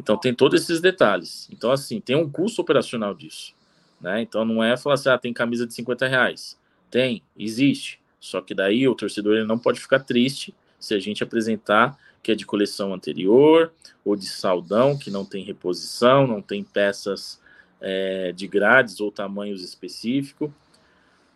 Então 0.00 0.16
tem 0.16 0.34
todos 0.34 0.62
esses 0.62 0.80
detalhes. 0.80 1.48
Então, 1.52 1.70
assim, 1.70 2.00
tem 2.00 2.16
um 2.16 2.30
custo 2.30 2.62
operacional 2.62 3.14
disso. 3.14 3.54
Né? 4.00 4.22
Então 4.22 4.44
não 4.44 4.62
é 4.62 4.76
falar 4.76 4.94
assim, 4.94 5.08
ah, 5.08 5.18
tem 5.18 5.32
camisa 5.32 5.66
de 5.66 5.74
50 5.74 6.06
reais. 6.06 6.58
Tem, 6.90 7.22
existe. 7.36 8.00
Só 8.20 8.40
que 8.40 8.54
daí 8.54 8.88
o 8.88 8.94
torcedor 8.94 9.36
ele 9.36 9.46
não 9.46 9.58
pode 9.58 9.80
ficar 9.80 10.00
triste 10.00 10.54
se 10.78 10.94
a 10.94 10.98
gente 10.98 11.22
apresentar 11.22 11.98
que 12.24 12.32
é 12.32 12.34
de 12.34 12.46
coleção 12.46 12.94
anterior, 12.94 13.70
ou 14.02 14.16
de 14.16 14.26
saldão, 14.26 14.98
que 14.98 15.10
não 15.10 15.26
tem 15.26 15.44
reposição, 15.44 16.26
não 16.26 16.40
tem 16.40 16.64
peças 16.64 17.38
é, 17.80 18.32
de 18.32 18.48
grades 18.48 18.98
ou 18.98 19.12
tamanhos 19.12 19.62
específicos, 19.62 20.50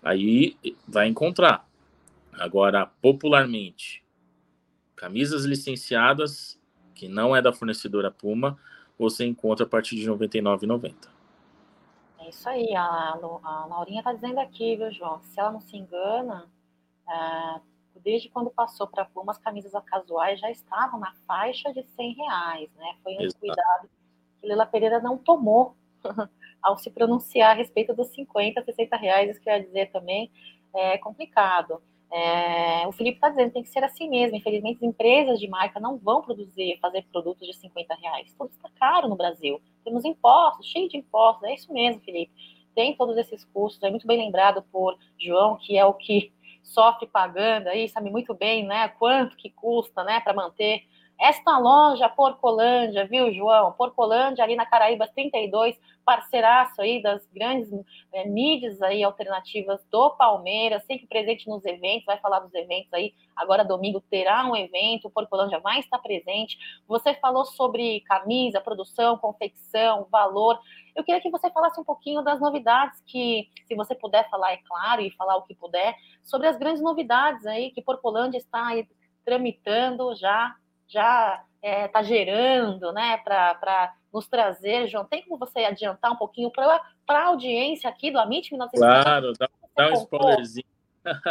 aí 0.02 0.56
vai 0.88 1.06
encontrar. 1.06 1.68
Agora, 2.32 2.86
popularmente, 3.02 4.02
camisas 4.96 5.44
licenciadas, 5.44 6.58
que 6.94 7.06
não 7.06 7.36
é 7.36 7.42
da 7.42 7.52
fornecedora 7.52 8.10
Puma, 8.10 8.58
você 8.98 9.26
encontra 9.26 9.66
a 9.66 9.68
partir 9.68 9.94
de 9.94 10.08
R$ 10.08 10.16
99,90. 10.16 10.94
É 12.20 12.30
isso 12.30 12.48
aí, 12.48 12.74
a, 12.74 13.12
a 13.12 13.66
Laurinha 13.66 14.00
está 14.00 14.14
dizendo 14.14 14.40
aqui, 14.40 14.74
viu, 14.74 14.90
João? 14.90 15.20
Se 15.22 15.38
ela 15.38 15.52
não 15.52 15.60
se 15.60 15.76
engana, 15.76 16.46
é, 17.06 17.60
desde 17.98 18.28
quando 18.28 18.50
passou 18.50 18.86
para 18.86 19.02
a 19.02 19.06
Puma, 19.06 19.32
as 19.32 19.38
camisas 19.38 19.72
casuais 19.84 20.40
já 20.40 20.50
estavam 20.50 20.98
na 21.00 21.12
faixa 21.26 21.72
de 21.72 21.82
100 21.82 22.14
reais, 22.14 22.70
né? 22.76 22.96
Foi 23.02 23.14
um 23.14 23.22
Exato. 23.22 23.38
cuidado 23.40 23.88
que 24.40 24.46
Lila 24.46 24.66
Pereira 24.66 25.00
não 25.00 25.18
tomou 25.18 25.76
ao 26.62 26.78
se 26.78 26.90
pronunciar 26.90 27.52
a 27.52 27.54
respeito 27.54 27.94
dos 27.94 28.08
50, 28.08 28.62
60 28.62 28.96
reais, 28.96 29.30
isso 29.30 29.40
que 29.40 29.48
eu 29.48 29.54
ia 29.54 29.64
dizer 29.64 29.90
também 29.90 30.30
é 30.74 30.98
complicado. 30.98 31.82
É, 32.10 32.86
o 32.86 32.92
Felipe 32.92 33.16
está 33.16 33.28
dizendo 33.28 33.52
tem 33.52 33.62
que 33.62 33.68
ser 33.68 33.84
assim 33.84 34.08
mesmo. 34.08 34.36
Infelizmente, 34.36 34.76
as 34.76 34.82
empresas 34.82 35.38
de 35.38 35.46
marca 35.48 35.78
não 35.78 35.98
vão 35.98 36.22
produzir, 36.22 36.78
fazer 36.80 37.04
produtos 37.12 37.46
de 37.46 37.54
50 37.54 37.94
reais. 37.96 38.34
Tudo 38.36 38.50
está 38.50 38.70
caro 38.78 39.08
no 39.08 39.16
Brasil. 39.16 39.60
Temos 39.84 40.04
impostos, 40.04 40.66
cheio 40.66 40.88
de 40.88 40.96
impostos. 40.96 41.44
É 41.44 41.54
isso 41.54 41.72
mesmo, 41.72 42.00
Felipe. 42.00 42.32
Tem 42.74 42.96
todos 42.96 43.16
esses 43.16 43.44
custos. 43.44 43.82
É 43.82 43.90
muito 43.90 44.06
bem 44.06 44.18
lembrado 44.18 44.62
por 44.72 44.96
João, 45.18 45.56
que 45.56 45.76
é 45.76 45.84
o 45.84 45.92
que 45.92 46.32
sofre 46.68 47.06
pagando 47.06 47.68
aí, 47.68 47.88
sabe 47.88 48.10
muito 48.10 48.34
bem, 48.34 48.66
né? 48.66 48.88
Quanto 48.88 49.36
que 49.36 49.50
custa, 49.50 50.04
né, 50.04 50.20
para 50.20 50.34
manter 50.34 50.82
esta 51.20 51.58
loja 51.58 52.08
Porcolândia, 52.08 53.04
viu, 53.04 53.32
João? 53.32 53.72
Porcolândia 53.72 54.44
ali 54.44 54.54
na 54.54 54.64
Caraíbas 54.64 55.10
32, 55.10 55.76
parceiraço 56.04 56.80
aí 56.80 57.02
das 57.02 57.26
grandes 57.34 57.68
é, 58.12 58.24
mídias 58.24 58.80
aí 58.80 59.02
alternativas 59.02 59.84
do 59.90 60.10
Palmeiras, 60.10 60.84
sempre 60.84 61.08
presente 61.08 61.48
nos 61.48 61.64
eventos, 61.64 62.06
vai 62.06 62.18
falar 62.18 62.38
dos 62.38 62.54
eventos 62.54 62.92
aí. 62.94 63.12
Agora 63.34 63.64
domingo 63.64 64.00
terá 64.00 64.48
um 64.48 64.54
evento, 64.54 65.10
Porcolândia 65.10 65.58
vai 65.58 65.80
estar 65.80 65.98
presente. 65.98 66.56
Você 66.86 67.12
falou 67.14 67.44
sobre 67.44 68.00
camisa, 68.02 68.60
produção, 68.60 69.18
confecção, 69.18 70.06
valor. 70.10 70.58
Eu 70.94 71.02
queria 71.02 71.20
que 71.20 71.30
você 71.30 71.50
falasse 71.50 71.80
um 71.80 71.84
pouquinho 71.84 72.22
das 72.22 72.40
novidades 72.40 73.02
que, 73.04 73.48
se 73.66 73.74
você 73.74 73.94
puder 73.94 74.30
falar, 74.30 74.52
é 74.52 74.58
claro, 74.58 75.02
e 75.02 75.10
falar 75.10 75.36
o 75.36 75.42
que 75.42 75.54
puder, 75.54 75.96
sobre 76.22 76.46
as 76.46 76.56
grandes 76.56 76.80
novidades 76.80 77.44
aí 77.44 77.72
que 77.72 77.82
Porcolândia 77.82 78.38
está 78.38 78.68
aí 78.68 78.86
tramitando 79.24 80.14
já 80.14 80.54
já 80.88 81.44
está 81.56 81.68
é, 81.68 81.88
tá 81.88 82.02
gerando, 82.02 82.92
né, 82.92 83.18
para 83.18 83.94
nos 84.12 84.26
trazer, 84.26 84.88
João? 84.88 85.04
Tem 85.04 85.22
como 85.22 85.38
você 85.38 85.60
adiantar 85.60 86.12
um 86.12 86.16
pouquinho 86.16 86.50
para 86.50 86.82
a 87.08 87.24
audiência 87.26 87.88
aqui 87.88 88.10
do 88.10 88.18
Amit 88.18 88.50
1950? 88.50 89.02
Claro, 89.02 89.32
dá, 89.38 89.48
dá 89.76 89.90
um 89.90 89.92
spoilerzinho. 89.94 90.66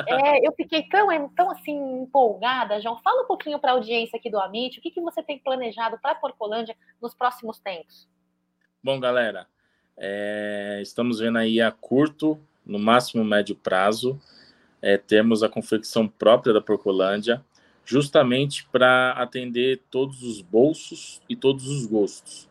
É, 0.07 0.47
eu 0.47 0.51
fiquei 0.53 0.81
tão, 0.89 1.29
tão 1.29 1.51
assim 1.51 2.01
empolgada, 2.01 2.81
João. 2.81 2.97
Fala 2.97 3.21
um 3.21 3.27
pouquinho 3.27 3.59
para 3.59 3.71
a 3.71 3.73
audiência 3.75 4.17
aqui 4.17 4.27
do 4.27 4.39
Amit, 4.39 4.79
o 4.79 4.81
que, 4.81 4.89
que 4.89 5.01
você 5.01 5.21
tem 5.21 5.37
planejado 5.37 5.99
para 5.99 6.13
a 6.13 6.15
Porcolândia 6.15 6.75
nos 6.99 7.13
próximos 7.13 7.59
tempos? 7.59 8.09
Bom, 8.83 8.99
galera, 8.99 9.45
é, 9.95 10.79
estamos 10.81 11.19
vendo 11.19 11.37
aí 11.37 11.61
a 11.61 11.71
curto, 11.71 12.39
no 12.65 12.79
máximo 12.79 13.23
médio 13.23 13.55
prazo, 13.55 14.19
é, 14.81 14.97
temos 14.97 15.43
a 15.43 15.49
confecção 15.49 16.07
própria 16.07 16.53
da 16.53 16.61
Porcolândia, 16.61 17.43
justamente 17.87 18.67
para 18.69 19.11
atender 19.13 19.81
todos 19.89 20.21
os 20.21 20.41
bolsos 20.41 21.21
e 21.29 21.35
todos 21.35 21.67
os 21.67 21.85
gostos. 21.85 22.49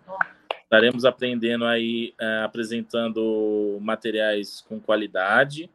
Estaremos 0.64 1.04
aprendendo 1.04 1.66
aí, 1.66 2.14
é, 2.18 2.42
apresentando 2.42 3.78
materiais 3.80 4.64
com 4.66 4.80
qualidade, 4.80 5.70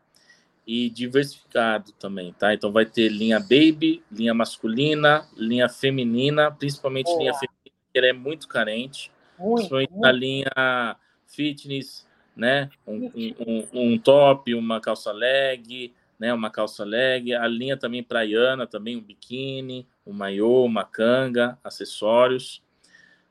e 0.66 0.90
diversificado 0.90 1.92
também, 1.94 2.34
tá? 2.34 2.54
Então 2.54 2.72
vai 2.72 2.86
ter 2.86 3.10
linha 3.10 3.40
baby, 3.40 4.04
linha 4.12 4.34
masculina, 4.34 5.28
linha 5.36 5.68
feminina, 5.68 6.52
principalmente 6.52 7.08
Boa. 7.08 7.20
linha 7.20 7.34
feminina, 7.34 7.76
que 7.92 7.98
ela 7.98 8.08
é 8.08 8.14
muito 8.14 8.48
carente, 8.48 9.12
muito, 9.38 9.56
principalmente 9.56 9.92
muito. 9.92 10.02
na 10.02 10.12
linha 10.12 10.96
fitness, 11.28 12.08
né? 12.36 12.70
Um, 12.88 13.12
um, 13.16 13.68
um, 13.74 13.98
top, 13.98 14.54
uma 14.54 14.80
calça 14.80 15.12
leg, 15.12 15.94
né? 16.22 16.32
Uma 16.32 16.52
calça 16.52 16.86
leg, 16.86 17.34
a 17.34 17.48
linha 17.48 17.76
também 17.76 18.04
praiana, 18.04 18.68
também 18.68 18.96
um 18.96 19.02
biquíni, 19.02 19.88
um 20.06 20.14
maiô, 20.14 20.64
uma 20.64 20.84
canga, 20.84 21.58
acessórios, 21.64 22.62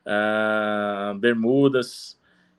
uh, 0.04 1.14
bermudas 1.14 2.18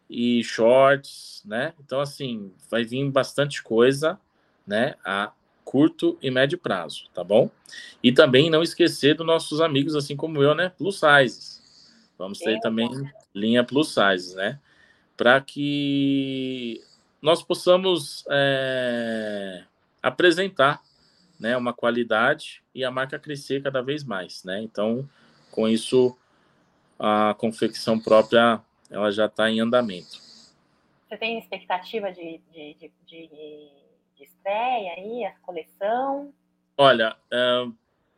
e 0.09 0.41
shorts, 0.41 1.43
né? 1.45 1.73
Então 1.81 1.99
assim 1.99 2.53
vai 2.69 2.85
vir 2.85 3.11
bastante 3.11 3.61
coisa 3.61 4.17
né, 4.65 4.95
a 5.03 5.33
curto 5.65 6.17
e 6.21 6.31
médio 6.31 6.57
prazo, 6.57 7.09
tá 7.13 7.25
bom? 7.25 7.51
E 8.01 8.09
também 8.13 8.49
não 8.49 8.63
esquecer 8.63 9.15
dos 9.15 9.27
nossos 9.27 9.59
amigos, 9.59 9.97
assim 9.97 10.15
como 10.15 10.41
eu, 10.41 10.55
né, 10.55 10.69
plus 10.77 10.97
sizes. 10.97 11.91
Vamos 12.17 12.39
ter 12.39 12.53
é, 12.55 12.59
também 12.61 12.89
linha 13.35 13.65
plus 13.65 13.93
sizes, 13.93 14.33
né? 14.33 14.61
Para 15.17 15.41
que 15.41 16.81
nós 17.21 17.43
possamos 17.43 18.23
é, 18.29 19.65
apresentar 20.01 20.81
né, 21.39 21.55
uma 21.57 21.73
qualidade 21.73 22.63
e 22.73 22.83
a 22.83 22.91
marca 22.91 23.19
crescer 23.19 23.61
cada 23.63 23.81
vez 23.81 24.03
mais, 24.03 24.43
né? 24.43 24.61
Então, 24.61 25.07
com 25.51 25.67
isso, 25.67 26.17
a 26.99 27.35
confecção 27.37 27.99
própria 27.99 28.61
ela 28.89 29.11
já 29.11 29.25
está 29.25 29.49
em 29.49 29.59
andamento. 29.59 30.19
Você 31.07 31.17
tem 31.17 31.39
expectativa 31.39 32.11
de, 32.11 32.39
de, 32.53 32.73
de, 32.75 32.91
de 33.07 33.81
de 34.21 34.25
estreia 34.25 34.93
aí, 34.93 35.25
a 35.25 35.31
coleção? 35.41 36.31
Olha, 36.77 37.15
é, 37.31 37.65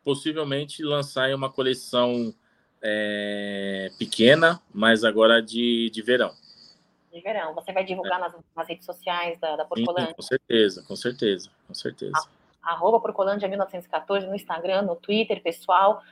possivelmente 0.04 0.82
lançar 0.82 1.34
uma 1.34 1.50
coleção 1.50 2.34
é, 2.82 3.90
pequena, 3.98 4.60
mas 4.72 5.02
agora 5.02 5.40
de, 5.40 5.90
de 5.90 6.02
verão. 6.02 6.30
De 7.14 7.20
verão. 7.20 7.54
Você 7.54 7.72
vai 7.72 7.84
divulgar 7.84 8.18
é. 8.18 8.22
nas, 8.22 8.34
nas, 8.56 8.68
redes 8.68 8.84
sociais 8.84 9.38
da, 9.38 9.54
da 9.54 9.64
Porcolândia? 9.64 10.08
Sim, 10.08 10.14
com 10.16 10.22
certeza, 10.22 10.84
com 10.86 10.96
certeza, 10.96 11.50
com 11.68 11.74
certeza. 11.74 12.28
A, 12.60 12.72
arroba 12.72 12.98
Porcolândia 12.98 13.48
1914 13.48 14.26
no 14.26 14.34
Instagram, 14.34 14.82
no 14.82 14.96
Twitter, 14.96 15.40
pessoal. 15.40 16.02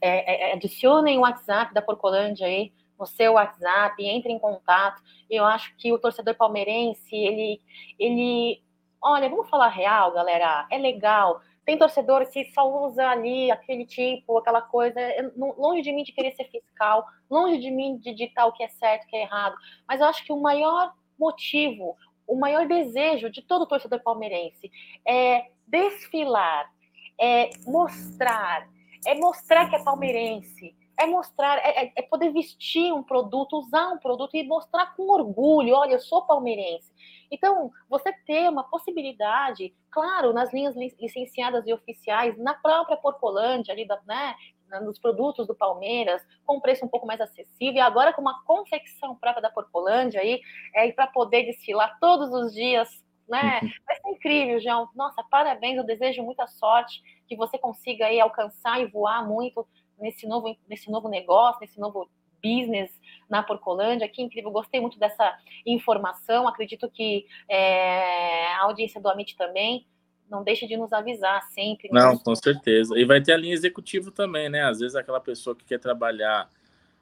É, 0.00 0.50
é, 0.50 0.52
adicionem 0.54 1.18
o 1.18 1.22
WhatsApp 1.22 1.74
da 1.74 1.82
Porcolândia 1.82 2.46
aí 2.46 2.72
no 2.98 3.04
seu 3.04 3.32
WhatsApp, 3.32 4.00
entre 4.04 4.32
em 4.32 4.38
contato. 4.38 5.02
Eu 5.28 5.44
acho 5.44 5.74
que 5.76 5.92
o 5.92 5.98
torcedor 5.98 6.36
palmeirense, 6.36 7.16
ele, 7.16 7.60
ele 7.98 8.62
Olha, 9.00 9.28
vamos 9.28 9.48
falar 9.48 9.68
real, 9.68 10.12
galera. 10.12 10.66
É 10.70 10.78
legal. 10.78 11.40
Tem 11.68 11.76
torcedor 11.76 12.26
que 12.30 12.46
só 12.54 12.66
usa 12.86 13.06
ali 13.06 13.50
aquele 13.50 13.84
tipo, 13.84 14.38
aquela 14.38 14.62
coisa. 14.62 14.98
Longe 15.36 15.82
de 15.82 15.92
mim 15.92 16.02
de 16.02 16.12
querer 16.12 16.32
ser 16.32 16.44
fiscal, 16.44 17.04
longe 17.28 17.58
de 17.58 17.70
mim 17.70 17.98
de 17.98 18.14
ditar 18.14 18.46
o 18.46 18.52
que 18.52 18.62
é 18.62 18.68
certo, 18.68 19.04
o 19.04 19.06
que 19.06 19.14
é 19.14 19.24
errado. 19.24 19.54
Mas 19.86 20.00
eu 20.00 20.06
acho 20.06 20.24
que 20.24 20.32
o 20.32 20.40
maior 20.40 20.94
motivo, 21.18 21.94
o 22.26 22.36
maior 22.36 22.66
desejo 22.66 23.28
de 23.28 23.42
todo 23.42 23.66
torcedor 23.66 24.00
palmeirense 24.00 24.72
é 25.06 25.44
desfilar, 25.66 26.72
é 27.20 27.50
mostrar, 27.66 28.66
é 29.06 29.14
mostrar 29.16 29.68
que 29.68 29.76
é 29.76 29.84
palmeirense, 29.84 30.74
é 30.98 31.06
mostrar, 31.06 31.58
é, 31.58 31.84
é, 31.84 31.92
é, 31.96 32.02
poder 32.02 32.32
vestir 32.32 32.92
um 32.92 33.02
produto, 33.02 33.58
usar 33.58 33.88
um 33.88 33.98
produto 33.98 34.36
e 34.36 34.42
mostrar 34.42 34.94
com 34.96 35.10
orgulho, 35.10 35.74
olha, 35.74 35.92
eu 35.92 36.00
sou 36.00 36.22
palmeirense. 36.22 36.92
Então, 37.30 37.70
você 37.88 38.12
ter 38.26 38.48
uma 38.48 38.64
possibilidade, 38.64 39.72
claro, 39.90 40.32
nas 40.32 40.52
linhas 40.52 40.74
licenciadas 40.76 41.66
e 41.66 41.72
oficiais, 41.72 42.36
na 42.38 42.54
própria 42.54 42.96
Porcolândia, 42.96 43.72
ali, 43.72 43.86
da, 43.86 44.00
né, 44.06 44.34
nos 44.82 44.98
produtos 44.98 45.46
do 45.46 45.54
Palmeiras, 45.54 46.20
com 46.44 46.60
preço 46.60 46.84
um 46.84 46.88
pouco 46.88 47.06
mais 47.06 47.20
acessível, 47.20 47.76
e 47.76 47.80
agora 47.80 48.12
com 48.12 48.20
uma 48.20 48.42
confecção 48.44 49.14
própria 49.14 49.42
da 49.42 49.50
Porcolândia 49.50 50.20
aí, 50.20 50.40
é, 50.74 50.90
para 50.90 51.06
poder 51.06 51.44
desfilar 51.44 51.96
todos 52.00 52.32
os 52.32 52.52
dias, 52.52 52.88
né? 53.28 53.60
Uhum. 53.62 53.70
Vai 53.86 53.96
ser 53.96 54.08
incrível, 54.08 54.60
João. 54.60 54.88
Nossa, 54.94 55.22
parabéns, 55.30 55.76
eu 55.76 55.84
desejo 55.84 56.22
muita 56.22 56.46
sorte, 56.46 57.02
que 57.28 57.36
você 57.36 57.58
consiga 57.58 58.06
aí 58.06 58.18
alcançar 58.18 58.80
e 58.80 58.86
voar 58.86 59.26
muito 59.26 59.66
nesse 59.98 60.26
novo, 60.26 60.56
nesse 60.68 60.90
novo 60.90 61.08
negócio, 61.08 61.60
nesse 61.60 61.78
novo 61.78 62.08
business 62.42 62.90
na 63.28 63.42
Porcolândia. 63.42 64.08
Que 64.08 64.22
incrível, 64.22 64.50
gostei 64.50 64.80
muito 64.80 64.98
dessa 64.98 65.36
informação. 65.66 66.46
Acredito 66.48 66.90
que 66.90 67.26
é, 67.48 68.46
a 68.54 68.64
audiência 68.64 69.00
do 69.00 69.08
Amit 69.08 69.36
também 69.36 69.86
não 70.30 70.42
deixa 70.44 70.66
de 70.66 70.76
nos 70.76 70.92
avisar 70.92 71.42
sempre. 71.50 71.88
Não, 71.90 72.18
com 72.18 72.34
certeza. 72.34 72.98
E 72.98 73.04
vai 73.04 73.20
ter 73.20 73.32
a 73.32 73.36
linha 73.36 73.54
executiva 73.54 74.10
também, 74.10 74.48
né? 74.48 74.62
Às 74.62 74.80
vezes 74.80 74.94
aquela 74.94 75.20
pessoa 75.20 75.56
que 75.56 75.64
quer 75.64 75.78
trabalhar 75.78 76.50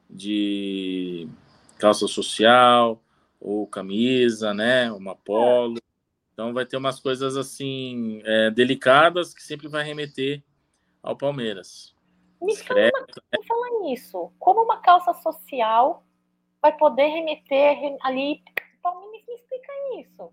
de 0.09 1.28
calça 1.78 2.06
social 2.06 3.02
ou 3.40 3.66
camisa, 3.66 4.55
né? 4.55 4.90
Uma 4.93 5.16
polo. 5.16 5.78
Então 6.32 6.52
vai 6.52 6.64
ter 6.64 6.77
umas 6.77 7.01
coisas 7.01 7.36
assim 7.36 8.20
é, 8.24 8.51
delicadas 8.51 9.35
que 9.35 9.43
sempre 9.43 9.68
vai 9.68 9.82
remeter 9.82 10.43
ao 11.02 11.16
Palmeiras. 11.16 11.95
Me 12.41 12.57
fala, 12.57 12.81
me 12.81 13.47
fala 13.47 13.81
nisso. 13.81 14.33
Como 14.39 14.63
uma 14.63 14.79
calça 14.79 15.15
social 15.15 16.05
vai 16.61 16.77
poder 16.77 17.07
remeter 17.07 17.97
ali. 18.03 18.43
Então, 18.79 19.11
me, 19.11 19.25
me 19.27 19.35
explica 19.35 19.73
isso. 19.99 20.33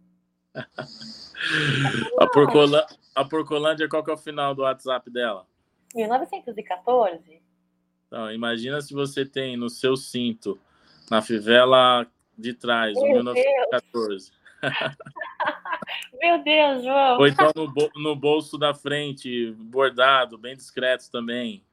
a, 2.20 2.28
Porcolândia, 2.28 2.98
a 3.16 3.26
Porcolândia, 3.26 3.90
qual 3.90 4.04
que 4.04 4.12
é 4.12 4.14
o 4.14 4.18
final 4.18 4.54
do 4.54 4.64
WhatsApp 4.64 5.10
dela? 5.10 5.48
1914. 5.96 7.42
Então, 8.08 8.32
imagina 8.32 8.82
se 8.82 8.94
você 8.94 9.26
tem 9.26 9.58
no 9.58 9.70
seu 9.70 9.96
cinto, 9.96 10.60
na 11.10 11.22
fivela 11.22 12.06
de 12.38 12.54
trás, 12.54 12.94
Meu 12.96 13.14
1914. 13.14 14.32
Meu 16.20 16.44
Deus, 16.44 16.84
João. 16.84 17.20
Ou 17.20 17.28
então 17.28 17.52
no, 17.56 17.74
no 17.96 18.16
bolso 18.16 18.58
da 18.58 18.74
frente, 18.74 19.52
bordado, 19.54 20.38
bem 20.38 20.56
discreto 20.56 21.12
também 21.12 21.64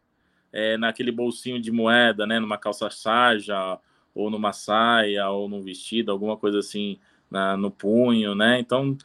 é, 0.52 0.76
naquele 0.76 1.12
bolsinho 1.12 1.60
de 1.60 1.70
moeda, 1.70 2.26
né, 2.26 2.38
numa 2.38 2.58
calça 2.58 2.90
sarja, 2.90 3.78
ou 4.14 4.30
numa 4.30 4.52
saia, 4.52 5.28
ou 5.30 5.48
num 5.48 5.62
vestido, 5.62 6.10
alguma 6.10 6.36
coisa 6.36 6.58
assim 6.58 6.98
na, 7.30 7.56
no 7.56 7.70
punho, 7.70 8.34
né? 8.34 8.58
Então 8.58 8.96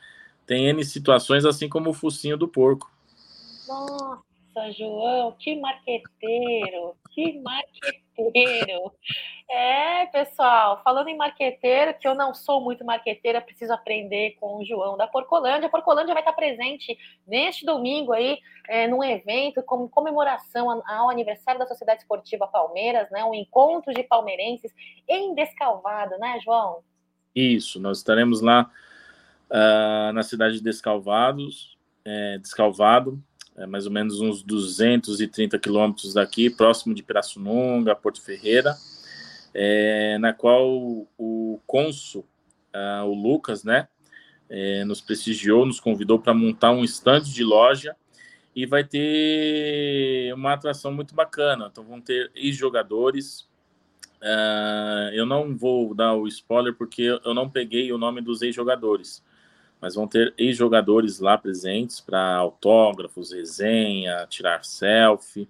tem 0.45 0.67
N 0.67 0.83
situações, 0.83 1.45
assim 1.45 1.69
como 1.69 1.91
o 1.91 1.93
focinho 1.93 2.37
do 2.37 2.47
porco. 2.47 2.91
Nossa, 3.67 4.71
João, 4.77 5.31
que 5.33 5.59
marqueteiro, 5.59 6.95
que 7.11 7.39
marqueteiro. 7.39 8.04
É, 9.49 10.05
pessoal, 10.07 10.81
falando 10.83 11.07
em 11.07 11.17
marqueteiro, 11.17 11.93
que 11.99 12.07
eu 12.07 12.15
não 12.15 12.33
sou 12.33 12.61
muito 12.61 12.83
marqueteira, 12.83 13.41
preciso 13.41 13.73
aprender 13.73 14.37
com 14.39 14.57
o 14.57 14.65
João 14.65 14.97
da 14.97 15.07
Porcolândia. 15.07 15.67
A 15.67 15.71
Porcolândia 15.71 16.13
vai 16.13 16.21
estar 16.21 16.33
presente 16.33 16.97
neste 17.27 17.65
domingo 17.65 18.13
aí, 18.13 18.39
é, 18.67 18.87
num 18.87 19.03
evento 19.03 19.61
como 19.63 19.89
comemoração 19.89 20.81
ao 20.87 21.09
aniversário 21.09 21.59
da 21.59 21.67
Sociedade 21.67 22.01
Esportiva 22.01 22.47
Palmeiras, 22.47 23.09
né? 23.11 23.23
Um 23.23 23.35
encontro 23.35 23.93
de 23.93 24.03
palmeirenses 24.03 24.73
em 25.07 25.35
Descalvado, 25.35 26.17
né, 26.17 26.39
João? 26.43 26.79
Isso, 27.35 27.79
nós 27.79 27.97
estaremos 27.97 28.41
lá 28.41 28.71
uh, 29.49 30.13
na 30.13 30.23
cidade 30.23 30.55
de 30.55 30.63
Descalvados, 30.63 31.77
é, 32.03 32.37
Descalvado, 32.37 33.21
é 33.57 33.65
mais 33.65 33.85
ou 33.85 33.91
menos 33.91 34.19
uns 34.19 34.43
230 34.43 35.57
quilômetros 35.59 36.13
daqui, 36.13 36.49
próximo 36.49 36.93
de 36.93 37.01
Pirassununga, 37.01 37.95
Porto 37.95 38.21
Ferreira, 38.21 38.75
é, 39.53 40.17
na 40.17 40.33
qual 40.33 41.07
o 41.17 41.59
cônsul, 41.65 42.25
uh, 42.75 43.05
o 43.05 43.13
Lucas, 43.13 43.63
né, 43.63 43.87
é, 44.49 44.83
nos 44.83 45.01
prestigiou, 45.01 45.65
nos 45.65 45.79
convidou 45.79 46.19
para 46.19 46.33
montar 46.33 46.71
um 46.71 46.83
estande 46.83 47.33
de 47.33 47.43
loja 47.43 47.95
e 48.55 48.65
vai 48.65 48.83
ter 48.83 50.33
uma 50.33 50.53
atração 50.53 50.93
muito 50.93 51.15
bacana. 51.15 51.69
Então 51.71 51.83
vão 51.83 51.99
ter 51.99 52.31
ex-jogadores. 52.35 53.47
Uh, 54.21 55.11
eu 55.13 55.25
não 55.25 55.55
vou 55.55 55.93
dar 55.93 56.13
o 56.15 56.27
spoiler 56.27 56.73
porque 56.73 57.19
eu 57.23 57.33
não 57.33 57.49
peguei 57.49 57.91
o 57.91 57.97
nome 57.97 58.21
dos 58.21 58.41
ex-jogadores, 58.41 59.23
mas 59.85 59.93
vão 59.93 60.07
ter 60.07 60.33
ex-jogadores 60.35 61.19
lá 61.19 61.37
presentes 61.37 62.01
para 62.01 62.37
autógrafos, 62.37 63.31
resenha, 63.31 64.25
tirar 64.27 64.65
selfie. 64.65 65.47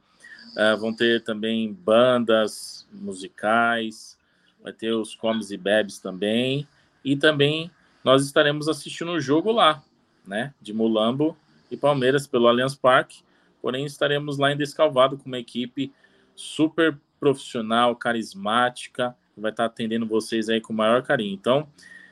Uh, 0.57 0.77
vão 0.77 0.93
ter 0.93 1.23
também 1.23 1.71
bandas 1.71 2.85
musicais, 2.91 4.19
vai 4.61 4.73
ter 4.73 4.91
os 4.91 5.15
comes 5.15 5.51
e 5.51 5.57
bebes 5.57 5.99
também, 5.99 6.67
e 7.01 7.15
também 7.15 7.71
nós 8.03 8.25
estaremos 8.25 8.67
assistindo 8.67 9.11
o 9.11 9.21
jogo 9.21 9.53
lá, 9.53 9.81
né, 10.27 10.53
de 10.61 10.73
Mulambo 10.73 11.37
e 11.71 11.77
Palmeiras 11.77 12.27
pelo 12.27 12.49
Allianz 12.49 12.75
Parque. 12.75 13.23
Porém, 13.61 13.85
estaremos 13.85 14.37
lá 14.37 14.51
em 14.51 14.57
Descalvado 14.57 15.17
com 15.17 15.27
uma 15.27 15.39
equipe 15.39 15.93
super 16.35 16.99
profissional, 17.21 17.95
carismática, 17.95 19.15
que 19.33 19.39
vai 19.39 19.51
estar 19.51 19.63
atendendo 19.63 20.05
vocês 20.05 20.49
aí 20.49 20.59
com 20.59 20.73
o 20.73 20.75
maior 20.75 21.03
carinho. 21.03 21.33
Então, 21.33 21.69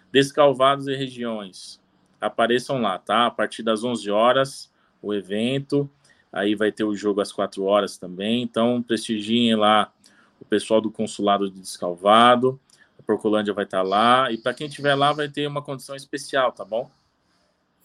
Descalvados 0.10 0.88
e 0.88 0.96
regiões, 0.96 1.83
apareçam 2.24 2.82
lá, 2.82 2.98
tá? 2.98 3.28
A 3.28 3.32
partir 3.32 3.64
das 3.64 3.84
11 3.84 4.10
horas, 4.10 4.72
o 5.02 5.14
evento. 5.14 5.90
Aí 6.32 6.56
vai 6.56 6.72
ter 6.72 6.84
o 6.84 6.96
jogo 6.96 7.22
às 7.22 7.32
4 7.32 7.64
horas 7.64 7.98
também. 7.98 8.42
Então, 8.42 8.82
prestigiem 8.82 9.56
lá 9.56 9.92
o 10.40 10.46
pessoal 10.46 10.82
do 10.82 10.90
consulado 10.90 11.50
de 11.50 11.60
Descalvado. 11.60 12.60
A 12.98 13.04
Porcolândia 13.04 13.54
vai 13.54 13.66
estar 13.66 13.82
lá. 13.82 14.32
E 14.32 14.38
para 14.38 14.54
quem 14.54 14.68
estiver 14.68 14.96
lá, 14.96 15.12
vai 15.12 15.30
ter 15.30 15.48
uma 15.48 15.62
condição 15.62 15.96
especial, 15.96 16.52
tá 16.52 16.64
bom? 16.64 16.90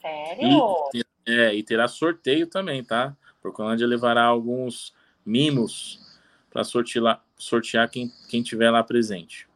Sério? 0.00 0.74
E, 0.94 1.04
é, 1.26 1.54
e 1.54 1.62
terá 1.62 1.88
sorteio 1.88 2.46
também, 2.46 2.82
tá? 2.84 3.16
Porcolândia 3.42 3.86
levará 3.86 4.24
alguns 4.24 4.94
mimos 5.24 6.00
para 6.50 6.64
sortear, 6.64 7.22
sortear 7.36 7.88
quem, 7.88 8.10
quem 8.28 8.42
tiver 8.42 8.70
lá 8.70 8.82
presente. 8.82 9.47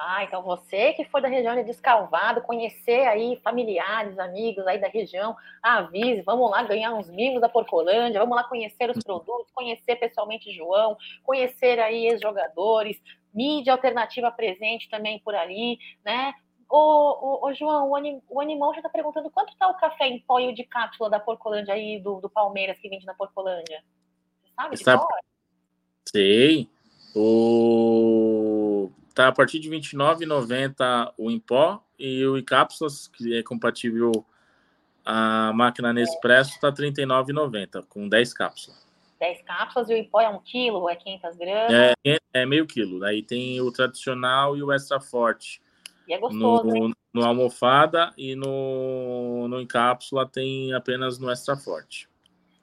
Ah, 0.00 0.22
então 0.22 0.42
você 0.44 0.92
que 0.92 1.04
for 1.06 1.20
da 1.20 1.26
região 1.26 1.56
de 1.56 1.64
Descalvado, 1.64 2.42
conhecer 2.42 3.00
aí 3.08 3.36
familiares, 3.42 4.16
amigos 4.16 4.64
aí 4.64 4.80
da 4.80 4.86
região, 4.86 5.36
avise, 5.60 6.22
vamos 6.22 6.48
lá 6.52 6.62
ganhar 6.62 6.94
uns 6.94 7.10
mimos 7.10 7.40
da 7.40 7.48
Porcolândia, 7.48 8.20
vamos 8.20 8.36
lá 8.36 8.44
conhecer 8.44 8.88
os 8.90 9.02
produtos, 9.02 9.50
conhecer 9.52 9.96
pessoalmente 9.96 10.52
João, 10.52 10.96
conhecer 11.24 11.80
aí 11.80 12.06
ex-jogadores, 12.06 12.96
mídia 13.34 13.72
alternativa 13.72 14.30
presente 14.30 14.88
também 14.88 15.18
por 15.18 15.34
ali, 15.34 15.80
né? 16.04 16.32
Ô, 16.70 16.76
ô, 16.76 17.48
ô, 17.48 17.52
João, 17.54 17.90
o, 17.90 17.96
anim, 17.96 18.22
o 18.28 18.40
Animal 18.40 18.72
já 18.74 18.78
está 18.78 18.88
perguntando 18.88 19.28
quanto 19.30 19.52
está 19.52 19.66
o 19.66 19.78
café 19.78 20.06
em 20.06 20.20
pó 20.20 20.38
e 20.38 20.46
o 20.46 20.54
de 20.54 20.62
cápsula 20.62 21.10
da 21.10 21.18
Porcolândia 21.18 21.74
aí, 21.74 21.98
do, 21.98 22.20
do 22.20 22.30
Palmeiras, 22.30 22.78
que 22.78 22.88
vende 22.88 23.04
na 23.04 23.14
Porcolândia? 23.14 23.82
Você 24.44 24.52
sabe 24.54 24.76
de 24.76 24.84
sabe? 24.84 25.02
Sei. 26.04 26.68
O... 27.16 28.57
Tá 29.18 29.26
a 29.26 29.32
partir 29.32 29.58
de 29.58 29.68
R$ 29.68 29.80
29,90 29.80 31.12
o 31.18 31.28
em 31.28 31.40
pó 31.40 31.82
e 31.98 32.24
o 32.24 32.38
em 32.38 32.44
cápsulas, 32.44 33.08
que 33.08 33.36
é 33.36 33.42
compatível 33.42 34.12
a 35.04 35.52
máquina 35.52 35.92
Nespresso, 35.92 36.52
está 36.52 36.68
R$ 36.68 36.74
39,90, 36.92 37.84
com 37.88 38.08
10 38.08 38.32
cápsulas. 38.32 38.86
10 39.18 39.42
cápsulas 39.42 39.90
e 39.90 39.94
o 39.94 39.96
em 39.96 40.04
pó 40.04 40.20
é 40.20 40.28
1 40.28 40.38
quilo 40.42 40.78
ou 40.78 40.88
é 40.88 40.94
500 40.94 41.36
gramas? 41.36 41.72
É, 41.72 42.18
é 42.32 42.46
meio 42.46 42.64
quilo. 42.64 43.04
Aí 43.04 43.20
tem 43.20 43.60
o 43.60 43.72
tradicional 43.72 44.56
e 44.56 44.62
o 44.62 44.70
extra 44.70 45.00
forte 45.00 45.60
e 46.06 46.12
é 46.12 46.18
gostoso, 46.18 46.68
no, 46.68 46.76
hein? 46.76 46.94
No 47.12 47.24
almofada 47.24 48.12
e 48.16 48.36
no, 48.36 49.48
no 49.48 49.60
encápsula 49.60 50.28
tem 50.28 50.72
apenas 50.74 51.18
no 51.18 51.28
extra 51.28 51.56
forte. 51.56 52.08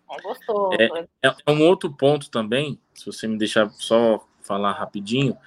É 0.09 0.21
gostoso. 0.21 0.69
É, 0.79 1.05
é, 1.21 1.51
um 1.51 1.67
outro 1.67 1.91
ponto 1.91 2.31
também, 2.31 2.79
se 2.93 3.05
você 3.05 3.27
me 3.27 3.37
deixar 3.37 3.69
só 3.71 4.25
falar 4.41 4.71
rapidinho, 4.71 5.37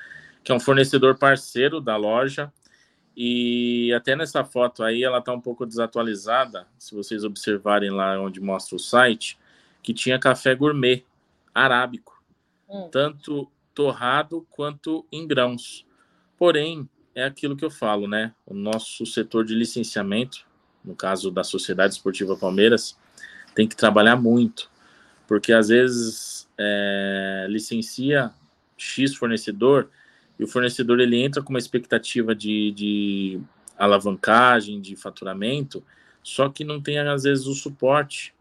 que 0.48 0.52
é 0.52 0.54
um 0.54 0.60
fornecedor 0.60 1.18
parceiro 1.18 1.78
da 1.78 1.94
loja. 1.98 2.50
E 3.14 3.92
até 3.92 4.16
nessa 4.16 4.42
foto 4.42 4.82
aí 4.82 5.04
ela 5.04 5.20
tá 5.20 5.30
um 5.30 5.40
pouco 5.42 5.66
desatualizada, 5.66 6.66
se 6.78 6.94
vocês 6.94 7.22
observarem 7.22 7.90
lá 7.90 8.18
onde 8.18 8.40
mostra 8.40 8.74
o 8.74 8.78
site, 8.78 9.38
que 9.82 9.92
tinha 9.92 10.18
café 10.18 10.54
gourmet 10.54 11.04
arábico, 11.54 12.24
hum. 12.66 12.88
tanto 12.90 13.46
torrado 13.74 14.46
quanto 14.48 15.04
em 15.12 15.26
grãos. 15.26 15.84
Porém, 16.38 16.88
é 17.14 17.24
aquilo 17.24 17.54
que 17.54 17.64
eu 17.66 17.70
falo, 17.70 18.08
né? 18.08 18.32
O 18.46 18.54
nosso 18.54 19.04
setor 19.04 19.44
de 19.44 19.54
licenciamento, 19.54 20.46
no 20.82 20.96
caso 20.96 21.30
da 21.30 21.44
Sociedade 21.44 21.92
Esportiva 21.92 22.38
Palmeiras, 22.38 22.98
tem 23.54 23.68
que 23.68 23.76
trabalhar 23.76 24.16
muito, 24.16 24.70
porque 25.26 25.52
às 25.52 25.68
vezes 25.68 26.48
é, 26.56 27.46
licencia 27.50 28.32
X 28.78 29.14
fornecedor 29.14 29.90
e 30.38 30.44
o 30.44 30.48
fornecedor 30.48 31.00
ele 31.00 31.22
entra 31.22 31.42
com 31.42 31.50
uma 31.50 31.58
expectativa 31.58 32.34
de, 32.34 32.72
de 32.72 33.40
alavancagem, 33.76 34.80
de 34.80 34.96
faturamento, 34.96 35.82
só 36.22 36.48
que 36.48 36.64
não 36.64 36.80
tem 36.80 36.98
às 36.98 37.22
vezes 37.24 37.46
o 37.46 37.54
suporte 37.54 38.34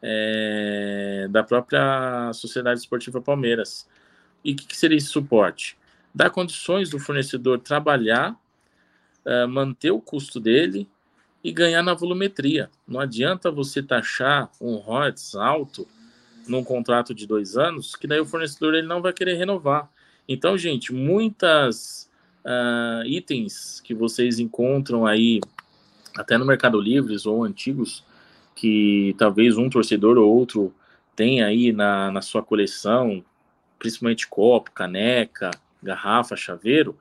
é, 0.00 1.26
da 1.30 1.42
própria 1.42 2.32
Sociedade 2.32 2.80
Esportiva 2.80 3.20
Palmeiras. 3.20 3.88
E 4.44 4.52
o 4.52 4.56
que, 4.56 4.66
que 4.66 4.76
seria 4.76 4.96
esse 4.96 5.08
suporte? 5.08 5.76
dar 6.16 6.30
condições 6.30 6.88
do 6.88 6.98
fornecedor 6.98 7.60
trabalhar, 7.60 8.32
uh, 9.26 9.46
manter 9.46 9.90
o 9.90 10.00
custo 10.00 10.40
dele 10.40 10.88
e 11.44 11.52
ganhar 11.52 11.82
na 11.82 11.92
volumetria. 11.92 12.70
Não 12.88 12.98
adianta 12.98 13.50
você 13.50 13.82
taxar 13.82 14.50
um 14.58 14.76
royalties 14.76 15.34
alto 15.34 15.86
num 16.48 16.64
contrato 16.64 17.14
de 17.14 17.26
dois 17.26 17.58
anos, 17.58 17.94
que 17.94 18.06
daí 18.06 18.18
o 18.18 18.24
fornecedor 18.24 18.74
ele 18.74 18.86
não 18.86 19.02
vai 19.02 19.12
querer 19.12 19.34
renovar. 19.34 19.90
Então, 20.28 20.58
gente, 20.58 20.92
muitas 20.92 22.10
uh, 22.44 23.06
itens 23.06 23.80
que 23.80 23.94
vocês 23.94 24.38
encontram 24.38 25.06
aí, 25.06 25.40
até 26.16 26.36
no 26.36 26.44
Mercado 26.44 26.80
Livre 26.80 27.16
ou 27.26 27.44
antigos, 27.44 28.04
que 28.54 29.14
talvez 29.18 29.56
um 29.56 29.68
torcedor 29.68 30.16
ou 30.18 30.34
outro 30.34 30.74
tenha 31.14 31.46
aí 31.46 31.72
na, 31.72 32.10
na 32.10 32.22
sua 32.22 32.42
coleção, 32.42 33.24
principalmente 33.78 34.26
copo, 34.26 34.72
caneca, 34.72 35.50
garrafa, 35.82 36.36
chaveiro, 36.36 36.98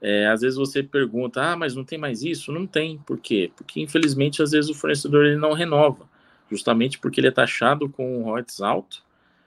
é, 0.00 0.26
às 0.26 0.40
vezes 0.40 0.58
você 0.58 0.82
pergunta, 0.82 1.42
ah, 1.42 1.56
mas 1.56 1.74
não 1.74 1.84
tem 1.84 1.98
mais 1.98 2.22
isso? 2.22 2.52
Não 2.52 2.66
tem, 2.66 2.98
por 2.98 3.18
quê? 3.18 3.50
Porque 3.56 3.80
infelizmente 3.80 4.42
às 4.42 4.50
vezes 4.50 4.70
o 4.70 4.74
fornecedor 4.74 5.24
ele 5.24 5.36
não 5.36 5.52
renova, 5.52 6.08
justamente 6.50 6.98
porque 6.98 7.20
ele 7.20 7.28
é 7.28 7.30
taxado 7.30 7.88
com 7.88 8.18
um 8.18 8.24
royalties 8.24 8.60
alto, 8.60 9.03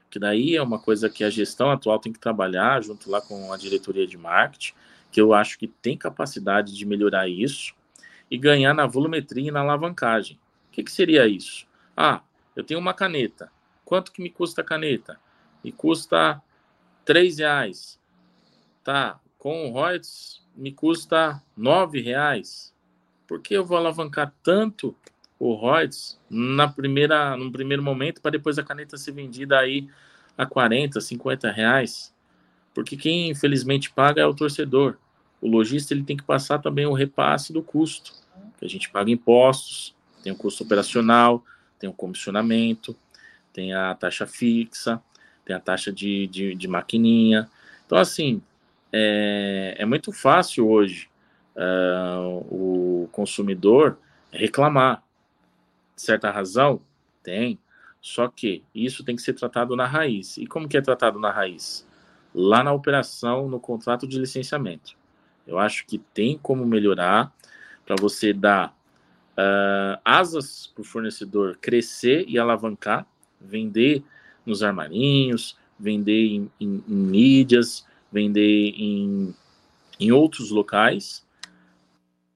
que 0.09 0.19
daí 0.19 0.55
é 0.55 0.61
uma 0.61 0.79
coisa 0.79 1.09
que 1.09 1.23
a 1.23 1.29
gestão 1.29 1.69
atual 1.69 1.99
tem 1.99 2.13
que 2.13 2.19
trabalhar 2.19 2.81
junto 2.81 3.09
lá 3.09 3.21
com 3.21 3.51
a 3.51 3.57
diretoria 3.57 4.07
de 4.07 4.17
marketing, 4.17 4.73
que 5.11 5.19
eu 5.19 5.34
acho 5.34 5.57
que 5.57 5.67
tem 5.67 5.97
capacidade 5.97 6.75
de 6.75 6.85
melhorar 6.85 7.27
isso 7.27 7.73
e 8.29 8.38
ganhar 8.38 8.73
na 8.73 8.85
volumetria 8.85 9.47
e 9.47 9.51
na 9.51 9.61
alavancagem. 9.61 10.39
O 10.69 10.71
que, 10.71 10.84
que 10.84 10.91
seria 10.91 11.27
isso? 11.27 11.67
Ah, 11.95 12.21
eu 12.55 12.63
tenho 12.63 12.79
uma 12.79 12.93
caneta. 12.93 13.51
Quanto 13.85 14.11
que 14.11 14.21
me 14.21 14.29
custa 14.29 14.61
a 14.61 14.63
caneta? 14.63 15.19
Me 15.63 15.71
custa 15.71 16.41
três 17.05 17.38
reais 17.38 17.97
tá 18.88 19.19
com 19.38 19.69
o 19.69 19.73
royalties 19.73 20.41
me 20.55 20.71
custa 20.71 21.43
nove 21.57 21.99
reais. 21.99 22.73
Por 23.27 23.41
que 23.41 23.53
eu 23.53 23.65
vou 23.65 23.77
alavancar 23.77 24.34
tanto 24.41 24.95
o 25.39 25.53
royalties 25.53 26.19
na 26.30 26.68
primeira, 26.68 27.38
no 27.38 27.51
primeiro 27.51 27.84
momento 27.84 28.22
para 28.22 28.31
depois 28.31 28.57
a 28.57 28.64
caneta 28.64 28.97
ser 28.97 29.11
vendida 29.11 29.57
aí 29.57 29.88
a 30.38 30.45
40, 30.45 30.99
50 30.99 31.51
reais? 31.51 32.14
Porque 32.73 32.95
quem 32.95 33.30
infelizmente 33.30 33.91
paga 33.91 34.22
é 34.22 34.26
o 34.26 34.34
torcedor. 34.34 34.97
O 35.41 35.47
lojista 35.47 35.93
ele 35.93 36.03
tem 36.03 36.18
que 36.18 36.23
passar 36.23 36.59
também 36.59 36.85
o 36.85 36.93
repasse 36.93 37.53
do 37.53 37.61
custo. 37.61 38.14
Que 38.57 38.65
a 38.65 38.69
gente 38.69 38.89
paga 38.89 39.11
impostos, 39.11 39.95
tem 40.23 40.31
o 40.31 40.35
custo 40.35 40.64
operacional, 40.64 41.43
tem 41.80 41.89
o 41.89 41.93
comissionamento, 41.93 42.95
tem 43.53 43.73
a 43.73 43.93
taxa 43.95 44.26
fixa, 44.26 45.01
tem 45.45 45.55
a 45.55 45.59
taxa 45.59 45.91
de, 45.91 46.27
de, 46.27 46.55
de 46.55 46.68
maquininha. 46.68 47.49
Então, 47.85 47.97
assim, 47.97 48.41
é, 48.91 49.76
é 49.77 49.85
muito 49.85 50.11
fácil 50.11 50.69
hoje 50.69 51.09
uh, 51.55 52.38
o 52.51 53.09
consumidor 53.11 53.97
reclamar. 54.31 55.03
Certa 55.97 56.31
razão? 56.31 56.81
Tem. 57.21 57.59
Só 57.99 58.27
que 58.29 58.63
isso 58.73 59.03
tem 59.03 59.15
que 59.15 59.21
ser 59.21 59.33
tratado 59.33 59.75
na 59.75 59.85
raiz. 59.85 60.37
E 60.37 60.47
como 60.47 60.69
que 60.69 60.77
é 60.77 60.81
tratado 60.81 61.19
na 61.19 61.31
raiz? 61.31 61.85
Lá 62.33 62.63
na 62.63 62.71
operação, 62.71 63.49
no 63.49 63.59
contrato 63.59 64.07
de 64.07 64.17
licenciamento. 64.17 64.95
Eu 65.45 65.57
acho 65.57 65.85
que 65.85 65.97
tem 65.97 66.37
como 66.37 66.65
melhorar 66.65 67.33
para 67.85 67.95
você 67.99 68.31
dar 68.31 68.77
uh, 69.37 69.99
asas 70.05 70.67
para 70.67 70.81
o 70.81 70.85
fornecedor 70.85 71.57
crescer 71.59 72.25
e 72.27 72.37
alavancar, 72.37 73.05
vender 73.39 74.03
nos 74.45 74.63
armarinhos, 74.63 75.57
vender 75.79 76.27
em, 76.27 76.51
em, 76.59 76.83
em 76.87 76.95
mídias, 76.95 77.85
vender 78.11 78.73
em, 78.75 79.33
em 79.99 80.11
outros 80.11 80.49
locais, 80.49 81.25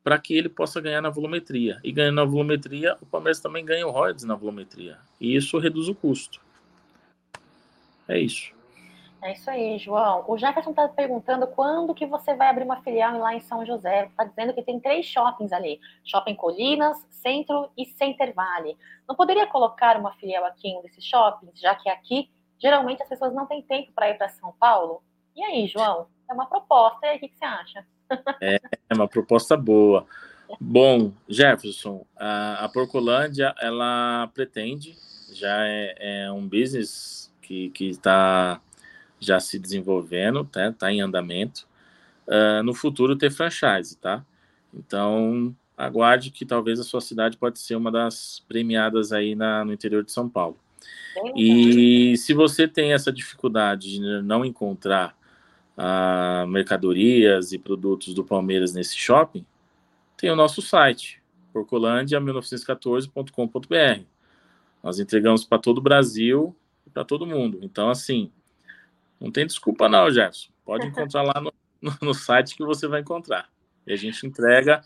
para 0.03 0.18
que 0.18 0.36
ele 0.36 0.49
possa 0.49 0.82
ganhar 0.82 1.02
na 1.02 1.10
volumetria. 1.10 1.80
E 1.84 1.91
ganhando 1.91 2.15
na 2.15 2.26
volumetria, 2.26 2.98
o 3.02 3.06
Palmeiras 3.06 3.40
também 3.40 3.64
ganha 3.64 3.88
o 3.88 3.91
royalties 3.91 4.26
na 4.26 4.36
volumetria. 4.36 4.98
E 5.19 5.36
isso 5.36 5.57
reduz 5.60 5.88
o 5.88 5.95
custo. 5.95 6.41
É 8.07 8.19
isso. 8.19 8.53
É 9.23 9.34
isso 9.34 9.48
aí, 9.52 9.78
João. 9.78 10.26
O 10.28 10.36
Jefferson 10.36 10.72
está 10.72 10.88
perguntando 10.88 11.45
quando 11.45 11.94
que 11.94 12.07
você 12.07 12.34
vai 12.34 12.49
abrir 12.49 12.64
uma 12.64 12.82
filial 12.82 13.19
lá 13.19 13.36
em 13.36 13.40
São 13.40 13.64
José. 13.64 14.06
Está 14.06 14.23
dizendo 14.23 14.52
que 14.52 14.64
tem 14.64 14.80
três 14.80 15.06
shoppings 15.06 15.53
ali: 15.53 15.80
Shopping 16.03 16.36
Colinas, 16.36 16.98
Centro 17.11 17.69
e 17.78 17.86
Center 17.86 18.34
Valley. 18.34 18.76
Não 19.07 19.15
poderia 19.15 19.45
colocar 19.45 19.95
uma 19.95 20.11
filial 20.14 20.44
aqui 20.45 20.69
em 20.69 20.80
um 20.80 20.82
desses 20.82 21.06
shoppings, 21.06 21.60
já 21.60 21.76
que 21.76 21.88
aqui 21.88 22.32
geralmente 22.57 23.03
as 23.03 23.10
pessoas 23.10 23.32
não 23.34 23.45
têm 23.45 23.61
tempo 23.61 23.91
para 23.94 24.10
ir 24.10 24.18
para 24.18 24.30
São 24.30 24.53
Paulo? 24.60 25.03
E 25.36 25.44
aí, 25.44 25.68
João? 25.68 26.07
É 26.28 26.34
uma 26.34 26.48
proposta. 26.48 27.06
E 27.06 27.10
aí, 27.10 27.18
o 27.18 27.19
que, 27.19 27.30
que 27.30 27.38
você 27.38 27.45
acha? 27.45 27.86
É, 28.39 28.59
é 28.89 28.93
uma 28.93 29.07
proposta 29.07 29.55
boa. 29.55 30.05
Bom, 30.59 31.13
Jefferson, 31.29 32.05
a, 32.17 32.65
a 32.65 32.69
Porcolândia, 32.69 33.53
ela 33.59 34.29
pretende, 34.33 34.97
já 35.33 35.65
é, 35.65 36.23
é 36.25 36.31
um 36.31 36.47
business 36.47 37.31
que 37.41 37.71
está 37.79 38.61
já 39.19 39.39
se 39.39 39.59
desenvolvendo, 39.59 40.43
tá, 40.45 40.71
tá 40.71 40.91
em 40.91 41.01
andamento, 41.01 41.67
uh, 42.27 42.63
no 42.63 42.73
futuro 42.73 43.15
ter 43.15 43.31
franchise, 43.31 43.95
tá? 43.97 44.25
Então, 44.73 45.55
aguarde 45.77 46.31
que 46.31 46.45
talvez 46.45 46.79
a 46.79 46.83
sua 46.83 47.01
cidade 47.01 47.38
pode 47.38 47.59
ser 47.59 47.75
uma 47.75 47.91
das 47.91 48.43
premiadas 48.47 49.11
aí 49.11 49.35
na, 49.35 49.63
no 49.63 49.73
interior 49.73 50.03
de 50.03 50.11
São 50.11 50.27
Paulo. 50.27 50.57
E 51.35 52.15
se 52.17 52.33
você 52.33 52.67
tem 52.67 52.93
essa 52.93 53.11
dificuldade 53.11 53.99
de 53.99 54.21
não 54.21 54.45
encontrar 54.45 55.15
uh, 55.77 56.48
mercadorias 56.48 57.53
e 57.53 57.60
produtos 57.60 58.14
do 58.14 58.23
Palmeiras 58.23 58.73
nesse 58.73 58.98
shopping, 58.98 59.45
tem 60.18 60.30
o 60.30 60.35
nosso 60.35 60.61
site, 60.61 61.22
porcolândia1914.com.br. 61.53 64.06
Nós 64.84 64.99
entregamos 64.99 65.43
para 65.43 65.60
todo 65.60 65.80
o 65.80 65.81
Brasil 65.81 66.56
e 66.85 66.89
para 66.89 67.03
todo 67.03 67.26
mundo. 67.26 67.60
Então, 67.61 67.89
assim, 67.89 68.31
não 69.19 69.31
tem 69.31 69.45
desculpa 69.45 69.88
não, 69.88 70.10
Jefferson. 70.10 70.49
Pode 70.65 70.88
encontrar 70.88 71.22
lá 71.22 71.39
no, 71.39 71.53
no, 72.02 72.14
site 72.14 72.56
que 72.56 72.64
você 72.64 72.88
vai 72.88 73.02
encontrar. 73.02 73.49
E 73.85 73.93
a 73.93 73.95
gente 73.95 74.26
entrega, 74.26 74.81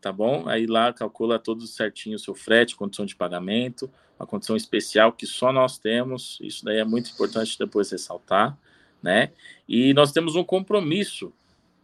tá 0.00 0.12
bom? 0.12 0.48
Aí 0.48 0.66
lá 0.66 0.92
calcula 0.92 1.38
todo 1.38 1.66
certinho 1.66 2.16
o 2.16 2.18
seu 2.18 2.34
frete, 2.34 2.76
condição 2.76 3.04
de 3.04 3.16
pagamento, 3.16 3.90
uma 4.18 4.26
condição 4.26 4.56
especial 4.56 5.12
que 5.12 5.26
só 5.26 5.52
nós 5.52 5.78
temos. 5.78 6.38
Isso 6.40 6.64
daí 6.64 6.78
é 6.78 6.84
muito 6.84 7.10
importante 7.10 7.58
depois 7.58 7.90
ressaltar, 7.90 8.56
né? 9.02 9.30
E 9.68 9.92
nós 9.94 10.12
temos 10.12 10.36
um 10.36 10.44
compromisso 10.44 11.32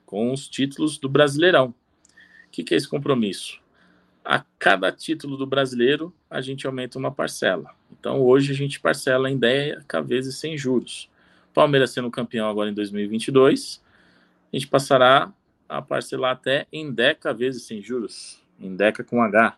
com 0.07 0.33
os 0.33 0.49
títulos 0.49 0.99
do 0.99 1.09
Brasileirão. 1.09 1.69
O 1.69 2.51
que, 2.51 2.63
que 2.63 2.75
é 2.75 2.77
esse 2.77 2.89
compromisso? 2.89 3.61
A 4.25 4.45
cada 4.59 4.93
título 4.93 5.37
do 5.37 5.47
brasileiro, 5.47 6.15
a 6.31 6.41
gente 6.41 6.67
aumenta 6.67 6.99
uma 6.99 7.11
parcela. 7.11 7.75
Então, 7.91 8.21
hoje 8.21 8.53
a 8.53 8.55
gente 8.55 8.79
parcela 8.79 9.31
em 9.31 9.37
10 9.37 9.85
vezes 10.05 10.37
sem 10.37 10.57
juros. 10.57 11.11
Palmeiras 11.53 11.91
sendo 11.91 12.11
campeão 12.11 12.49
agora 12.49 12.71
em 12.71 12.75
2022, 12.75 13.83
a 14.53 14.57
gente 14.57 14.69
passará 14.69 15.33
a 15.69 15.81
parcelar 15.81 16.33
até 16.33 16.67
em 16.73 16.93
Deca 16.93 17.33
vezes 17.33 17.65
sem 17.65 17.83
juros, 17.83 18.41
em 18.61 18.77
Deca 18.77 19.03
com 19.03 19.23
H. 19.23 19.57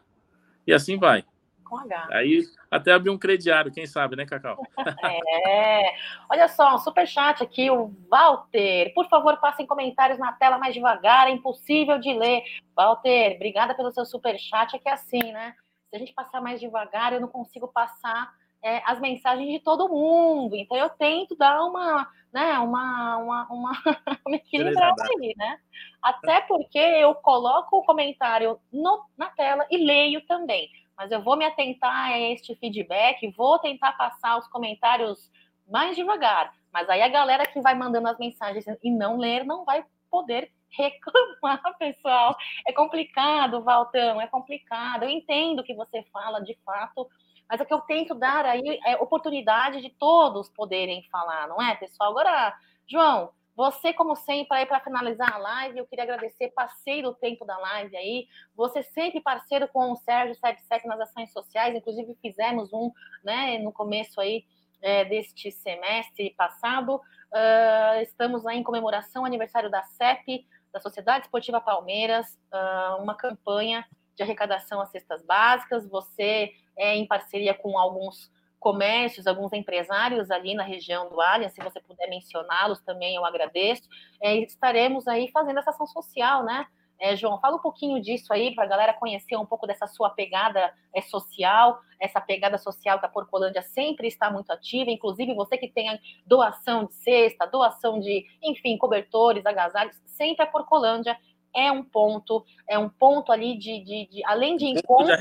E 0.66 0.72
assim 0.72 0.97
vai. 0.97 1.24
Com 1.64 1.78
H. 1.78 2.08
Aí 2.10 2.42
até 2.70 2.92
abrir 2.92 3.10
um 3.10 3.18
crediário, 3.18 3.72
quem 3.72 3.86
sabe, 3.86 4.16
né, 4.16 4.26
Cacau? 4.26 4.60
é. 5.48 5.94
Olha 6.30 6.46
só, 6.48 6.74
um 6.74 6.78
super 6.78 7.06
chat 7.06 7.42
aqui, 7.42 7.70
o 7.70 7.92
Walter. 8.10 8.92
Por 8.94 9.08
favor, 9.08 9.36
passem 9.38 9.66
comentários 9.66 10.18
na 10.18 10.32
tela 10.32 10.58
mais 10.58 10.74
devagar, 10.74 11.28
é 11.28 11.30
impossível 11.30 11.98
de 11.98 12.12
ler. 12.12 12.42
Walter, 12.76 13.36
obrigada 13.36 13.74
pelo 13.74 13.92
seu 13.92 14.04
super 14.04 14.38
chat. 14.38 14.76
É 14.76 14.78
que 14.78 14.88
é 14.88 14.92
assim, 14.92 15.32
né? 15.32 15.54
Se 15.90 15.96
a 15.96 15.98
gente 15.98 16.12
passar 16.12 16.40
mais 16.40 16.60
devagar, 16.60 17.12
eu 17.12 17.20
não 17.20 17.28
consigo 17.28 17.68
passar 17.68 18.32
é, 18.64 18.82
as 18.86 18.98
mensagens 18.98 19.48
de 19.52 19.60
todo 19.60 19.90
mundo. 19.90 20.56
Então 20.56 20.76
eu 20.76 20.88
tento 20.88 21.36
dar 21.36 21.62
uma, 21.62 22.08
né, 22.32 22.58
uma, 22.58 23.18
uma, 23.18 23.46
uma, 23.50 23.72
uma 24.26 24.36
equilibrada 24.36 25.02
aí, 25.02 25.34
né? 25.36 25.58
Até 26.02 26.40
porque 26.40 26.78
eu 26.78 27.14
coloco 27.14 27.76
o 27.76 27.84
comentário 27.84 28.58
no, 28.72 29.04
na 29.16 29.28
tela 29.30 29.66
e 29.70 29.76
leio 29.76 30.26
também. 30.26 30.70
Mas 30.96 31.10
eu 31.10 31.20
vou 31.22 31.36
me 31.36 31.44
atentar 31.44 32.12
a 32.12 32.18
este 32.18 32.54
feedback, 32.56 33.28
vou 33.36 33.58
tentar 33.58 33.92
passar 33.92 34.38
os 34.38 34.46
comentários 34.48 35.30
mais 35.68 35.96
devagar. 35.96 36.52
Mas 36.72 36.88
aí 36.88 37.02
a 37.02 37.08
galera 37.08 37.46
que 37.46 37.60
vai 37.60 37.74
mandando 37.74 38.08
as 38.08 38.18
mensagens 38.18 38.64
e 38.82 38.90
não 38.90 39.16
ler 39.16 39.44
não 39.44 39.64
vai 39.64 39.84
poder 40.10 40.52
reclamar, 40.70 41.76
pessoal. 41.78 42.36
É 42.66 42.72
complicado, 42.72 43.62
Valtão, 43.62 44.20
é 44.20 44.26
complicado. 44.26 45.04
Eu 45.04 45.10
entendo 45.10 45.62
que 45.62 45.74
você 45.74 46.02
fala 46.12 46.40
de 46.40 46.56
fato 46.64 47.08
mas 47.48 47.60
é 47.60 47.64
que 47.64 47.74
eu 47.74 47.80
tento 47.82 48.14
dar 48.14 48.44
aí 48.44 48.80
é, 48.86 48.96
oportunidade 48.96 49.80
de 49.80 49.90
todos 49.90 50.48
poderem 50.48 51.06
falar, 51.10 51.46
não 51.48 51.60
é, 51.60 51.74
pessoal? 51.76 52.10
Agora, 52.10 52.56
João, 52.86 53.30
você, 53.56 53.93
como 53.93 54.16
sempre, 54.16 54.66
para 54.66 54.81
finalizar 54.81 55.32
a 55.32 55.39
live, 55.39 55.78
eu 55.78 55.86
queria 55.86 56.05
agradecer, 56.05 56.52
passei 56.55 57.02
do 57.02 57.14
tempo 57.14 57.44
da 57.44 57.56
live 57.56 57.97
aí. 57.97 58.26
Você 58.56 58.82
sempre 58.82 59.20
parceiro 59.20 59.68
com 59.68 59.93
o 59.93 59.97
Sérgio 59.97 60.35
77 60.35 60.86
nas 60.86 61.01
ações 61.01 61.32
sociais, 61.32 61.74
inclusive 61.74 62.16
fizemos 62.20 62.72
um 62.72 62.90
né, 63.22 63.59
no 63.59 63.72
começo 63.72 64.20
aí 64.20 64.44
é, 64.82 65.05
deste 65.05 65.52
semestre 65.52 66.35
passado. 66.36 66.97
Uh, 66.97 68.02
estamos 68.02 68.44
aí 68.44 68.59
em 68.59 68.62
comemoração 68.62 69.24
aniversário 69.24 69.70
da 69.70 69.82
CEP, 69.82 70.47
da 70.72 70.81
Sociedade 70.81 71.26
Esportiva 71.26 71.60
Palmeiras, 71.60 72.39
uh, 72.52 73.02
uma 73.02 73.14
campanha 73.14 73.86
de 74.16 74.22
arrecadação 74.22 74.81
às 74.81 74.90
cestas 74.90 75.24
básicas. 75.24 75.89
Você 75.89 76.52
é 76.76 76.97
em 76.97 77.06
parceria 77.06 77.55
com 77.55 77.78
alguns 77.78 78.31
comércios, 78.64 79.26
alguns 79.26 79.52
empresários 79.52 80.30
ali 80.30 80.54
na 80.54 80.62
região 80.62 81.10
do 81.10 81.20
Allianz, 81.20 81.52
se 81.52 81.62
você 81.62 81.78
puder 81.82 82.08
mencioná-los 82.08 82.80
também, 82.80 83.14
eu 83.14 83.22
agradeço. 83.22 83.82
É, 84.22 84.38
estaremos 84.38 85.06
aí 85.06 85.30
fazendo 85.30 85.58
essa 85.58 85.68
ação 85.68 85.86
social, 85.86 86.42
né? 86.42 86.66
É, 86.98 87.14
João, 87.14 87.38
fala 87.40 87.56
um 87.56 87.60
pouquinho 87.60 88.00
disso 88.00 88.32
aí 88.32 88.54
para 88.54 88.64
a 88.64 88.66
galera 88.66 88.94
conhecer 88.94 89.36
um 89.36 89.44
pouco 89.44 89.66
dessa 89.66 89.86
sua 89.86 90.08
pegada 90.08 90.72
é, 90.94 91.02
social, 91.02 91.78
essa 92.00 92.22
pegada 92.22 92.56
social 92.56 92.98
que 92.98 93.04
a 93.04 93.08
Porcolândia 93.08 93.60
sempre 93.60 94.08
está 94.08 94.30
muito 94.30 94.50
ativa, 94.50 94.90
inclusive 94.90 95.34
você 95.34 95.58
que 95.58 95.68
tem 95.68 95.90
a 95.90 95.98
doação 96.26 96.86
de 96.86 96.94
cesta, 96.94 97.46
doação 97.46 98.00
de, 98.00 98.24
enfim, 98.42 98.78
cobertores, 98.78 99.44
agasalhos, 99.44 99.94
sempre 100.06 100.42
a 100.42 100.46
Porcolândia 100.46 101.18
é 101.54 101.70
um 101.70 101.84
ponto, 101.84 102.42
é 102.66 102.78
um 102.78 102.88
ponto 102.88 103.30
ali 103.30 103.58
de, 103.58 103.84
de, 103.84 104.08
de 104.10 104.24
além 104.24 104.56
de 104.56 104.64
encontro 104.64 105.14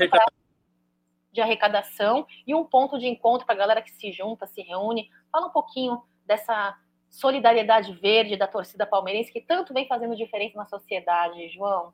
de 1.34 1.40
arrecadação 1.40 2.26
e 2.46 2.54
um 2.54 2.64
ponto 2.64 2.96
de 2.98 3.06
encontro 3.06 3.44
para 3.44 3.56
a 3.56 3.58
galera 3.58 3.82
que 3.82 3.90
se 3.90 4.12
junta, 4.12 4.46
se 4.46 4.62
reúne. 4.62 5.10
Fala 5.30 5.48
um 5.48 5.50
pouquinho 5.50 6.00
dessa 6.24 6.78
solidariedade 7.10 7.92
verde 7.92 8.36
da 8.36 8.46
torcida 8.46 8.86
palmeirense 8.86 9.32
que 9.32 9.40
tanto 9.40 9.74
vem 9.74 9.86
fazendo 9.86 10.16
diferença 10.16 10.56
na 10.56 10.64
sociedade, 10.64 11.48
João. 11.48 11.92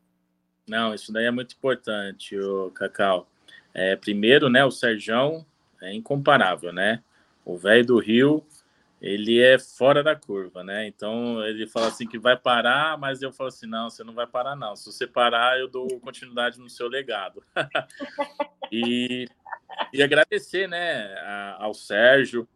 Não, 0.68 0.94
isso 0.94 1.10
daí 1.12 1.24
é 1.24 1.30
muito 1.30 1.54
importante, 1.54 2.38
o 2.38 2.70
Cacau. 2.70 3.26
É, 3.72 3.96
primeiro, 3.96 4.50
né, 4.50 4.64
o 4.64 4.70
Serjão 4.70 5.44
é 5.80 5.92
incomparável, 5.94 6.72
né? 6.72 7.02
O 7.44 7.56
velho 7.56 7.86
do 7.86 7.98
Rio 7.98 8.44
ele 9.00 9.40
é 9.40 9.58
fora 9.58 10.02
da 10.02 10.14
curva, 10.14 10.62
né? 10.62 10.86
Então 10.86 11.42
ele 11.44 11.66
fala 11.66 11.88
assim 11.88 12.06
que 12.06 12.18
vai 12.18 12.36
parar, 12.36 12.98
mas 12.98 13.22
eu 13.22 13.32
falo 13.32 13.48
assim: 13.48 13.66
não, 13.66 13.88
você 13.88 14.04
não 14.04 14.12
vai 14.12 14.26
parar, 14.26 14.54
não. 14.54 14.76
Se 14.76 14.92
você 14.92 15.06
parar, 15.06 15.58
eu 15.58 15.68
dou 15.68 15.98
continuidade 16.00 16.58
no 16.58 16.68
seu 16.68 16.86
legado. 16.86 17.42
e, 18.70 19.26
e 19.92 20.02
agradecer, 20.02 20.68
né, 20.68 21.14
a, 21.22 21.64
ao 21.64 21.72
Sérgio, 21.72 22.46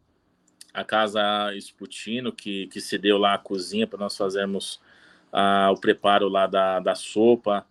a 0.75 0.85
Casa 0.85 1.23
Sputino, 1.59 2.31
que, 2.31 2.67
que 2.67 2.81
cedeu 2.81 3.17
lá 3.17 3.35
a 3.35 3.39
cozinha 3.39 3.87
para 3.87 3.99
nós 3.99 4.17
fazermos 4.17 4.81
o 5.73 5.77
preparo 5.81 6.29
lá 6.29 6.47
da, 6.47 6.79
da 6.79 6.95
sopa, 6.95 7.67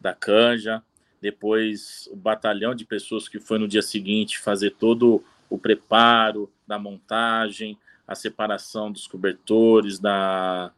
da 0.00 0.14
canja. 0.14 0.82
Depois 1.20 2.08
o 2.10 2.16
batalhão 2.16 2.74
de 2.74 2.84
pessoas 2.84 3.28
que 3.28 3.38
foi 3.38 3.58
no 3.58 3.68
dia 3.68 3.82
seguinte 3.82 4.38
fazer 4.38 4.70
todo 4.70 5.22
o 5.50 5.58
preparo 5.58 6.50
da 6.66 6.78
montagem 6.78 7.78
a 8.06 8.14
separação 8.14 8.90
dos 8.90 9.06
cobertores, 9.06 9.98
da, 9.98 10.70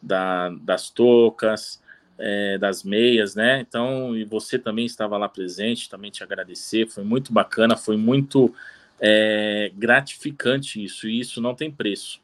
da 0.00 0.50
das 0.50 0.90
toucas, 0.90 1.82
é, 2.18 2.58
das 2.58 2.82
meias, 2.82 3.34
né? 3.34 3.60
Então, 3.60 4.16
e 4.16 4.24
você 4.24 4.58
também 4.58 4.86
estava 4.86 5.16
lá 5.16 5.28
presente, 5.28 5.90
também 5.90 6.10
te 6.10 6.22
agradecer, 6.22 6.88
foi 6.88 7.04
muito 7.04 7.32
bacana, 7.32 7.76
foi 7.76 7.96
muito 7.96 8.54
é, 9.00 9.72
gratificante 9.74 10.82
isso, 10.82 11.08
e 11.08 11.18
isso 11.18 11.40
não 11.40 11.54
tem 11.54 11.70
preço. 11.70 12.20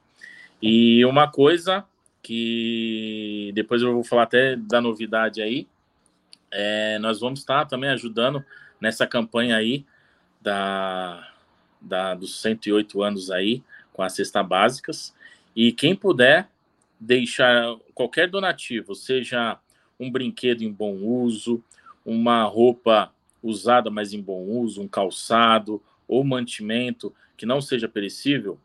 E 0.63 1.05
uma 1.05 1.29
coisa 1.31 1.85
que 2.23 3.51
depois 3.55 3.83
eu 3.83 3.95
vou 3.95 4.05
falar 4.05 4.25
até 4.25 4.55
da 4.55 4.81
novidade 4.81 5.41
aí, 5.41 5.67
é, 6.51 6.99
nós 6.99 7.21
vamos 7.21 7.41
estar 7.41 7.65
também 7.67 7.91
ajudando 7.91 8.45
nessa 8.81 9.07
campanha 9.07 9.57
aí 9.57 9.85
da, 10.41 11.29
da, 11.81 12.15
dos 12.15 12.41
108 12.41 13.03
anos 13.03 13.31
aí, 13.31 13.63
com 13.99 14.05
as 14.05 14.13
cestas 14.13 14.47
básicas. 14.47 15.13
E 15.57 15.73
quem 15.73 15.93
puder 15.93 16.49
deixar 17.01 17.75
qualquer 17.93 18.31
donativo, 18.31 18.95
seja 18.95 19.59
um 19.99 20.09
brinquedo 20.09 20.63
em 20.63 20.71
bom 20.71 20.95
uso, 20.99 21.61
uma 22.07 22.45
roupa 22.45 23.13
usada, 23.43 23.91
mas 23.91 24.13
em 24.13 24.23
bom 24.23 24.45
uso, 24.45 24.81
um 24.81 24.87
calçado 24.87 25.83
ou 26.07 26.23
mantimento 26.23 27.13
que 27.37 27.45
não 27.45 27.61
seja 27.61 27.89
perecível, 27.89 28.57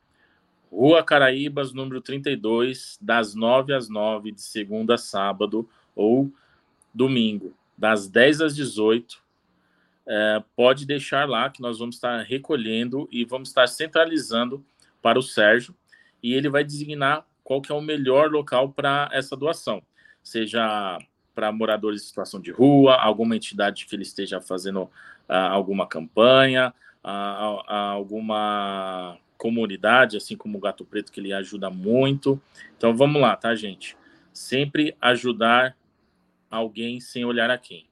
Rua 0.72 1.03
Caraíbas, 1.03 1.73
número 1.73 1.99
32, 1.99 2.99
das 3.01 3.34
9 3.34 3.73
às 3.73 3.89
9, 3.89 4.34
de 4.34 4.41
segunda 4.41 4.93
a 4.93 4.97
sábado, 4.99 5.68
ou 5.95 6.31
domingo, 6.93 7.55
das 7.76 8.07
10 8.07 8.41
às 8.41 8.55
18. 8.55 9.18
É, 10.05 10.43
pode 10.55 10.85
deixar 10.85 11.27
lá 11.27 11.49
que 11.49 11.61
nós 11.61 11.80
vamos 11.80 11.95
estar 11.95 12.22
recolhendo 12.22 13.07
e 13.11 13.26
vamos 13.26 13.49
estar 13.49 13.68
centralizando 13.68 14.64
para 15.03 15.19
o 15.19 15.21
Sérgio 15.21 15.75
e 16.23 16.34
ele 16.34 16.49
vai 16.49 16.63
designar 16.63 17.27
qual 17.43 17.61
que 17.61 17.71
é 17.71 17.75
o 17.75 17.81
melhor 17.81 18.31
local 18.31 18.69
para 18.69 19.09
essa 19.11 19.35
doação, 19.35 19.84
seja 20.23 20.97
para 21.35 21.51
moradores 21.51 22.01
em 22.01 22.05
situação 22.05 22.39
de 22.39 22.51
rua, 22.51 22.95
alguma 22.95 23.35
entidade 23.35 23.85
que 23.85 23.95
ele 23.95 24.03
esteja 24.03 24.39
fazendo 24.39 24.84
uh, 24.84 24.89
alguma 25.51 25.85
campanha, 25.85 26.73
uh, 27.03 27.57
uh, 27.57 27.73
alguma 27.73 29.17
comunidade, 29.38 30.15
assim 30.15 30.38
como 30.38 30.57
o 30.57 30.61
Gato 30.61 30.85
Preto, 30.85 31.11
que 31.11 31.19
ele 31.19 31.34
ajuda 31.34 31.69
muito. 31.69 32.41
Então 32.77 32.95
vamos 32.95 33.21
lá, 33.21 33.35
tá, 33.35 33.53
gente? 33.55 33.97
Sempre 34.31 34.95
ajudar 35.01 35.75
alguém 36.49 37.01
sem 37.01 37.25
olhar 37.25 37.49
a 37.49 37.57
quem. 37.57 37.88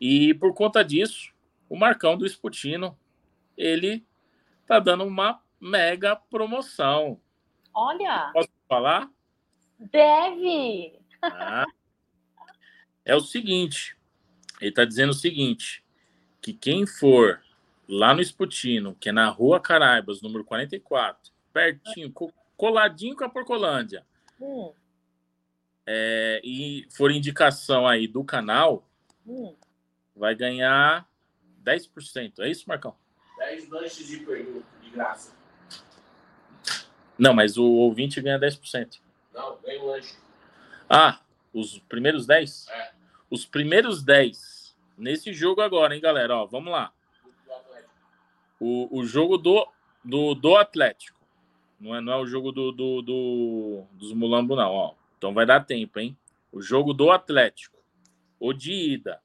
E 0.00 0.34
por 0.34 0.52
conta 0.54 0.82
disso, 0.82 1.32
o 1.68 1.76
Marcão 1.76 2.16
do 2.16 2.26
Sputino, 2.26 2.98
ele 3.56 4.04
tá 4.66 4.80
dando 4.80 5.04
uma 5.04 5.40
mega 5.60 6.16
promoção. 6.16 7.20
Olha! 7.74 8.30
Posso 8.32 8.48
falar? 8.68 9.10
Deve! 9.78 10.98
Ah, 11.22 11.66
é 13.04 13.14
o 13.14 13.20
seguinte, 13.20 13.96
ele 14.60 14.70
está 14.70 14.84
dizendo 14.84 15.10
o 15.10 15.14
seguinte, 15.14 15.84
que 16.40 16.52
quem 16.52 16.86
for 16.86 17.42
lá 17.88 18.14
no 18.14 18.22
Sputino, 18.22 18.94
que 18.94 19.08
é 19.08 19.12
na 19.12 19.28
Rua 19.28 19.60
Caraibas, 19.60 20.22
número 20.22 20.44
44, 20.44 21.32
pertinho, 21.52 22.12
coladinho 22.56 23.16
com 23.16 23.24
a 23.24 23.28
Porcolândia, 23.28 24.06
hum. 24.40 24.72
é, 25.86 26.40
e 26.44 26.86
for 26.90 27.10
indicação 27.10 27.86
aí 27.86 28.06
do 28.06 28.24
canal, 28.24 28.88
hum. 29.26 29.54
vai 30.14 30.34
ganhar 30.34 31.06
10%. 31.64 32.38
É 32.40 32.48
isso, 32.48 32.68
Marcão? 32.68 32.96
10 33.38 33.68
lanches 33.68 34.06
de 34.06 34.18
peru, 34.18 34.64
de 34.82 34.90
graça. 34.90 35.39
Não, 37.20 37.34
mas 37.34 37.58
o 37.58 37.64
ouvinte 37.64 38.18
ganha 38.22 38.40
10%. 38.40 38.98
Não, 39.34 39.58
ganha 39.62 39.82
um 39.82 39.88
lanche. 39.88 40.16
Ah, 40.88 41.20
os 41.52 41.78
primeiros 41.80 42.26
10? 42.26 42.66
É. 42.70 42.92
Os 43.30 43.44
primeiros 43.44 44.02
10 44.02 44.74
nesse 44.96 45.30
jogo 45.34 45.60
agora, 45.60 45.94
hein, 45.94 46.00
galera? 46.00 46.34
Ó, 46.38 46.46
vamos 46.46 46.72
lá. 46.72 46.90
O, 48.58 48.88
o 48.98 49.04
jogo 49.04 49.36
do, 49.36 49.68
do, 50.02 50.34
do 50.34 50.56
Atlético. 50.56 51.20
Não 51.78 51.94
é, 51.94 52.00
não 52.00 52.14
é 52.14 52.16
o 52.16 52.26
jogo 52.26 52.52
do, 52.52 52.72
do, 52.72 53.02
do, 53.02 53.84
dos 53.92 54.14
Mulambo, 54.14 54.56
não. 54.56 54.72
Ó. 54.72 54.94
Então 55.18 55.34
vai 55.34 55.44
dar 55.44 55.60
tempo, 55.66 56.00
hein? 56.00 56.16
O 56.50 56.62
jogo 56.62 56.94
do 56.94 57.10
Atlético. 57.10 57.78
O 58.38 58.54
de 58.54 58.72
ida, 58.72 59.20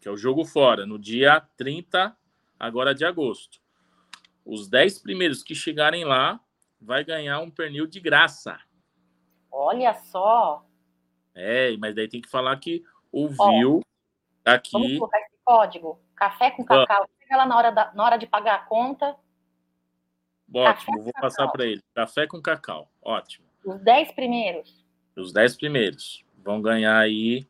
que 0.00 0.08
é 0.08 0.10
o 0.10 0.16
jogo 0.16 0.44
fora, 0.44 0.84
no 0.84 0.98
dia 0.98 1.40
30 1.56 2.16
agora 2.58 2.92
de 2.92 3.04
agosto. 3.04 3.60
Os 4.44 4.68
10 4.68 4.98
primeiros 4.98 5.44
que 5.44 5.54
chegarem 5.54 6.04
lá 6.04 6.40
vai 6.80 7.04
ganhar 7.04 7.40
um 7.40 7.50
pernil 7.50 7.86
de 7.86 8.00
graça. 8.00 8.58
Olha 9.50 9.94
só. 9.94 10.64
É, 11.34 11.76
mas 11.76 11.94
daí 11.94 12.08
tem 12.08 12.20
que 12.20 12.28
falar 12.28 12.56
que 12.58 12.84
ouviu 13.12 13.80
Ó, 14.46 14.50
aqui. 14.50 14.72
Vamos 14.72 14.98
colocar 14.98 15.20
esse 15.20 15.36
código. 15.44 16.00
Café 16.14 16.50
com 16.50 16.64
cacau. 16.64 17.04
Ah. 17.04 17.08
Chega 17.20 17.36
lá 17.36 17.46
na 17.46 17.56
hora, 17.56 17.70
da, 17.70 17.92
na 17.92 18.04
hora 18.04 18.16
de 18.16 18.26
pagar 18.26 18.54
a 18.54 18.64
conta. 18.64 19.16
Ótimo, 20.54 21.02
vou 21.02 21.12
passar 21.12 21.48
para 21.48 21.66
ele. 21.66 21.82
Café 21.94 22.26
com 22.26 22.40
cacau. 22.40 22.88
Ótimo. 23.02 23.46
Os 23.64 23.80
10 23.80 24.12
primeiros. 24.12 24.84
Os 25.16 25.32
10 25.32 25.56
primeiros 25.56 26.24
vão 26.36 26.62
ganhar 26.62 26.98
aí 26.98 27.46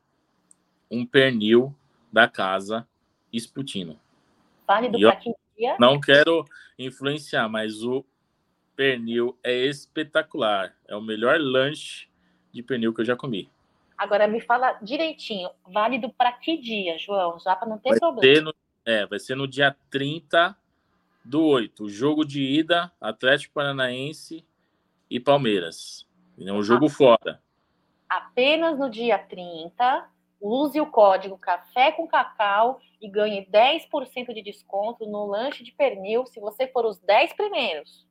um 0.90 1.04
pernil 1.04 1.74
da 2.12 2.26
casa 2.28 2.88
Sputino. 3.32 4.00
Válido 4.66 4.98
para 4.98 5.16
que 5.16 5.34
dia? 5.56 5.76
Não 5.78 6.00
quero 6.00 6.44
influenciar, 6.78 7.48
mas 7.48 7.82
o 7.82 8.04
pernil 8.76 9.36
é 9.42 9.52
espetacular. 9.52 10.76
É 10.86 10.94
o 10.94 11.00
melhor 11.00 11.40
lanche 11.40 12.08
de 12.52 12.62
pernil 12.62 12.92
que 12.92 13.00
eu 13.00 13.04
já 13.04 13.16
comi. 13.16 13.50
Agora 13.96 14.28
me 14.28 14.40
fala 14.40 14.72
direitinho, 14.82 15.48
válido 15.66 16.10
para 16.10 16.30
que 16.30 16.58
dia, 16.58 16.98
João? 16.98 17.40
Já 17.40 17.56
para 17.56 17.68
não 17.68 17.78
ter 17.78 17.90
vai 17.90 17.98
problema. 17.98 18.42
No, 18.42 18.54
é, 18.84 19.06
vai 19.06 19.18
ser 19.18 19.34
no 19.34 19.48
dia 19.48 19.74
30 19.90 20.54
do 21.24 21.42
8. 21.42 21.84
O 21.84 21.88
jogo 21.88 22.24
de 22.24 22.42
ida, 22.42 22.92
Atlético 23.00 23.54
Paranaense 23.54 24.46
e 25.10 25.18
Palmeiras. 25.18 26.06
É 26.38 26.52
um 26.52 26.62
jogo 26.62 26.86
ah, 26.86 26.90
fora. 26.90 27.42
Apenas 28.08 28.78
no 28.78 28.90
dia 28.90 29.18
30. 29.18 30.10
Use 30.38 30.78
o 30.78 30.86
código 30.86 31.38
Café 31.38 31.90
com 31.92 32.06
Cacau 32.06 32.78
e 33.00 33.08
ganhe 33.08 33.46
10% 33.50 34.34
de 34.34 34.42
desconto 34.42 35.06
no 35.06 35.26
lanche 35.26 35.64
de 35.64 35.72
pernil 35.72 36.26
se 36.26 36.38
você 36.38 36.68
for 36.68 36.84
os 36.84 36.98
10 36.98 37.32
primeiros. 37.32 38.05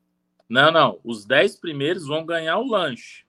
Não, 0.50 0.72
não. 0.72 1.00
Os 1.04 1.26
10 1.26 1.60
primeiros 1.60 2.08
vão 2.08 2.26
ganhar 2.26 2.58
o 2.58 2.68
lanche. 2.68 3.26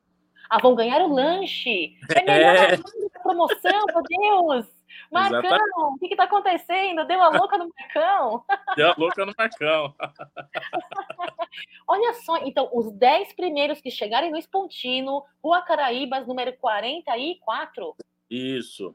Ah, 0.48 0.60
vão 0.60 0.74
ganhar 0.74 1.00
o 1.00 1.12
lanche. 1.12 1.96
É 2.14 2.24
melhor 2.24 2.56
é. 2.56 2.78
promoção, 3.22 3.84
meu 3.86 4.02
Deus. 4.02 4.76
Marcão, 5.10 5.38
Exatamente. 5.40 5.74
o 5.76 5.98
que 5.98 6.06
está 6.06 6.24
acontecendo? 6.24 7.06
Deu 7.06 7.22
a 7.22 7.28
louca 7.28 7.58
no 7.58 7.70
Marcão. 7.78 8.44
Deu 8.76 8.90
a 8.90 8.94
louca 8.96 9.26
no 9.26 9.34
Marcão. 9.36 9.94
Olha 11.86 12.14
só, 12.14 12.38
então, 12.38 12.68
os 12.72 12.92
10 12.92 13.32
primeiros 13.34 13.80
que 13.80 13.90
chegarem 13.90 14.30
no 14.30 14.36
Espontino, 14.36 15.24
Rua 15.42 15.62
Caraíbas, 15.62 16.26
número 16.26 16.52
44. 16.56 17.94
Isso. 18.30 18.94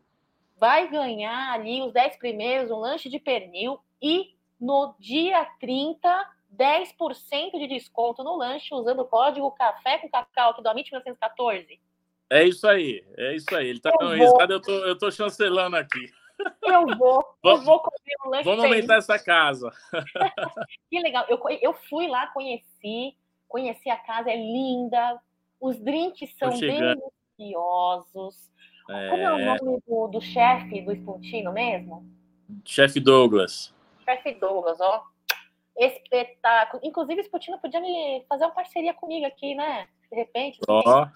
Vai 0.58 0.90
ganhar 0.90 1.54
ali 1.54 1.82
os 1.82 1.94
10 1.94 2.18
primeiros, 2.18 2.72
um 2.72 2.78
lanche 2.78 3.10
de 3.10 3.20
pernil. 3.20 3.80
E 4.02 4.36
no 4.60 4.94
dia 5.00 5.46
30, 5.60 6.30
10% 6.56 7.52
de 7.54 7.68
desconto 7.68 8.24
no 8.24 8.36
lanche 8.36 8.74
usando 8.74 9.02
o 9.02 9.08
código 9.08 9.52
Café 9.52 10.00
com 10.00 10.10
Cacau 10.10 10.52
aqui 10.52 10.62
do 10.62 10.70
Amit 10.70 10.92
1914. 10.92 11.80
É 12.30 12.44
isso 12.44 12.68
aí, 12.68 13.04
é 13.18 13.36
isso 13.36 13.54
aí. 13.56 13.68
Ele 13.68 13.80
tá 13.80 13.92
dando 14.00 14.14
risada, 14.14 14.54
eu 14.54 14.62
tô, 14.62 14.72
eu 14.72 14.98
tô 14.98 15.12
chancelando 15.12 15.76
aqui. 15.76 16.10
Eu 16.64 16.88
vou, 16.98 17.24
eu 17.44 17.62
vou 17.62 17.80
comer 17.80 18.16
um 18.26 18.30
lanche. 18.30 18.44
Vamos 18.44 18.64
aumentar 18.64 18.96
essa 18.96 19.20
casa. 19.20 19.72
que 20.90 21.00
legal. 21.00 21.26
Eu, 21.28 21.40
eu 21.62 21.74
fui 21.74 22.08
lá, 22.08 22.28
conheci, 22.28 23.16
conheci 23.48 23.90
a 23.90 23.98
casa, 23.98 24.32
é 24.32 24.36
linda. 24.36 25.20
Os 25.60 25.80
drinks 25.80 26.34
são 26.38 26.50
deliciosos. 26.50 28.50
É... 28.90 29.10
Como 29.10 29.22
é 29.22 29.34
o 29.34 29.46
nome 29.46 29.82
do, 29.88 30.08
do 30.08 30.22
chefe 30.22 30.82
do 30.82 30.92
Espontino 30.92 31.52
mesmo? 31.52 32.06
Chefe 32.66 33.00
Douglas. 33.00 33.74
Chefe 34.06 34.34
Douglas, 34.34 34.82
ó 34.82 35.11
espetáculo. 35.78 36.82
Inclusive, 36.84 37.24
Sputino 37.24 37.60
podia 37.60 37.80
me 37.80 38.26
fazer 38.28 38.46
uma 38.46 38.54
parceria 38.54 38.94
comigo 38.94 39.26
aqui, 39.26 39.56
né? 39.56 39.88
De 40.12 40.18
repente. 40.18 40.60
Ó. 40.68 41.08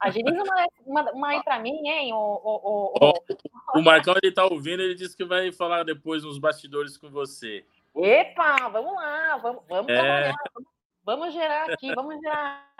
Agiliza 0.00 0.42
uma, 0.42 0.66
uma, 0.86 1.12
uma 1.12 1.28
aí 1.28 1.42
para 1.42 1.58
mim, 1.58 1.86
hein? 1.86 2.12
O, 2.12 2.16
o, 2.16 2.92
o, 3.02 3.12
o... 3.74 3.78
o 3.78 3.82
Marcão, 3.82 4.14
ele 4.22 4.32
tá 4.32 4.44
ouvindo, 4.44 4.82
ele 4.82 4.94
disse 4.94 5.16
que 5.16 5.24
vai 5.24 5.52
falar 5.52 5.84
depois 5.84 6.24
nos 6.24 6.38
bastidores 6.38 6.96
com 6.96 7.10
você. 7.10 7.64
Epa, 7.94 8.68
vamos 8.68 8.94
lá, 8.94 9.36
vamos, 9.36 9.62
vamos 9.68 9.90
é... 9.90 9.94
trabalhar, 9.94 10.34
vamos, 10.54 10.70
vamos 11.04 11.34
gerar 11.34 11.70
aqui, 11.70 11.94
vamos 11.94 12.20
gerar 12.20 12.70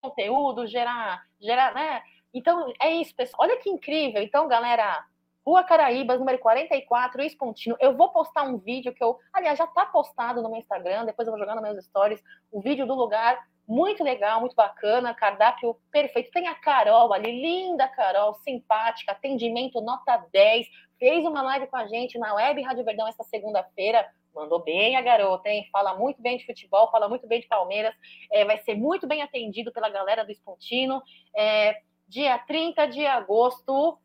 conteúdo, 0.00 0.66
gerar, 0.66 1.24
gerar, 1.40 1.74
né? 1.74 2.02
Então, 2.32 2.72
é 2.80 2.90
isso, 2.90 3.14
pessoal. 3.14 3.48
Olha 3.48 3.58
que 3.58 3.70
incrível. 3.70 4.22
Então, 4.22 4.46
galera, 4.48 5.04
Rua 5.46 5.62
Caraíbas, 5.62 6.18
número 6.18 6.40
44, 6.40 7.22
Espontino. 7.22 7.76
Eu 7.78 7.96
vou 7.96 8.08
postar 8.08 8.42
um 8.42 8.58
vídeo 8.58 8.92
que 8.92 9.02
eu, 9.02 9.16
aliás, 9.32 9.56
já 9.56 9.64
está 9.64 9.86
postado 9.86 10.42
no 10.42 10.50
meu 10.50 10.58
Instagram, 10.58 11.04
depois 11.04 11.28
eu 11.28 11.32
vou 11.32 11.38
jogar 11.38 11.54
nos 11.54 11.62
meus 11.62 11.84
stories, 11.84 12.20
o 12.50 12.60
vídeo 12.60 12.84
do 12.84 12.96
lugar, 12.96 13.38
muito 13.66 14.02
legal, 14.02 14.40
muito 14.40 14.56
bacana, 14.56 15.14
cardápio 15.14 15.76
perfeito. 15.92 16.32
Tem 16.32 16.48
a 16.48 16.54
Carol 16.56 17.12
ali, 17.12 17.30
linda 17.30 17.86
Carol, 17.86 18.34
simpática, 18.34 19.12
atendimento 19.12 19.80
nota 19.80 20.16
10, 20.32 20.66
fez 20.98 21.24
uma 21.24 21.42
live 21.42 21.68
com 21.68 21.76
a 21.76 21.86
gente 21.86 22.18
na 22.18 22.34
Web 22.34 22.62
Rádio 22.62 22.84
Verdão 22.84 23.06
esta 23.06 23.22
segunda-feira, 23.22 24.04
mandou 24.34 24.58
bem 24.64 24.96
a 24.96 25.00
garota, 25.00 25.48
hein? 25.48 25.68
Fala 25.70 25.94
muito 25.94 26.20
bem 26.20 26.38
de 26.38 26.44
futebol, 26.44 26.90
fala 26.90 27.08
muito 27.08 27.26
bem 27.28 27.40
de 27.40 27.46
Palmeiras, 27.46 27.94
é, 28.32 28.44
vai 28.44 28.58
ser 28.58 28.74
muito 28.74 29.06
bem 29.06 29.22
atendido 29.22 29.72
pela 29.72 29.88
galera 29.90 30.24
do 30.24 30.32
Espontino. 30.32 31.00
É, 31.36 31.80
dia 32.08 32.36
30 32.38 32.86
de 32.86 33.06
agosto, 33.06 33.98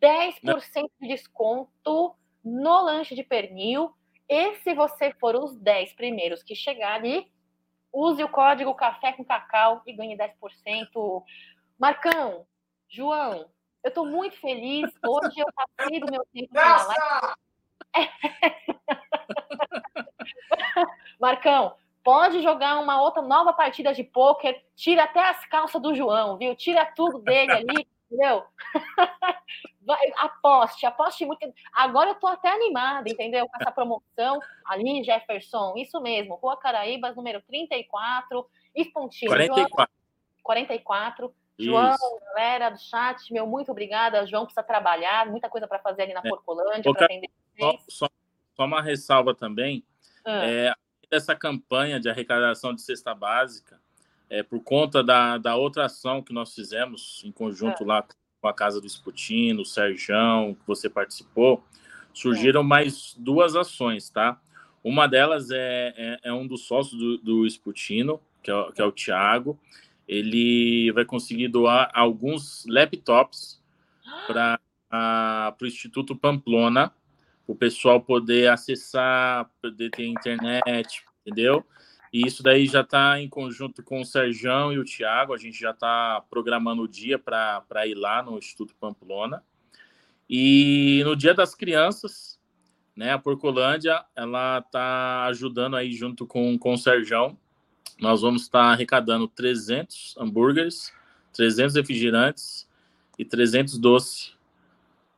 10% 0.00 0.90
de 1.00 1.08
desconto 1.08 2.14
no 2.42 2.82
lanche 2.82 3.14
de 3.14 3.22
pernil. 3.22 3.94
E 4.28 4.54
se 4.56 4.74
você 4.74 5.12
for 5.12 5.34
os 5.34 5.54
10 5.56 5.94
primeiros 5.94 6.42
que 6.42 6.54
chegar 6.54 6.94
ali, 6.94 7.30
use 7.92 8.22
o 8.22 8.28
código 8.28 8.74
Café 8.74 9.12
com 9.12 9.24
Cacau 9.24 9.82
e 9.86 9.92
ganhe 9.92 10.16
10%. 10.16 11.22
Marcão, 11.78 12.46
João, 12.88 13.50
eu 13.82 13.88
estou 13.88 14.06
muito 14.06 14.38
feliz. 14.40 14.90
Hoje 15.06 15.40
eu 15.40 15.46
passei 15.54 16.00
do 16.00 16.10
meu 16.10 16.24
tempo 16.32 16.52
na 16.52 16.86
live. 16.86 17.34
Marcão, 21.20 21.76
pode 22.02 22.42
jogar 22.42 22.80
uma 22.80 23.00
outra 23.00 23.22
nova 23.22 23.52
partida 23.52 23.94
de 23.94 24.04
pôquer, 24.04 24.64
tira 24.74 25.04
até 25.04 25.28
as 25.28 25.44
calças 25.46 25.80
do 25.80 25.94
João, 25.94 26.36
viu? 26.36 26.54
Tira 26.54 26.84
tudo 26.84 27.18
dele 27.18 27.52
ali, 27.52 27.88
entendeu? 28.14 28.44
Vai, 29.86 30.12
aposte, 30.16 30.86
aposte 30.86 31.26
muito. 31.26 31.46
Agora 31.74 32.10
eu 32.10 32.14
tô 32.14 32.26
até 32.26 32.48
animada, 32.50 33.08
entendeu? 33.10 33.46
Com 33.46 33.60
essa 33.60 33.70
promoção 33.70 34.40
ali, 34.64 35.04
Jefferson, 35.04 35.74
isso 35.76 36.00
mesmo, 36.00 36.36
Rua 36.36 36.56
Caraíbas, 36.56 37.14
número 37.16 37.42
34, 37.42 38.48
Espontino. 38.74 39.30
44. 39.30 39.74
João, 39.76 39.88
44. 40.42 41.34
Isso. 41.58 41.68
João, 41.70 41.96
galera 42.34 42.70
do 42.70 42.78
chat, 42.80 43.30
meu, 43.32 43.46
muito 43.46 43.70
obrigada. 43.70 44.26
João 44.26 44.44
precisa 44.44 44.62
trabalhar, 44.62 45.26
muita 45.26 45.48
coisa 45.50 45.68
para 45.68 45.78
fazer 45.78 46.02
ali 46.02 46.14
na 46.14 46.20
É. 46.24 46.28
Porcolândia, 46.28 46.92
para 46.92 47.04
atender 47.04 47.30
Só, 47.60 47.78
só- 47.88 48.08
só 48.56 48.64
uma 48.64 48.80
ressalva 48.82 49.34
também. 49.34 49.84
Ah, 50.24 50.46
É, 50.46 50.72
essa 51.10 51.36
campanha 51.36 52.00
de 52.00 52.08
arrecadação 52.08 52.74
de 52.74 52.80
cesta 52.82 53.14
básica, 53.14 53.80
é, 54.30 54.42
por 54.42 54.60
conta 54.60 55.02
da, 55.02 55.38
da 55.38 55.56
outra 55.56 55.86
ação 55.86 56.22
que 56.22 56.32
nós 56.32 56.54
fizemos 56.54 57.22
em 57.24 57.30
conjunto 57.32 57.82
lá 57.84 58.02
com 58.40 58.48
a 58.48 58.52
Casa 58.52 58.80
do 58.80 58.86
Esputino, 58.86 59.62
o 59.62 59.64
Serjão, 59.66 60.54
que 60.54 60.66
você 60.66 60.88
participou, 60.90 61.64
surgiram 62.12 62.62
mais 62.62 63.14
duas 63.18 63.56
ações, 63.56 64.10
tá? 64.10 64.40
Uma 64.82 65.06
delas 65.06 65.50
é, 65.50 65.94
é, 65.96 66.20
é 66.24 66.32
um 66.32 66.46
dos 66.46 66.66
sócios 66.66 66.98
do, 66.98 67.18
do 67.18 67.46
Esputino, 67.46 68.20
que 68.42 68.50
é, 68.50 68.54
o- 68.54 68.72
que 68.72 68.82
é 68.82 68.84
o 68.84 68.92
Tiago. 68.92 69.58
Ele 70.06 70.92
vai 70.92 71.04
conseguir 71.06 71.48
doar 71.48 71.90
alguns 71.94 72.66
laptops 72.66 73.62
para 74.26 74.60
o 75.60 75.66
Instituto 75.66 76.14
Pamplona, 76.14 76.92
o 77.46 77.54
pessoal 77.54 78.00
poder 78.00 78.50
acessar, 78.50 79.50
poder 79.62 79.90
ter 79.90 80.06
internet, 80.06 81.04
entendeu? 81.24 81.64
E 82.14 82.24
isso 82.24 82.44
daí 82.44 82.66
já 82.66 82.82
está 82.82 83.20
em 83.20 83.28
conjunto 83.28 83.82
com 83.82 84.00
o 84.00 84.04
Serjão 84.04 84.72
e 84.72 84.78
o 84.78 84.84
Tiago, 84.84 85.34
a 85.34 85.36
gente 85.36 85.58
já 85.58 85.72
está 85.72 86.24
programando 86.30 86.82
o 86.82 86.86
dia 86.86 87.18
para 87.18 87.88
ir 87.88 87.96
lá 87.96 88.22
no 88.22 88.38
Instituto 88.38 88.72
Pamplona. 88.76 89.42
E 90.30 91.02
no 91.04 91.16
Dia 91.16 91.34
das 91.34 91.56
Crianças, 91.56 92.38
né, 92.94 93.12
a 93.12 93.18
Porcolândia, 93.18 94.04
ela 94.14 94.60
está 94.60 95.24
ajudando 95.24 95.74
aí 95.74 95.92
junto 95.92 96.24
com, 96.24 96.56
com 96.56 96.74
o 96.74 96.78
Serjão. 96.78 97.36
Nós 98.00 98.20
vamos 98.20 98.42
estar 98.42 98.66
arrecadando 98.70 99.26
300 99.26 100.14
hambúrgueres, 100.16 100.92
300 101.32 101.74
refrigerantes 101.74 102.68
e 103.18 103.24
300 103.24 103.76
doces 103.76 104.36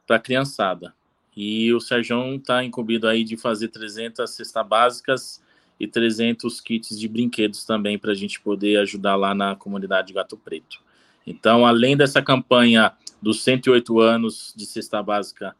para 0.06 0.16
a 0.16 0.20
criançada. 0.20 0.94
E 1.36 1.74
o 1.74 1.78
Sérgio 1.78 2.36
está 2.36 2.64
incumbido 2.64 3.06
aí 3.06 3.22
de 3.22 3.36
fazer 3.36 3.68
300 3.68 4.30
cestas 4.30 4.66
básicas 4.66 5.45
e 5.78 5.86
300 5.86 6.60
kits 6.60 6.98
de 6.98 7.08
brinquedos 7.08 7.64
também 7.64 7.98
para 7.98 8.12
a 8.12 8.14
gente 8.14 8.40
poder 8.40 8.78
ajudar 8.78 9.16
lá 9.16 9.34
na 9.34 9.54
comunidade 9.54 10.12
Gato 10.12 10.36
Preto. 10.36 10.80
Então, 11.26 11.66
além 11.66 11.96
dessa 11.96 12.22
campanha 12.22 12.92
dos 13.20 13.42
108 13.42 14.00
anos 14.00 14.54
de 14.56 14.64
cesta 14.64 15.02
básica 15.02 15.54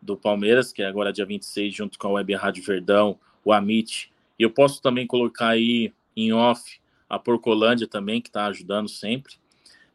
do 0.00 0.16
Palmeiras, 0.16 0.72
que 0.72 0.82
é 0.82 0.86
agora 0.86 1.12
dia 1.12 1.26
26, 1.26 1.74
junto 1.74 1.98
com 1.98 2.08
a 2.08 2.12
Web 2.12 2.34
Rádio 2.34 2.64
Verdão, 2.64 3.18
o 3.44 3.52
Amit, 3.52 4.10
e 4.38 4.42
eu 4.42 4.50
posso 4.50 4.80
também 4.82 5.06
colocar 5.06 5.48
aí 5.48 5.92
em 6.16 6.32
off 6.32 6.80
a 7.08 7.18
Porcolândia 7.18 7.86
também, 7.86 8.20
que 8.20 8.28
está 8.28 8.46
ajudando 8.46 8.88
sempre. 8.88 9.34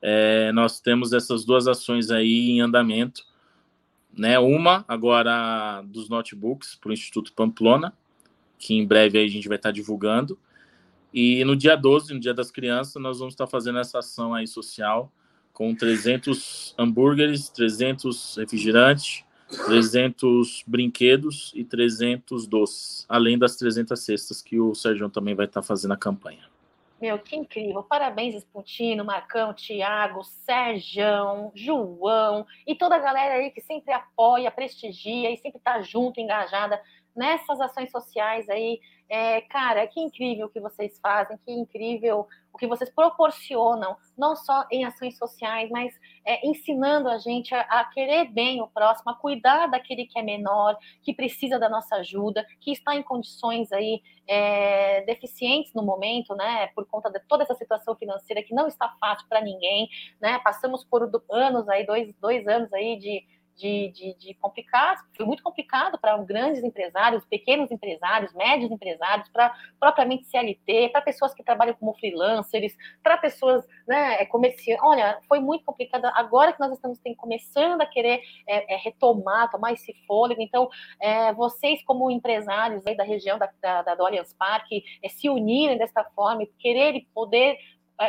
É, 0.01 0.51
nós 0.51 0.79
temos 0.79 1.11
essas 1.11 1.43
duas 1.43 1.67
ações 1.67 2.11
aí 2.11 2.51
em 2.51 2.61
andamento 2.61 3.25
né? 4.17 4.39
Uma 4.39 4.83
agora 4.87 5.83
dos 5.83 6.09
notebooks 6.09 6.75
para 6.75 6.89
o 6.89 6.93
Instituto 6.93 7.31
Pamplona, 7.33 7.93
que 8.57 8.75
em 8.75 8.85
breve 8.85 9.19
a 9.19 9.27
gente 9.27 9.47
vai 9.47 9.57
estar 9.57 9.71
divulgando. 9.71 10.37
E 11.13 11.43
no 11.45 11.55
dia 11.55 11.75
12, 11.75 12.13
no 12.13 12.19
Dia 12.19 12.33
das 12.33 12.51
Crianças, 12.51 13.01
nós 13.01 13.19
vamos 13.19 13.33
estar 13.33 13.47
fazendo 13.47 13.79
essa 13.79 13.99
ação 13.99 14.33
aí 14.33 14.47
social 14.47 15.11
com 15.53 15.73
300 15.73 16.75
hambúrgueres, 16.77 17.49
300 17.49 18.37
refrigerantes, 18.37 19.25
300 19.65 20.63
brinquedos 20.67 21.51
e 21.55 21.63
300 21.63 22.45
doces, 22.45 23.05
além 23.09 23.37
das 23.37 23.55
300 23.55 23.99
cestas 23.99 24.41
que 24.41 24.59
o 24.59 24.75
Sérgio 24.75 25.09
também 25.09 25.33
vai 25.33 25.45
estar 25.45 25.63
fazendo 25.63 25.93
a 25.93 25.97
campanha. 25.97 26.47
Meu, 26.99 27.19
que 27.19 27.35
incrível. 27.35 27.83
Parabéns, 27.83 28.33
Esputino, 28.33 29.05
Marcão, 29.05 29.53
Tiago, 29.53 30.23
Serjão, 30.23 31.51
João 31.53 32.45
e 32.65 32.73
toda 32.73 32.95
a 32.95 32.99
galera 32.99 33.35
aí 33.35 33.51
que 33.51 33.61
sempre 33.61 33.93
apoia, 33.93 34.49
prestigia 34.49 35.31
e 35.31 35.37
sempre 35.37 35.59
tá 35.59 35.79
junto, 35.81 36.19
engajada 36.19 36.81
nessas 37.17 37.59
ações 37.59 37.91
sociais 37.91 38.47
aí. 38.47 38.79
É, 39.09 39.39
cara, 39.41 39.87
que 39.87 40.01
incrível 40.01 40.47
o 40.47 40.49
que 40.49 40.59
vocês 40.59 40.99
fazem, 40.99 41.37
que 41.45 41.51
incrível 41.51 42.27
o 42.51 42.57
que 42.57 42.67
vocês 42.67 42.89
proporcionam, 42.89 43.95
não 44.17 44.35
só 44.35 44.65
em 44.71 44.83
ações 44.83 45.17
sociais, 45.17 45.69
mas 45.69 45.93
é, 46.25 46.45
ensinando 46.45 47.07
a 47.07 47.17
gente 47.17 47.55
a, 47.55 47.61
a, 47.61 47.85
querer 47.85 48.25
bem 48.25 48.61
o 48.61 48.67
próximo, 48.67 49.11
a 49.11 49.13
cuidar 49.13 49.67
daquele 49.67 50.05
que 50.05 50.19
é 50.19 50.23
menor, 50.23 50.75
que 51.03 51.13
precisa 51.13 51.57
da 51.57 51.69
nossa 51.69 51.97
ajuda, 51.97 52.45
que 52.59 52.71
está 52.71 52.95
em 52.95 53.03
condições 53.03 53.71
aí 53.71 54.01
é, 54.27 55.01
deficientes 55.05 55.73
no 55.73 55.83
momento, 55.83 56.35
né, 56.35 56.67
por 56.75 56.85
conta 56.85 57.09
de 57.09 57.19
toda 57.27 57.43
essa 57.43 57.55
situação 57.55 57.95
financeira 57.95 58.43
que 58.43 58.53
não 58.53 58.67
está 58.67 58.89
fácil 58.99 59.25
para 59.29 59.39
ninguém, 59.39 59.87
né, 60.19 60.39
passamos 60.43 60.83
por 60.83 61.09
anos 61.31 61.69
aí, 61.69 61.85
dois, 61.85 62.13
dois 62.19 62.45
anos 62.47 62.73
aí 62.73 62.97
de 62.97 63.23
de, 63.57 63.89
de, 63.89 64.13
de 64.19 64.33
complicado, 64.35 65.03
foi 65.15 65.25
muito 65.25 65.41
complicado 65.41 65.97
para 65.97 66.15
grandes 66.19 66.63
empresários, 66.63 67.25
pequenos 67.25 67.71
empresários, 67.71 68.31
médios 68.33 68.71
empresários, 68.71 69.27
para 69.29 69.53
propriamente 69.79 70.27
CLT, 70.27 70.89
para 70.89 71.01
pessoas 71.01 71.33
que 71.33 71.43
trabalham 71.43 71.73
como 71.73 71.95
freelancers, 71.95 72.75
para 73.01 73.17
pessoas 73.17 73.67
né, 73.87 74.23
comerciantes. 74.27 74.83
Olha, 74.83 75.19
foi 75.27 75.39
muito 75.39 75.65
complicado. 75.65 76.05
Agora 76.13 76.53
que 76.53 76.59
nós 76.59 76.71
estamos 76.71 76.99
tem, 76.99 77.15
começando 77.15 77.81
a 77.81 77.85
querer 77.85 78.21
é, 78.47 78.75
é, 78.75 78.77
retomar, 78.77 79.49
tomar 79.49 79.73
esse 79.73 79.93
fôlego, 80.05 80.41
então 80.41 80.69
é, 81.01 81.33
vocês, 81.33 81.83
como 81.83 82.11
empresários 82.11 82.83
da 82.83 83.03
região 83.03 83.39
da, 83.39 83.49
da, 83.59 83.81
da 83.81 83.95
do 83.95 84.05
Allianz 84.05 84.33
Parque, 84.33 84.83
se 85.09 85.29
unirem 85.29 85.77
dessa 85.77 86.03
forma, 86.15 86.45
quererem 86.59 87.07
poder, 87.13 87.57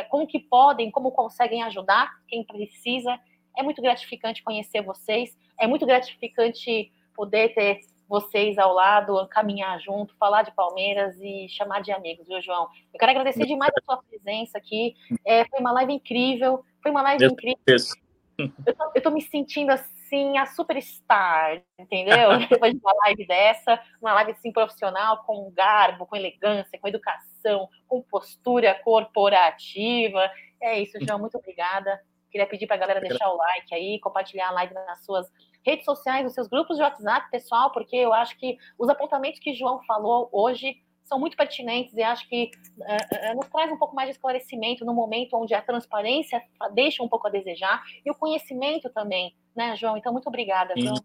como 0.09 0.27
que 0.27 0.39
podem, 0.39 0.91
como 0.91 1.11
conseguem 1.11 1.63
ajudar 1.63 2.11
quem 2.27 2.43
precisa 2.43 3.19
é 3.59 3.63
muito 3.63 3.81
gratificante 3.81 4.41
conhecer 4.41 4.81
vocês, 4.81 5.37
é 5.59 5.67
muito 5.67 5.85
gratificante 5.85 6.91
poder 7.13 7.53
ter 7.53 7.81
vocês 8.07 8.57
ao 8.57 8.73
lado, 8.73 9.27
caminhar 9.27 9.79
junto, 9.81 10.15
falar 10.17 10.43
de 10.43 10.51
Palmeiras 10.55 11.15
e 11.21 11.47
chamar 11.49 11.81
de 11.81 11.91
amigos, 11.91 12.25
viu, 12.25 12.41
João? 12.41 12.67
Eu 12.93 12.99
quero 12.99 13.11
agradecer 13.11 13.45
demais 13.45 13.71
a 13.77 13.83
sua 13.85 14.01
presença 14.01 14.57
aqui. 14.57 14.95
É, 15.25 15.45
foi 15.45 15.59
uma 15.59 15.71
live 15.73 15.93
incrível, 15.93 16.63
foi 16.81 16.89
uma 16.89 17.03
live 17.03 17.23
Eu 17.23 17.31
incrível. 17.31 17.59
Eu 18.65 18.73
tô, 18.73 18.91
eu 18.95 19.01
tô, 19.01 19.11
me 19.11 19.21
sentindo 19.21 19.69
assim, 19.69 20.37
a 20.37 20.45
superstar, 20.45 21.61
entendeu? 21.77 22.39
Depois 22.49 22.73
de 22.73 22.79
uma 22.79 22.93
live 23.03 23.27
dessa, 23.27 23.79
uma 24.01 24.13
live 24.13 24.31
assim 24.31 24.51
profissional, 24.51 25.23
com 25.25 25.51
garbo, 25.51 26.05
com 26.05 26.15
elegância, 26.15 26.79
com 26.79 26.87
educação, 26.87 27.67
com 27.85 28.01
postura 28.01 28.73
corporativa. 28.75 30.31
É 30.61 30.79
isso, 30.79 30.97
João, 31.01 31.19
muito 31.19 31.37
obrigada. 31.37 32.01
Queria 32.31 32.47
pedir 32.47 32.67
para 32.67 32.75
a 32.75 32.79
galera 32.79 33.01
deixar 33.01 33.29
o 33.29 33.37
like 33.37 33.73
aí, 33.73 33.99
compartilhar 33.99 34.49
a 34.49 34.51
live 34.51 34.73
nas 34.73 35.03
suas 35.03 35.27
redes 35.65 35.85
sociais, 35.85 36.23
nos 36.23 36.33
seus 36.33 36.47
grupos 36.47 36.77
de 36.77 36.83
WhatsApp, 36.83 37.29
pessoal, 37.31 37.71
porque 37.71 37.95
eu 37.95 38.13
acho 38.13 38.37
que 38.37 38.57
os 38.77 38.89
apontamentos 38.89 39.39
que 39.39 39.51
o 39.51 39.55
João 39.55 39.81
falou 39.85 40.29
hoje 40.31 40.77
são 41.03 41.19
muito 41.19 41.35
pertinentes 41.35 41.95
e 41.95 42.03
acho 42.03 42.29
que 42.29 42.51
uh, 42.77 43.31
uh, 43.31 43.35
nos 43.35 43.49
traz 43.49 43.71
um 43.71 43.77
pouco 43.77 43.95
mais 43.95 44.07
de 44.07 44.15
esclarecimento 44.15 44.85
no 44.85 44.93
momento 44.93 45.35
onde 45.35 45.55
a 45.55 45.61
transparência 45.61 46.39
deixa 46.73 47.01
um 47.01 47.09
pouco 47.09 47.27
a 47.27 47.31
desejar 47.31 47.83
e 48.05 48.11
o 48.11 48.15
conhecimento 48.15 48.89
também, 48.91 49.35
né, 49.55 49.75
João? 49.75 49.97
Então, 49.97 50.13
muito 50.13 50.27
obrigada. 50.27 50.75
João. 50.77 50.95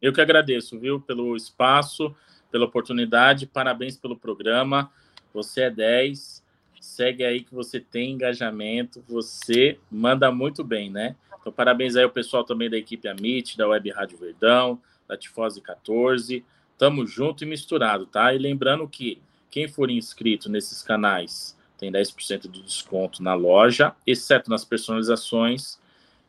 Eu 0.00 0.12
que 0.12 0.20
agradeço, 0.20 0.78
viu, 0.78 1.00
pelo 1.00 1.34
espaço, 1.34 2.14
pela 2.50 2.66
oportunidade, 2.66 3.46
parabéns 3.46 3.96
pelo 3.96 4.14
programa. 4.14 4.92
Você 5.32 5.62
é 5.62 5.70
10 5.70 6.44
segue 6.86 7.24
aí 7.24 7.42
que 7.42 7.54
você 7.54 7.80
tem 7.80 8.12
engajamento, 8.12 9.04
você 9.08 9.78
manda 9.90 10.30
muito 10.30 10.62
bem, 10.62 10.90
né? 10.90 11.16
Então, 11.40 11.52
parabéns 11.52 11.96
aí 11.96 12.04
ao 12.04 12.10
pessoal 12.10 12.44
também 12.44 12.70
da 12.70 12.76
equipe 12.76 13.08
Amit, 13.08 13.56
da 13.56 13.68
Web 13.68 13.90
Rádio 13.90 14.18
Verdão, 14.18 14.80
da 15.06 15.16
Tifose 15.16 15.60
14. 15.60 16.44
Tamo 16.78 17.06
junto 17.06 17.44
e 17.44 17.46
misturado, 17.46 18.06
tá? 18.06 18.32
E 18.32 18.38
lembrando 18.38 18.88
que 18.88 19.20
quem 19.50 19.68
for 19.68 19.90
inscrito 19.90 20.48
nesses 20.50 20.82
canais 20.82 21.56
tem 21.78 21.92
10% 21.92 22.48
de 22.48 22.62
desconto 22.62 23.22
na 23.22 23.34
loja, 23.34 23.94
exceto 24.06 24.48
nas 24.48 24.64
personalizações, 24.64 25.78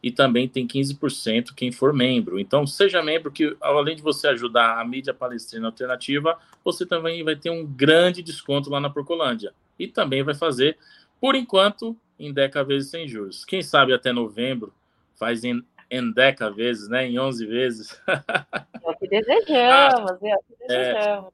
e 0.04 0.12
também 0.12 0.48
tem 0.48 0.68
15% 0.68 1.54
quem 1.56 1.72
for 1.72 1.94
membro. 1.94 2.40
Então, 2.40 2.68
seja 2.68 3.02
membro 3.02 3.32
que, 3.32 3.56
além 3.62 3.96
de 3.96 4.02
você 4.02 4.28
ajudar 4.28 4.80
a 4.80 4.86
mídia 4.86 5.14
palestrina 5.14 5.68
alternativa, 5.68 6.38
você 6.64 6.86
também 6.86 7.24
vai 7.24 7.36
ter 7.36 7.50
um 7.50 7.66
grande 7.66 8.22
desconto 8.22 8.70
lá 8.70 8.80
na 8.80 8.90
Porcolândia. 8.90 9.54
E 9.78 9.88
também 9.88 10.24
vai 10.24 10.34
fazer, 10.34 10.78
por 11.20 11.36
enquanto, 11.36 11.96
em 12.20 12.34
10 12.34 12.52
vezes 12.66 12.90
sem 12.90 13.08
juros. 13.08 13.46
Quem 13.46 13.62
sabe 13.62 13.94
até 13.94 14.12
novembro 14.12 14.74
faz 15.16 15.44
em, 15.44 15.64
em 15.90 16.12
10 16.12 16.56
vezes, 16.56 16.90
né? 16.90 17.08
Em 17.08 17.20
11 17.20 17.46
vezes. 17.46 18.02
É 18.08 18.90
o 18.90 18.96
que 18.96 19.08
desejamos, 19.08 20.12
ah, 20.12 20.18
é 20.24 20.36
o 20.36 20.40
que 20.44 20.56
desejamos. 20.68 21.28
É, 21.28 21.32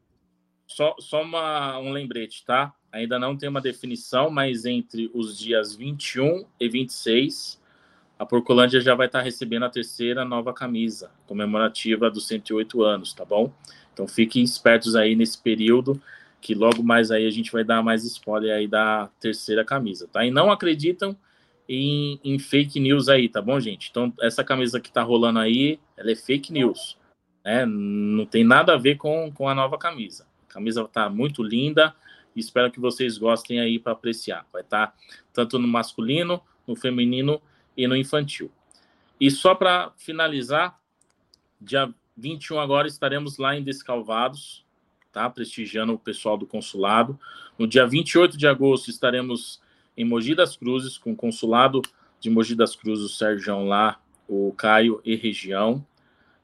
só 0.67 0.95
só 0.99 1.21
uma, 1.21 1.77
um 1.79 1.91
lembrete, 1.91 2.43
tá? 2.45 2.73
ainda 2.93 3.17
não 3.17 3.35
tem 3.35 3.49
uma 3.49 3.59
definição, 3.59 4.29
mas 4.29 4.65
entre 4.65 5.09
os 5.15 5.37
dias 5.37 5.75
21 5.75 6.45
e 6.59 6.69
26, 6.69 7.59
a 8.19 8.25
Porcolândia 8.25 8.79
já 8.79 8.93
vai 8.93 9.07
estar 9.07 9.21
recebendo 9.21 9.63
a 9.63 9.69
terceira 9.69 10.23
nova 10.23 10.53
camisa 10.53 11.09
comemorativa 11.25 12.09
dos 12.11 12.27
108 12.27 12.83
anos, 12.83 13.11
tá 13.11 13.25
bom? 13.25 13.51
Então 13.91 14.07
fiquem 14.07 14.43
espertos 14.43 14.95
aí 14.95 15.15
nesse 15.15 15.41
período, 15.41 15.99
que 16.43 16.53
logo 16.53 16.83
mais 16.83 17.09
aí 17.09 17.25
a 17.25 17.31
gente 17.31 17.49
vai 17.53 17.63
dar 17.63 17.81
mais 17.81 18.03
spoiler 18.03 18.53
aí 18.53 18.67
da 18.67 19.09
terceira 19.17 19.63
camisa, 19.63 20.09
tá? 20.11 20.25
E 20.25 20.29
não 20.29 20.51
acreditam 20.51 21.17
em, 21.69 22.19
em 22.21 22.37
fake 22.37 22.81
news 22.81 23.07
aí, 23.07 23.29
tá 23.29 23.41
bom, 23.41 23.57
gente? 23.61 23.89
Então 23.89 24.13
essa 24.21 24.43
camisa 24.43 24.81
que 24.81 24.91
tá 24.91 25.01
rolando 25.01 25.39
aí, 25.39 25.79
ela 25.95 26.11
é 26.11 26.15
fake 26.15 26.51
news, 26.51 26.97
né? 27.45 27.65
Não 27.65 28.25
tem 28.25 28.43
nada 28.43 28.73
a 28.73 28.77
ver 28.77 28.97
com, 28.97 29.31
com 29.31 29.47
a 29.47 29.55
nova 29.55 29.77
camisa. 29.77 30.27
A 30.49 30.53
camisa 30.53 30.85
tá 30.85 31.09
muito 31.09 31.41
linda, 31.41 31.95
espero 32.35 32.69
que 32.69 32.79
vocês 32.79 33.17
gostem 33.17 33.61
aí 33.61 33.79
para 33.79 33.93
apreciar. 33.93 34.45
Vai 34.51 34.63
estar 34.63 34.87
tá 34.87 34.93
tanto 35.31 35.57
no 35.57 35.67
masculino, 35.67 36.41
no 36.67 36.75
feminino 36.75 37.41
e 37.77 37.87
no 37.87 37.95
infantil. 37.95 38.51
E 39.17 39.31
só 39.31 39.55
para 39.55 39.93
finalizar, 39.95 40.77
dia 41.61 41.89
21 42.17 42.59
agora 42.59 42.85
estaremos 42.85 43.37
lá 43.37 43.55
em 43.55 43.63
Descalvados, 43.63 44.62
tá? 45.13 45.29
Prestigiando 45.29 45.93
o 45.93 45.99
pessoal 45.99 46.37
do 46.37 46.45
consulado. 46.45 47.17
No 47.57 47.65
dia 47.65 47.87
28 47.87 48.35
de 48.37 48.47
agosto 48.47 48.89
estaremos 48.89 49.61
em 49.95 50.03
Mogi 50.03 50.35
das 50.35 50.57
Cruzes 50.57 50.97
com 50.97 51.13
o 51.13 51.15
consulado 51.15 51.81
de 52.19 52.29
Mogi 52.29 52.55
das 52.55 52.75
Cruzes, 52.75 53.05
o 53.05 53.09
Sérgio 53.09 53.63
lá, 53.65 53.99
o 54.27 54.51
Caio 54.57 54.99
e 55.05 55.15
região. 55.15 55.85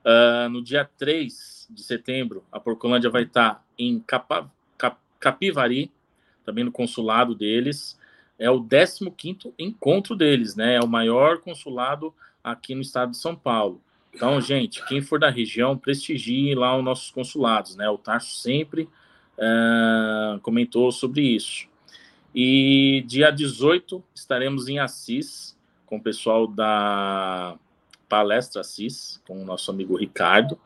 Uh, 0.05 0.47
no 0.49 0.61
dia 0.61 0.89
3 0.97 1.67
de 1.69 1.83
setembro, 1.83 2.45
a 2.51 2.59
Porcolândia 2.59 3.09
vai 3.09 3.23
estar 3.23 3.65
em 3.77 3.99
Capa, 3.99 4.49
Cap, 4.77 4.97
Capivari, 5.19 5.91
também 6.45 6.63
no 6.63 6.71
consulado 6.71 7.35
deles 7.35 7.99
é 8.39 8.49
o 8.49 8.63
15 8.63 9.53
encontro 9.59 10.15
deles, 10.15 10.55
né? 10.55 10.75
É 10.75 10.79
o 10.79 10.87
maior 10.87 11.39
consulado 11.39 12.13
aqui 12.41 12.73
no 12.73 12.81
estado 12.81 13.11
de 13.11 13.17
São 13.17 13.35
Paulo. 13.35 13.81
Então, 14.13 14.39
gente, 14.41 14.85
quem 14.87 15.01
for 15.01 15.19
da 15.19 15.29
região, 15.29 15.77
prestigie 15.77 16.55
lá 16.55 16.77
os 16.77 16.83
nossos 16.83 17.11
consulados, 17.11 17.75
né? 17.75 17.89
O 17.89 17.97
Tarso 17.97 18.35
sempre 18.35 18.83
uh, 19.37 20.39
comentou 20.41 20.91
sobre 20.91 21.21
isso. 21.21 21.67
E 22.33 23.03
dia 23.07 23.31
18 23.31 24.03
estaremos 24.13 24.67
em 24.67 24.79
Assis 24.79 25.57
com 25.85 25.97
o 25.97 26.01
pessoal 26.01 26.45
da 26.47 27.57
Palestra 28.07 28.61
Assis, 28.61 29.21
com 29.27 29.41
o 29.41 29.45
nosso 29.45 29.71
amigo 29.71 29.95
Ricardo. 29.95 30.59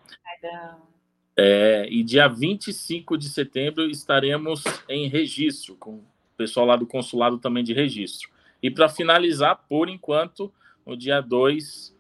É, 1.36 1.88
e 1.90 2.04
dia 2.04 2.28
25 2.28 3.18
de 3.18 3.30
setembro 3.30 3.90
estaremos 3.90 4.64
em 4.88 5.08
registro 5.08 5.76
com 5.76 6.02
pessoal 6.38 6.66
lá 6.66 6.76
do 6.76 6.86
consulado 6.86 7.38
também 7.38 7.64
de 7.64 7.74
registro. 7.74 8.30
E 8.62 8.70
para 8.70 8.90
finalizar, 8.90 9.66
por 9.68 9.90
enquanto, 9.90 10.52
no 10.86 10.98
dia 10.98 11.22
2 11.22 11.93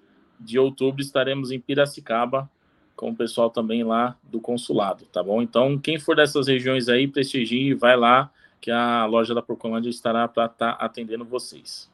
de 0.44 0.60
outubro 0.60 1.02
estaremos 1.02 1.52
em 1.52 1.60
Piracicaba 1.60 2.49
com 2.95 3.10
o 3.10 3.15
pessoal 3.15 3.49
também 3.49 3.84
lá 3.84 4.15
do 4.24 4.40
consulado, 4.40 5.06
tá 5.06 5.24
bom? 5.24 5.41
Então, 5.41 5.80
quem 5.80 5.99
for 5.99 6.15
dessas 6.15 6.48
regiões 6.48 6.88
aí, 6.88 7.07
prestigie, 7.07 7.74
vai 7.74 7.98
lá, 7.98 8.32
que 8.61 8.72
a 8.72 9.06
loja 9.06 9.34
da 9.34 9.41
Procolândia 9.41 9.90
estará 9.90 10.28
para 10.28 10.45
estar 10.45 10.78
tá 10.78 10.86
atendendo 10.86 11.26
vocês. 11.26 11.91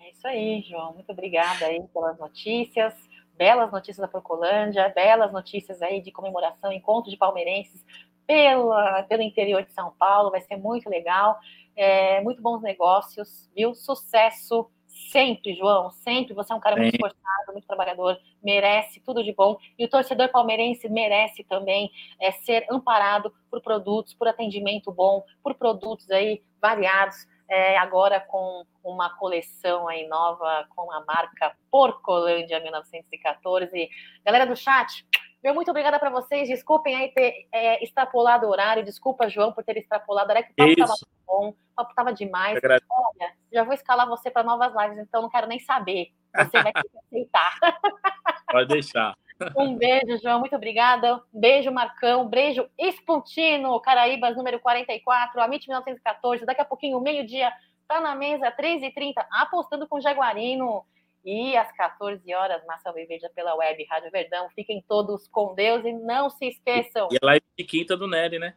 É 0.00 0.10
isso 0.10 0.26
aí, 0.26 0.62
João. 0.62 0.94
Muito 0.94 1.10
obrigada 1.10 1.66
aí 1.66 1.82
pelas 1.92 2.18
notícias, 2.18 2.94
belas 3.36 3.70
notícias 3.70 3.98
da 3.98 4.08
Procolândia, 4.08 4.88
belas 4.94 5.32
notícias 5.32 5.82
aí 5.82 6.00
de 6.00 6.10
comemoração, 6.10 6.72
encontro 6.72 7.10
de 7.10 7.16
palmeirenses 7.16 7.84
pela, 8.26 9.02
pelo 9.04 9.22
interior 9.22 9.62
de 9.62 9.72
São 9.72 9.92
Paulo, 9.98 10.30
vai 10.30 10.40
ser 10.42 10.56
muito 10.56 10.88
legal, 10.88 11.38
é, 11.74 12.20
muito 12.20 12.42
bons 12.42 12.60
negócios, 12.60 13.50
viu? 13.54 13.74
Sucesso 13.74 14.70
sempre, 15.10 15.54
João, 15.54 15.90
sempre. 15.90 16.34
Você 16.34 16.52
é 16.52 16.56
um 16.56 16.60
cara 16.60 16.76
Sim. 16.76 16.82
muito 16.82 16.94
esforçado, 16.94 17.52
muito 17.52 17.66
trabalhador, 17.66 18.18
merece 18.42 19.00
tudo 19.00 19.22
de 19.22 19.32
bom. 19.32 19.56
E 19.78 19.84
o 19.84 19.88
torcedor 19.88 20.28
palmeirense 20.28 20.88
merece 20.88 21.44
também 21.44 21.90
é, 22.20 22.30
ser 22.32 22.66
amparado 22.70 23.32
por 23.50 23.60
produtos, 23.60 24.14
por 24.14 24.28
atendimento 24.28 24.92
bom, 24.92 25.24
por 25.42 25.54
produtos 25.54 26.10
aí 26.10 26.42
variados. 26.60 27.26
É, 27.50 27.78
agora 27.78 28.20
com 28.20 28.62
uma 28.84 29.08
coleção 29.16 29.88
aí 29.88 30.06
nova 30.06 30.66
com 30.76 30.92
a 30.92 31.02
marca 31.06 31.56
Porcolândia 31.70 32.60
1914. 32.60 33.88
Galera 34.22 34.46
do 34.46 34.54
chat, 34.54 35.06
meu 35.42 35.54
muito 35.54 35.70
obrigada 35.70 35.98
para 35.98 36.10
vocês. 36.10 36.48
Desculpem 36.48 36.96
aí 36.96 37.12
ter 37.12 37.48
é, 37.52 37.82
extrapolado 37.82 38.46
o 38.46 38.50
horário. 38.50 38.84
Desculpa, 38.84 39.28
João, 39.28 39.52
por 39.52 39.64
ter 39.64 39.76
extrapolado. 39.76 40.30
Era 40.30 40.42
que 40.42 40.52
o 40.52 40.54
papo 40.54 40.70
estava 40.70 40.94
bom, 41.26 41.48
o 41.50 41.74
papo 41.76 41.90
estava 41.90 42.12
demais. 42.12 42.58
Olha, 42.62 43.32
já 43.52 43.64
vou 43.64 43.74
escalar 43.74 44.08
você 44.08 44.30
para 44.30 44.42
novas 44.42 44.72
lives, 44.74 44.98
então 44.98 45.22
não 45.22 45.30
quero 45.30 45.46
nem 45.46 45.60
saber. 45.60 46.12
Você 46.34 46.62
vai 46.62 46.72
ter 46.72 46.82
que 46.82 46.98
aceitar. 46.98 47.58
Pode 48.50 48.68
deixar. 48.68 49.14
Um 49.56 49.76
beijo, 49.76 50.18
João. 50.20 50.40
Muito 50.40 50.56
obrigada. 50.56 51.22
Um 51.32 51.40
beijo, 51.40 51.70
Marcão. 51.70 52.28
Beijo, 52.28 52.68
Espultino, 52.76 53.80
Caraíbas, 53.80 54.36
número 54.36 54.58
44, 54.58 55.40
Amit 55.40 55.68
1914. 55.68 56.44
Daqui 56.44 56.60
a 56.60 56.64
pouquinho, 56.64 57.00
meio-dia, 57.00 57.52
tá 57.86 58.00
na 58.00 58.14
mesa, 58.14 58.50
3h30, 58.50 59.14
apostando 59.30 59.86
com 59.86 60.00
Jaguarino. 60.00 60.84
E 61.24 61.56
às 61.56 61.70
14 61.72 62.34
horas, 62.34 62.64
Massa 62.66 62.88
Alviverde 62.88 63.28
pela 63.34 63.54
web 63.54 63.84
Rádio 63.90 64.10
Verdão. 64.10 64.48
Fiquem 64.54 64.82
todos 64.88 65.28
com 65.28 65.54
Deus 65.54 65.84
e 65.84 65.92
não 65.92 66.30
se 66.30 66.46
esqueçam. 66.46 67.08
E 67.10 67.16
a 67.16 67.26
live 67.26 67.44
de 67.58 67.64
quinta 67.64 67.96
do 67.96 68.08
Nery, 68.08 68.38
né? 68.38 68.54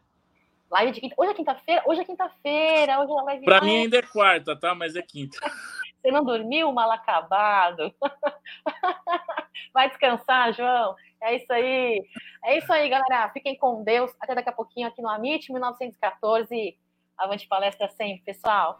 Live 0.71 0.93
de 0.93 1.01
quinta. 1.01 1.15
Hoje 1.17 1.31
é 1.31 1.33
quinta-feira? 1.33 1.83
Hoje 1.85 2.01
é 2.01 2.05
quinta-feira. 2.05 2.99
Hoje 3.01 3.11
é 3.11 3.23
live. 3.23 3.45
Pra 3.45 3.61
mim 3.61 3.81
ainda 3.81 3.97
é 3.97 4.01
quarta, 4.01 4.55
tá? 4.55 4.73
Mas 4.73 4.95
é 4.95 5.01
quinta. 5.01 5.37
Você 6.01 6.11
não 6.11 6.23
dormiu 6.23 6.71
mal 6.71 6.89
acabado? 6.91 7.93
Vai 9.73 9.89
descansar, 9.89 10.53
João. 10.53 10.95
É 11.21 11.35
isso 11.35 11.51
aí. 11.51 12.01
É 12.43 12.57
isso 12.57 12.71
aí, 12.71 12.89
galera. 12.89 13.29
Fiquem 13.31 13.57
com 13.57 13.83
Deus. 13.83 14.11
Até 14.19 14.33
daqui 14.33 14.49
a 14.49 14.53
pouquinho 14.53 14.87
aqui 14.87 15.01
no 15.01 15.09
Amit 15.09 15.51
1914. 15.51 16.77
Avante 17.17 17.47
palestra 17.47 17.87
sempre, 17.89 18.23
pessoal. 18.23 18.79